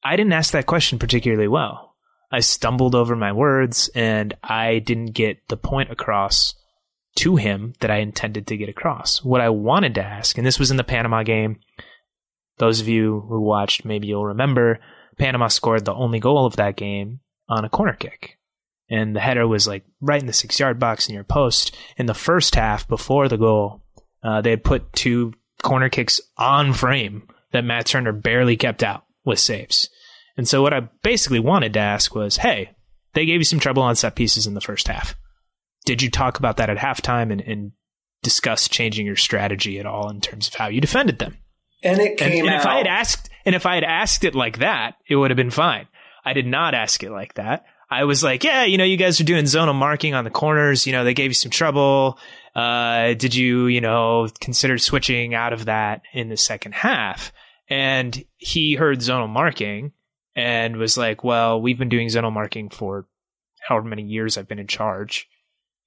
I 0.03 0.17
didn't 0.17 0.33
ask 0.33 0.51
that 0.51 0.65
question 0.65 0.99
particularly 0.99 1.47
well. 1.47 1.95
I 2.33 2.41
stumbled 2.41 2.95
over 2.95 3.15
my 3.15 3.31
words 3.31 3.89
and 3.95 4.33
I 4.43 4.79
didn't 4.79 5.13
get 5.13 5.47
the 5.47 5.55
point 5.55 5.89
across 5.89 6.53
to 7.19 7.37
him 7.37 7.75
that 7.79 7.89
I 7.89 7.99
intended 7.99 8.45
to 8.47 8.57
get 8.57 8.67
across. 8.67 9.23
What 9.23 9.39
I 9.39 9.51
wanted 9.51 9.95
to 9.95 10.03
ask, 10.03 10.37
and 10.37 10.45
this 10.45 10.59
was 10.59 10.69
in 10.69 10.75
the 10.75 10.83
Panama 10.83 11.23
game. 11.23 11.61
Those 12.57 12.81
of 12.81 12.89
you 12.89 13.21
who 13.29 13.39
watched, 13.39 13.85
maybe 13.85 14.07
you'll 14.07 14.25
remember, 14.25 14.81
Panama 15.17 15.47
scored 15.47 15.85
the 15.85 15.93
only 15.93 16.19
goal 16.19 16.45
of 16.45 16.57
that 16.57 16.75
game 16.75 17.21
on 17.47 17.63
a 17.63 17.69
corner 17.69 17.93
kick 17.93 18.36
and 18.89 19.15
the 19.15 19.19
header 19.19 19.47
was 19.47 19.67
like 19.67 19.83
right 20.01 20.21
in 20.21 20.27
the 20.27 20.33
six 20.33 20.59
yard 20.59 20.79
box 20.79 21.09
in 21.09 21.15
your 21.15 21.23
post. 21.23 21.75
In 21.97 22.05
the 22.05 22.13
first 22.13 22.55
half, 22.55 22.87
before 22.87 23.27
the 23.27 23.37
goal, 23.37 23.83
uh, 24.23 24.41
they 24.41 24.51
had 24.51 24.63
put 24.63 24.93
two 24.93 25.33
corner 25.63 25.89
kicks 25.89 26.21
on 26.37 26.73
frame 26.73 27.27
that 27.51 27.65
Matt 27.65 27.87
Turner 27.87 28.11
barely 28.11 28.57
kept 28.57 28.83
out 28.83 29.03
with 29.25 29.39
saves. 29.39 29.89
And 30.37 30.47
so 30.47 30.61
what 30.61 30.73
I 30.73 30.81
basically 31.03 31.39
wanted 31.39 31.73
to 31.73 31.79
ask 31.79 32.13
was, 32.13 32.37
hey, 32.37 32.71
they 33.13 33.25
gave 33.25 33.39
you 33.39 33.43
some 33.43 33.59
trouble 33.59 33.83
on 33.83 33.95
set 33.95 34.15
pieces 34.15 34.45
in 34.45 34.53
the 34.53 34.61
first 34.61 34.87
half. 34.87 35.15
Did 35.85 36.01
you 36.01 36.11
talk 36.11 36.37
about 36.37 36.57
that 36.57 36.69
at 36.69 36.77
halftime 36.77 37.31
and, 37.31 37.41
and 37.41 37.71
discuss 38.21 38.69
changing 38.69 39.05
your 39.05 39.15
strategy 39.15 39.79
at 39.79 39.85
all 39.85 40.09
in 40.09 40.21
terms 40.21 40.47
of 40.47 40.53
how 40.53 40.67
you 40.67 40.81
defended 40.81 41.19
them? 41.19 41.37
And 41.83 41.99
it 41.99 42.17
came 42.17 42.31
and, 42.31 42.47
and 42.47 42.49
out. 42.49 42.61
if 42.61 42.65
I 42.65 42.77
had 42.77 42.87
asked, 42.87 43.29
and 43.45 43.55
if 43.55 43.65
I 43.65 43.75
had 43.75 43.83
asked 43.83 44.23
it 44.23 44.35
like 44.35 44.59
that, 44.59 44.95
it 45.07 45.15
would 45.15 45.31
have 45.31 45.37
been 45.37 45.51
fine. 45.51 45.87
I 46.25 46.33
did 46.33 46.45
not 46.45 46.73
ask 46.73 47.01
it 47.03 47.11
like 47.11 47.35
that. 47.35 47.65
I 47.89 48.03
was 48.03 48.23
like, 48.23 48.43
yeah, 48.43 48.65
you 48.65 48.77
know, 48.77 48.83
you 48.83 48.97
guys 48.97 49.19
are 49.21 49.25
doing 49.25 49.45
zonal 49.45 49.75
marking 49.75 50.13
on 50.13 50.25
the 50.25 50.29
corners. 50.29 50.85
You 50.85 50.91
know, 50.91 51.03
they 51.03 51.13
gave 51.13 51.29
you 51.29 51.35
some 51.35 51.51
trouble. 51.51 52.19
Uh, 52.53 53.13
did 53.13 53.33
you, 53.33 53.67
you 53.67 53.81
know, 53.81 54.27
consider 54.41 54.77
switching 54.77 55.33
out 55.33 55.53
of 55.53 55.65
that 55.65 56.01
in 56.13 56.27
the 56.27 56.37
second 56.37 56.73
half? 56.73 57.31
And 57.69 58.23
he 58.37 58.75
heard 58.75 58.99
zonal 58.99 59.29
marking 59.29 59.93
and 60.35 60.77
was 60.77 60.97
like, 60.97 61.23
well, 61.23 61.61
we've 61.61 61.77
been 61.77 61.89
doing 61.89 62.07
zonal 62.07 62.31
marking 62.31 62.69
for 62.69 63.07
however 63.59 63.87
many 63.87 64.03
years 64.03 64.37
I've 64.37 64.47
been 64.47 64.59
in 64.59 64.67
charge. 64.67 65.27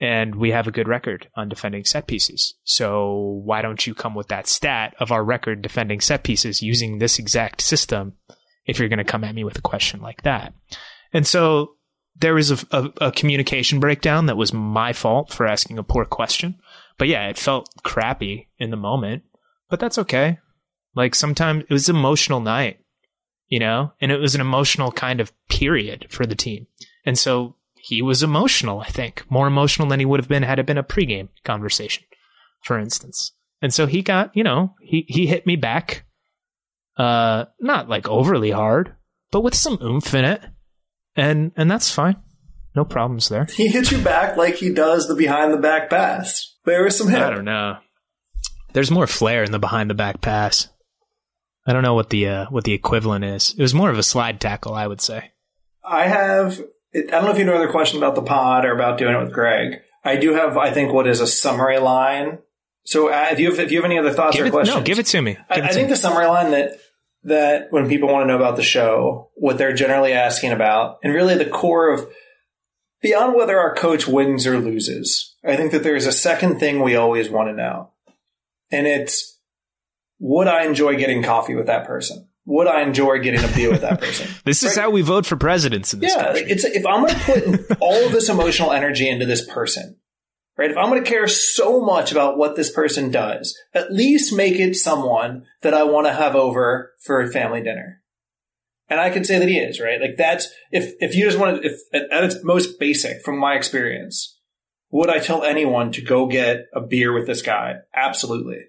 And 0.01 0.36
we 0.36 0.51
have 0.53 0.66
a 0.66 0.72
good 0.72 0.88
record 0.88 1.28
on 1.34 1.51
defending 1.51 1.84
set 1.84 2.07
pieces. 2.07 2.55
So 2.64 3.42
why 3.44 3.61
don't 3.61 3.86
you 3.86 3.94
come 3.94 4.14
with 4.14 4.28
that 4.28 4.48
stat 4.48 4.94
of 4.98 5.12
our 5.12 5.22
record 5.22 5.61
defending 5.61 6.01
set 6.01 6.22
pieces 6.22 6.62
using 6.62 6.98
this 6.98 7.18
exact 7.18 7.61
system 7.61 8.14
if 8.64 8.78
you're 8.78 8.88
going 8.88 8.98
to 8.98 9.05
come 9.05 9.24
at 9.24 9.34
me 9.34 9.44
with 9.44 9.59
a 9.59 9.62
question 9.62 10.01
like 10.01 10.22
that? 10.22 10.55
And 11.12 11.26
so 11.26 11.74
there 12.17 12.35
was 12.35 12.51
a, 12.51 12.67
a, 12.71 12.91
a, 13.01 13.13
communication 13.13 13.81
breakdown 13.81 14.27
that 14.27 14.37
was 14.37 14.53
my 14.53 14.93
fault 14.93 15.33
for 15.33 15.47
asking 15.47 15.79
a 15.79 15.83
poor 15.83 16.05
question. 16.05 16.57
But 16.99 17.09
yeah, 17.09 17.29
it 17.29 17.39
felt 17.39 17.71
crappy 17.83 18.49
in 18.59 18.71
the 18.71 18.77
moment, 18.77 19.23
but 19.71 19.81
that's 19.81 19.99
okay. 19.99 20.39
Like 20.95 21.15
sometimes 21.15 21.65
it 21.69 21.73
was 21.73 21.89
an 21.89 21.97
emotional 21.97 22.41
night, 22.41 22.81
you 23.49 23.59
know, 23.59 23.93
and 24.01 24.13
it 24.13 24.19
was 24.19 24.35
an 24.35 24.41
emotional 24.41 24.93
kind 24.93 25.21
of 25.21 25.33
period 25.49 26.07
for 26.11 26.27
the 26.27 26.35
team. 26.35 26.67
And 27.07 27.19
so 27.19 27.57
he 27.77 28.03
was 28.03 28.23
emotional, 28.23 28.81
I 28.81 28.89
think, 28.89 29.25
more 29.31 29.47
emotional 29.47 29.89
than 29.89 30.01
he 30.01 30.07
would 30.07 30.21
have 30.21 30.29
been 30.29 30.43
had 30.43 30.59
it 30.59 30.67
been 30.67 30.79
a 30.79 30.85
pregame 30.85 31.29
conversation, 31.45 32.05
for 32.63 32.79
instance. 32.79 33.33
And 33.63 33.73
so 33.73 33.87
he 33.87 34.03
got, 34.03 34.37
you 34.37 34.45
know, 34.45 34.75
he, 34.83 35.05
he 35.09 35.27
hit 35.27 35.47
me 35.47 35.57
back, 35.57 36.05
uh, 36.97 37.47
not 37.61 37.89
like 37.89 38.09
overly 38.09 38.51
hard, 38.51 38.95
but 39.31 39.43
with 39.43 39.55
some 39.55 39.79
oomph 39.83 40.13
in 40.15 40.25
it 40.25 40.43
and 41.17 41.53
and 41.57 41.71
that's 41.71 41.91
fine. 41.91 42.17
No 42.75 42.85
problems 42.85 43.29
there. 43.29 43.47
He 43.47 43.69
hits 43.69 43.91
you 43.91 43.99
back 43.99 44.37
like 44.37 44.57
he 44.57 44.73
does 44.73 45.09
the 45.09 45.15
behind 45.15 45.53
the 45.53 45.59
back 45.59 45.91
pass. 45.91 46.55
There 46.65 46.85
was 46.85 46.97
some 46.97 47.09
hit. 47.09 47.21
I 47.21 47.31
don't 47.31 47.45
know. 47.45 47.79
There's 48.73 48.91
more 48.91 49.07
flair 49.07 49.43
in 49.43 49.51
the 49.51 49.59
behind 49.59 49.91
the 49.91 49.95
back 49.95 50.21
pass. 50.21 50.69
I 51.67 51.73
don't 51.73 51.83
know 51.83 51.95
what 51.95 52.11
the 52.11 52.29
uh, 52.29 52.47
what 52.47 52.65
the 52.65 52.73
equivalent 52.73 53.25
is. 53.25 53.55
It 53.57 53.63
was 53.63 53.75
more 53.75 53.91
of 53.91 53.99
a 53.99 54.03
slide 54.03 54.41
tackle, 54.41 54.75
I 54.75 54.87
would 54.87 55.01
say. 55.01 55.33
I 55.85 56.07
have. 56.07 56.61
I 56.95 57.03
don't 57.03 57.25
know 57.25 57.31
if 57.31 57.39
you 57.39 57.45
know 57.45 57.55
other 57.55 57.71
question 57.71 57.99
about 57.99 58.15
the 58.15 58.23
pod 58.23 58.65
or 58.65 58.73
about 58.73 58.99
doing 58.99 59.15
it 59.15 59.23
with 59.23 59.33
Gregg. 59.33 59.81
I 60.05 60.17
do 60.17 60.33
have, 60.35 60.57
I 60.57 60.71
think, 60.71 60.93
what 60.93 61.07
is 61.07 61.21
a 61.21 61.27
summary 61.27 61.79
line. 61.79 62.39
So 62.85 63.13
uh, 63.13 63.29
if 63.31 63.39
you 63.39 63.51
have, 63.51 63.61
if 63.61 63.71
you 63.71 63.79
have 63.79 63.85
any 63.85 63.99
other 63.99 64.13
thoughts 64.13 64.37
give 64.37 64.45
or 64.45 64.49
it, 64.49 64.53
questions, 64.53 64.79
no, 64.79 64.83
give 64.83 64.99
it 64.99 65.07
to 65.07 65.21
me. 65.21 65.37
I, 65.49 65.61
I 65.61 65.69
think 65.69 65.89
me. 65.89 65.93
the 65.93 65.97
summary 65.97 66.27
line 66.27 66.51
that 66.53 66.79
that 67.25 67.66
when 67.71 67.89
people 67.89 68.09
want 68.09 68.23
to 68.23 68.27
know 68.29 68.37
about 68.37 68.57
the 68.57 68.62
show, 68.62 69.31
what 69.35 69.59
they're 69.59 69.75
generally 69.75 70.12
asking 70.12 70.53
about, 70.53 70.99
and 71.03 71.12
really 71.12 71.37
the 71.37 71.49
core 71.49 71.93
of 71.93 72.09
beyond 73.03 73.35
whether 73.35 73.59
our 73.59 73.75
coach 73.75 74.07
wins 74.07 74.47
or 74.47 74.59
loses, 74.59 75.35
I 75.45 75.57
think 75.57 75.73
that 75.73 75.83
there's 75.83 76.07
a 76.07 76.12
second 76.12 76.59
thing 76.59 76.83
we 76.83 76.97
always 76.97 77.29
want 77.29 77.49
to 77.49 77.55
know. 77.55 77.91
And 78.71 78.87
it's 78.87 79.39
would 80.18 80.47
I 80.47 80.64
enjoy 80.64 80.97
getting 80.97 81.23
coffee 81.23 81.55
with 81.55 81.66
that 81.66 81.87
person? 81.87 82.29
Would 82.47 82.66
I 82.66 82.83
enjoy 82.83 83.21
getting 83.21 83.45
a 83.45 83.49
beer 83.49 83.71
with 83.71 83.83
that 83.83 84.01
person? 84.01 84.29
this 84.45 84.62
is 84.62 84.77
how 84.77 84.91
we 84.91 85.03
vote 85.03 85.27
for 85.27 85.37
presidents 85.37 85.93
in 85.95 86.01
this 86.01 86.14
yeah, 86.14 86.25
country. 86.25 86.43
it's 86.51 86.64
if 86.64 86.87
I'm 86.87 87.07
going 87.07 87.14
to 87.14 87.59
put 87.59 87.79
all 87.81 88.07
of 88.07 88.12
this 88.12 88.29
emotional 88.29 88.73
energy 88.73 89.09
into 89.09 89.27
this 89.27 89.47
person, 89.47 89.97
right? 90.57 90.70
If 90.70 90.76
I'm 90.76 90.90
going 90.90 91.03
to 91.03 91.09
care 91.09 91.28
so 91.28 91.80
much 91.80 92.12
about 92.12 92.38
what 92.38 92.57
this 92.57 92.70
person 92.70 93.11
does, 93.11 93.57
at 93.74 93.92
least 93.92 94.34
make 94.34 94.57
it 94.57 94.76
someone 94.76 95.44
that 95.62 95.74
I 95.74 95.84
want 95.84 96.07
to 96.07 96.12
have 96.12 96.36
over 96.36 96.92
for 97.01 97.20
a 97.20 97.30
family 97.30 97.62
dinner. 97.62 98.03
And 98.88 99.01
I 99.01 99.11
can 99.11 99.24
say 99.24 99.38
that 99.38 99.48
he 99.48 99.59
is, 99.59 99.80
right? 99.80 100.01
Like 100.01 100.16
that's, 100.16 100.48
if, 100.72 100.94
if 100.98 101.14
you 101.14 101.24
just 101.24 101.38
want 101.38 101.62
to, 101.62 101.68
if 101.68 101.80
at 101.94 102.24
its 102.24 102.42
most 102.42 102.80
basic 102.80 103.22
from 103.22 103.38
my 103.38 103.55
experience, 103.55 104.38
would 104.90 105.09
I 105.09 105.20
tell 105.20 105.44
anyone 105.44 105.92
to 105.92 106.03
go 106.03 106.26
get 106.26 106.66
a 106.74 106.80
beer 106.80 107.12
with 107.12 107.26
this 107.26 107.42
guy? 107.42 107.76
Absolutely. 107.94 108.62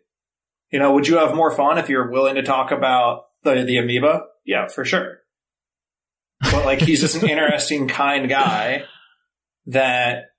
You 0.71 0.79
know, 0.79 0.93
would 0.93 1.07
you 1.07 1.17
have 1.17 1.35
more 1.35 1.51
fun 1.51 1.79
if 1.79 1.89
you're 1.89 2.11
willing 2.11 2.35
to 2.35 2.43
talk 2.43 2.71
about 2.71 3.23
the, 3.43 3.63
the 3.63 3.77
amoeba 3.77 4.25
yeah, 4.45 4.67
for 4.67 4.85
sure. 4.85 5.19
But 6.39 6.65
like 6.65 6.81
he's 6.81 7.01
just 7.01 7.21
an 7.21 7.29
interesting, 7.29 7.87
kind 7.87 8.27
guy 8.27 8.85
that 9.67 10.30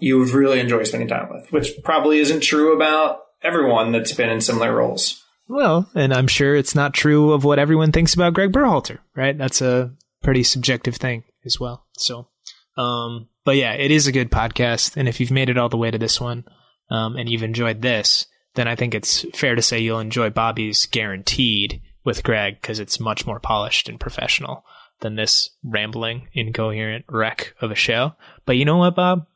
you 0.00 0.18
would 0.18 0.30
really 0.30 0.60
enjoy 0.60 0.82
spending 0.84 1.08
time 1.08 1.28
with, 1.30 1.52
which 1.52 1.72
probably 1.84 2.18
isn't 2.18 2.40
true 2.40 2.74
about 2.74 3.20
everyone 3.42 3.92
that's 3.92 4.12
been 4.12 4.30
in 4.30 4.40
similar 4.40 4.74
roles. 4.74 5.24
Well, 5.48 5.90
and 5.94 6.14
I'm 6.14 6.28
sure 6.28 6.54
it's 6.54 6.74
not 6.74 6.94
true 6.94 7.32
of 7.32 7.44
what 7.44 7.58
everyone 7.58 7.92
thinks 7.92 8.14
about 8.14 8.34
Gregg 8.34 8.52
Berhalter, 8.52 8.98
right? 9.16 9.36
That's 9.36 9.60
a 9.60 9.92
pretty 10.22 10.42
subjective 10.42 10.96
thing 10.96 11.24
as 11.44 11.58
well. 11.58 11.86
So, 11.96 12.28
um, 12.76 13.28
but 13.44 13.56
yeah, 13.56 13.72
it 13.72 13.90
is 13.90 14.06
a 14.06 14.12
good 14.12 14.30
podcast. 14.30 14.96
And 14.96 15.08
if 15.08 15.18
you've 15.18 15.30
made 15.30 15.50
it 15.50 15.58
all 15.58 15.68
the 15.68 15.76
way 15.76 15.90
to 15.90 15.98
this 15.98 16.20
one, 16.20 16.44
um, 16.90 17.16
and 17.16 17.28
you've 17.28 17.42
enjoyed 17.42 17.82
this, 17.82 18.26
then 18.54 18.68
I 18.68 18.76
think 18.76 18.94
it's 18.94 19.24
fair 19.34 19.54
to 19.54 19.62
say 19.62 19.78
you'll 19.78 20.00
enjoy 20.00 20.30
Bobby's 20.30 20.86
guaranteed 20.86 21.80
with 22.04 22.22
Gregg 22.22 22.60
because 22.60 22.80
it's 22.80 23.00
much 23.00 23.26
more 23.26 23.40
polished 23.40 23.88
and 23.88 23.98
professional 23.98 24.64
than 25.00 25.16
this 25.16 25.50
rambling, 25.64 26.28
incoherent 26.32 27.04
wreck 27.08 27.54
of 27.60 27.70
a 27.70 27.76
show. 27.76 28.14
But 28.44 28.56
you 28.56 28.64
know 28.64 28.76
what, 28.76 28.96
Bob? 28.96 29.26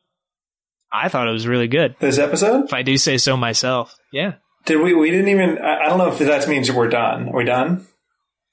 I 0.95 1.09
thought 1.09 1.29
it 1.29 1.33
was 1.33 1.47
really 1.47 1.69
good. 1.69 1.97
This 1.99 2.19
episode? 2.19 2.67
If 2.67 2.73
I 2.73 2.83
do 2.83 2.97
say 2.97 3.19
so 3.19 3.37
myself. 3.37 3.97
Yeah. 4.13 4.35
Did 4.65 4.77
we? 4.77 4.95
We 4.95 5.11
didn't 5.11 5.29
even. 5.29 5.59
I 5.59 5.85
I 5.85 5.89
don't 5.89 5.99
know 5.99 6.09
if 6.09 6.19
that 6.21 6.49
means 6.49 6.71
we're 6.71 6.89
done. 6.89 7.29
Are 7.29 7.37
we 7.37 7.45
done? 7.45 7.87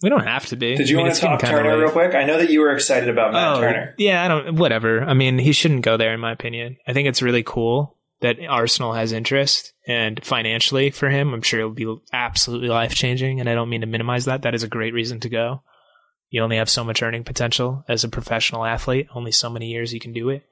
We 0.01 0.09
don't 0.09 0.25
have 0.25 0.47
to 0.47 0.55
be. 0.55 0.75
Did 0.75 0.89
you 0.89 0.97
I 0.97 0.97
mean, 0.97 1.05
want 1.07 1.15
to 1.15 1.21
talk 1.21 1.39
Turner 1.41 1.77
real 1.77 1.91
quick? 1.91 2.15
I 2.15 2.23
know 2.23 2.37
that 2.39 2.49
you 2.49 2.61
were 2.61 2.73
excited 2.73 3.07
about 3.07 3.33
Matt 3.33 3.57
Oh, 3.57 3.61
Turner. 3.61 3.95
Yeah, 3.99 4.23
I 4.23 4.27
don't. 4.27 4.55
Whatever. 4.55 5.03
I 5.03 5.13
mean, 5.13 5.37
he 5.37 5.51
shouldn't 5.51 5.85
go 5.85 5.97
there, 5.97 6.13
in 6.13 6.19
my 6.19 6.31
opinion. 6.31 6.77
I 6.87 6.93
think 6.93 7.07
it's 7.07 7.21
really 7.21 7.43
cool 7.43 7.97
that 8.21 8.37
Arsenal 8.49 8.93
has 8.93 9.11
interest, 9.11 9.73
and 9.87 10.23
financially 10.25 10.89
for 10.89 11.09
him, 11.09 11.33
I'm 11.33 11.41
sure 11.43 11.59
it'll 11.59 11.71
be 11.71 11.95
absolutely 12.11 12.69
life 12.69 12.95
changing. 12.95 13.39
And 13.39 13.47
I 13.47 13.53
don't 13.53 13.69
mean 13.69 13.81
to 13.81 13.87
minimize 13.87 14.25
that. 14.25 14.41
That 14.41 14.55
is 14.55 14.63
a 14.63 14.67
great 14.67 14.93
reason 14.93 15.19
to 15.21 15.29
go. 15.29 15.61
You 16.29 16.41
only 16.41 16.57
have 16.57 16.69
so 16.69 16.83
much 16.83 17.03
earning 17.03 17.23
potential 17.23 17.83
as 17.87 18.03
a 18.03 18.09
professional 18.09 18.65
athlete. 18.65 19.07
Only 19.13 19.31
so 19.31 19.49
many 19.49 19.67
years 19.67 19.93
you 19.93 19.99
can 19.99 20.13
do 20.13 20.29
it. 20.29 20.43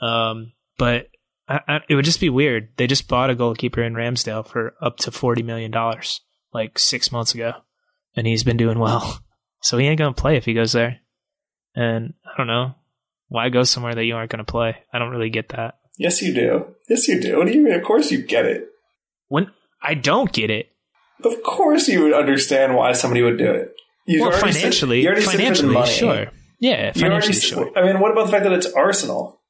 Um, 0.00 0.52
but 0.78 1.08
I, 1.48 1.60
I, 1.66 1.80
it 1.88 1.94
would 1.94 2.04
just 2.04 2.20
be 2.20 2.30
weird. 2.30 2.68
They 2.76 2.86
just 2.86 3.08
bought 3.08 3.30
a 3.30 3.34
goalkeeper 3.34 3.82
in 3.82 3.94
Ramsdale 3.94 4.46
for 4.46 4.74
up 4.80 4.98
to 4.98 5.10
forty 5.10 5.42
million 5.42 5.70
dollars, 5.70 6.20
like 6.52 6.78
six 6.78 7.10
months 7.12 7.34
ago, 7.34 7.52
and 8.16 8.26
he's 8.26 8.44
been 8.44 8.56
doing 8.56 8.78
well. 8.78 9.20
So 9.64 9.78
he 9.78 9.86
ain't 9.86 10.00
gonna 10.00 10.12
play 10.12 10.36
if 10.36 10.44
he 10.44 10.54
goes 10.54 10.72
there. 10.72 10.98
And 11.76 12.14
I 12.26 12.36
don't 12.36 12.48
know 12.48 12.74
why 13.28 13.48
go 13.48 13.62
somewhere 13.62 13.94
that 13.94 14.04
you 14.04 14.16
aren't 14.16 14.32
gonna 14.32 14.42
play. 14.42 14.76
I 14.92 14.98
don't 14.98 15.10
really 15.12 15.30
get 15.30 15.50
that. 15.50 15.78
Yes, 15.98 16.20
you 16.20 16.34
do. 16.34 16.66
Yes, 16.88 17.06
you 17.06 17.20
do. 17.20 17.38
What 17.38 17.46
do 17.46 17.52
you 17.52 17.62
mean? 17.62 17.74
Of 17.74 17.84
course 17.84 18.10
you 18.10 18.22
get 18.22 18.44
it. 18.44 18.66
When 19.28 19.52
I 19.80 19.94
don't 19.94 20.32
get 20.32 20.50
it, 20.50 20.70
Of 21.22 21.44
course 21.44 21.86
you 21.86 22.02
would 22.02 22.12
understand 22.12 22.74
why 22.74 22.90
somebody 22.90 23.22
would 23.22 23.38
do 23.38 23.52
it. 23.52 23.72
You 24.04 24.22
well, 24.22 24.32
financially, 24.32 25.04
financially, 25.04 25.86
sure, 25.86 26.26
yeah, 26.58 26.90
You 26.96 27.04
already, 27.04 27.26
financially, 27.28 27.34
sure. 27.34 27.78
I 27.78 27.84
mean, 27.84 28.00
what 28.00 28.10
about 28.10 28.26
the 28.26 28.32
fact 28.32 28.42
that 28.42 28.52
it's 28.52 28.66
Arsenal? 28.72 29.40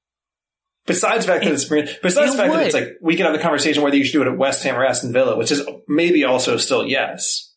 Besides 0.86 1.26
the 1.26 1.32
fact 1.32 1.44
that 1.44 1.52
it's 1.52 1.64
besides 1.64 2.32
the 2.32 2.38
fact 2.38 2.52
that 2.52 2.66
it's 2.66 2.74
like 2.74 2.98
we 3.00 3.16
could 3.16 3.24
have 3.24 3.34
the 3.34 3.42
conversation 3.42 3.82
whether 3.82 3.96
you 3.96 4.04
should 4.04 4.14
do 4.14 4.22
it 4.22 4.28
at 4.28 4.36
West 4.36 4.64
Ham 4.64 4.76
or 4.76 4.84
Aston 4.84 5.12
Villa, 5.12 5.36
which 5.36 5.52
is 5.52 5.62
maybe 5.86 6.24
also 6.24 6.56
still 6.56 6.86
yes. 6.86 7.54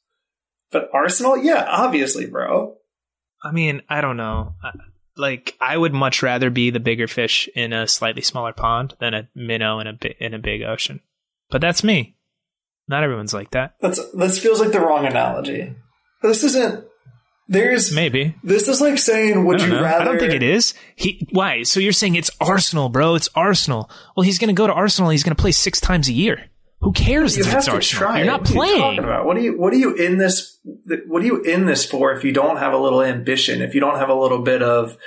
But 0.71 0.89
Arsenal, 0.93 1.37
yeah, 1.37 1.65
obviously, 1.67 2.25
bro. 2.27 2.75
I 3.43 3.51
mean, 3.51 3.81
I 3.89 4.01
don't 4.01 4.17
know. 4.17 4.55
Like, 5.17 5.55
I 5.61 5.77
would 5.77 5.93
much 5.93 6.21
rather 6.21 6.49
be 6.49 6.69
the 6.69 6.79
bigger 6.79 7.07
fish 7.07 7.47
in 7.55 7.73
a 7.73 7.87
slightly 7.87 8.21
smaller 8.21 8.53
pond 8.53 8.95
than 8.99 9.13
a 9.13 9.29
minnow 9.33 9.79
in 9.79 9.87
a 9.87 9.97
in 10.19 10.33
a 10.33 10.39
big 10.39 10.61
ocean. 10.61 10.99
But 11.49 11.61
that's 11.61 11.83
me. 11.83 12.15
Not 12.87 13.03
everyone's 13.03 13.33
like 13.33 13.51
that. 13.51 13.75
That's 13.81 13.99
this 14.11 14.39
feels 14.39 14.59
like 14.59 14.71
the 14.71 14.81
wrong 14.81 15.05
analogy. 15.05 15.73
This 16.21 16.43
isn't. 16.43 16.85
There's 17.47 17.93
Maybe. 17.93 18.35
This 18.43 18.67
is 18.67 18.81
like 18.81 18.97
saying, 18.97 19.35
I 19.37 19.41
would 19.41 19.61
you 19.61 19.67
know. 19.67 19.81
rather? 19.83 20.01
I 20.01 20.05
don't 20.05 20.19
think 20.19 20.33
it 20.33 20.43
is. 20.43 20.73
He 20.95 21.27
why? 21.31 21.63
So 21.63 21.79
you're 21.79 21.91
saying 21.93 22.15
it's 22.15 22.31
Arsenal, 22.41 22.89
bro? 22.89 23.15
It's 23.15 23.29
Arsenal. 23.35 23.89
Well, 24.17 24.23
he's 24.23 24.39
going 24.39 24.47
to 24.47 24.53
go 24.59 24.65
to 24.67 24.73
Arsenal. 24.73 25.11
He's 25.11 25.23
going 25.23 25.35
to 25.35 25.41
play 25.41 25.51
six 25.51 25.79
times 25.79 26.09
a 26.09 26.13
year. 26.13 26.45
Who 26.81 26.91
cares 26.91 27.37
You 27.37 27.43
if 27.43 27.49
have 27.49 27.57
it's 27.59 27.65
to 27.67 27.71
Arsenal? 27.73 28.07
try. 28.07 28.17
You're 28.17 28.27
not 28.27 28.41
What 28.41 28.49
are 28.49 28.53
you 28.53 28.59
playing. 28.81 28.99
about? 28.99 29.25
What 29.25 29.37
are 29.37 29.41
you? 29.41 29.57
What 29.59 29.73
are 29.73 29.77
you 29.77 29.93
in 29.95 30.17
this? 30.17 30.57
What 31.07 31.21
are 31.21 31.25
you 31.25 31.41
in 31.43 31.65
this 31.67 31.85
for? 31.85 32.13
If 32.13 32.23
you 32.23 32.31
don't 32.31 32.57
have 32.57 32.73
a 32.73 32.77
little 32.77 33.01
ambition, 33.03 33.61
if 33.61 33.73
you 33.75 33.79
don't 33.81 33.97
have 33.97 34.09
a 34.09 34.13
little 34.15 34.41
bit 34.41 34.61
of, 34.61 34.97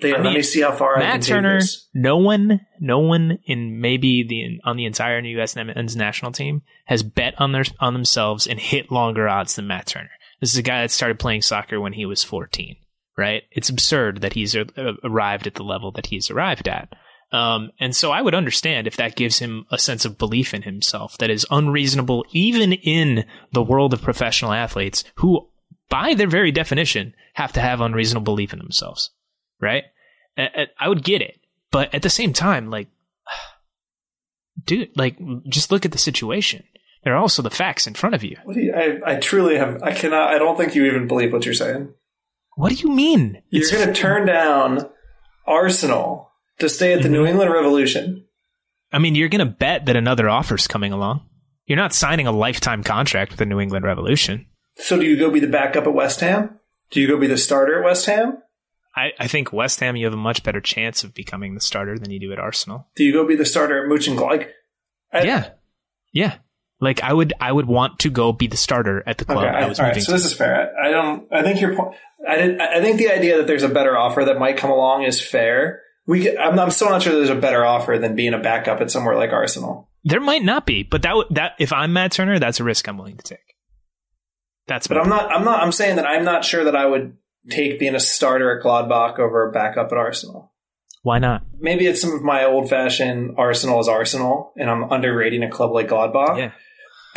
"Damn, 0.00 0.12
let 0.12 0.22
mean, 0.22 0.34
me 0.34 0.42
see 0.42 0.60
how 0.62 0.72
far 0.72 0.96
I 0.96 1.00
can 1.00 1.08
Matt 1.10 1.22
take 1.22 1.28
Turner, 1.28 1.58
this." 1.60 1.88
no 1.94 2.16
one, 2.16 2.60
no 2.80 3.00
one 3.00 3.38
in 3.46 3.80
maybe 3.80 4.22
the 4.22 4.58
on 4.68 4.76
the 4.76 4.84
entire 4.86 5.18
U.S. 5.20 5.54
men's 5.56 5.96
national 5.96 6.32
team 6.32 6.62
has 6.86 7.02
bet 7.02 7.34
on 7.38 7.52
their 7.52 7.64
on 7.80 7.92
themselves 7.92 8.46
and 8.46 8.58
hit 8.58 8.90
longer 8.92 9.28
odds 9.28 9.56
than 9.56 9.66
Matt 9.66 9.86
Turner. 9.86 10.10
This 10.40 10.52
is 10.52 10.58
a 10.58 10.62
guy 10.62 10.82
that 10.82 10.90
started 10.90 11.18
playing 11.18 11.42
soccer 11.42 11.80
when 11.80 11.92
he 11.92 12.06
was 12.06 12.24
14. 12.24 12.76
Right? 13.16 13.42
It's 13.50 13.68
absurd 13.68 14.20
that 14.20 14.34
he's 14.34 14.54
uh, 14.54 14.64
arrived 15.02 15.46
at 15.46 15.56
the 15.56 15.64
level 15.64 15.90
that 15.92 16.06
he's 16.06 16.30
arrived 16.30 16.68
at. 16.68 16.94
Um, 17.30 17.72
and 17.78 17.94
so 17.94 18.10
I 18.10 18.22
would 18.22 18.34
understand 18.34 18.86
if 18.86 18.96
that 18.96 19.16
gives 19.16 19.38
him 19.38 19.66
a 19.70 19.78
sense 19.78 20.04
of 20.04 20.18
belief 20.18 20.54
in 20.54 20.62
himself 20.62 21.18
that 21.18 21.28
is 21.28 21.46
unreasonable, 21.50 22.24
even 22.30 22.72
in 22.72 23.24
the 23.52 23.62
world 23.62 23.92
of 23.92 24.00
professional 24.00 24.52
athletes 24.52 25.04
who, 25.16 25.48
by 25.88 26.14
their 26.14 26.28
very 26.28 26.52
definition, 26.52 27.14
have 27.34 27.52
to 27.52 27.60
have 27.60 27.80
unreasonable 27.80 28.24
belief 28.24 28.52
in 28.52 28.58
themselves. 28.58 29.10
Right? 29.60 29.84
I 30.38 30.88
would 30.88 31.02
get 31.02 31.20
it, 31.20 31.40
but 31.70 31.92
at 31.92 32.02
the 32.02 32.10
same 32.10 32.32
time, 32.32 32.70
like, 32.70 32.88
dude, 34.64 34.96
like, 34.96 35.18
just 35.48 35.70
look 35.72 35.84
at 35.84 35.92
the 35.92 35.98
situation. 35.98 36.62
There 37.04 37.14
are 37.14 37.18
also 37.18 37.42
the 37.42 37.50
facts 37.50 37.86
in 37.86 37.94
front 37.94 38.14
of 38.14 38.24
you. 38.24 38.36
What 38.44 38.54
do 38.54 38.60
you? 38.60 38.74
I, 38.74 39.12
I 39.12 39.16
truly 39.16 39.56
have. 39.56 39.82
I 39.82 39.92
cannot. 39.92 40.34
I 40.34 40.38
don't 40.38 40.56
think 40.56 40.74
you 40.74 40.84
even 40.86 41.06
believe 41.06 41.32
what 41.32 41.44
you're 41.44 41.54
saying. 41.54 41.94
What 42.56 42.70
do 42.70 42.76
you 42.76 42.92
mean? 42.92 43.40
You're 43.50 43.70
going 43.70 43.86
to 43.86 43.92
turn 43.92 44.26
down 44.26 44.90
Arsenal 45.46 46.32
to 46.58 46.68
stay 46.68 46.92
at 46.92 47.02
the 47.02 47.08
New 47.08 47.18
mm-hmm. 47.18 47.28
England 47.28 47.52
Revolution. 47.52 48.24
I 48.92 48.98
mean, 48.98 49.14
you're 49.14 49.28
going 49.28 49.46
to 49.46 49.52
bet 49.52 49.86
that 49.86 49.96
another 49.96 50.28
offer's 50.28 50.66
coming 50.66 50.92
along. 50.92 51.20
You're 51.66 51.76
not 51.76 51.92
signing 51.92 52.26
a 52.26 52.32
lifetime 52.32 52.82
contract 52.82 53.30
with 53.30 53.38
the 53.38 53.46
New 53.46 53.60
England 53.60 53.84
Revolution. 53.84 54.46
So 54.76 54.98
do 54.98 55.04
you 55.04 55.18
go 55.18 55.30
be 55.30 55.40
the 55.40 55.46
backup 55.46 55.86
at 55.86 55.92
West 55.92 56.20
Ham? 56.20 56.58
Do 56.90 57.00
you 57.00 57.06
go 57.06 57.18
be 57.18 57.26
the 57.26 57.36
starter 57.36 57.78
at 57.78 57.84
West 57.84 58.06
Ham? 58.06 58.38
I, 58.96 59.10
I 59.18 59.28
think 59.28 59.52
West 59.52 59.78
Ham, 59.80 59.94
you 59.94 60.06
have 60.06 60.14
a 60.14 60.16
much 60.16 60.42
better 60.42 60.60
chance 60.60 61.04
of 61.04 61.14
becoming 61.14 61.54
the 61.54 61.60
starter 61.60 61.98
than 61.98 62.10
you 62.10 62.18
do 62.18 62.32
at 62.32 62.38
Arsenal. 62.38 62.88
Do 62.96 63.04
you 63.04 63.12
go 63.12 63.26
be 63.26 63.36
the 63.36 63.44
starter 63.44 63.84
at 63.84 63.90
Mönchengladbach? 63.90 64.48
I- 65.12 65.24
yeah, 65.24 65.50
yeah. 66.12 66.36
Like 66.80 67.02
I 67.02 67.12
would, 67.12 67.32
I 67.40 67.50
would 67.50 67.66
want 67.66 68.00
to 68.00 68.10
go 68.10 68.32
be 68.32 68.46
the 68.46 68.56
starter 68.56 69.02
at 69.06 69.18
the 69.18 69.24
club 69.24 69.38
Okay, 69.38 69.48
I 69.48 69.62
I, 69.64 69.68
was 69.68 69.80
all 69.80 69.86
right. 69.86 70.00
So 70.00 70.06
to. 70.06 70.12
this 70.12 70.24
is 70.24 70.32
fair. 70.32 70.72
I, 70.80 70.88
I 70.88 70.90
don't. 70.90 71.26
I 71.32 71.42
think 71.42 71.60
your 71.60 71.74
point. 71.74 71.96
I 72.28 72.36
did, 72.36 72.60
I 72.60 72.80
think 72.80 72.98
the 72.98 73.10
idea 73.10 73.38
that 73.38 73.46
there's 73.46 73.62
a 73.64 73.68
better 73.68 73.96
offer 73.96 74.24
that 74.24 74.38
might 74.38 74.56
come 74.56 74.70
along 74.70 75.02
is 75.02 75.20
fair. 75.20 75.82
We. 76.06 76.36
I'm, 76.36 76.58
I'm 76.58 76.70
still 76.70 76.90
not 76.90 77.02
sure 77.02 77.14
there's 77.14 77.30
a 77.30 77.34
better 77.34 77.64
offer 77.64 77.98
than 77.98 78.14
being 78.14 78.32
a 78.32 78.38
backup 78.38 78.80
at 78.80 78.90
somewhere 78.90 79.16
like 79.16 79.32
Arsenal. 79.32 79.88
There 80.04 80.20
might 80.20 80.44
not 80.44 80.66
be, 80.66 80.84
but 80.84 81.02
that 81.02 81.26
that 81.30 81.52
if 81.58 81.72
I'm 81.72 81.92
Matt 81.92 82.12
Turner, 82.12 82.38
that's 82.38 82.60
a 82.60 82.64
risk 82.64 82.88
I'm 82.88 82.96
willing 82.96 83.16
to 83.16 83.24
take. 83.24 83.38
That's 84.68 84.86
But 84.86 84.98
I'm 84.98 85.08
not. 85.08 85.32
I'm 85.32 85.44
not. 85.44 85.62
I'm 85.62 85.72
saying 85.72 85.96
that 85.96 86.06
I'm 86.06 86.24
not 86.24 86.44
sure 86.44 86.64
that 86.64 86.76
I 86.76 86.86
would 86.86 87.16
take 87.50 87.78
being 87.78 87.94
a 87.94 88.00
starter 88.00 88.56
at 88.56 88.64
Gladbach 88.64 89.18
over 89.18 89.48
a 89.48 89.52
backup 89.52 89.90
at 89.90 89.98
Arsenal. 89.98 90.52
Why 91.02 91.18
not? 91.18 91.42
Maybe 91.58 91.86
it's 91.86 92.00
some 92.00 92.12
of 92.12 92.22
my 92.22 92.44
old 92.44 92.68
fashioned 92.68 93.36
Arsenal 93.38 93.80
is 93.80 93.88
Arsenal, 93.88 94.52
and 94.56 94.68
I'm 94.70 94.90
underrating 94.92 95.42
a 95.42 95.50
club 95.50 95.72
like 95.72 95.88
Gladbach. 95.88 96.38
Yeah, 96.38 96.52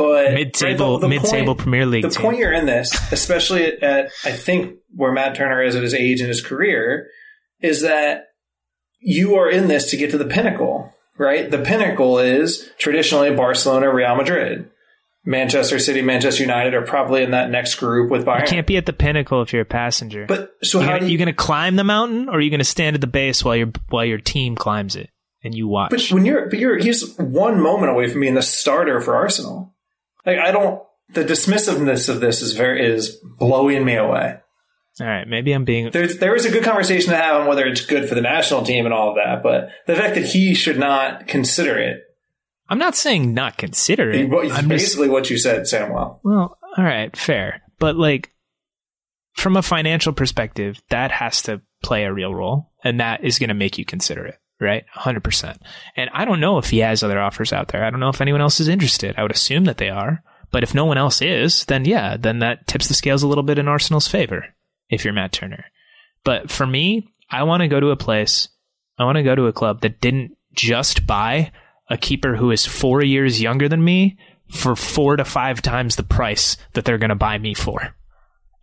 But 0.02 0.34
mid-table, 0.34 0.94
right, 0.94 1.02
the- 1.02 1.07
the 1.07 1.10
mid-table 1.10 1.45
point- 1.56 1.60
Premier 1.60 1.86
League 1.86 2.03
the 2.03 2.10
team. 2.10 2.22
point 2.22 2.38
you're 2.38 2.53
in 2.53 2.65
this, 2.65 2.91
especially 3.11 3.65
at, 3.65 3.84
at 3.84 4.11
I 4.26 4.32
think 4.32 4.76
where 4.95 5.11
Matt 5.11 5.36
Turner 5.36 5.61
is 5.61 5.76
at 5.76 5.84
his 5.84 5.94
age 5.94 6.19
and 6.19 6.28
his 6.30 6.41
career, 6.41 7.07
is 7.61 7.82
that 7.82 8.26
you 8.99 9.36
are 9.36 9.49
in 9.49 9.68
this 9.68 9.90
to 9.91 9.98
get 9.98 10.11
to 10.11 10.18
the 10.18 10.26
pinnacle, 10.26 10.94
right? 11.18 11.49
The 11.49 11.60
pinnacle 11.60 12.19
is 12.19 12.69
traditionally 12.78 13.34
Barcelona, 13.36 13.91
Real 13.94 14.15
Madrid. 14.15 14.69
Manchester 15.23 15.78
City, 15.78 16.02
Manchester 16.02 16.41
United 16.41 16.73
are 16.73 16.82
probably 16.82 17.22
in 17.22 17.30
that 17.32 17.52
next 17.52 17.76
group 17.76 18.10
with 18.10 18.26
Bayern. 18.26 18.41
You 18.41 18.48
can't 18.48 18.65
be 18.65 18.78
at 18.78 18.88
the 18.88 18.94
pinnacle 18.94 19.44
if 19.44 19.53
you're 19.53 19.61
a 19.61 19.65
passenger. 19.65 20.26
but 20.26 20.56
so 20.64 20.80
you 20.80 20.86
how 20.86 20.91
gonna, 20.94 20.99
do 21.02 21.06
you 21.06 21.11
you, 21.11 21.18
going 21.19 21.28
to 21.28 21.34
climb 21.34 21.76
the 21.76 21.84
mountain, 21.84 22.28
or 22.28 22.38
are 22.38 22.41
you 22.41 22.49
going 22.49 22.57
to 22.60 22.64
stand 22.65 22.95
at 22.95 23.02
the 23.02 23.07
base 23.07 23.45
while 23.45 23.56
your 23.56 23.72
while 23.90 24.03
your 24.06 24.18
team 24.18 24.56
climbs 24.56 24.95
it 24.95 25.11
and 25.44 25.53
you 25.53 25.68
watch? 25.68 25.91
But 25.91 26.07
when 26.10 26.26
you're, 26.26 26.49
but 26.49 26.57
you're, 26.57 26.80
he's 26.80 27.15
one 27.19 27.61
moment 27.61 27.91
away 27.91 28.07
from 28.10 28.22
being 28.22 28.34
the 28.34 28.41
starter 28.41 28.99
for 28.99 29.15
Arsenal. 29.15 29.76
Like 30.26 30.38
I 30.39 30.52
don't, 30.52 30.81
the 31.14 31.23
dismissiveness 31.23 32.10
of 32.10 32.19
this 32.22 32.41
is 32.41 32.53
very 32.53 32.85
is 32.85 33.18
blowing 33.38 33.84
me 33.85 33.95
away. 33.95 34.38
All 34.99 35.07
right, 35.07 35.27
maybe 35.27 35.53
I'm 35.53 35.64
being. 35.65 35.89
There's 35.91 36.18
there 36.18 36.35
is 36.35 36.45
a 36.45 36.52
good 36.52 36.64
conversation 36.64 37.11
to 37.11 37.18
have 37.18 37.41
on 37.41 37.48
whether 37.48 37.65
it's 37.65 37.85
good 37.85 38.07
for 38.10 38.15
the 38.15 38.22
national 38.22 38.64
team 38.64 38.85
and 38.85 38.93
all 38.93 39.10
of 39.10 39.15
that, 39.15 39.41
but 39.41 39.69
the 39.88 39.95
fact 39.95 40.15
that 40.15 40.26
he 40.26 40.53
should 40.53 40.77
not 40.77 41.27
consider 41.27 41.77
it, 41.80 42.02
I'm 42.69 42.77
not 42.77 42.95
saying 42.95 43.34
not 43.34 43.57
consider 43.57 44.11
it. 44.11 44.30
what- 44.30 44.43
I'm 44.45 44.49
just 44.49 44.68
basically 44.69 45.10
what 45.10 45.30
you 45.30 45.38
said, 45.38 45.68
Samuel. 45.68 46.19
well. 46.23 46.57
All 46.77 46.84
right, 46.84 47.15
fair, 47.18 47.61
but 47.80 47.95
like 47.95 48.31
from 49.34 49.56
a 49.57 49.61
financial 49.61 50.11
perspective, 50.14 50.81
that 50.89 51.11
has 51.11 51.41
to 51.43 51.61
play 51.84 52.03
a 52.03 52.14
real 52.14 52.35
role, 52.35 52.72
and 52.84 52.99
that 52.99 53.23
is 53.23 53.39
going 53.39 53.48
to 53.49 53.53
make 53.56 53.77
you 53.77 53.85
consider 53.85 54.26
it. 54.26 54.38
Right, 54.61 54.85
100%. 54.95 55.57
And 55.95 56.11
I 56.13 56.23
don't 56.23 56.39
know 56.39 56.59
if 56.59 56.69
he 56.69 56.77
has 56.79 57.01
other 57.01 57.19
offers 57.19 57.51
out 57.51 57.69
there. 57.69 57.83
I 57.83 57.89
don't 57.89 57.99
know 57.99 58.09
if 58.09 58.21
anyone 58.21 58.41
else 58.41 58.59
is 58.59 58.67
interested. 58.67 59.15
I 59.17 59.23
would 59.23 59.31
assume 59.31 59.65
that 59.65 59.77
they 59.77 59.89
are, 59.89 60.21
but 60.51 60.61
if 60.61 60.75
no 60.75 60.85
one 60.85 60.99
else 60.99 61.19
is, 61.19 61.65
then 61.65 61.83
yeah, 61.83 62.15
then 62.15 62.39
that 62.39 62.67
tips 62.67 62.88
the 62.88 62.93
scales 62.93 63.23
a 63.23 63.27
little 63.27 63.43
bit 63.43 63.57
in 63.57 63.67
Arsenal's 63.67 64.07
favor 64.07 64.45
if 64.88 65.03
you're 65.03 65.15
Matt 65.15 65.31
Turner. 65.31 65.65
But 66.23 66.51
for 66.51 66.67
me, 66.67 67.11
I 67.27 67.41
want 67.41 67.61
to 67.61 67.67
go 67.67 67.79
to 67.79 67.89
a 67.89 67.97
place, 67.97 68.49
I 68.99 69.05
want 69.05 69.15
to 69.15 69.23
go 69.23 69.33
to 69.33 69.47
a 69.47 69.53
club 69.53 69.81
that 69.81 69.99
didn't 69.99 70.38
just 70.53 71.07
buy 71.07 71.51
a 71.89 71.97
keeper 71.97 72.35
who 72.35 72.51
is 72.51 72.65
four 72.65 73.03
years 73.03 73.41
younger 73.41 73.67
than 73.67 73.83
me 73.83 74.19
for 74.51 74.75
four 74.75 75.15
to 75.15 75.25
five 75.25 75.63
times 75.63 75.95
the 75.95 76.03
price 76.03 76.57
that 76.73 76.85
they're 76.85 76.99
going 76.99 77.09
to 77.09 77.15
buy 77.15 77.38
me 77.39 77.55
for. 77.55 77.95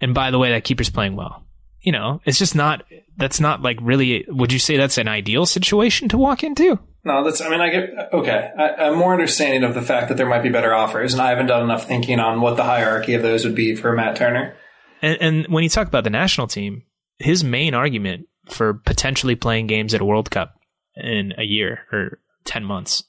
And 0.01 0.15
by 0.15 0.31
the 0.31 0.39
way, 0.39 0.51
that 0.51 0.63
keeper's 0.63 0.91
playing 0.91 1.17
well. 1.17 1.45
You 1.81 1.93
know, 1.93 2.21
it's 2.25 2.39
just 2.39 2.55
not, 2.55 2.85
that's 3.17 3.41
not 3.41 3.63
like 3.63 3.79
really, 3.81 4.25
would 4.29 4.53
you 4.53 4.59
say 4.59 4.77
that's 4.77 4.99
an 4.99 5.09
ideal 5.09 5.47
situation 5.47 6.09
to 6.09 6.19
walk 6.19 6.43
into? 6.43 6.79
No, 7.05 7.25
that's, 7.25 7.41
I 7.41 7.49
mean, 7.49 7.61
I 7.61 7.71
get, 7.71 7.91
okay. 8.13 8.53
I, 8.59 8.87
I'm 8.87 8.99
more 8.99 9.13
understanding 9.13 9.63
of 9.63 9.75
the 9.75 9.83
fact 9.83 10.09
that 10.09 10.17
there 10.17 10.29
might 10.29 10.43
be 10.43 10.51
better 10.51 10.75
offers, 10.75 11.13
and 11.13 11.23
I 11.23 11.31
haven't 11.31 11.47
done 11.47 11.63
enough 11.63 11.87
thinking 11.87 12.19
on 12.19 12.41
what 12.41 12.57
the 12.57 12.65
hierarchy 12.65 13.15
of 13.15 13.23
those 13.23 13.45
would 13.45 13.55
be 13.55 13.75
for 13.77 13.93
Matt 13.93 14.17
Turner. 14.17 14.57
And, 15.01 15.19
and 15.21 15.47
when 15.47 15.63
you 15.63 15.71
talk 15.71 15.87
about 15.87 16.05
the 16.05 16.11
national 16.11 16.49
team, 16.49 16.83
his 17.19 17.45
main 17.45 17.75
argument 17.75 18.27
for 18.47 18.75
potentially 18.75 19.37
playing 19.37 19.69
games 19.69 19.95
at 19.95 20.01
a 20.01 20.05
World 20.05 20.31
Cup 20.31 20.55
in 20.97 21.35
a 21.39 21.45
year 21.45 21.81
or 21.93 22.19
10 22.45 22.65
months 22.65 23.05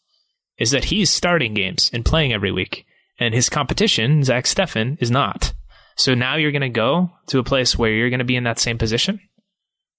is 0.57 0.71
that 0.71 0.85
he's 0.85 1.09
starting 1.09 1.53
games 1.53 1.89
and 1.93 2.05
playing 2.05 2.33
every 2.33 2.51
week. 2.51 2.85
And 3.17 3.33
his 3.33 3.49
competition, 3.49 4.23
Zach 4.23 4.45
Steffen, 4.45 5.01
is 5.01 5.11
not. 5.11 5.53
So 5.99 6.15
now 6.15 6.37
you're 6.37 6.53
going 6.53 6.61
to 6.61 6.69
go 6.69 7.11
to 7.27 7.39
a 7.39 7.43
place 7.43 7.77
where 7.77 7.91
you're 7.91 8.09
going 8.09 8.19
to 8.19 8.25
be 8.25 8.37
in 8.37 8.45
that 8.45 8.57
same 8.57 8.77
position. 8.77 9.19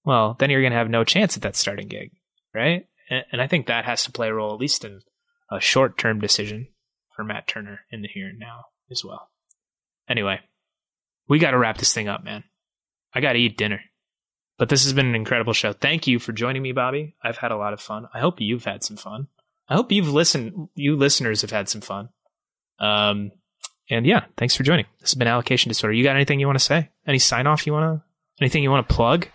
Well, 0.03 0.35
then 0.39 0.49
you're 0.49 0.63
going 0.63 0.71
to 0.71 0.77
have 0.79 0.89
no 0.89 1.03
chance 1.03 1.37
at 1.37 1.43
that 1.43 1.55
starting 1.55 1.87
gig, 1.87 2.09
right? 2.55 2.87
And, 3.07 3.23
and 3.31 3.39
I 3.39 3.45
think 3.45 3.67
that 3.67 3.85
has 3.85 4.05
to 4.05 4.11
play 4.11 4.29
a 4.29 4.33
role, 4.33 4.51
at 4.51 4.59
least 4.59 4.83
in 4.83 5.01
a 5.51 5.59
short 5.59 5.99
term 5.99 6.19
decision 6.19 6.69
for 7.15 7.23
Matt 7.23 7.47
Turner 7.47 7.81
in 7.91 8.01
the 8.01 8.07
here 8.07 8.29
and 8.29 8.39
now 8.39 8.63
as 8.89 9.05
well. 9.05 9.29
Anyway, 10.09 10.39
we 11.27 11.37
got 11.37 11.51
to 11.51 11.59
wrap 11.59 11.77
this 11.77 11.93
thing 11.93 12.07
up, 12.07 12.23
man. 12.23 12.45
I 13.13 13.21
got 13.21 13.33
to 13.33 13.39
eat 13.39 13.55
dinner. 13.55 13.81
But 14.57 14.69
this 14.69 14.85
has 14.85 14.93
been 14.93 15.05
an 15.05 15.13
incredible 15.13 15.53
show. 15.53 15.71
Thank 15.71 16.07
you 16.07 16.17
for 16.17 16.31
joining 16.31 16.63
me, 16.63 16.71
Bobby. 16.71 17.15
I've 17.23 17.37
had 17.37 17.51
a 17.51 17.57
lot 17.57 17.73
of 17.73 17.79
fun. 17.79 18.07
I 18.11 18.21
hope 18.21 18.41
you've 18.41 18.65
had 18.65 18.83
some 18.83 18.97
fun. 18.97 19.27
I 19.69 19.75
hope 19.75 19.91
you've 19.91 20.11
listened, 20.11 20.69
you 20.73 20.95
listeners 20.95 21.41
have 21.41 21.51
had 21.51 21.69
some 21.69 21.81
fun. 21.81 22.09
Um, 22.79 23.31
and 23.91 24.05
yeah, 24.05 24.25
thanks 24.37 24.55
for 24.55 24.63
joining. 24.63 24.85
This 25.01 25.11
has 25.11 25.15
been 25.15 25.27
Allocation 25.27 25.69
Disorder. 25.69 25.93
You 25.93 26.03
got 26.03 26.15
anything 26.15 26.39
you 26.39 26.47
want 26.47 26.57
to 26.57 26.63
say? 26.63 26.89
Any 27.05 27.19
sign 27.19 27.45
off 27.45 27.67
you 27.67 27.73
want 27.73 27.99
to, 27.99 28.43
anything 28.43 28.63
you 28.63 28.71
want 28.71 28.87
to 28.87 28.95
plug? 28.95 29.27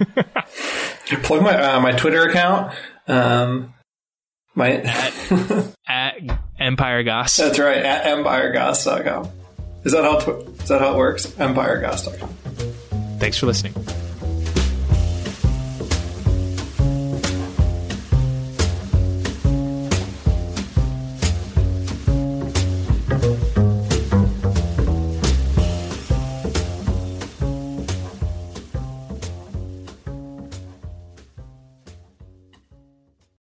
plug 1.22 1.42
my, 1.42 1.54
uh, 1.54 1.80
my 1.80 1.92
Twitter 1.92 2.24
account. 2.24 2.74
Um, 3.06 3.72
my, 4.54 4.72
at, 4.82 5.14
at 5.88 6.38
Empire 6.58 7.02
Goss. 7.04 7.36
That's 7.36 7.58
right. 7.58 7.78
At 7.78 8.04
empiregoss.com. 8.04 9.30
Is 9.84 9.92
that 9.92 10.04
how, 10.04 10.18
tw- 10.18 10.48
is 10.60 10.68
that 10.68 10.80
how 10.80 10.94
it 10.94 10.96
works? 10.96 11.26
Empiregoss.com. 11.26 12.28
Thanks 13.18 13.38
for 13.38 13.46
listening. 13.46 13.74